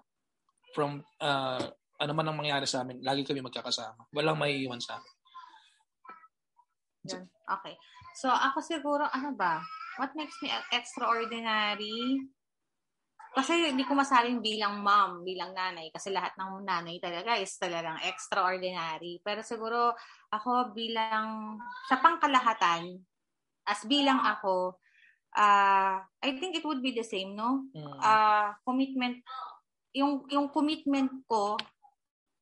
from 0.75 1.01
uh, 1.21 1.69
ano 1.99 2.11
man 2.15 2.25
ang 2.31 2.39
mangyari 2.39 2.63
sa 2.63 2.87
amin, 2.87 3.03
lagi 3.03 3.27
kami 3.27 3.43
magkakasama. 3.43 4.07
Walang 4.15 4.39
maiiwan 4.39 4.79
sa 4.79 4.97
amin. 4.97 5.13
Yan. 7.11 7.27
Okay. 7.59 7.75
So, 8.15 8.31
ako 8.31 8.63
siguro, 8.63 9.03
ano 9.07 9.35
ba? 9.35 9.59
What 9.99 10.15
makes 10.15 10.39
me 10.39 10.51
extraordinary? 10.71 12.23
Kasi 13.29 13.71
hindi 13.71 13.85
ko 13.85 13.93
masaling 13.93 14.41
bilang 14.41 14.81
mom, 14.81 15.21
bilang 15.27 15.53
nanay. 15.53 15.91
Kasi 15.93 16.09
lahat 16.09 16.33
ng 16.39 16.65
nanay 16.65 16.97
talaga 17.03 17.37
is 17.37 17.53
talagang 17.59 17.99
extraordinary. 18.07 19.19
Pero 19.21 19.43
siguro 19.43 19.93
ako 20.31 20.71
bilang, 20.71 21.59
sa 21.91 21.99
pangkalahatan, 21.99 22.95
as 23.69 23.85
bilang 23.85 24.23
ako, 24.23 24.79
uh, 25.37 26.01
I 26.01 26.29
think 26.41 26.57
it 26.57 26.65
would 26.65 26.81
be 26.81 26.95
the 26.95 27.05
same, 27.05 27.37
no? 27.37 27.69
Uh, 28.01 28.55
commitment, 28.65 29.21
yung, 29.93 30.25
yung 30.31 30.49
commitment 30.49 31.11
ko 31.29 31.59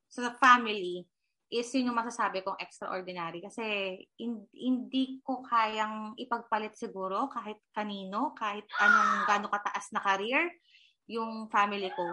sa 0.07 0.34
family 0.39 1.03
is 1.47 1.71
yun 1.71 1.91
yung 1.91 1.99
masasabi 1.99 2.43
kong 2.43 2.59
extraordinary. 2.59 3.39
Kasi 3.39 3.95
hindi 4.55 5.23
ko 5.23 5.39
kayang 5.43 6.15
ipagpalit 6.19 6.75
siguro 6.75 7.31
kahit 7.31 7.59
kanino, 7.71 8.35
kahit 8.35 8.67
anong 8.79 9.23
gano'ng 9.23 9.53
kataas 9.53 9.95
na 9.95 10.03
career 10.03 10.51
yung 11.07 11.47
family 11.47 11.88
ko. 11.95 12.07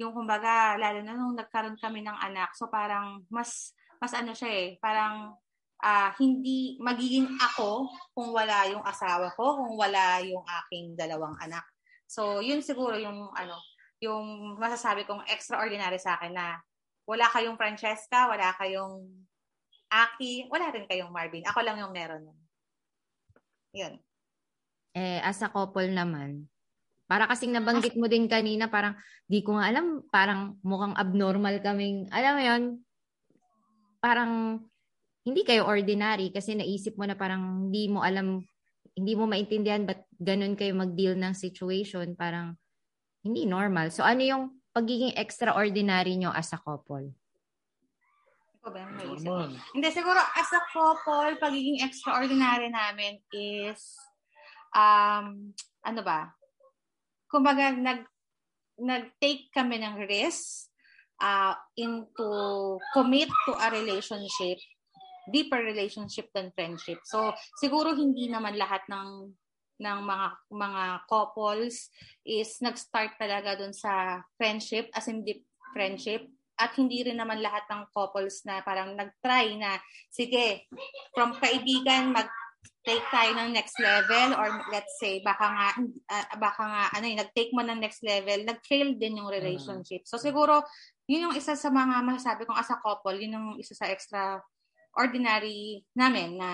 Yung 0.00 0.16
kumbaga, 0.16 0.80
lalo 0.80 1.04
na 1.04 1.12
nung 1.12 1.36
nagkaroon 1.36 1.76
kami 1.76 2.00
ng 2.00 2.16
anak, 2.16 2.54
so 2.56 2.70
parang 2.72 3.26
mas, 3.28 3.76
mas 4.00 4.14
ano 4.16 4.32
siya 4.32 4.48
eh, 4.48 4.68
parang 4.80 5.36
uh, 5.84 6.10
hindi 6.16 6.78
magiging 6.80 7.28
ako 7.38 7.90
kung 8.14 8.30
wala 8.32 8.66
yung 8.70 8.82
asawa 8.86 9.28
ko, 9.34 9.58
kung 9.58 9.74
wala 9.76 10.22
yung 10.24 10.42
aking 10.64 10.94
dalawang 10.96 11.36
anak. 11.42 11.66
So, 12.08 12.40
yun 12.40 12.64
siguro 12.64 12.96
yung 12.96 13.28
ano, 13.36 13.58
yung 14.00 14.56
masasabi 14.56 15.04
kong 15.04 15.26
extraordinary 15.28 16.00
sa 16.00 16.16
akin 16.16 16.32
na 16.32 16.56
wala 17.08 17.24
kayong 17.32 17.56
Francesca, 17.56 18.28
wala 18.28 18.52
kayong 18.60 19.08
Aki, 19.88 20.52
wala 20.52 20.68
rin 20.68 20.84
kayong 20.84 21.08
Marvin. 21.08 21.48
Ako 21.48 21.64
lang 21.64 21.80
yung 21.80 21.96
meron. 21.96 22.28
Yun. 23.72 23.96
Eh, 24.92 25.16
as 25.24 25.40
a 25.40 25.48
couple 25.48 25.88
naman, 25.88 26.44
para 27.08 27.24
kasing 27.24 27.56
nabanggit 27.56 27.96
mo 27.96 28.04
din 28.04 28.28
kanina, 28.28 28.68
parang 28.68 28.92
di 29.24 29.40
ko 29.40 29.56
nga 29.56 29.72
alam, 29.72 30.04
parang 30.12 30.60
mukhang 30.60 30.92
abnormal 30.92 31.56
kaming, 31.64 32.04
alam 32.12 32.32
mo 32.36 32.42
yon 32.44 32.62
parang 33.98 34.32
hindi 35.24 35.42
kayo 35.48 35.64
ordinary 35.64 36.28
kasi 36.28 36.52
naisip 36.52 37.00
mo 37.00 37.08
na 37.08 37.16
parang 37.16 37.68
hindi 37.68 37.88
mo 37.88 38.04
alam, 38.04 38.44
hindi 38.92 39.12
mo 39.16 39.24
maintindihan 39.24 39.88
ba't 39.88 40.04
ganun 40.20 40.52
kayo 40.52 40.76
mag-deal 40.76 41.16
ng 41.16 41.32
situation, 41.32 42.12
parang 42.12 42.60
hindi 43.24 43.48
normal. 43.48 43.88
So 43.88 44.04
ano 44.04 44.20
yung 44.20 44.57
pagiging 44.74 45.14
extraordinary 45.16 46.16
nyo 46.16 46.32
as 46.32 46.52
a 46.54 46.60
couple? 46.60 47.12
Ikaw 48.58 48.68
ba 48.70 48.78
yung 48.84 49.54
Hindi, 49.74 49.88
siguro 49.94 50.18
as 50.18 50.50
a 50.52 50.62
couple, 50.70 51.38
pagiging 51.40 51.84
extraordinary 51.84 52.68
namin 52.68 53.22
is, 53.32 53.96
um, 54.74 55.52
ano 55.84 56.00
ba, 56.04 56.32
kumbaga 57.28 57.72
nag 57.72 58.04
nag-take 58.78 59.50
kami 59.50 59.82
ng 59.82 60.06
risk 60.06 60.70
uh, 61.18 61.50
into 61.74 62.30
commit 62.94 63.26
to 63.42 63.52
a 63.58 63.74
relationship 63.74 64.62
deeper 65.30 65.60
relationship 65.60 66.32
than 66.32 66.52
friendship. 66.56 67.04
So 67.04 67.32
siguro 67.60 67.92
hindi 67.92 68.28
naman 68.32 68.56
lahat 68.56 68.84
ng 68.88 69.32
ng 69.78 69.98
mga 70.02 70.26
mga 70.50 70.82
couples 71.06 71.90
is 72.26 72.58
nag-start 72.60 73.14
talaga 73.16 73.58
doon 73.58 73.72
sa 73.72 74.22
friendship 74.34 74.90
as 74.94 75.06
in 75.06 75.22
deep 75.22 75.46
friendship 75.74 76.26
at 76.58 76.74
hindi 76.74 77.06
rin 77.06 77.22
naman 77.22 77.38
lahat 77.38 77.62
ng 77.70 77.86
couples 77.94 78.42
na 78.42 78.58
parang 78.66 78.98
nag-try 78.98 79.54
na 79.54 79.78
sige 80.10 80.66
from 81.14 81.38
kaibigan 81.38 82.10
mag 82.10 82.26
take 82.82 83.04
tayo 83.12 83.36
ng 83.36 83.52
next 83.52 83.76
level 83.78 84.34
or 84.34 84.48
let's 84.72 84.96
say 84.96 85.20
baka 85.20 85.44
nga 85.44 85.68
uh, 86.08 86.26
baka 86.40 86.62
nga 86.64 86.82
ano 86.96 87.04
yung 87.04 87.20
nag-take 87.20 87.52
mo 87.52 87.60
ng 87.60 87.78
next 87.78 88.00
level, 88.00 88.42
nag-fail 88.48 88.96
din 88.96 89.20
yung 89.20 89.28
relationship. 89.28 90.08
So 90.08 90.16
siguro 90.16 90.64
yun 91.04 91.28
yung 91.28 91.36
isa 91.36 91.52
sa 91.52 91.68
mga 91.68 92.00
masasabi 92.00 92.48
kong 92.48 92.56
as 92.56 92.72
a 92.72 92.80
couple, 92.80 93.12
yun 93.12 93.36
yung 93.36 93.48
isa 93.60 93.76
sa 93.76 93.92
extra 93.92 94.40
ordinary 94.96 95.84
namin 95.92 96.40
na 96.40 96.50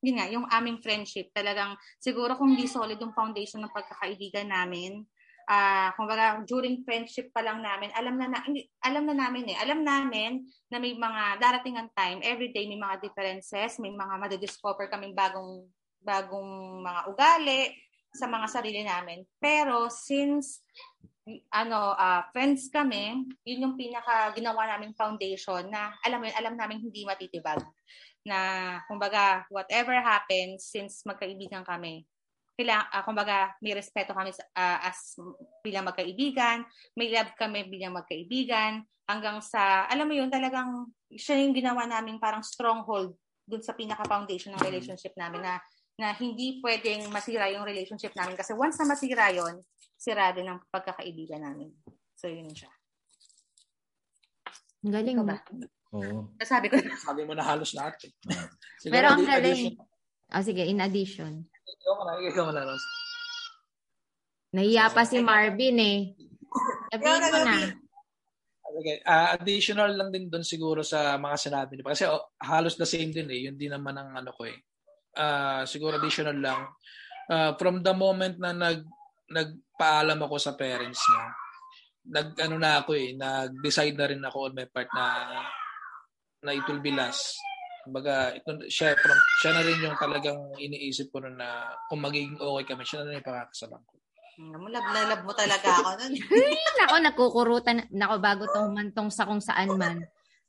yun 0.00 0.16
nga, 0.16 0.26
yung 0.32 0.46
aming 0.48 0.80
friendship 0.80 1.28
talagang 1.36 1.76
siguro 2.00 2.36
kung 2.36 2.56
di 2.56 2.64
solid 2.64 2.96
yung 2.96 3.12
foundation 3.12 3.60
ng 3.60 3.72
pagkakaibigan 3.72 4.48
namin, 4.48 5.04
ah, 5.50 5.92
kumbaga 5.98 6.40
during 6.48 6.80
friendship 6.86 7.28
pa 7.34 7.44
lang 7.44 7.60
namin, 7.60 7.92
alam 7.92 8.16
na, 8.16 8.26
na 8.32 8.40
alam 8.80 9.04
na 9.04 9.14
namin 9.16 9.50
eh. 9.52 9.56
Alam 9.60 9.84
namin 9.84 10.46
na 10.72 10.80
may 10.80 10.96
mga 10.96 11.22
darating 11.36 11.76
ang 11.76 11.90
time, 11.92 12.24
everyday 12.24 12.64
may 12.64 12.80
mga 12.80 13.02
differences, 13.04 13.76
may 13.82 13.92
mga 13.92 14.14
madidiscover 14.16 14.88
kaming 14.88 15.12
bagong 15.12 15.68
bagong 16.00 16.80
mga 16.80 17.00
ugali 17.12 17.62
sa 18.14 18.24
mga 18.24 18.46
sarili 18.48 18.82
namin. 18.82 19.20
Pero 19.36 19.92
since 19.92 20.64
ano, 21.52 21.94
uh, 21.94 22.22
friends 22.34 22.66
kami, 22.72 23.26
yun 23.46 23.64
yung 23.64 23.76
pinaka 23.78 24.34
ginawa 24.34 24.66
naming 24.74 24.96
foundation 24.96 25.68
na 25.70 25.94
alam 26.02 26.20
mo 26.22 26.26
yun, 26.26 26.36
alam 26.36 26.54
namin 26.56 26.82
hindi 26.82 27.06
matitibag. 27.06 27.60
Na 28.26 28.38
kumbaga 28.90 29.46
whatever 29.48 29.96
happens 29.96 30.68
since 30.68 31.06
magkaibigan 31.08 31.64
kami, 31.64 32.04
kailangan, 32.60 32.88
uh, 32.92 33.02
kumbaga, 33.06 33.56
may 33.64 33.72
respeto 33.72 34.12
kami 34.12 34.36
uh, 34.36 34.78
as 34.84 35.16
bilang 35.64 35.88
magkaibigan, 35.88 36.66
may 36.92 37.08
love 37.08 37.32
kami 37.38 37.64
bilang 37.70 37.96
magkaibigan, 37.96 38.84
hanggang 39.08 39.42
sa, 39.42 39.90
alam 39.90 40.06
mo 40.06 40.14
yun, 40.14 40.30
talagang 40.30 40.86
siya 41.10 41.42
yung 41.42 41.56
ginawa 41.56 41.88
namin 41.88 42.22
parang 42.22 42.46
stronghold 42.46 43.18
dun 43.42 43.64
sa 43.64 43.74
pinaka-foundation 43.74 44.54
ng 44.54 44.62
relationship 44.62 45.10
namin 45.18 45.42
na 45.42 45.58
na 46.00 46.16
hindi 46.16 46.64
pwedeng 46.64 47.12
masira 47.12 47.52
yung 47.52 47.68
relationship 47.68 48.16
namin 48.16 48.32
kasi 48.32 48.56
once 48.56 48.80
na 48.80 48.88
masira 48.88 49.28
yon 49.28 49.60
sira 50.00 50.32
din 50.32 50.48
ang 50.48 50.64
pagkakaibigan 50.72 51.44
namin. 51.44 51.68
So, 52.16 52.32
yun 52.32 52.48
siya. 52.48 52.72
Galing 54.80 55.20
ba? 55.28 55.44
Oo. 55.92 56.32
Sabi 56.40 56.72
ko. 56.72 56.80
Sabi 57.04 57.28
mo 57.28 57.36
na 57.36 57.44
halos 57.44 57.76
lahat. 57.76 58.00
Eh. 58.08 58.12
Pero 58.94 59.12
ang 59.12 59.28
galing. 59.28 59.76
Ah, 60.32 60.40
sige, 60.40 60.64
in 60.64 60.80
addition. 60.80 61.44
Ikaw 61.44 61.92
mo 61.92 62.02
na, 62.08 62.12
ikaw 62.24 62.44
mo 62.48 62.52
na, 62.56 62.64
Rose. 62.64 62.88
Nahiya 64.56 64.88
pa 64.88 65.04
si 65.04 65.20
Marvin 65.20 65.78
eh. 65.78 65.98
Sabihin 66.90 67.28
mo 67.28 67.38
na. 67.44 67.56
Okay. 68.70 68.96
Uh, 69.02 69.28
additional 69.34 69.90
lang 69.92 70.14
din 70.14 70.30
doon 70.30 70.46
siguro 70.46 70.80
sa 70.86 71.18
mga 71.18 71.36
sinabi 71.36 71.72
niyo. 71.76 71.84
Kasi 71.84 72.06
oh, 72.06 72.30
halos 72.40 72.78
the 72.78 72.86
same 72.86 73.10
din 73.10 73.28
eh. 73.28 73.50
Yun 73.50 73.58
din 73.58 73.74
naman 73.74 73.98
ang 73.98 74.14
ano 74.14 74.30
ko 74.32 74.46
eh. 74.46 74.56
Uh, 75.14 75.62
siguro 75.66 75.98
additional 75.98 76.38
lang. 76.38 76.60
Uh, 77.30 77.54
from 77.58 77.82
the 77.82 77.94
moment 77.94 78.38
na 78.38 78.50
nag 78.50 78.82
nagpaalam 79.30 80.18
ako 80.26 80.36
sa 80.42 80.58
parents 80.58 80.98
niya, 81.06 81.24
nag 82.10 82.28
ano 82.42 82.56
na 82.58 82.82
ako 82.82 82.90
eh, 82.98 83.14
nag-decide 83.14 83.94
na 83.94 84.08
rin 84.10 84.22
ako 84.22 84.50
on 84.50 84.54
my 84.58 84.66
part 84.66 84.90
na 84.90 85.04
na 86.42 86.50
it 86.56 86.66
will 86.66 86.82
be 86.82 86.90
last. 86.90 87.38
Kumbaga, 87.80 88.36
ito, 88.36 88.68
siya, 88.68 88.92
from, 88.92 89.16
siya 89.40 89.50
na 89.56 89.62
rin 89.64 89.78
yung 89.80 89.96
talagang 89.96 90.40
iniisip 90.60 91.08
ko 91.08 91.24
na 91.24 91.72
kung 91.88 92.04
magiging 92.04 92.36
okay 92.36 92.64
kami, 92.76 92.84
siya 92.84 93.04
na 93.04 93.12
rin 93.12 93.20
yung 93.20 93.28
pakakasalan 93.28 93.80
ko. 93.88 93.94
Lab 94.40 94.86
na 94.88 95.00
lab 95.04 95.22
mo 95.28 95.32
talaga 95.36 95.68
ako 95.68 95.90
nun. 96.00 96.14
Nako, 96.80 96.94
nakukurutan. 97.04 97.76
Nako, 97.92 98.14
bago 98.24 98.44
tong 98.48 98.72
mantong 98.72 99.12
sa 99.12 99.28
kung 99.28 99.40
saan 99.40 99.76
man. 99.76 100.00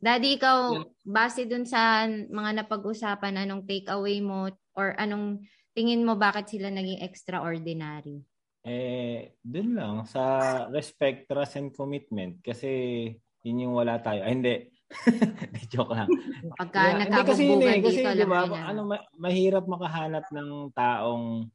Daddy, 0.01 0.41
ikaw, 0.41 0.81
base 1.05 1.45
dun 1.45 1.69
sa 1.69 2.09
mga 2.09 2.65
napag-usapan, 2.65 3.45
anong 3.45 3.69
takeaway 3.69 4.17
mo 4.17 4.49
or 4.73 4.97
anong 4.97 5.45
tingin 5.77 6.01
mo 6.01 6.17
bakit 6.17 6.49
sila 6.49 6.73
naging 6.73 7.05
extraordinary? 7.05 8.25
Eh, 8.65 9.37
dun 9.45 9.77
lang, 9.77 10.09
sa 10.09 10.65
respect, 10.73 11.29
trust, 11.29 11.61
and 11.61 11.69
commitment. 11.77 12.41
Kasi 12.41 12.69
yun 13.45 13.69
yung 13.69 13.77
wala 13.77 14.01
tayo. 14.01 14.25
Ay, 14.25 14.33
hindi. 14.33 14.55
joke 15.71 15.93
lang. 15.93 16.09
Pagka 16.57 16.81
yeah, 16.81 16.97
nagkabugbugan 17.05 17.77
eh, 17.77 17.81
kasi, 17.81 18.01
dito, 18.01 18.09
kasi, 18.09 18.19
diba, 18.25 18.39
ano, 18.43 18.81
mahirap 19.15 19.63
makahanap 19.69 20.25
ng 20.33 20.49
taong 20.75 21.47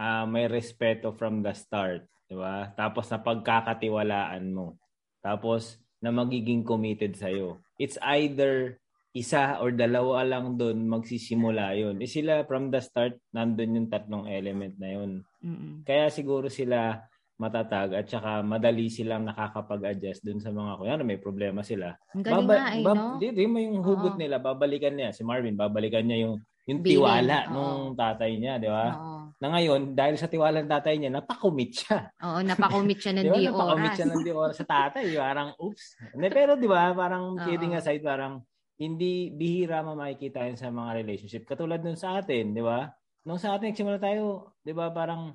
uh, 0.00 0.24
may 0.26 0.48
respeto 0.48 1.12
from 1.12 1.44
the 1.44 1.52
start. 1.52 2.08
Di 2.26 2.34
ba? 2.34 2.72
Tapos 2.72 3.06
na 3.12 3.20
pagkakatiwalaan 3.20 4.44
mo. 4.50 4.80
Tapos 5.22 5.78
na 6.02 6.10
magiging 6.10 6.66
committed 6.66 7.14
sa'yo. 7.14 7.62
It's 7.82 7.98
either 7.98 8.78
isa 9.12 9.58
or 9.58 9.74
dalawa 9.74 10.22
lang 10.22 10.54
doon 10.54 10.86
magsisimula 10.86 11.74
yon. 11.74 11.98
Eh 11.98 12.08
sila 12.08 12.46
from 12.46 12.70
the 12.70 12.78
start 12.78 13.18
nandun 13.34 13.76
yung 13.76 13.88
tatlong 13.90 14.30
element 14.30 14.78
na 14.78 14.88
yun. 14.94 15.10
Mm-mm. 15.42 15.82
Kaya 15.82 16.08
siguro 16.08 16.46
sila 16.46 17.02
matatag 17.42 17.98
at 17.98 18.06
saka 18.06 18.40
madali 18.46 18.86
silang 18.86 19.26
nakakapag-adjust 19.26 20.22
dun 20.22 20.38
sa 20.38 20.54
mga 20.54 20.78
kuya 20.78 20.94
may 21.02 21.18
problema 21.18 21.66
sila. 21.66 21.98
Ang 22.14 22.22
galing 22.22 22.46
Baba, 22.46 22.54
nga 22.54 22.70
eh, 22.70 22.84
bab- 22.86 22.96
no? 23.02 23.08
Di, 23.18 23.26
di 23.34 23.44
mo 23.50 23.58
yung 23.58 23.82
hugot 23.82 24.14
Oo. 24.14 24.20
nila, 24.20 24.38
babalikan 24.38 24.94
niya. 24.94 25.10
Si 25.10 25.26
Marvin, 25.26 25.58
babalikan 25.58 26.06
niya 26.06 26.30
yung 26.30 26.38
yung 26.70 26.80
tiwala 26.86 27.50
Oo. 27.50 27.52
nung 27.52 27.98
tatay 27.98 28.38
niya, 28.38 28.62
di 28.62 28.70
ba? 28.70 28.94
Na 29.42 29.58
ngayon, 29.58 29.98
dahil 29.98 30.14
sa 30.14 30.30
tiwala 30.30 30.62
ng 30.62 30.70
tatay 30.70 31.02
niya, 31.02 31.10
napakomit 31.10 31.74
siya. 31.74 32.14
Oo, 32.22 32.46
napakomit 32.46 33.02
siya 33.02 33.10
ng 33.18 33.26
di 33.26 33.42
di 33.42 33.50
oras. 33.50 33.58
Napakomit 33.58 33.90
siya 33.98 34.06
ng 34.06 34.22
di 34.22 34.30
oras 34.30 34.56
sa 34.62 34.66
tatay. 34.70 35.04
Parang, 35.18 35.48
oops. 35.58 35.98
Pero 36.14 36.54
di 36.54 36.70
ba, 36.70 36.94
parang 36.94 37.34
Oo. 37.34 37.42
kidding 37.42 37.74
aside, 37.74 38.06
parang 38.06 38.46
hindi 38.78 39.34
bihira 39.34 39.82
makikita 39.82 40.46
yun 40.46 40.54
sa 40.54 40.70
mga 40.70 40.94
relationship. 40.94 41.42
Katulad 41.42 41.82
nun 41.82 41.98
sa 41.98 42.22
atin, 42.22 42.54
di 42.54 42.62
ba? 42.62 42.86
Nung 43.26 43.42
sa 43.42 43.58
atin, 43.58 43.74
nagsimula 43.74 43.98
tayo, 43.98 44.54
di 44.62 44.70
ba, 44.70 44.94
parang 44.94 45.34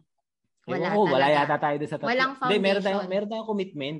wala, 0.67 0.87
oh, 0.95 1.07
wala 1.07 1.27
yata 1.27 1.59
tayo 1.59 1.75
doon 1.75 1.91
sa 1.91 1.99
tatlo. 1.99 2.07
Walang 2.07 2.31
foundation. 2.39 2.51
Hindi, 2.55 2.63
meron 2.63 2.83
tayong, 2.83 3.07
meron 3.11 3.29
tayong 3.31 3.49
commitment. 3.51 3.99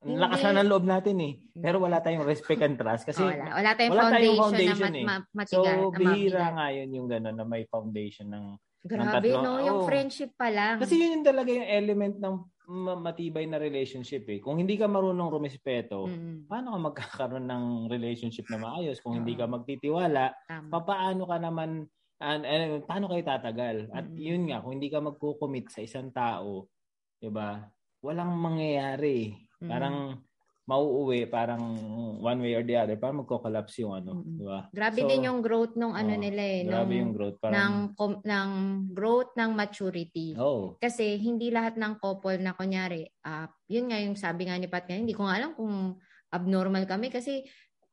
Ang 0.00 0.16
lakas 0.16 0.40
na 0.40 0.64
ng 0.64 0.68
loob 0.68 0.84
natin 0.88 1.16
eh. 1.20 1.32
Pero 1.56 1.76
wala 1.80 2.00
tayong 2.00 2.24
respect 2.24 2.60
and 2.64 2.76
trust 2.80 3.04
kasi 3.04 3.20
wala, 3.20 3.52
wala 3.52 3.70
tayong 3.76 3.92
wala 3.92 4.02
foundation, 4.04 4.20
tayong 4.20 4.40
foundation 4.40 4.80
na 4.80 5.00
mat- 5.04 5.28
eh. 5.28 5.36
matiga, 5.36 5.52
So, 5.52 5.92
bihira 5.92 6.46
nga 6.56 6.66
yun 6.72 6.88
yung 6.92 7.08
gano'n 7.08 7.36
na 7.36 7.44
may 7.44 7.64
foundation 7.68 8.28
ng 8.32 8.44
Grabe, 8.80 9.30
no? 9.36 9.60
Yung 9.60 9.84
oh. 9.84 9.86
friendship 9.86 10.32
pa 10.36 10.48
lang. 10.48 10.80
Kasi 10.80 10.96
yun 10.96 11.20
yung 11.20 11.26
talaga 11.26 11.52
yung 11.52 11.68
element 11.68 12.16
ng 12.16 12.34
matibay 13.02 13.44
na 13.44 13.58
relationship 13.58 14.24
eh. 14.30 14.38
Kung 14.38 14.62
hindi 14.62 14.78
ka 14.78 14.86
marunong 14.86 15.28
rumispeto, 15.28 16.06
mm. 16.06 16.46
paano 16.46 16.72
ka 16.72 16.78
magkakaroon 16.78 17.46
ng 17.50 17.64
relationship 17.90 18.46
na 18.48 18.62
maayos? 18.62 19.02
Kung 19.02 19.20
hindi 19.20 19.34
ka 19.34 19.50
magtitiwala, 19.50 20.32
Tama. 20.46 20.78
paano 20.80 21.22
ka 21.26 21.36
naman 21.36 21.90
And, 22.20 22.44
and 22.44 22.84
paano 22.84 23.08
kayo 23.08 23.24
tatagal? 23.24 23.88
At 23.96 24.04
mm-hmm. 24.04 24.20
yun 24.20 24.42
nga, 24.52 24.60
kung 24.60 24.76
hindi 24.76 24.92
ka 24.92 25.00
magko-commit 25.00 25.72
sa 25.72 25.80
isang 25.80 26.12
tao, 26.12 26.68
'di 27.16 27.32
ba? 27.32 27.64
Walang 28.04 28.36
mangyayari. 28.36 29.32
Mm-hmm. 29.32 29.68
Parang 29.72 30.20
mauuwi 30.70 31.26
parang 31.26 31.74
one 32.22 32.38
way 32.38 32.54
or 32.54 32.62
the 32.62 32.78
other 32.78 32.94
para 32.94 33.10
magko-collapse 33.10 33.82
yung 33.82 33.98
ano, 33.98 34.22
mm-hmm. 34.22 34.34
'di 34.38 34.44
ba? 34.46 34.60
Grabe 34.70 35.00
so, 35.02 35.08
din 35.10 35.26
yung 35.26 35.42
growth 35.42 35.74
nung 35.74 35.98
ano 35.98 36.14
oh, 36.14 36.20
nila 36.22 36.42
eh, 36.46 36.62
grabe 36.62 36.94
nung, 36.94 37.00
yung 37.02 37.12
growth 37.18 37.38
parang 37.42 37.58
ng 37.58 37.74
com, 37.98 38.12
ng 38.22 38.50
growth 38.94 39.34
ng 39.34 39.50
maturity. 39.50 40.38
Oh. 40.38 40.78
Kasi 40.78 41.18
hindi 41.18 41.50
lahat 41.50 41.74
ng 41.74 41.98
couple 41.98 42.38
na 42.38 42.54
kunyari, 42.54 43.02
uh, 43.26 43.50
yun 43.66 43.90
nga 43.90 43.98
yung 43.98 44.14
sabi 44.14 44.46
nga 44.46 44.54
ni 44.54 44.70
Pat 44.70 44.86
nga, 44.86 44.94
hindi 44.94 45.10
ko 45.10 45.26
nga 45.26 45.42
alam 45.42 45.58
kung 45.58 45.98
abnormal 46.30 46.86
kami 46.86 47.10
kasi 47.10 47.42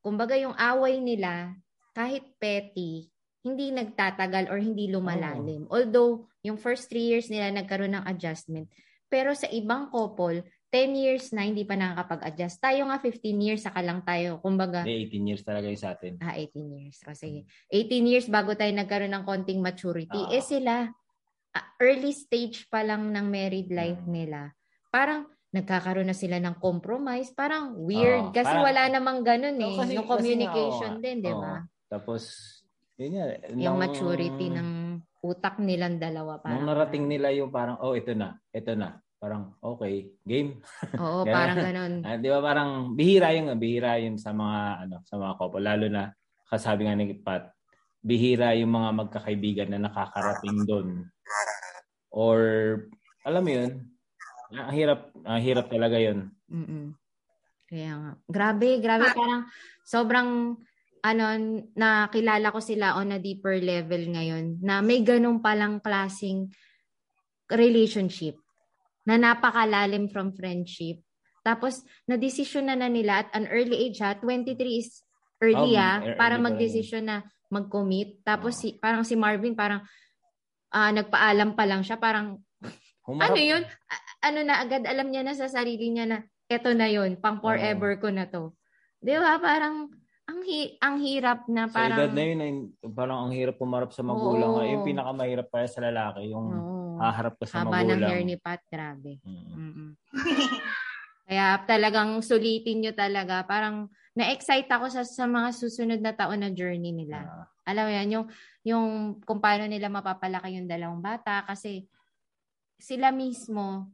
kumbaga 0.05 0.37
yung 0.37 0.53
away 0.53 1.01
nila 1.01 1.57
kahit 1.97 2.37
petty, 2.37 3.09
hindi 3.41 3.73
nagtatagal 3.73 4.53
or 4.53 4.61
hindi 4.61 4.85
lumalalim. 4.93 5.65
Oh. 5.65 5.81
Although, 5.81 6.29
yung 6.45 6.61
first 6.61 6.93
three 6.93 7.09
years 7.09 7.33
nila 7.33 7.49
nagkaroon 7.49 7.97
ng 7.97 8.05
adjustment. 8.05 8.69
Pero 9.07 9.33
sa 9.33 9.49
ibang 9.49 9.89
couple, 9.89 10.45
10 10.67 10.99
years 10.99 11.31
na 11.31 11.47
hindi 11.47 11.63
pa 11.63 11.79
nakakapag-adjust. 11.79 12.59
Tayo 12.59 12.91
nga 12.91 12.99
15 12.99 13.23
years, 13.39 13.63
saka 13.63 13.79
lang 13.79 14.03
tayo. 14.03 14.43
Kumbaga, 14.43 14.83
May 14.83 15.07
18 15.07 15.29
years 15.31 15.43
talaga 15.47 15.71
yung 15.71 15.79
sa 15.79 15.95
atin. 15.95 16.19
Ah, 16.19 16.35
18 16.35 16.75
years. 16.75 16.97
O 17.07 17.15
sige. 17.15 17.47
18 17.71 18.11
years 18.11 18.27
bago 18.27 18.51
tayo 18.51 18.71
nagkaroon 18.75 19.15
ng 19.15 19.23
konting 19.23 19.63
maturity. 19.63 20.19
Oh. 20.19 20.35
Eh 20.35 20.43
sila, 20.43 20.91
uh, 21.55 21.65
early 21.79 22.11
stage 22.11 22.67
pa 22.67 22.83
lang 22.83 23.15
ng 23.15 23.25
married 23.31 23.71
life 23.71 24.03
hmm. 24.03 24.11
nila. 24.11 24.51
Parang, 24.91 25.23
nagkakaroon 25.47 26.11
na 26.11 26.17
sila 26.17 26.37
ng 26.43 26.59
compromise. 26.59 27.31
Parang 27.31 27.71
weird. 27.79 28.29
Oh, 28.29 28.35
kasi 28.35 28.51
parang, 28.51 28.65
wala 28.67 28.81
namang 28.91 29.19
ganun 29.23 29.57
eh. 29.57 29.71
Oh, 29.71 29.79
kasi, 29.79 29.95
yung 29.95 30.09
communication 30.09 30.91
kasi, 30.99 30.99
oh, 30.99 31.03
din, 31.03 31.17
di 31.23 31.31
ba? 31.31 31.53
Oh. 31.55 31.61
Tapos, 31.87 32.23
yun 32.99 33.11
nga. 33.15 33.25
Yung 33.55 33.79
nung, 33.79 33.79
maturity 33.79 34.47
ng 34.51 34.69
utak 35.23 35.55
nilang 35.63 35.95
dalawa. 35.97 36.43
Parang, 36.43 36.59
nung 36.59 36.67
narating 36.67 37.07
nila 37.07 37.31
yung 37.31 37.49
parang, 37.49 37.79
oh, 37.79 37.95
ito 37.95 38.11
na, 38.11 38.35
ito 38.51 38.75
na. 38.75 38.99
Parang, 39.17 39.57
okay, 39.65 40.13
game. 40.21 40.61
Oo, 41.01 41.25
parang 41.35 41.57
ganun. 41.57 41.93
uh, 42.05 42.17
di 42.21 42.29
ba 42.29 42.39
parang, 42.39 42.69
bihira 42.93 43.33
yung, 43.33 43.49
bihira 43.57 43.97
yun 43.97 44.15
sa 44.21 44.29
mga, 44.29 44.85
ano, 44.85 44.95
sa 45.09 45.17
mga 45.17 45.33
couple. 45.41 45.61
Lalo 45.65 45.85
na, 45.89 46.13
kasabi 46.45 46.85
nga 46.85 46.93
ni 46.93 47.17
Pat, 47.17 47.49
bihira 48.05 48.53
yung 48.53 48.77
mga 48.77 48.89
magkakaibigan 48.93 49.69
na 49.73 49.89
nakakarating 49.89 50.69
doon. 50.69 50.87
Or, 52.13 52.39
alam 53.25 53.41
mo 53.41 53.51
yun, 53.51 53.71
ang 54.53 54.73
hirap, 54.77 55.11
ang 55.25 55.41
hirap 55.41 55.65
talaga 55.67 55.97
yun. 55.97 56.29
Mm-mm. 56.47 56.93
Kaya 57.67 57.91
nga. 57.99 58.11
Grabe, 58.31 58.79
grabe. 58.79 59.11
Parang 59.11 59.43
sobrang 59.83 60.55
ano, 61.03 61.25
nakilala 61.75 62.47
ko 62.55 62.63
sila 62.63 62.95
on 62.95 63.11
a 63.11 63.19
deeper 63.19 63.59
level 63.59 63.99
ngayon 64.07 64.63
na 64.63 64.79
may 64.79 65.03
ganun 65.03 65.43
palang 65.43 65.83
klasing 65.83 66.47
relationship 67.51 68.39
na 69.07 69.15
napakalalim 69.15 70.11
from 70.11 70.35
friendship. 70.35 70.99
Tapos, 71.47 71.79
na-decision 72.03 72.67
na 72.67 72.75
na 72.75 72.91
nila 72.91 73.23
at 73.23 73.31
an 73.31 73.47
early 73.47 73.87
age 73.87 74.03
ha, 74.03 74.19
23 74.19 74.59
is 74.75 75.01
early 75.39 75.73
oh, 75.73 75.79
ha, 75.79 76.03
early 76.03 76.19
para 76.19 76.35
mag-decision 76.35 77.07
na 77.07 77.23
mag-commit. 77.47 78.19
Tapos, 78.27 78.59
oh. 78.59 78.59
si, 78.59 78.75
parang 78.75 79.07
si 79.07 79.15
Marvin, 79.15 79.55
parang 79.55 79.79
uh, 80.75 80.91
nagpaalam 80.91 81.55
pa 81.55 81.63
lang 81.63 81.87
siya, 81.87 81.95
parang 81.95 82.43
Humarap. 83.07 83.31
Ano 83.31 83.39
yun? 83.39 83.63
A- 83.63 84.05
ano 84.27 84.39
na, 84.43 84.59
agad 84.59 84.83
alam 84.83 85.07
niya 85.07 85.23
na 85.23 85.31
sa 85.31 85.47
sarili 85.47 85.87
niya 85.87 86.03
na, 86.03 86.17
eto 86.51 86.75
na 86.75 86.91
yun, 86.91 87.15
pang 87.15 87.39
forever 87.39 87.95
ko 88.03 88.11
na 88.11 88.27
to. 88.27 88.51
Di 88.99 89.15
ba? 89.15 89.39
Parang, 89.39 89.87
ang, 90.27 90.39
hi- 90.43 90.75
ang 90.83 90.95
hirap 90.99 91.47
na 91.47 91.71
Sa 91.71 91.79
parang... 91.79 91.97
edad 91.97 92.11
na 92.11 92.23
yun, 92.23 92.39
parang 92.91 93.19
ang 93.25 93.31
hirap 93.31 93.55
pumarap 93.55 93.95
sa 93.95 94.03
magulang. 94.03 94.51
Oo. 94.51 94.67
Yung 94.67 94.83
pinakamahirap 94.83 95.47
pa 95.47 95.63
sa 95.63 95.79
lalaki, 95.87 96.27
yung 96.29 96.47
Oo. 96.51 96.99
haharap 96.99 97.39
ka 97.39 97.45
sa 97.47 97.63
Haba 97.63 97.79
ng 97.79 97.95
magulang. 97.95 98.11
hair 98.11 98.23
ni 98.27 98.35
Pat, 98.35 98.59
grabe. 98.67 99.23
Mm. 99.23 99.55
Mm-mm. 99.55 99.89
Kaya 101.27 101.59
talagang 101.63 102.19
sulitin 102.23 102.83
nyo 102.83 102.91
talaga. 102.91 103.43
Parang 103.43 103.87
na-excite 104.15 104.67
ako 104.67 104.87
sa, 104.87 105.01
sa 105.03 105.27
mga 105.27 105.49
susunod 105.51 105.99
na 105.99 106.15
taon 106.15 106.43
na 106.43 106.51
journey 106.51 106.91
nila. 106.91 107.23
Ah, 107.23 107.45
Alam 107.67 107.83
mo 107.87 107.91
yan, 107.91 108.07
yung, 108.11 108.25
yung 108.63 108.85
kung 109.23 109.39
paano 109.39 109.67
nila 109.67 109.91
mapapalaki 109.91 110.55
yung 110.55 110.67
dalawang 110.71 111.03
bata 111.03 111.43
kasi 111.43 111.83
sila 112.79 113.11
mismo, 113.11 113.91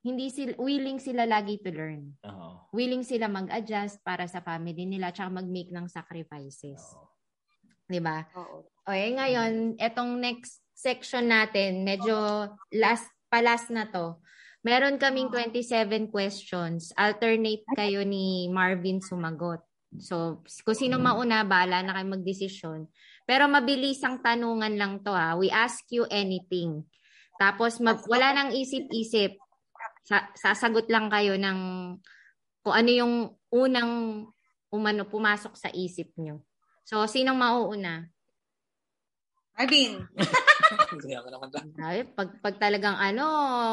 hindi 0.00 0.32
sila, 0.32 0.56
willing 0.56 0.96
sila 0.96 1.28
lagi 1.28 1.60
to 1.60 1.70
learn. 1.72 2.16
oo. 2.24 2.72
Willing 2.72 3.04
sila 3.04 3.28
mag-adjust 3.28 4.00
para 4.00 4.24
sa 4.24 4.40
family 4.40 4.88
nila 4.88 5.12
tsaka 5.12 5.42
mag-make 5.42 5.74
ng 5.74 5.86
sacrifices. 5.90 6.80
Oo. 6.96 7.10
'Di 7.90 8.00
ba? 8.00 8.24
Oo. 8.38 8.70
Okay, 8.86 9.12
ngayon, 9.14 9.76
etong 9.76 10.18
next 10.18 10.64
section 10.72 11.28
natin, 11.28 11.84
medyo 11.84 12.16
last, 12.72 13.06
palas 13.28 13.68
na 13.68 13.86
to. 13.86 14.18
Meron 14.64 14.96
kaming 14.96 15.28
27 15.28 16.08
questions. 16.08 16.92
Alternate 16.96 17.64
kayo 17.76 18.02
ni 18.02 18.48
Marvin 18.48 19.00
sumagot. 19.00 19.60
So, 20.00 20.44
kung 20.64 20.78
sino 20.78 20.96
mauna, 21.02 21.42
bahala 21.44 21.84
na 21.84 21.96
kayo 21.96 22.06
magdesisyon. 22.12 22.80
Pero 23.24 23.46
mabilis 23.46 24.00
ang 24.04 24.22
tanungan 24.22 24.74
lang 24.74 25.02
to 25.04 25.12
ha. 25.12 25.34
We 25.36 25.50
ask 25.50 25.86
you 25.92 26.08
anything. 26.08 26.84
Tapos, 27.40 27.80
mag, 27.80 28.04
wala 28.06 28.36
nang 28.36 28.50
isip-isip. 28.52 29.40
Sa, 30.04 30.30
sasagot 30.34 30.88
lang 30.88 31.08
kayo 31.12 31.36
ng 31.36 31.58
kung 32.60 32.74
ano 32.76 32.90
yung 32.90 33.14
unang 33.52 33.92
umano 34.70 35.02
pumasok 35.08 35.56
sa 35.56 35.68
isip 35.72 36.12
nyo. 36.20 36.44
So, 36.84 37.06
sinong 37.06 37.38
mauuna? 37.38 38.06
Marvin. 39.60 40.08
Ay, 41.84 42.08
pag, 42.16 42.32
pag 42.40 42.56
talagang 42.56 42.96
ano, 42.96 43.26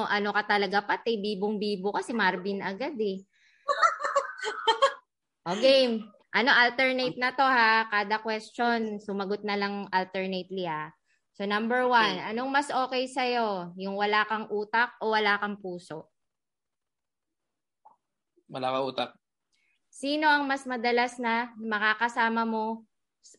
ano 0.04 0.30
ka 0.36 0.58
talaga 0.58 0.84
pati, 0.84 1.16
bibong-bibo 1.16 1.96
ka 1.96 2.04
si 2.04 2.12
Marvin 2.12 2.60
agad 2.60 2.98
eh. 3.00 3.24
O 5.48 5.56
game. 5.56 6.04
Ano, 6.36 6.52
alternate 6.52 7.16
na 7.16 7.32
to 7.32 7.46
ha. 7.46 7.88
Kada 7.88 8.20
question, 8.20 9.00
sumagot 9.00 9.48
na 9.48 9.56
lang 9.56 9.88
alternately 9.96 10.68
ha. 10.68 10.92
So 11.38 11.46
number 11.46 11.86
one, 11.88 12.18
anong 12.20 12.50
mas 12.50 12.68
okay 12.68 13.06
sa'yo? 13.08 13.72
Yung 13.78 13.96
wala 13.96 14.26
kang 14.26 14.50
utak 14.50 14.98
o 15.00 15.14
wala 15.14 15.38
kang 15.38 15.62
puso? 15.62 16.10
Malaka 18.48 18.80
utak. 18.84 19.10
Sino 19.92 20.28
ang 20.28 20.48
mas 20.48 20.64
madalas 20.64 21.20
na 21.20 21.52
makakasama 21.60 22.48
mo, 22.48 22.84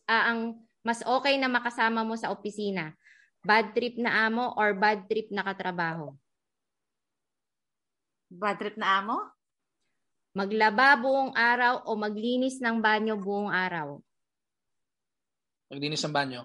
ah, 0.05 0.33
ang 0.33 0.61
mas 0.85 1.01
okay 1.03 1.35
na 1.35 1.51
makasama 1.51 2.05
mo 2.05 2.15
sa 2.15 2.31
opisina? 2.31 2.93
Bad 3.41 3.71
trip 3.71 3.95
na 3.97 4.27
amo 4.27 4.51
or 4.55 4.75
bad 4.75 5.07
trip 5.07 5.31
na 5.31 5.43
katrabaho? 5.43 6.13
Bad 8.29 8.55
trip 8.61 8.77
na 8.77 9.01
amo? 9.01 9.17
Maglaba 10.37 10.93
buong 10.99 11.33
araw 11.33 11.89
o 11.89 11.97
maglinis 11.97 12.61
ng 12.61 12.77
banyo 12.77 13.17
buong 13.17 13.49
araw? 13.49 13.97
Maglinis 15.73 16.05
ng 16.05 16.13
banyo. 16.13 16.41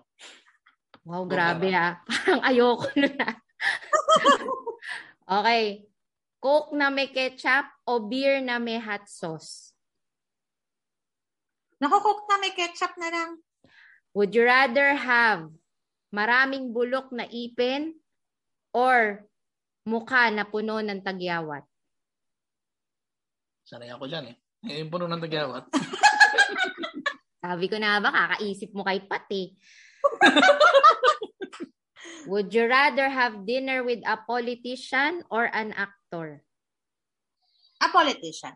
Wow, 1.05 1.28
Buong 1.28 1.31
grabe 1.31 1.69
ah. 1.77 2.01
Parang 2.09 2.43
ayoko 2.49 2.89
na. 2.97 3.28
okay. 5.41 5.85
Coke 6.45 6.77
na 6.77 6.93
may 6.93 7.09
ketchup 7.09 7.65
o 7.89 8.05
beer 8.05 8.45
na 8.45 8.61
may 8.61 8.77
hot 8.77 9.09
sauce? 9.09 9.73
Nakukok 11.81 12.29
na 12.29 12.37
may 12.37 12.53
ketchup 12.53 12.93
na 13.01 13.09
lang. 13.09 13.41
Would 14.12 14.37
you 14.37 14.45
rather 14.45 14.93
have 14.93 15.49
maraming 16.12 16.77
bulok 16.77 17.09
na 17.16 17.25
ipin 17.33 17.97
or 18.77 19.25
mukha 19.89 20.29
na 20.37 20.45
puno 20.45 20.85
ng 20.85 21.01
tagyawat? 21.01 21.65
Sanay 23.65 23.89
ako 23.89 24.05
dyan 24.05 24.29
eh. 24.29 24.37
Eh, 24.69 24.85
yung 24.85 24.93
puno 24.93 25.09
ng 25.09 25.25
tagyawat. 25.25 25.65
Sabi 27.41 27.73
ko 27.73 27.81
na 27.81 28.05
ba, 28.05 28.12
kakaisip 28.12 28.69
mo 28.77 28.85
kay 28.85 29.01
Pati. 29.01 29.49
Would 32.29 32.53
you 32.53 32.69
rather 32.69 33.09
have 33.09 33.49
dinner 33.49 33.81
with 33.81 34.05
a 34.05 34.21
politician 34.29 35.25
or 35.33 35.49
an 35.49 35.73
actor? 35.73 36.03
A 37.82 37.89
politician. 37.91 38.55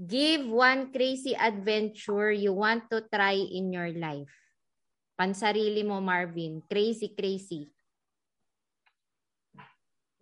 Give 0.00 0.48
one 0.48 0.88
crazy 0.94 1.36
adventure 1.36 2.32
you 2.32 2.54
want 2.56 2.88
to 2.88 3.04
try 3.12 3.36
in 3.36 3.68
your 3.68 3.92
life. 3.92 4.32
Pansarili 5.20 5.84
mo, 5.84 6.00
Marvin. 6.00 6.64
Crazy, 6.64 7.12
crazy. 7.12 7.68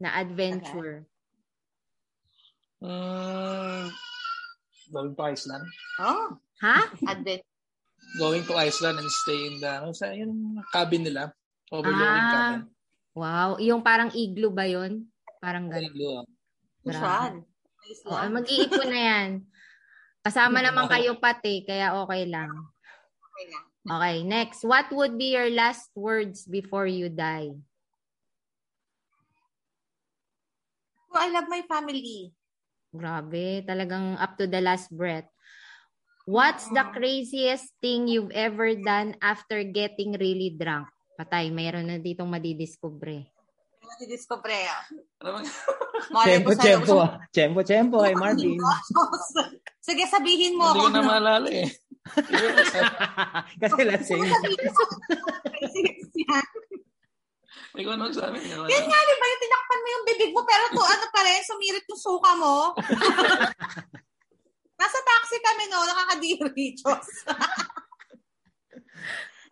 Na 0.02 0.18
adventure. 0.18 1.06
Mm, 2.82 3.90
going 4.90 5.14
to 5.14 5.22
Iceland. 5.22 5.66
Oh, 5.98 6.38
Ha? 6.62 6.90
advent. 7.06 7.42
Going 8.18 8.42
to 8.46 8.54
Iceland 8.58 8.98
and 8.98 9.10
stay 9.10 9.46
in 9.46 9.54
the, 9.62 9.70
ano, 9.82 9.90
sa 9.94 10.10
yung 10.14 10.58
cabin 10.74 11.06
nila. 11.06 11.30
Overlooking 11.70 12.26
Ah. 12.26 12.32
cabin. 12.34 12.60
Wow. 13.14 13.48
Yung 13.58 13.82
parang 13.82 14.10
igloo 14.14 14.50
ba 14.50 14.66
yon? 14.66 15.06
Parang 15.42 15.66
ganun. 15.70 15.90
blue. 15.94 16.22
Usual. 16.86 17.44
Oh, 18.08 18.28
mag-iipon 18.28 18.88
na 18.90 19.00
yan. 19.00 19.30
Kasama 20.20 20.60
naman 20.60 20.90
kayo 20.90 21.16
pati, 21.16 21.64
kaya 21.64 21.96
okay 22.04 22.28
lang. 22.28 22.52
Okay 22.52 23.44
lang. 23.48 23.64
Okay, 23.88 24.16
next. 24.26 24.60
What 24.66 24.92
would 24.92 25.16
be 25.16 25.32
your 25.32 25.48
last 25.48 25.88
words 25.96 26.44
before 26.44 26.84
you 26.84 27.08
die? 27.08 27.56
Oh, 31.08 31.20
I 31.24 31.32
love 31.32 31.48
my 31.48 31.64
family. 31.64 32.36
Grabe, 32.92 33.64
talagang 33.64 34.20
up 34.20 34.36
to 34.36 34.44
the 34.44 34.60
last 34.60 34.92
breath. 34.92 35.28
What's 36.28 36.68
the 36.68 36.84
craziest 36.92 37.72
thing 37.80 38.04
you've 38.04 38.36
ever 38.36 38.76
done 38.76 39.16
after 39.24 39.64
getting 39.64 40.12
really 40.20 40.52
drunk? 40.52 40.92
Patay, 41.16 41.48
mayroon 41.48 41.88
na 41.88 41.96
ditong 41.96 42.28
madidiscover. 42.28 43.24
Ano 45.22 45.28
bang, 45.40 45.46
Malay 46.14 46.26
Tempo, 46.36 46.50
tempo. 46.54 46.94
ah. 47.00 47.10
Tempo, 47.32 47.60
tempo 47.64 47.96
kay 48.04 48.14
Marvin. 48.14 48.58
Sige, 49.88 50.04
sabihin 50.04 50.54
mo 50.60 50.68
hindi 50.76 50.84
ko 50.84 50.90
na 50.92 51.00
maalala 51.00 51.48
eh. 51.48 51.68
Kasi 53.62 53.80
lasing. 53.88 54.20
Ikaw 57.78 57.92
ano 57.94 58.10
sabi 58.10 58.42
niya? 58.42 58.58
Yan 58.64 58.84
nga, 58.84 58.98
di 59.00 59.14
ba 59.16 59.26
yung 59.28 59.42
tinakpan 59.44 59.78
mo 59.78 59.88
yung 59.88 60.04
bibig 60.08 60.32
mo, 60.34 60.42
pero 60.44 60.64
to, 60.72 60.82
ano 60.82 61.06
pa 61.14 61.20
rin, 61.22 61.40
sumirit 61.46 61.84
yung 61.88 62.00
suka 62.00 62.30
mo. 62.34 62.74
Nasa 64.78 64.98
taxi 65.02 65.36
kami, 65.42 65.64
no? 65.70 65.82
Nakakadiri, 65.82 66.64
Diyos. 66.74 67.06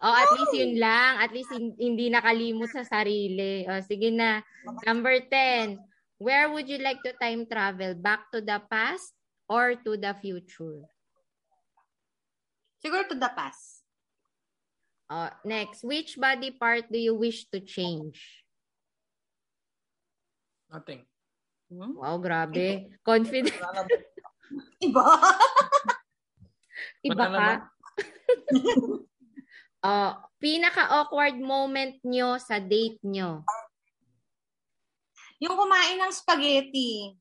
Oh, 0.06 0.14
at 0.14 0.30
least 0.38 0.54
yun 0.54 0.78
lang. 0.78 1.18
At 1.18 1.34
least 1.34 1.50
hin- 1.50 1.74
hindi 1.74 2.06
nakalimot 2.14 2.70
sa 2.70 2.86
sarili. 2.86 3.66
Oh, 3.66 3.82
sige 3.82 4.14
na. 4.14 4.38
Number 4.86 5.18
10. 5.18 5.82
Where 6.22 6.46
would 6.54 6.70
you 6.70 6.78
like 6.78 7.02
to 7.02 7.10
time 7.18 7.42
travel? 7.50 7.98
Back 7.98 8.30
to 8.30 8.38
the 8.38 8.62
past 8.70 9.10
or 9.50 9.74
to 9.82 9.98
the 9.98 10.14
future? 10.14 10.86
Siguro 12.78 13.02
to 13.10 13.18
the 13.18 13.30
past. 13.34 13.82
Oh, 15.10 15.30
next. 15.42 15.82
Which 15.82 16.14
body 16.14 16.54
part 16.54 16.86
do 16.86 17.02
you 17.02 17.18
wish 17.18 17.50
to 17.50 17.58
change? 17.58 18.46
Nothing. 20.70 21.02
Hmm? 21.66 21.98
Wow, 21.98 22.22
grabe. 22.22 22.94
Confident. 23.02 23.58
Iba? 24.78 25.02
Iba 27.10 27.26
ka. 27.26 27.50
Oh, 29.84 30.12
pinaka-awkward 30.40 31.36
moment 31.40 32.00
nyo 32.04 32.40
sa 32.40 32.60
date 32.60 33.00
nyo. 33.04 33.44
yung 35.36 35.52
kumain 35.52 36.00
ng 36.00 36.12
spaghetti. 36.16 37.12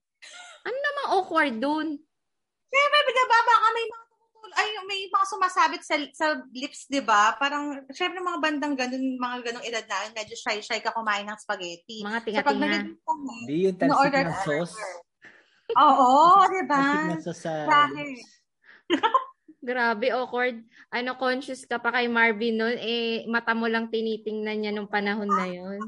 Ano 0.64 0.78
namang 0.80 1.10
awkward 1.20 1.56
dun? 1.60 2.00
Siyempre, 2.72 3.00
di 3.12 3.26
ba, 3.28 3.40
baka 3.44 3.68
may 3.76 3.86
mga 3.92 4.06
ay, 4.56 4.68
may 4.88 5.12
mga 5.12 5.26
sumasabit 5.28 5.82
sa, 5.84 6.00
sa 6.16 6.28
lips, 6.56 6.88
di 6.88 7.04
ba? 7.04 7.36
Parang, 7.36 7.76
siyempre, 7.92 8.24
mga 8.24 8.40
bandang 8.40 8.76
ganun, 8.78 9.20
mga 9.20 9.52
ganung 9.52 9.66
edad 9.68 9.84
na, 9.84 10.16
medyo 10.16 10.32
shy-shy 10.32 10.80
ka 10.80 10.96
kumain 10.96 11.28
ng 11.28 11.36
spaghetti. 11.36 12.00
Mga 12.08 12.20
So, 12.24 12.40
pag 12.40 12.56
tinga-tinga. 12.56 12.88
kami, 12.88 13.36
Hindi 13.44 13.56
yung 13.68 13.76
tansik 13.76 13.92
in-order 13.92 14.24
ng 14.24 14.40
sauce. 14.48 14.76
Oo, 15.76 16.48
di 16.48 16.62
ba? 16.72 16.80
Tansik 16.80 17.04
na 17.04 17.18
sauce 17.20 17.44
sa 17.44 17.54
Grabe. 19.66 20.14
Awkward. 20.14 20.62
Ano, 20.94 21.18
conscious 21.18 21.66
ka 21.66 21.82
pa 21.82 21.90
kay 21.90 22.06
Marvin 22.06 22.62
nun, 22.62 22.78
eh, 22.78 23.26
mata 23.26 23.58
mo 23.58 23.66
lang 23.66 23.90
tinitingnan 23.90 24.62
niya 24.62 24.72
nung 24.72 24.86
panahon 24.86 25.28
na 25.28 25.50
yun. 25.50 25.82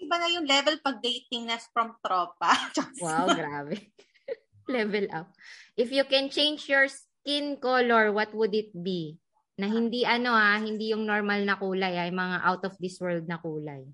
iba 0.00 0.16
na 0.16 0.32
yung 0.32 0.48
level 0.48 0.80
pag 0.80 0.96
dating 1.02 1.44
na 1.44 1.60
from 1.74 1.92
tropa. 2.00 2.48
wow, 3.04 3.28
grabe. 3.28 3.76
level 4.70 5.10
up. 5.12 5.28
If 5.76 5.92
you 5.92 6.06
can 6.08 6.32
change 6.32 6.70
your 6.70 6.88
skin 6.88 7.60
color, 7.60 8.14
what 8.14 8.32
would 8.32 8.54
it 8.56 8.72
be? 8.72 9.18
Na 9.60 9.68
hindi 9.68 10.08
ano 10.08 10.32
ha, 10.32 10.56
hindi 10.56 10.94
yung 10.94 11.04
normal 11.04 11.44
na 11.44 11.58
kulay, 11.58 12.00
ay 12.00 12.14
mga 12.14 12.40
out 12.46 12.62
of 12.64 12.74
this 12.80 12.96
world 12.96 13.28
na 13.28 13.36
kulay. 13.36 13.84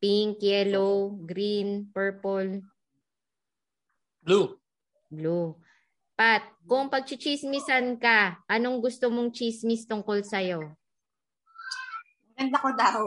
Pink, 0.00 0.42
yellow, 0.42 1.12
green, 1.22 1.92
purple. 1.92 2.64
Blue. 4.24 4.58
Blue. 5.12 5.54
Pat, 6.20 6.44
kung 6.68 6.92
pagchichismisan 6.92 7.96
ka, 7.96 8.44
anong 8.44 8.84
gusto 8.84 9.08
mong 9.08 9.32
chismis 9.32 9.88
tungkol 9.88 10.20
sa'yo? 10.20 10.76
Ganda 12.36 12.60
ko 12.60 12.68
daw. 12.76 13.00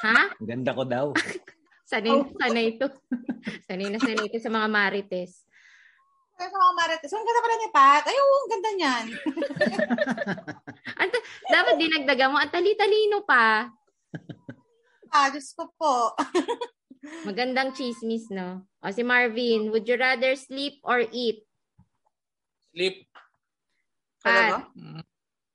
Ha? 0.00 0.20
Ganda 0.40 0.72
ko 0.72 0.88
daw. 0.88 1.06
sanay 1.92 2.16
na 2.16 2.32
sanay 2.40 2.66
ito. 2.72 2.88
sanay 3.68 3.92
na 3.92 4.00
sanay 4.00 4.24
ito 4.24 4.40
sa 4.40 4.48
mga 4.48 4.72
marites. 4.72 5.44
Sa 6.40 6.48
mga 6.48 6.72
marites. 6.80 7.12
Ang 7.12 7.28
ganda 7.28 7.44
pala 7.44 7.56
ni 7.60 7.68
Pat. 7.68 8.04
Ay, 8.08 8.16
oo, 8.16 8.32
ang 8.32 8.48
ganda 8.48 8.70
niyan. 8.72 9.04
Anta, 11.04 11.18
dapat 11.44 11.74
dinagdagan 11.76 12.32
mo. 12.32 12.40
Ang 12.40 12.52
tali-talino 12.56 13.20
pa. 13.28 13.68
ah, 15.12 15.28
Diyos 15.28 15.52
ko 15.52 15.68
po. 15.76 16.16
Magandang 17.28 17.76
chismis, 17.76 18.32
no? 18.32 18.64
O 18.80 18.88
si 18.88 19.04
Marvin, 19.04 19.68
would 19.68 19.84
you 19.84 20.00
rather 20.00 20.32
sleep 20.40 20.80
or 20.88 21.04
eat? 21.12 21.44
Sleep. 22.74 23.06
Pat, 24.22 24.66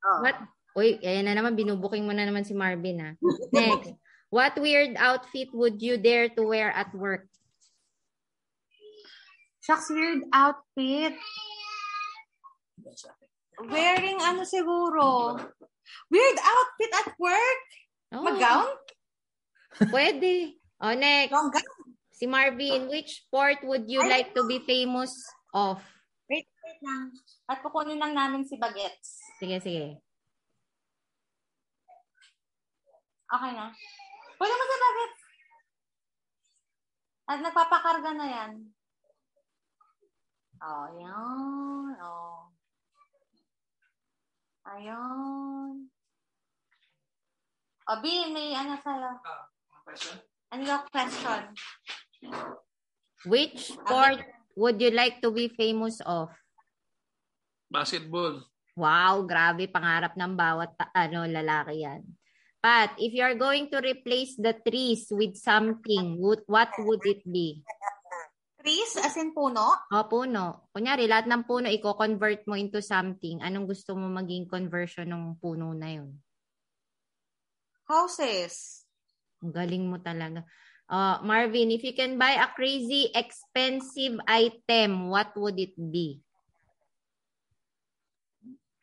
Oh. 0.05 0.19
what? 0.21 0.37
Uy, 0.75 0.99
ayan 1.01 1.25
na 1.25 1.33
naman, 1.33 1.55
binubuking 1.55 2.03
mo 2.05 2.11
na 2.11 2.27
naman 2.27 2.43
si 2.45 2.51
Marvin, 2.53 2.99
ha? 2.99 3.11
Next. 3.55 3.95
What 4.29 4.59
weird 4.59 4.99
outfit 4.99 5.49
would 5.55 5.79
you 5.79 5.95
dare 5.95 6.27
to 6.35 6.43
wear 6.43 6.67
at 6.69 6.91
work? 6.93 7.31
Shucks, 9.63 9.87
weird 9.89 10.27
outfit. 10.35 11.15
Wearing 13.65 14.19
ano 14.19 14.43
siguro? 14.43 15.39
Weird 16.11 16.37
outfit 16.43 16.91
at 17.01 17.09
work? 17.17 17.61
Oh, 18.11 18.21
Mag-gown? 18.21 18.67
Pwede. 19.89 20.59
O, 20.83 20.91
next. 20.93 21.31
Long 21.31 21.49
gown? 21.49 21.87
Si 22.15 22.27
Marvin, 22.27 22.87
which 22.91 23.23
sport 23.27 23.63
would 23.63 23.87
you 23.87 24.03
like 24.03 24.35
to 24.35 24.43
be 24.47 24.59
famous 24.67 25.11
of? 25.55 25.79
Wait, 26.25 26.47
wait 26.49 26.79
lang. 26.81 27.13
At 27.45 27.61
kukunin 27.61 28.01
lang 28.01 28.17
namin 28.17 28.41
si 28.41 28.57
Bagets. 28.57 29.21
Sige, 29.37 29.61
sige. 29.61 29.85
Okay 33.29 33.51
na. 33.53 33.69
Pwede 34.37 34.53
mo 34.53 34.63
si 34.65 34.77
Bagets. 34.81 35.21
At 37.25 37.39
nagpapakarga 37.41 38.11
na 38.17 38.27
yan. 38.29 38.51
Oh, 40.65 40.87
yan. 40.97 41.93
Oh. 42.01 42.49
Ayun. 44.65 45.89
O, 47.85 47.93
B, 48.01 48.05
may 48.33 48.57
ano 48.57 48.73
sa'yo. 48.81 49.13
Ano 50.49 50.61
yung 50.65 50.85
question? 50.89 51.53
Which 53.29 53.77
sport 53.77 54.25
would 54.55 54.79
you 54.79 54.91
like 54.91 55.19
to 55.21 55.29
be 55.29 55.51
famous 55.51 55.99
of? 56.01 56.31
Basketball. 57.69 58.47
Wow, 58.75 59.23
grabe 59.23 59.71
pangarap 59.71 60.15
ng 60.19 60.35
bawat 60.35 60.75
ta- 60.75 60.91
ano 60.91 61.23
lalaki 61.23 61.83
yan. 61.83 62.03
Pat, 62.59 62.97
if 62.97 63.13
you 63.13 63.21
are 63.21 63.37
going 63.37 63.69
to 63.69 63.77
replace 63.77 64.33
the 64.41 64.57
trees 64.65 65.05
with 65.13 65.37
something, 65.37 66.17
would, 66.17 66.41
what 66.49 66.73
would 66.81 67.03
it 67.05 67.21
be? 67.21 67.61
Trees, 68.57 68.97
as 68.97 69.21
in 69.21 69.37
puno? 69.37 69.85
O, 69.93 70.09
puno. 70.09 70.73
Kunyari, 70.73 71.05
lahat 71.05 71.29
ng 71.29 71.45
puno, 71.45 71.69
i-convert 71.69 72.41
mo 72.49 72.57
into 72.57 72.81
something. 72.81 73.37
Anong 73.45 73.69
gusto 73.69 73.93
mo 73.93 74.09
maging 74.09 74.49
conversion 74.49 75.05
ng 75.05 75.37
puno 75.37 75.77
na 75.77 75.93
yun? 75.93 76.17
Houses. 77.85 78.81
Ang 79.45 79.53
galing 79.53 79.85
mo 79.85 80.01
talaga. 80.01 80.41
Uh, 80.85 81.17
Marvin, 81.25 81.73
if 81.73 81.81
you 81.81 81.93
can 81.97 82.17
buy 82.21 82.37
a 82.37 82.47
crazy 82.53 83.09
expensive 83.15 84.21
item, 84.29 85.09
what 85.09 85.33
would 85.33 85.57
it 85.57 85.73
be? 85.73 86.21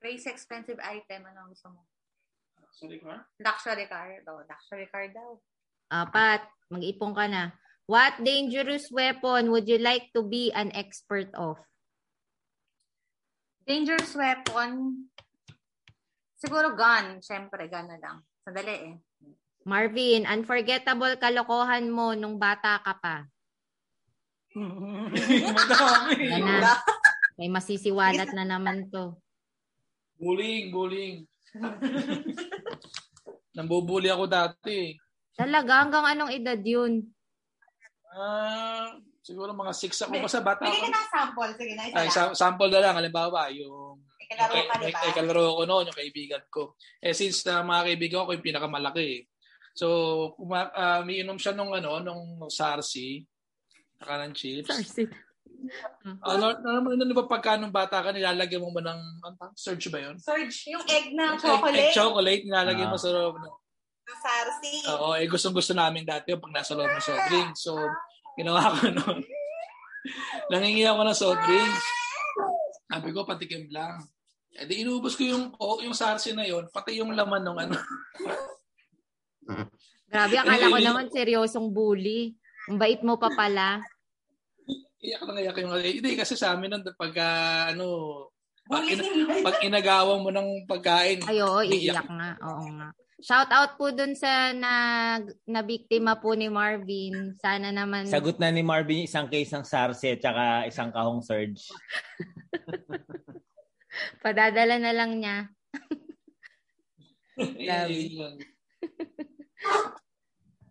Crazy 0.02 0.26
expensive 0.26 0.82
item. 0.82 1.22
Ano 1.30 1.46
ang 1.46 1.50
gusto 1.54 1.70
mo? 1.70 1.86
Sorry, 2.74 2.98
car? 2.98 3.22
Luxury 3.38 3.86
car. 3.86 4.10
Oh, 4.26 4.42
luxury 4.42 4.90
car 4.90 5.06
daw. 5.14 5.38
Uh, 5.94 6.06
Pat, 6.10 6.42
mag-ipon 6.74 7.14
ka 7.14 7.30
na. 7.30 7.54
What 7.86 8.18
dangerous 8.18 8.90
weapon 8.90 9.54
would 9.54 9.70
you 9.70 9.78
like 9.78 10.10
to 10.18 10.26
be 10.26 10.50
an 10.50 10.74
expert 10.74 11.30
of? 11.38 11.62
Dangerous 13.62 14.10
weapon. 14.18 15.06
Siguro 16.34 16.74
gun. 16.74 17.22
Siyempre, 17.22 17.70
gun 17.70 17.86
na 17.86 17.98
lang. 18.02 18.26
Sandali 18.42 18.74
eh. 18.74 18.94
Marvin, 19.62 20.26
unforgettable 20.26 21.14
kalokohan 21.16 21.86
mo 21.86 22.12
nung 22.12 22.36
bata 22.36 22.82
ka 22.82 22.94
pa. 22.98 23.16
Madami. 24.58 26.24
Yan 26.28 26.44
na. 26.44 26.76
May 27.38 27.48
masisiwalat 27.48 28.34
na 28.34 28.44
naman 28.44 28.90
to. 28.90 29.16
Bullying, 30.18 30.70
bullying. 30.70 31.24
Nambubuli 33.56 34.08
ako 34.08 34.24
dati. 34.26 34.96
Talaga, 35.32 35.84
hanggang 35.84 36.04
anong 36.06 36.32
edad 36.32 36.60
yun? 36.60 37.08
Ah, 38.12 38.92
siguro 39.24 39.56
mga 39.56 39.72
6 39.72 40.04
ako. 40.04 40.12
Basta 40.20 40.40
bata 40.44 40.62
Bigyan 40.62 40.76
ako. 40.76 40.84
ka 40.84 40.92
ng 40.92 41.08
sample. 41.08 41.52
Sige 41.56 41.72
na, 41.72 41.82
isa 41.88 41.96
Ay, 41.96 42.04
lang. 42.04 42.12
sa- 42.12 42.34
sample 42.36 42.68
na 42.68 42.80
lang. 42.80 42.94
Halimbawa, 42.94 43.48
yung 43.48 44.04
Ikalaro 44.20 44.52
ka, 44.52 44.74
may, 44.78 44.88
di 44.88 44.92
ba? 44.92 45.00
may 45.00 45.12
kalaro 45.12 45.44
ko 45.56 45.62
noon, 45.64 45.88
yung 45.88 45.98
kaibigan 45.98 46.44
ko. 46.48 46.76
Eh, 47.00 47.12
since 47.12 47.44
na 47.44 47.64
mga 47.64 47.82
kaibigan 47.88 48.24
ko, 48.24 48.32
yung 48.32 48.44
pinakamalaki. 48.44 49.24
So, 49.72 49.86
uh, 50.38 51.00
umiinom 51.00 51.36
siya 51.36 51.52
nung, 51.52 51.72
ano, 51.72 51.96
nung 51.98 52.22
Sarsi, 52.46 53.24
saka 53.96 54.22
ng 54.22 54.32
chips. 54.32 54.68
Sarsi. 54.68 55.04
Ano, 56.20 56.52
ano, 56.52 56.78
ano, 56.82 56.88
ano 56.92 57.14
ba 57.14 57.24
pagka 57.24 57.56
nung 57.56 57.70
bata 57.70 58.02
ka, 58.02 58.10
nilalagyan 58.10 58.60
mo 58.60 58.70
ba 58.70 58.82
ng, 58.82 59.00
ano, 59.22 59.54
surge 59.54 59.88
ba 59.88 60.02
yun? 60.02 60.18
Surge, 60.18 60.68
yung 60.68 60.84
egg 60.84 61.14
na 61.14 61.32
Egg- 61.32 61.40
chocolate. 61.40 61.78
Egg, 61.78 61.94
chocolate, 61.94 62.42
nilalagyan 62.44 62.90
mo 62.90 62.98
Ah. 62.98 63.02
sa 63.02 63.10
loob. 63.10 63.34
ng- 63.38 63.60
Sarsi. 64.12 64.72
Oo, 64.92 65.16
eh, 65.16 65.24
gustong 65.24 65.56
gusto 65.56 65.72
namin 65.72 66.04
dati 66.04 66.30
yung 66.30 66.42
pag 66.42 66.52
nasa 66.52 66.76
loob 66.76 66.90
ng 66.90 67.00
soft 67.00 67.24
drink. 67.26 67.50
So, 67.56 67.78
ginawa 68.36 68.76
ko 68.76 68.92
noon. 68.92 69.18
Nangingi 70.52 70.84
ako 70.84 71.00
ng 71.00 71.16
soft 71.16 71.42
drinks. 71.42 71.84
Sabi 72.84 73.08
ko, 73.08 73.24
patikim 73.24 73.70
lang. 73.70 74.02
Eh, 74.52 74.68
di 74.68 74.84
inubos 74.84 75.16
ko 75.16 75.24
yung, 75.24 75.44
oh, 75.56 75.80
yung 75.80 75.96
sarsi 75.96 76.36
na 76.36 76.44
yon 76.44 76.68
pati 76.68 77.00
yung 77.00 77.16
laman 77.16 77.40
ng 77.40 77.58
ano. 77.58 77.76
Grabe, 80.12 80.34
akala 80.36 80.68
ko 80.68 80.78
naman 80.78 81.06
seryosong 81.08 81.72
bully. 81.72 82.36
Ang 82.68 82.78
bait 82.78 83.00
mo 83.02 83.18
pa 83.18 83.32
pala. 83.32 83.82
Iyak 85.02 85.26
na 85.26 85.42
iyak 85.42 85.58
yung 85.58 85.74
Hindi, 85.82 86.14
kasi 86.14 86.38
sa 86.38 86.54
amin 86.54 86.78
nun, 86.78 86.84
pagka, 86.94 87.26
ano, 87.74 87.86
pag, 88.70 88.86
ina- 88.86 89.42
pag 89.42 89.58
inagawan 89.66 90.22
mo 90.22 90.30
ng 90.30 90.48
pagkain, 90.70 91.18
Ay, 91.26 91.42
oo, 91.42 91.58
Iiyak. 91.58 91.74
iiyak 91.74 92.08
nga. 92.08 92.30
Oo 92.38 92.64
nga. 92.78 92.88
Shout 93.22 93.50
out 93.54 93.78
po 93.78 93.94
dun 93.94 94.18
sa 94.18 94.50
na, 94.50 94.74
na 95.46 95.62
biktima 95.62 96.18
po 96.18 96.34
ni 96.34 96.50
Marvin. 96.50 97.38
Sana 97.38 97.70
naman 97.70 98.10
Sagot 98.10 98.42
na 98.42 98.50
ni 98.50 98.66
Marvin 98.66 99.02
yung 99.02 99.10
isang 99.10 99.30
case 99.30 99.54
ng 99.54 99.62
SARS 99.62 100.02
at 100.02 100.18
saka 100.18 100.66
isang 100.66 100.90
kahong 100.90 101.22
surge. 101.22 101.70
padadala 104.24 104.74
na 104.82 104.90
lang 104.90 105.22
niya. 105.22 105.36
eh, 107.62 107.86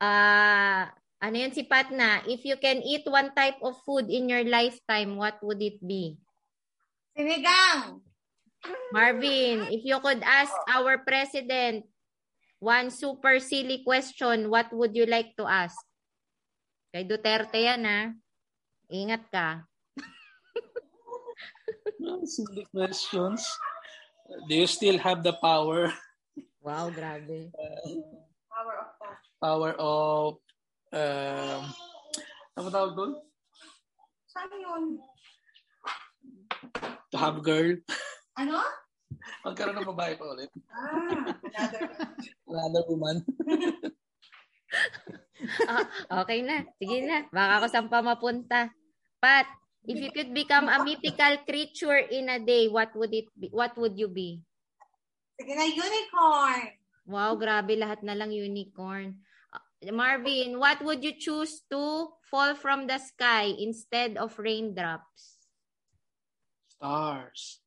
Ah, 0.01 0.89
ano 1.21 1.35
yun 1.37 1.53
si 1.53 1.61
Pat 1.61 1.93
na? 1.93 2.25
If 2.25 2.41
you 2.41 2.57
can 2.57 2.81
eat 2.81 3.05
one 3.05 3.29
type 3.37 3.61
of 3.61 3.77
food 3.85 4.09
in 4.09 4.25
your 4.25 4.41
lifetime, 4.41 5.13
what 5.13 5.37
would 5.45 5.61
it 5.61 5.77
be? 5.77 6.17
Sinigang. 7.13 8.01
Marvin, 8.93 9.69
if 9.69 9.85
you 9.85 9.97
could 10.01 10.21
ask 10.25 10.53
our 10.69 11.01
president 11.01 11.85
one 12.61 12.89
super 12.93 13.41
silly 13.41 13.81
question, 13.85 14.49
what 14.49 14.69
would 14.73 14.93
you 14.93 15.05
like 15.05 15.33
to 15.37 15.45
ask? 15.45 15.77
Kay 16.93 17.05
Duterte 17.05 17.57
yan 17.57 17.85
ha. 17.85 17.99
Ingat 18.91 19.23
ka. 19.31 19.65
Silly 22.27 22.67
questions. 22.69 23.47
Do 24.49 24.53
you 24.53 24.67
still 24.67 24.99
have 24.99 25.23
the 25.23 25.33
power? 25.39 25.93
Wow, 26.61 26.91
grabe. 26.93 27.49
Power 28.61 28.77
of 28.77 28.89
thought. 29.01 29.21
Power 29.41 29.71
of, 29.81 30.37
um, 30.93 31.61
ano 32.53 32.67
tawag 32.69 32.93
doon? 32.93 33.11
Saan 34.29 34.53
yun? 34.53 34.83
To 37.09 37.17
have 37.17 37.41
girl. 37.41 37.73
Ano? 38.37 38.61
Magkaroon 39.41 39.81
ng 39.81 39.89
babae 39.89 40.13
pa 40.13 40.29
ulit. 40.29 40.53
Ah, 40.69 41.33
another. 41.41 41.81
Another 42.45 42.83
woman. 42.85 43.25
Ah, 45.65 45.85
okay 46.21 46.45
na. 46.45 46.61
Sige 46.77 47.01
na. 47.01 47.25
Baka 47.33 47.51
ako 47.57 47.65
saan 47.65 47.89
pa 47.89 48.05
mapunta. 48.05 48.69
Pat, 49.17 49.49
if 49.89 49.97
you 49.97 50.13
could 50.13 50.37
become 50.37 50.69
a 50.69 50.85
mythical 50.85 51.33
creature 51.49 51.97
in 52.13 52.29
a 52.29 52.37
day, 52.37 52.69
what 52.69 52.93
would 52.93 53.09
it 53.09 53.25
be? 53.33 53.49
What 53.49 53.73
would 53.81 53.97
you 53.97 54.05
be? 54.05 54.37
Sige 55.41 55.57
na, 55.57 55.65
unicorn. 55.65 56.80
Wow, 57.05 57.35
grabe 57.35 57.73
lahat 57.75 58.05
na 58.05 58.13
lang 58.13 58.29
unicorn. 58.29 59.17
Uh, 59.49 59.91
Marvin, 59.91 60.61
what 60.61 60.79
would 60.85 61.01
you 61.01 61.17
choose 61.17 61.65
to 61.73 62.13
fall 62.29 62.53
from 62.53 62.85
the 62.85 63.01
sky 63.01 63.49
instead 63.57 64.15
of 64.15 64.37
raindrops? 64.37 65.49
Stars. 66.69 67.61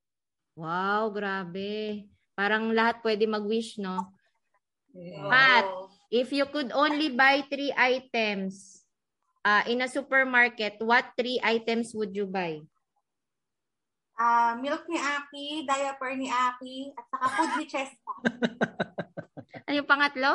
Wow, 0.55 1.11
grabe. 1.11 2.07
Parang 2.39 2.71
lahat 2.71 3.03
pwede 3.03 3.27
mag-wish, 3.27 3.79
no? 3.83 4.15
Yeah. 4.95 5.27
Pat, 5.27 5.67
if 6.11 6.31
you 6.31 6.47
could 6.47 6.71
only 6.71 7.11
buy 7.11 7.43
three 7.51 7.75
items 7.75 8.87
uh, 9.43 9.67
in 9.67 9.83
a 9.83 9.91
supermarket, 9.91 10.79
what 10.79 11.11
three 11.19 11.43
items 11.43 11.91
would 11.95 12.15
you 12.15 12.27
buy? 12.31 12.63
Ah, 14.15 14.55
milk 14.55 14.87
ni 14.87 14.95
Aki, 14.95 15.67
diaper 15.67 16.15
ni 16.15 16.31
Aki, 16.31 16.95
at 16.95 17.05
saka 17.11 17.27
food 17.35 17.51
ni 17.59 17.67
Cheska. 17.67 18.13
Ano 19.75 19.83
yung 19.83 19.91
pangatlo? 19.91 20.31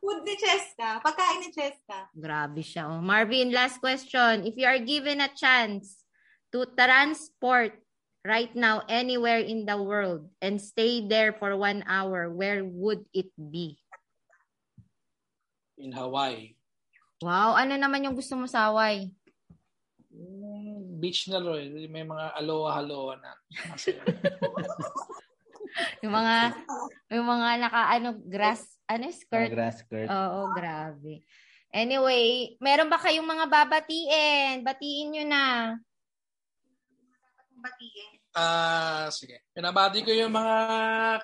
Food 0.00 0.24
ni 0.24 0.40
Cheska. 0.40 1.04
Pagkain 1.04 1.36
ni 1.44 1.52
Cheska. 1.52 2.08
Grabe 2.16 2.64
siya. 2.64 2.88
Oh. 2.88 3.04
Marvin, 3.04 3.52
last 3.52 3.76
question. 3.76 4.48
If 4.48 4.56
you 4.56 4.64
are 4.64 4.80
given 4.80 5.20
a 5.20 5.28
chance 5.28 6.00
to 6.48 6.64
transport 6.72 7.76
right 8.24 8.48
now 8.56 8.80
anywhere 8.88 9.44
in 9.44 9.68
the 9.68 9.76
world 9.76 10.32
and 10.40 10.56
stay 10.56 11.04
there 11.04 11.36
for 11.36 11.60
one 11.60 11.84
hour, 11.84 12.32
where 12.32 12.64
would 12.64 13.04
it 13.12 13.28
be? 13.36 13.76
In 15.76 15.92
Hawaii. 15.92 16.56
Wow, 17.20 17.52
ano 17.52 17.76
naman 17.76 18.08
yung 18.08 18.16
gusto 18.16 18.32
mo 18.32 18.48
sa 18.48 18.72
Hawaii? 18.72 19.12
Yung 20.08 20.96
beach 21.04 21.28
na 21.28 21.36
ro, 21.36 21.60
may 21.68 22.00
mga 22.08 22.32
aloha-aloha 22.32 23.20
na. 23.20 23.32
Yung 26.04 26.14
mga, 26.14 26.34
yung 27.16 27.26
mga 27.26 27.48
naka, 27.60 27.82
ano, 27.92 28.08
grass, 28.24 28.62
ano, 28.88 29.10
skirt? 29.12 29.50
grass 29.52 29.82
skirt. 29.84 30.08
Oo, 30.08 30.52
grabe. 30.54 31.24
Anyway, 31.74 32.56
meron 32.62 32.88
ba 32.88 32.96
kayong 32.96 33.26
mga 33.26 33.46
babatiin? 33.52 34.64
Batiin 34.64 35.08
nyo 35.12 35.24
na. 35.28 35.44
Batiin. 37.60 38.10
Ah, 38.36 39.08
sige. 39.08 39.44
Pinabati 39.52 40.04
ko 40.04 40.12
yung 40.12 40.32
mga 40.32 40.56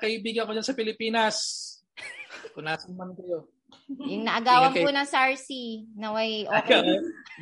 kaibigan 0.01 0.45
ko 0.49 0.53
dyan 0.57 0.65
sa 0.65 0.77
Pilipinas. 0.77 1.37
Kung 2.57 2.65
nasan 2.65 2.97
man 2.97 3.13
kayo. 3.13 3.53
Yung 4.09 4.25
naagawan 4.25 4.73
Sige, 4.73 4.85
po 4.85 4.91
ng 4.93 5.09
SARSI. 5.09 5.65
Naway, 5.97 6.49
okay. 6.49 6.81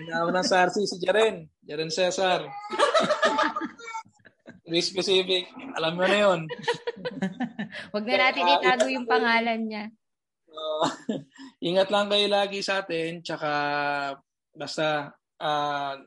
Inawa 0.03 0.31
ng 0.35 0.47
SARSI 0.47 0.83
si 0.87 0.97
Jaren. 0.99 1.47
Jaren 1.63 1.91
Cesar. 1.91 2.47
Very 4.71 4.87
specific. 4.87 5.51
Alam 5.75 5.99
mo 5.99 6.07
na 6.07 6.19
yun. 6.31 6.41
Huwag 7.91 8.07
na 8.07 8.17
natin 8.23 8.55
itago 8.55 8.87
yung 8.87 9.03
pangalan 9.03 9.67
niya. 9.67 9.85
Uh, 10.47 10.87
ingat 11.75 11.91
lang 11.91 12.07
kayo 12.07 12.31
lagi 12.31 12.63
sa 12.63 12.87
atin. 12.87 13.19
Tsaka 13.19 13.51
basta 14.55 15.11
ah, 15.43 15.99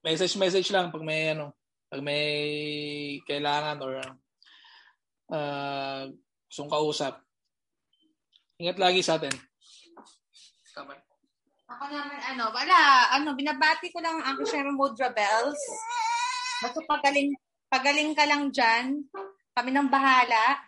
message 0.00 0.40
message 0.40 0.72
lang 0.72 0.88
pag 0.88 1.04
may 1.04 1.36
ano 1.36 1.52
pag 1.92 2.00
may 2.00 2.24
kailangan 3.28 3.84
or 3.84 4.00
uh, 5.28 6.08
gustong 6.48 6.72
kausap. 6.72 7.20
Ingat 8.56 8.80
lagi 8.80 9.04
sa 9.04 9.20
atin. 9.20 9.32
Tama. 10.72 10.96
Ako 11.70 11.86
naman, 11.86 12.18
ano, 12.34 12.50
wala, 12.50 12.78
ano, 13.14 13.30
binabati 13.38 13.94
ko 13.94 14.02
lang 14.02 14.18
ang 14.26 14.42
Sherman 14.42 14.74
Mudra 14.74 15.06
Bells. 15.14 15.62
Basta 16.60 16.82
pagaling, 17.70 18.12
ka 18.12 18.26
lang 18.26 18.50
dyan. 18.50 19.06
Kami 19.54 19.70
nang 19.70 19.88
bahala. 19.88 20.58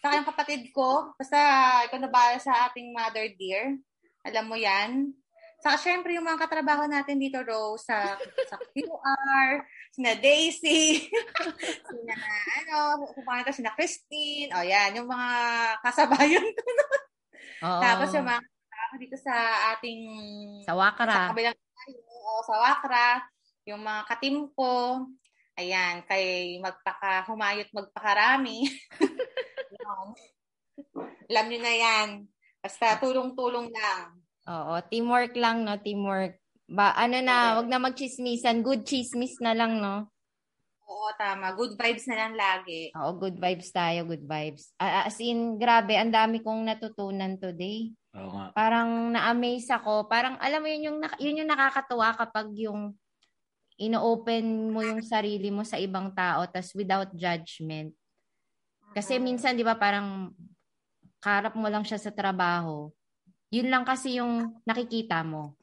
Saka 0.00 0.18
yung 0.18 0.28
kapatid 0.28 0.62
ko, 0.72 1.12
basta 1.20 1.38
ikaw 1.86 2.00
na 2.00 2.10
bahala 2.10 2.40
sa 2.40 2.66
ating 2.70 2.96
mother 2.96 3.28
dear. 3.36 3.76
Alam 4.24 4.44
mo 4.48 4.56
yan. 4.56 5.12
Saka 5.60 5.76
syempre 5.80 6.14
yung 6.14 6.28
mga 6.28 6.46
katrabaho 6.46 6.84
natin 6.84 7.16
dito, 7.16 7.40
Rose, 7.40 7.88
sa, 7.88 8.14
sa 8.46 8.56
QR, 8.70 9.64
sina 9.90 10.12
Daisy, 10.14 11.08
sina, 11.88 12.16
ano, 12.60 13.08
kumanta 13.16 13.50
sina 13.50 13.72
Christine, 13.72 14.52
o 14.52 14.60
yan, 14.60 15.00
yung 15.00 15.08
mga 15.08 15.30
kasabayan 15.80 16.44
ko. 16.44 16.64
Oo. 17.64 17.80
Tapos 17.80 18.12
yung 18.12 18.28
mga 18.28 18.42
kasama 18.44 18.94
dito 19.00 19.16
sa 19.16 19.34
ating 19.74 20.02
sa 20.62 20.70
sa 20.70 20.74
Wakra. 20.76 21.32
kabilang 21.32 21.56
tayo, 21.56 21.98
o 22.04 22.44
sa 22.44 22.56
Wakra, 22.60 23.08
yung 23.64 23.80
mga 23.80 24.02
katim 24.12 24.46
ko, 24.52 25.02
ayan, 25.56 26.04
kay 26.04 26.56
magpaka 26.60 27.24
humayot 27.26 27.68
magpakarami. 27.72 28.68
Alam 31.26 31.46
niyo 31.50 31.60
na 31.64 31.74
yan. 31.74 32.08
Basta 32.62 33.00
tulong-tulong 33.00 33.72
lang. 33.72 34.20
Oo, 34.46 34.78
teamwork 34.86 35.34
lang, 35.34 35.66
no? 35.66 35.74
Teamwork. 35.80 36.38
Ba, 36.66 36.94
ano 36.94 37.18
na, 37.22 37.58
wag 37.58 37.70
na 37.70 37.82
magchismisan. 37.82 38.62
Good 38.62 38.86
chismis 38.86 39.38
na 39.42 39.54
lang, 39.54 39.82
no? 39.82 40.06
Oo, 40.86 41.10
tama. 41.18 41.50
Good 41.54 41.74
vibes 41.74 42.06
na 42.06 42.26
lang 42.26 42.34
lagi. 42.38 42.94
Oo, 42.94 43.18
good 43.18 43.38
vibes 43.42 43.74
tayo, 43.74 44.06
good 44.06 44.22
vibes. 44.22 44.70
As 44.78 45.18
in, 45.18 45.58
grabe, 45.58 45.98
ang 45.98 46.14
dami 46.14 46.42
kong 46.42 46.62
natutunan 46.62 47.38
today. 47.42 47.90
Oo 48.14 48.30
nga. 48.30 48.46
Parang 48.54 49.10
na-amaze 49.10 49.66
ako. 49.74 50.06
Parang, 50.06 50.38
alam 50.38 50.62
mo 50.62 50.70
yun 50.70 50.94
yung, 50.94 50.98
yun 51.18 51.42
yung 51.42 51.50
nakakatuwa 51.50 52.14
kapag 52.14 52.54
yung 52.54 52.94
ino-open 53.80 54.72
mo 54.72 54.80
yung 54.84 55.00
sarili 55.04 55.48
mo 55.52 55.62
sa 55.64 55.76
ibang 55.80 56.12
tao 56.16 56.44
tas 56.48 56.72
without 56.76 57.12
judgment. 57.16 57.92
Kasi 58.96 59.20
Mhm. 59.20 59.24
minsan, 59.24 59.56
di 59.58 59.64
ba, 59.66 59.76
parang 59.76 60.32
karap 61.20 61.54
mo 61.58 61.68
lang 61.68 61.84
siya 61.84 61.98
sa 62.00 62.12
trabaho. 62.14 62.90
Yun 63.52 63.68
lang 63.72 63.84
kasi 63.86 64.18
yung 64.20 64.60
nakikita 64.66 65.22
mo. 65.26 65.56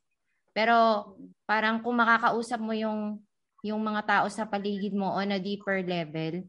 Pero 0.53 1.14
parang 1.49 1.81
kung 1.84 1.98
makakausap 1.98 2.60
mo 2.61 2.73
yung 2.76 3.22
yung 3.64 3.80
mga 3.81 4.03
tao 4.06 4.26
sa 4.30 4.45
paligid 4.45 4.94
mo 4.94 5.15
on 5.15 5.31
a 5.34 5.40
deeper 5.41 5.81
level, 5.84 6.45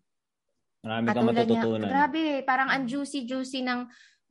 Marami 0.85 1.07
kang 1.16 1.28
Katulad 1.31 1.47
niya, 1.49 1.62
matututunan. 1.65 1.91
grabe, 1.91 2.23
parang 2.45 2.69
ang 2.73 2.85
juicy-juicy 2.85 3.61
ng 3.65 3.82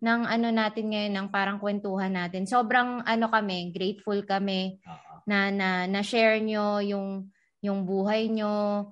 ng 0.04 0.22
ano 0.28 0.48
natin 0.52 0.86
ngayon, 0.92 1.14
ng 1.16 1.28
parang 1.32 1.58
kwentuhan 1.64 2.12
natin. 2.14 2.44
Sobrang 2.46 3.02
ano 3.08 3.26
kami, 3.32 3.72
grateful 3.72 4.20
kami 4.28 4.78
Oo. 4.88 5.13
Na 5.28 5.50
na 5.54 5.70
na 5.88 6.02
share 6.04 6.40
nyo 6.44 6.80
yung 6.84 7.32
yung 7.64 7.88
buhay 7.88 8.28
nyo 8.28 8.88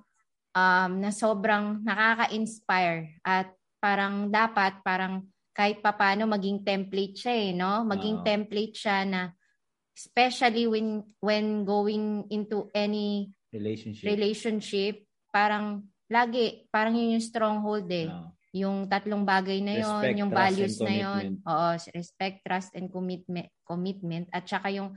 um 0.52 0.92
na 1.00 1.12
sobrang 1.12 1.84
nakaka-inspire 1.84 3.20
at 3.24 3.52
parang 3.82 4.30
dapat 4.32 4.80
parang 4.84 5.28
kahit 5.52 5.84
papano 5.84 6.24
maging 6.32 6.64
template 6.64 7.16
siya 7.20 7.36
eh, 7.36 7.50
no? 7.52 7.84
Maging 7.84 8.24
Oo. 8.24 8.26
template 8.26 8.76
siya 8.76 9.04
na 9.04 9.22
especially 9.92 10.66
when 10.68 11.04
when 11.20 11.68
going 11.68 12.24
into 12.32 12.72
any 12.72 13.32
Relationship. 13.52 14.08
relationship, 14.08 14.96
parang 15.28 15.84
lagi, 16.08 16.64
parang 16.72 16.96
yun 16.96 17.20
yung 17.20 17.26
stronghold 17.28 17.88
eh. 17.92 18.08
Oo. 18.08 18.32
Yung 18.52 18.78
tatlong 18.88 19.24
bagay 19.28 19.60
na 19.64 19.80
yon, 19.80 20.04
Respect, 20.04 20.20
yung 20.20 20.32
trust, 20.32 20.44
values 20.44 20.76
na 20.80 20.94
yon. 20.96 21.24
Oo, 21.44 21.68
respect, 21.96 22.38
trust 22.44 22.72
and 22.80 22.88
commitment, 22.92 23.48
commitment 23.64 24.28
at 24.32 24.44
saka 24.48 24.72
yung 24.72 24.96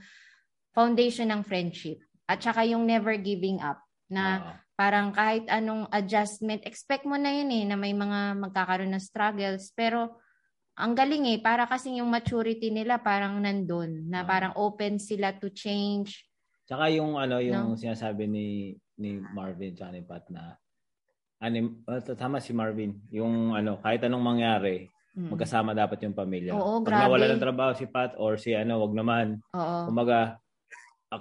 foundation 0.75 1.31
ng 1.31 1.41
friendship. 1.41 1.97
At 2.27 2.43
saka 2.43 2.67
yung 2.67 2.83
never 2.83 3.15
giving 3.15 3.63
up 3.63 3.79
na 4.11 4.43
parang 4.75 5.15
kahit 5.15 5.47
anong 5.47 5.87
adjustment, 5.89 6.67
expect 6.67 7.07
mo 7.07 7.15
na 7.15 7.31
yun 7.31 7.47
eh, 7.49 7.63
na 7.63 7.79
may 7.79 7.95
mga 7.95 8.35
magkakaroon 8.43 8.91
ng 8.91 8.99
struggles. 9.01 9.71
Pero, 9.71 10.19
ang 10.75 10.91
galing 10.91 11.31
eh, 11.31 11.39
para 11.39 11.63
kasi 11.63 11.95
yung 11.95 12.11
maturity 12.11 12.67
nila 12.67 12.99
parang 12.99 13.39
nandun, 13.39 14.11
na 14.11 14.27
parang 14.27 14.51
open 14.59 14.99
sila 14.99 15.31
to 15.31 15.47
change. 15.47 16.27
Tsaka 16.67 16.91
yung 16.91 17.15
ano, 17.15 17.39
yung 17.39 17.73
No? 17.73 17.79
sinasabi 17.79 18.27
ni 18.27 18.47
ni 18.99 19.15
Marvin 19.31 19.71
tsaka 19.71 19.91
ni 19.95 20.03
Pat 20.03 20.27
na 20.27 20.59
ano, 21.39 21.79
uh, 21.87 21.99
tama 22.15 22.43
si 22.43 22.51
Marvin, 22.51 22.99
yung 23.11 23.55
ano, 23.55 23.79
kahit 23.79 24.03
anong 24.03 24.23
mangyari, 24.23 24.87
Mm. 25.15 25.31
magkasama 25.31 25.71
dapat 25.71 26.03
yung 26.03 26.11
pamilya. 26.11 26.51
Oo, 26.51 26.83
Pag 26.83 26.91
grabe. 26.91 27.01
nawala 27.07 27.25
ng 27.31 27.43
trabaho 27.43 27.71
si 27.71 27.87
Pat 27.87 28.19
or 28.19 28.35
si 28.35 28.51
ano, 28.51 28.83
wag 28.83 28.91
naman. 28.91 29.39
Oo. 29.55 29.87
Kumaga, 29.87 30.19
ah, 30.19 30.27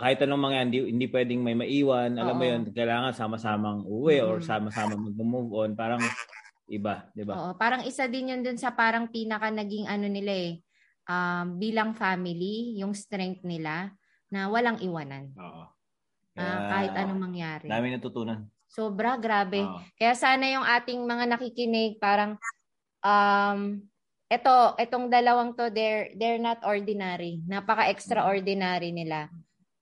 kahit 0.01 0.23
anong 0.25 0.43
mangyari, 0.43 0.65
hindi, 0.71 0.81
hindi 0.95 1.07
pwedeng 1.11 1.41
may 1.45 1.57
maiwan. 1.57 2.17
Alam 2.17 2.37
mo 2.37 2.45
Oo. 2.45 2.51
yun, 2.51 2.63
kailangan 2.73 3.13
sama-samang 3.13 3.85
uwi 3.85 4.23
or 4.25 4.41
Mm. 4.41 4.47
sama-sama 4.47 4.95
mag-move 4.97 5.51
on. 5.53 5.71
Parang 5.77 6.01
iba, 6.71 7.09
di 7.13 7.23
ba? 7.27 7.35
Oo, 7.37 7.51
parang 7.59 7.85
isa 7.85 8.09
din 8.09 8.33
yun 8.33 8.41
dun 8.41 8.57
sa 8.57 8.73
parang 8.73 9.11
pinaka 9.11 9.53
naging 9.53 9.85
ano 9.85 10.07
nila 10.09 10.33
eh, 10.33 10.53
um, 11.09 11.61
bilang 11.61 11.93
family, 11.93 12.81
yung 12.81 12.97
strength 12.97 13.45
nila 13.45 13.93
na 14.33 14.49
walang 14.49 14.81
iwanan. 14.81 15.33
Oo. 15.37 15.65
Ah, 16.35 16.67
kahit 16.67 16.93
anong 16.99 17.31
mangyari. 17.31 17.71
Dami 17.71 17.95
natutunan. 17.95 18.51
Sobra, 18.67 19.15
grabe. 19.15 19.63
Oo. 19.63 19.79
Kaya 19.95 20.19
sana 20.19 20.51
yung 20.51 20.67
ating 20.67 20.99
mga 20.99 21.25
nakikinig 21.31 22.03
parang 22.03 22.35
um, 23.05 23.79
Ito, 24.25 24.75
itong 24.81 25.13
dalawang 25.13 25.53
to, 25.55 25.69
they're, 25.71 26.11
they're 26.17 26.41
not 26.41 26.59
ordinary. 26.65 27.45
Napaka-extraordinary 27.45 28.91
nila. 28.91 29.29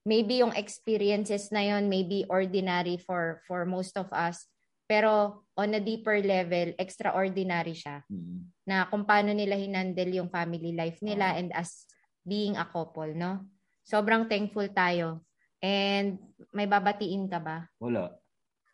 Maybe 0.02 0.42
yung 0.42 0.50
experiences 0.52 1.54
na 1.54 1.62
yon 1.62 1.86
maybe 1.86 2.26
ordinary 2.26 2.98
for 2.98 3.38
for 3.46 3.62
most 3.62 3.94
of 3.94 4.10
us. 4.10 4.50
Pero 4.84 5.46
on 5.54 5.72
a 5.72 5.80
deeper 5.80 6.18
level, 6.20 6.74
extraordinary 6.76 7.72
siya. 7.72 8.02
Mm. 8.10 8.50
Na 8.66 8.84
kung 8.90 9.06
paano 9.06 9.30
nila 9.30 9.54
hinandle 9.54 10.10
yung 10.10 10.28
family 10.28 10.74
life 10.74 10.98
nila 11.00 11.32
Oo. 11.32 11.38
and 11.38 11.48
as 11.54 11.86
being 12.20 12.58
a 12.58 12.66
couple, 12.66 13.08
no? 13.14 13.46
Sobrang 13.82 14.26
thankful 14.26 14.66
tayo. 14.70 15.22
And 15.62 16.18
may 16.50 16.66
babatiin 16.66 17.30
ka 17.30 17.38
ba? 17.38 17.70
Wala. 17.78 18.10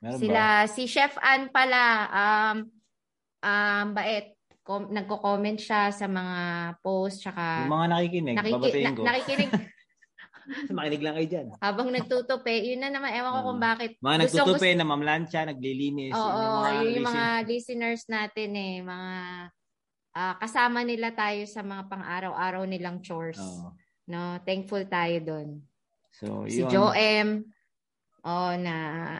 Meron 0.00 0.16
ba? 0.16 0.20
Sila, 0.20 0.42
si 0.66 0.88
Chef 0.88 1.12
Ann 1.20 1.52
pala, 1.52 1.82
um, 2.08 2.56
um, 3.44 3.86
bait. 3.92 4.32
Com- 4.64 4.92
nagko-comment 4.92 5.56
siya 5.56 5.88
sa 5.88 6.04
mga 6.04 6.36
post, 6.84 7.24
tsaka 7.24 7.64
Yung 7.64 7.72
mga 7.72 7.86
nakikinig, 7.88 8.36
nakiki- 8.36 8.52
babatiin 8.52 8.84
na- 8.84 8.96
ko. 8.96 9.02
nakikinig 9.04 9.50
Makinig 10.76 11.04
lang 11.04 11.14
kayo 11.20 11.28
dyan. 11.28 11.46
habang 11.60 11.88
nagtutupi. 11.92 12.72
Yun 12.72 12.80
na 12.80 12.90
naman, 12.90 13.12
ewan 13.12 13.32
ko 13.36 13.40
kung 13.52 13.60
Oo. 13.60 13.66
bakit. 13.68 13.90
Mga 14.00 14.16
Gusto- 14.16 14.22
nagtutupi, 14.24 14.68
na 14.74 14.86
mamlansya, 14.88 15.40
naglilinis. 15.44 16.14
Oo, 16.16 16.64
yun 16.64 16.82
yun 16.82 16.94
yung 17.00 17.08
mga 17.12 17.26
listeners 17.44 18.02
natin 18.08 18.50
eh, 18.56 18.76
mga 18.80 19.12
ah, 20.18 20.34
kasama 20.40 20.82
nila 20.82 21.14
tayo 21.14 21.44
sa 21.46 21.62
mga 21.62 21.86
pang-araw-araw 21.86 22.64
nilang 22.66 23.04
chores. 23.04 23.38
Oo. 23.38 23.76
No, 24.08 24.40
thankful 24.42 24.82
tayo 24.88 25.20
doon. 25.20 25.48
So, 26.16 26.48
Si 26.48 26.64
yun. 26.64 26.72
Joem, 26.72 27.28
oh, 28.24 28.52
na 28.56 28.74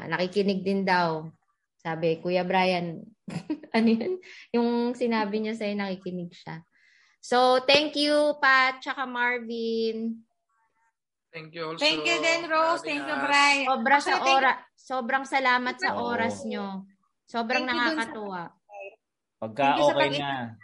nakikinig 0.09 0.64
din 0.64 0.82
daw. 0.82 1.28
Sabi, 1.78 2.18
Kuya 2.18 2.42
Brian, 2.42 3.05
ano 3.76 3.88
yun? 3.88 4.18
Yung 4.50 4.68
sinabi 4.98 5.38
niya 5.38 5.55
sa'yo, 5.55 5.76
nakikinig 5.78 6.32
siya. 6.34 6.64
So, 7.22 7.62
thank 7.62 7.94
you, 7.94 8.34
Pat, 8.42 8.80
tsaka 8.82 9.05
Marvin. 9.06 10.24
Thank 11.28 11.52
you 11.52 11.62
also. 11.72 11.80
Thank 11.84 12.09
you 12.09 12.16
din, 12.24 12.42
Rose. 12.48 12.80
Thank 12.80 13.05
you. 13.05 13.16
Brian. 13.20 13.68
Sobra 13.68 13.96
sa 14.00 14.12
Actually, 14.16 14.32
ora, 14.32 14.52
sobrang 14.72 15.24
salamat 15.28 15.74
sa 15.76 15.90
oras 16.00 16.36
nyo. 16.48 16.88
Sobrang 17.28 17.68
Thank 17.68 17.76
nakakatuwa. 17.76 18.42
Pagka 19.38 19.78
okay 19.78 20.18
na, 20.18 20.59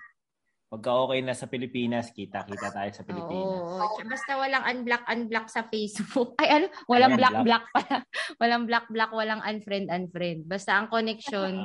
pagka 0.66 0.90
okay 1.06 1.20
na 1.22 1.34
sa 1.36 1.46
Pilipinas, 1.46 2.10
kita-kita 2.10 2.72
tayo 2.72 2.90
sa 2.90 3.04
Pilipinas. 3.06 3.54
Oo. 3.54 4.02
Basta 4.02 4.32
walang 4.34 4.64
unblock 4.66 5.04
unblock 5.06 5.46
sa 5.52 5.68
Facebook. 5.68 6.34
Ay 6.42 6.58
ano, 6.58 6.66
walang 6.88 7.14
Ayan, 7.14 7.20
block 7.20 7.36
block 7.44 7.64
pala. 7.70 7.96
walang 8.40 8.64
block 8.64 8.86
block, 8.88 9.10
walang 9.12 9.42
unfriend 9.44 9.92
unfriend. 9.92 10.48
Basta 10.48 10.80
ang 10.80 10.88
connection 10.88 11.60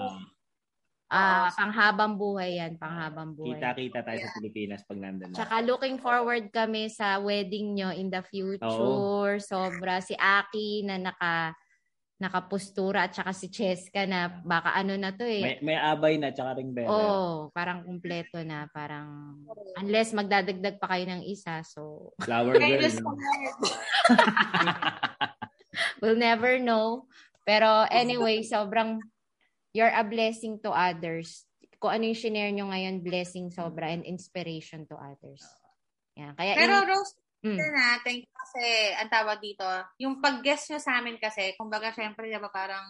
Ah, 1.10 1.50
ah 1.50 1.58
panghabang 1.58 2.22
buhay 2.22 2.62
yan, 2.62 2.78
panghabang 2.78 3.34
buhay. 3.34 3.58
kita-kita 3.58 4.06
tayo 4.06 4.22
sa 4.22 4.30
Pilipinas 4.38 4.86
pag 4.86 5.02
nandun 5.02 5.34
na. 5.34 5.38
Tsaka 5.42 5.66
looking 5.66 5.98
forward 5.98 6.54
kami 6.54 6.86
sa 6.86 7.18
wedding 7.18 7.74
nyo 7.74 7.90
in 7.90 8.14
the 8.14 8.22
future. 8.22 9.42
Sobra 9.42 10.06
si 10.06 10.14
Aki 10.14 10.86
na 10.86 11.02
naka 11.02 11.58
nakapustura 12.20 13.08
at 13.08 13.16
saka 13.16 13.32
si 13.32 13.48
Cheska 13.48 14.04
na 14.04 14.28
baka 14.44 14.76
ano 14.76 15.00
na 15.00 15.16
to 15.16 15.24
eh. 15.24 15.40
May, 15.40 15.74
may 15.74 15.78
abay 15.80 16.20
na, 16.20 16.36
tsaka 16.36 16.60
ring 16.60 16.76
bell. 16.76 16.92
Oh, 16.92 17.48
parang 17.56 17.88
kumpleto 17.88 18.44
na, 18.44 18.68
parang 18.70 19.40
unless 19.80 20.12
magdadagdag 20.12 20.84
pa 20.84 20.88
kayo 20.94 21.08
ng 21.08 21.24
isa. 21.24 21.64
So, 21.64 22.12
Flower 22.20 22.60
girl. 22.60 22.76
no? 22.76 23.10
we'll 26.04 26.20
never 26.20 26.60
know. 26.60 27.08
Pero 27.48 27.88
anyway, 27.88 28.44
sobrang 28.44 29.00
you're 29.72 29.92
a 29.92 30.04
blessing 30.04 30.58
to 30.62 30.70
others. 30.72 31.46
Kung 31.80 31.96
ano 31.96 32.10
yung 32.12 32.20
shinare 32.20 32.52
nyo 32.52 32.68
ngayon, 32.70 33.00
blessing 33.00 33.48
sobra 33.50 33.90
and 33.94 34.04
inspiration 34.04 34.84
to 34.90 34.96
others. 35.00 35.42
Yan. 36.20 36.36
Kaya 36.36 36.54
Pero 36.58 36.84
in- 36.84 36.90
Rose, 36.92 37.14
Mm. 37.40 37.56
na, 37.56 37.96
thank 38.04 38.28
you 38.28 38.34
kasi 38.36 38.92
ang 39.00 39.08
tawag 39.08 39.40
dito, 39.40 39.64
yung 39.96 40.20
pag-guest 40.20 40.68
nyo 40.68 40.80
sa 40.84 41.00
amin 41.00 41.16
kasi, 41.16 41.56
kumbaga 41.56 41.96
syempre, 41.96 42.28
di 42.28 42.36
ba 42.36 42.52
parang 42.52 42.84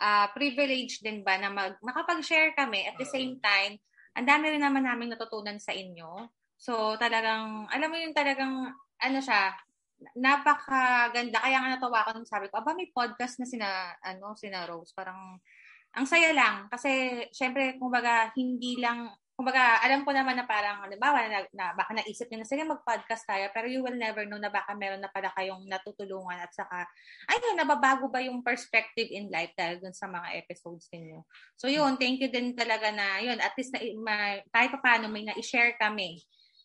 ah, 0.00 0.32
privilege 0.32 1.04
din 1.04 1.20
ba 1.20 1.36
na 1.36 1.52
mag, 1.52 1.76
makapag-share 1.84 2.56
kami 2.56 2.88
at 2.88 2.96
the 2.96 3.04
same 3.04 3.36
time, 3.44 3.76
ang 4.16 4.24
dami 4.24 4.56
rin 4.56 4.64
naman 4.64 4.88
namin 4.88 5.12
natutunan 5.12 5.60
sa 5.60 5.76
inyo. 5.76 6.32
So 6.56 6.96
talagang, 6.96 7.68
alam 7.68 7.88
mo 7.92 7.96
yung 8.00 8.16
talagang, 8.16 8.72
ano 8.72 9.18
siya, 9.20 9.52
napakaganda. 10.16 11.36
Kaya 11.44 11.60
nga 11.60 11.70
natawa 11.76 12.08
ko 12.08 12.16
nung 12.16 12.24
sabi 12.24 12.48
ko, 12.48 12.64
aba 12.64 12.72
may 12.72 12.88
podcast 12.88 13.36
na 13.36 13.44
sina, 13.44 13.68
ano, 14.00 14.32
sina 14.32 14.64
Rose. 14.64 14.96
Parang, 14.96 15.36
ang 15.94 16.06
saya 16.06 16.30
lang. 16.34 16.66
Kasi, 16.70 17.24
syempre, 17.34 17.76
kumbaga, 17.78 18.30
hindi 18.38 18.78
lang, 18.78 19.10
kumbaga, 19.34 19.80
alam 19.80 20.04
ko 20.04 20.12
naman 20.12 20.36
na 20.36 20.44
parang, 20.44 20.84
halimbawa, 20.84 21.24
na, 21.26 21.40
na 21.56 21.72
baka 21.72 21.96
naisip 21.96 22.28
nyo 22.28 22.44
na, 22.44 22.48
sige, 22.48 22.62
mag-podcast 22.62 23.24
tayo, 23.24 23.48
pero 23.50 23.66
you 23.66 23.80
will 23.80 23.96
never 23.96 24.28
know 24.28 24.38
na 24.38 24.52
baka 24.52 24.76
meron 24.76 25.00
na 25.00 25.10
pala 25.10 25.32
kayong 25.34 25.64
natutulungan 25.66 26.38
at 26.44 26.52
saka, 26.52 26.84
ayun, 27.32 27.56
nababago 27.56 28.06
ba 28.12 28.20
yung 28.20 28.44
perspective 28.44 29.08
in 29.10 29.32
life 29.32 29.50
dahil 29.56 29.80
dun 29.80 29.96
sa 29.96 30.06
mga 30.06 30.38
episodes 30.44 30.86
ninyo. 30.92 31.24
So, 31.56 31.66
yun, 31.72 31.96
thank 31.98 32.20
you 32.22 32.28
din 32.30 32.52
talaga 32.54 32.92
na, 32.92 33.18
yun, 33.18 33.40
at 33.40 33.56
least, 33.56 33.72
na, 33.74 33.80
ma, 33.98 34.38
kahit 34.52 34.70
pa 34.76 34.80
paano, 34.84 35.08
may 35.10 35.24
na-share 35.26 35.74
kami 35.80 36.20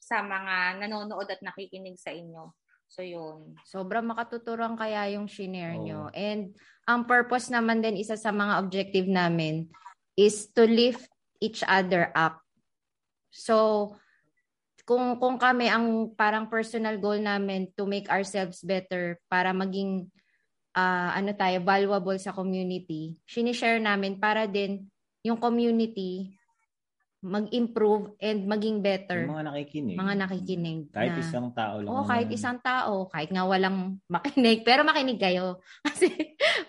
sa 0.06 0.22
mga 0.22 0.86
nanonood 0.86 1.26
at 1.34 1.42
nakikinig 1.42 1.98
sa 1.98 2.14
inyo. 2.14 2.54
So, 2.86 3.02
yun. 3.02 3.58
Sobrang 3.66 4.06
makatuturan 4.06 4.78
kaya 4.78 5.10
yung 5.18 5.26
shinare 5.26 5.82
Oo. 5.82 5.84
nyo. 5.84 6.02
And 6.14 6.54
ang 6.86 7.06
purpose 7.10 7.50
naman 7.50 7.82
din, 7.82 7.98
isa 7.98 8.14
sa 8.14 8.30
mga 8.30 8.62
objective 8.62 9.10
namin, 9.10 9.70
is 10.14 10.48
to 10.54 10.64
lift 10.64 11.10
each 11.42 11.66
other 11.66 12.14
up. 12.14 12.40
So, 13.34 13.92
kung 14.86 15.18
kung 15.18 15.42
kami 15.42 15.68
ang 15.68 16.14
parang 16.14 16.46
personal 16.46 17.02
goal 17.02 17.18
namin 17.18 17.74
to 17.74 17.90
make 17.90 18.06
ourselves 18.08 18.62
better 18.62 19.18
para 19.26 19.50
maging 19.50 20.08
ah, 20.78 21.12
ano 21.18 21.34
tayo 21.34 21.58
valuable 21.66 22.16
sa 22.22 22.32
community, 22.32 23.18
sinishare 23.26 23.82
namin 23.82 24.22
para 24.22 24.46
din 24.46 24.86
yung 25.26 25.42
community 25.42 26.38
mag-improve 27.26 28.14
and 28.22 28.46
maging 28.46 28.86
better. 28.86 29.26
Yung 29.26 29.34
mga 29.34 29.48
nakikinig. 29.50 29.98
Mga 29.98 30.14
nakikinig 30.22 30.80
Kahit 30.94 31.18
na- 31.18 31.22
isang 31.26 31.48
tao 31.52 31.76
lang. 31.82 31.90
Oo, 31.90 32.06
naman. 32.06 32.10
kahit 32.14 32.30
isang 32.30 32.58
tao, 32.62 33.10
kahit 33.10 33.30
nga 33.34 33.44
walang 33.44 33.98
makinig, 34.06 34.62
pero 34.62 34.86
makinig 34.86 35.18
kayo. 35.18 35.58
Kasi 35.86 36.14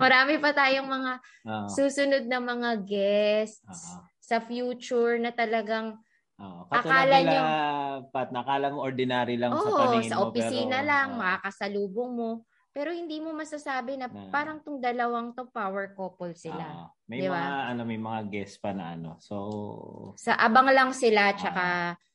marami 0.00 0.40
pa 0.40 0.56
tayong 0.56 0.88
mga 0.88 1.12
Oo. 1.44 1.68
susunod 1.68 2.24
na 2.24 2.40
mga 2.40 2.70
guests 2.82 3.60
Oo. 3.68 4.00
sa 4.16 4.40
future 4.40 5.20
na 5.20 5.30
talagang, 5.30 6.00
Oo. 6.40 6.68
Akala 6.72 7.20
nila, 7.20 7.32
nyo- 7.32 8.04
Pat, 8.12 8.28
nakala 8.32 8.72
mo 8.72 8.80
ordinary 8.80 9.36
lang 9.36 9.52
sa 9.52 9.60
oh, 9.60 10.00
sa 10.04 10.16
mo. 10.20 10.32
opisina 10.32 10.80
pero, 10.80 10.88
lang, 10.88 11.08
oo. 11.12 11.20
makakasalubong 11.20 12.12
mo. 12.12 12.30
Pero 12.76 12.92
hindi 12.92 13.16
mo 13.18 13.32
masasabi 13.32 13.96
na 13.96 14.04
Na- 14.04 14.28
parang 14.28 14.60
tong 14.60 14.76
dalawang 14.76 15.32
to 15.32 15.48
power 15.48 15.96
couple 15.96 16.36
sila. 16.36 16.60
Oo. 16.60 16.86
may 17.08 17.22
Di 17.22 17.26
ba? 17.26 17.40
mga 17.40 17.56
ano 17.70 17.80
may 17.82 17.96
mga 17.96 18.20
guest 18.28 18.60
pa 18.60 18.76
na 18.76 18.92
ano. 18.92 19.16
So 19.16 20.12
Sa 20.20 20.36
abang 20.36 20.68
lang 20.68 20.92
sila, 20.92 21.32
Ah. 21.32 21.34
tsaka 21.34 21.64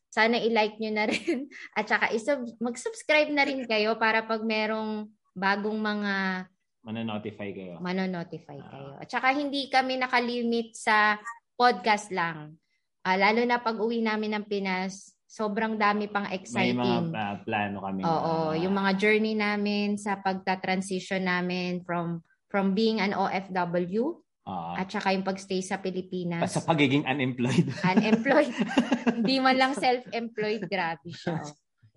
sana 0.07 0.38
i-like 0.38 0.77
nyo 0.77 0.91
na 0.93 1.09
rin. 1.09 1.49
At 1.73 1.89
tsaka 1.89 2.13
isub- 2.13 2.59
mag-subscribe 2.59 3.31
na 3.31 3.41
rin 3.41 3.65
kayo 3.65 3.97
para 3.97 4.21
pag 4.21 4.43
merong 4.43 5.09
bagong 5.33 5.79
mga 5.79 6.45
manonotify 6.81 7.49
kayo. 7.51 7.75
manonotify 7.79 8.57
Ah. 8.57 8.67
kayo. 8.67 8.91
At 8.99 9.07
saka 9.07 9.31
hindi 9.31 9.65
kami 9.65 9.97
nakalimit 9.97 10.73
sa 10.73 11.17
podcast 11.55 12.11
lang. 12.11 12.57
Ah, 13.01 13.17
lalo 13.17 13.41
na 13.41 13.57
pag 13.57 13.77
uwi 13.77 14.01
namin 14.01 14.35
ng 14.35 14.45
Pinas, 14.45 15.10
sobrang 15.32 15.80
dami 15.80 16.12
pang 16.12 16.28
May 16.28 16.36
mga 16.36 16.40
exciting. 16.44 17.03
ah, 17.16 17.40
plano 17.40 17.78
kami. 17.80 18.02
Oo, 18.03 18.52
na- 18.52 18.60
yung 18.60 18.76
mga 18.76 18.91
journey 18.99 19.32
namin 19.32 19.95
sa 19.95 20.20
pagta-transition 20.20 21.24
namin 21.24 21.80
from 21.88 22.20
from 22.52 22.76
being 22.76 22.99
an 22.99 23.16
OFW 23.16 24.20
Oo. 24.20 24.72
at 24.76 24.91
saka 24.91 25.16
yung 25.16 25.24
pagstay 25.24 25.64
sa 25.64 25.80
Pilipinas. 25.80 26.52
sa 26.52 26.68
pagiging 26.68 27.08
unemployed. 27.08 27.72
Unemployed. 27.95 28.52
Hindi 29.16 29.40
man 29.40 29.56
lang 29.56 29.72
self-employed. 29.72 30.68
Grabe 30.68 31.08
siya. 31.16 31.40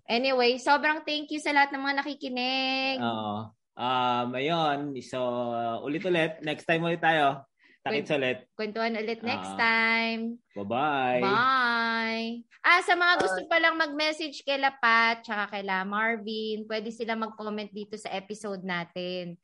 Anyway, 0.04 0.60
sobrang 0.60 1.00
thank 1.00 1.32
you 1.32 1.40
sa 1.40 1.48
lahat 1.56 1.72
ng 1.72 1.80
mga 1.80 2.04
nakikinig. 2.04 3.00
Oo. 3.00 3.48
Um, 3.72 4.28
ayun. 4.36 4.92
So, 5.00 5.16
uh, 5.48 5.80
ulit-ulit. 5.80 6.44
Next 6.44 6.68
time 6.68 6.84
ulit 6.84 7.00
tayo. 7.00 7.40
Takits 7.84 8.16
ulit. 8.16 8.38
Kwentuhan 8.56 8.96
ulit 8.96 9.20
next 9.20 9.52
Ah. 9.52 9.60
time. 9.60 10.40
Bye-bye. 10.56 11.20
Bye! 11.20 12.40
Ah, 12.64 12.80
sa 12.80 12.96
mga 12.96 13.20
gusto 13.20 13.44
palang 13.44 13.76
mag-message 13.76 14.40
kay 14.40 14.56
Lapat 14.56 15.20
tsaka 15.20 15.52
kay 15.52 15.60
La 15.60 15.84
Marvin, 15.84 16.64
pwede 16.64 16.88
sila 16.88 17.12
mag-comment 17.12 17.68
dito 17.68 17.92
sa 18.00 18.08
episode 18.16 18.64
natin. 18.64 19.36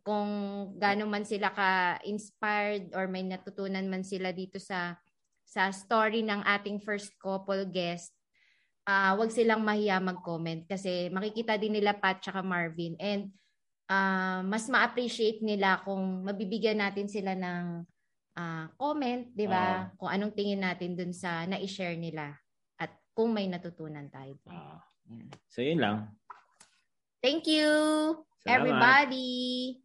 Kung 0.00 0.30
gaano 0.80 1.04
man 1.04 1.28
sila 1.28 1.52
ka-inspired 1.52 2.96
or 2.96 3.12
may 3.12 3.28
natutunan 3.28 3.84
man 3.84 4.02
sila 4.02 4.32
dito 4.32 4.56
sa 4.56 4.96
sa 5.44 5.68
story 5.68 6.24
ng 6.24 6.48
ating 6.48 6.80
first 6.80 7.12
couple 7.20 7.68
guest, 7.68 8.16
ah 8.88 9.12
wag 9.20 9.28
silang 9.28 9.60
mahiya 9.60 10.00
mag-comment 10.00 10.64
kasi 10.64 11.12
makikita 11.12 11.60
din 11.60 11.76
nila 11.76 11.92
Pat 11.92 12.24
tsaka 12.24 12.40
Marvin 12.40 12.96
and 12.96 13.28
uh, 13.88 14.40
mas 14.46 14.68
ma-appreciate 14.68 15.40
nila 15.40 15.82
kung 15.82 16.26
mabibigyan 16.26 16.78
natin 16.82 17.06
sila 17.08 17.34
ng 17.34 17.82
uh, 18.36 18.66
comment, 18.78 19.26
'di 19.32 19.46
ba? 19.48 19.64
Uh, 19.64 19.82
kung 19.98 20.10
anong 20.10 20.34
tingin 20.36 20.62
natin 20.62 20.94
dun 20.94 21.12
sa 21.14 21.46
na-share 21.48 21.96
nila 21.96 22.36
at 22.78 22.92
kung 23.16 23.32
may 23.32 23.48
natutunan 23.48 24.06
tayo. 24.12 24.38
Uh, 24.46 24.78
so 25.48 25.64
'yun 25.64 25.80
lang. 25.80 25.96
Thank 27.22 27.46
you 27.46 27.70
Salamat. 28.42 28.50
everybody. 28.50 29.78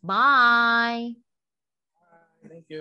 Bye. 0.00 1.20
Thank 2.40 2.72
you. 2.72 2.80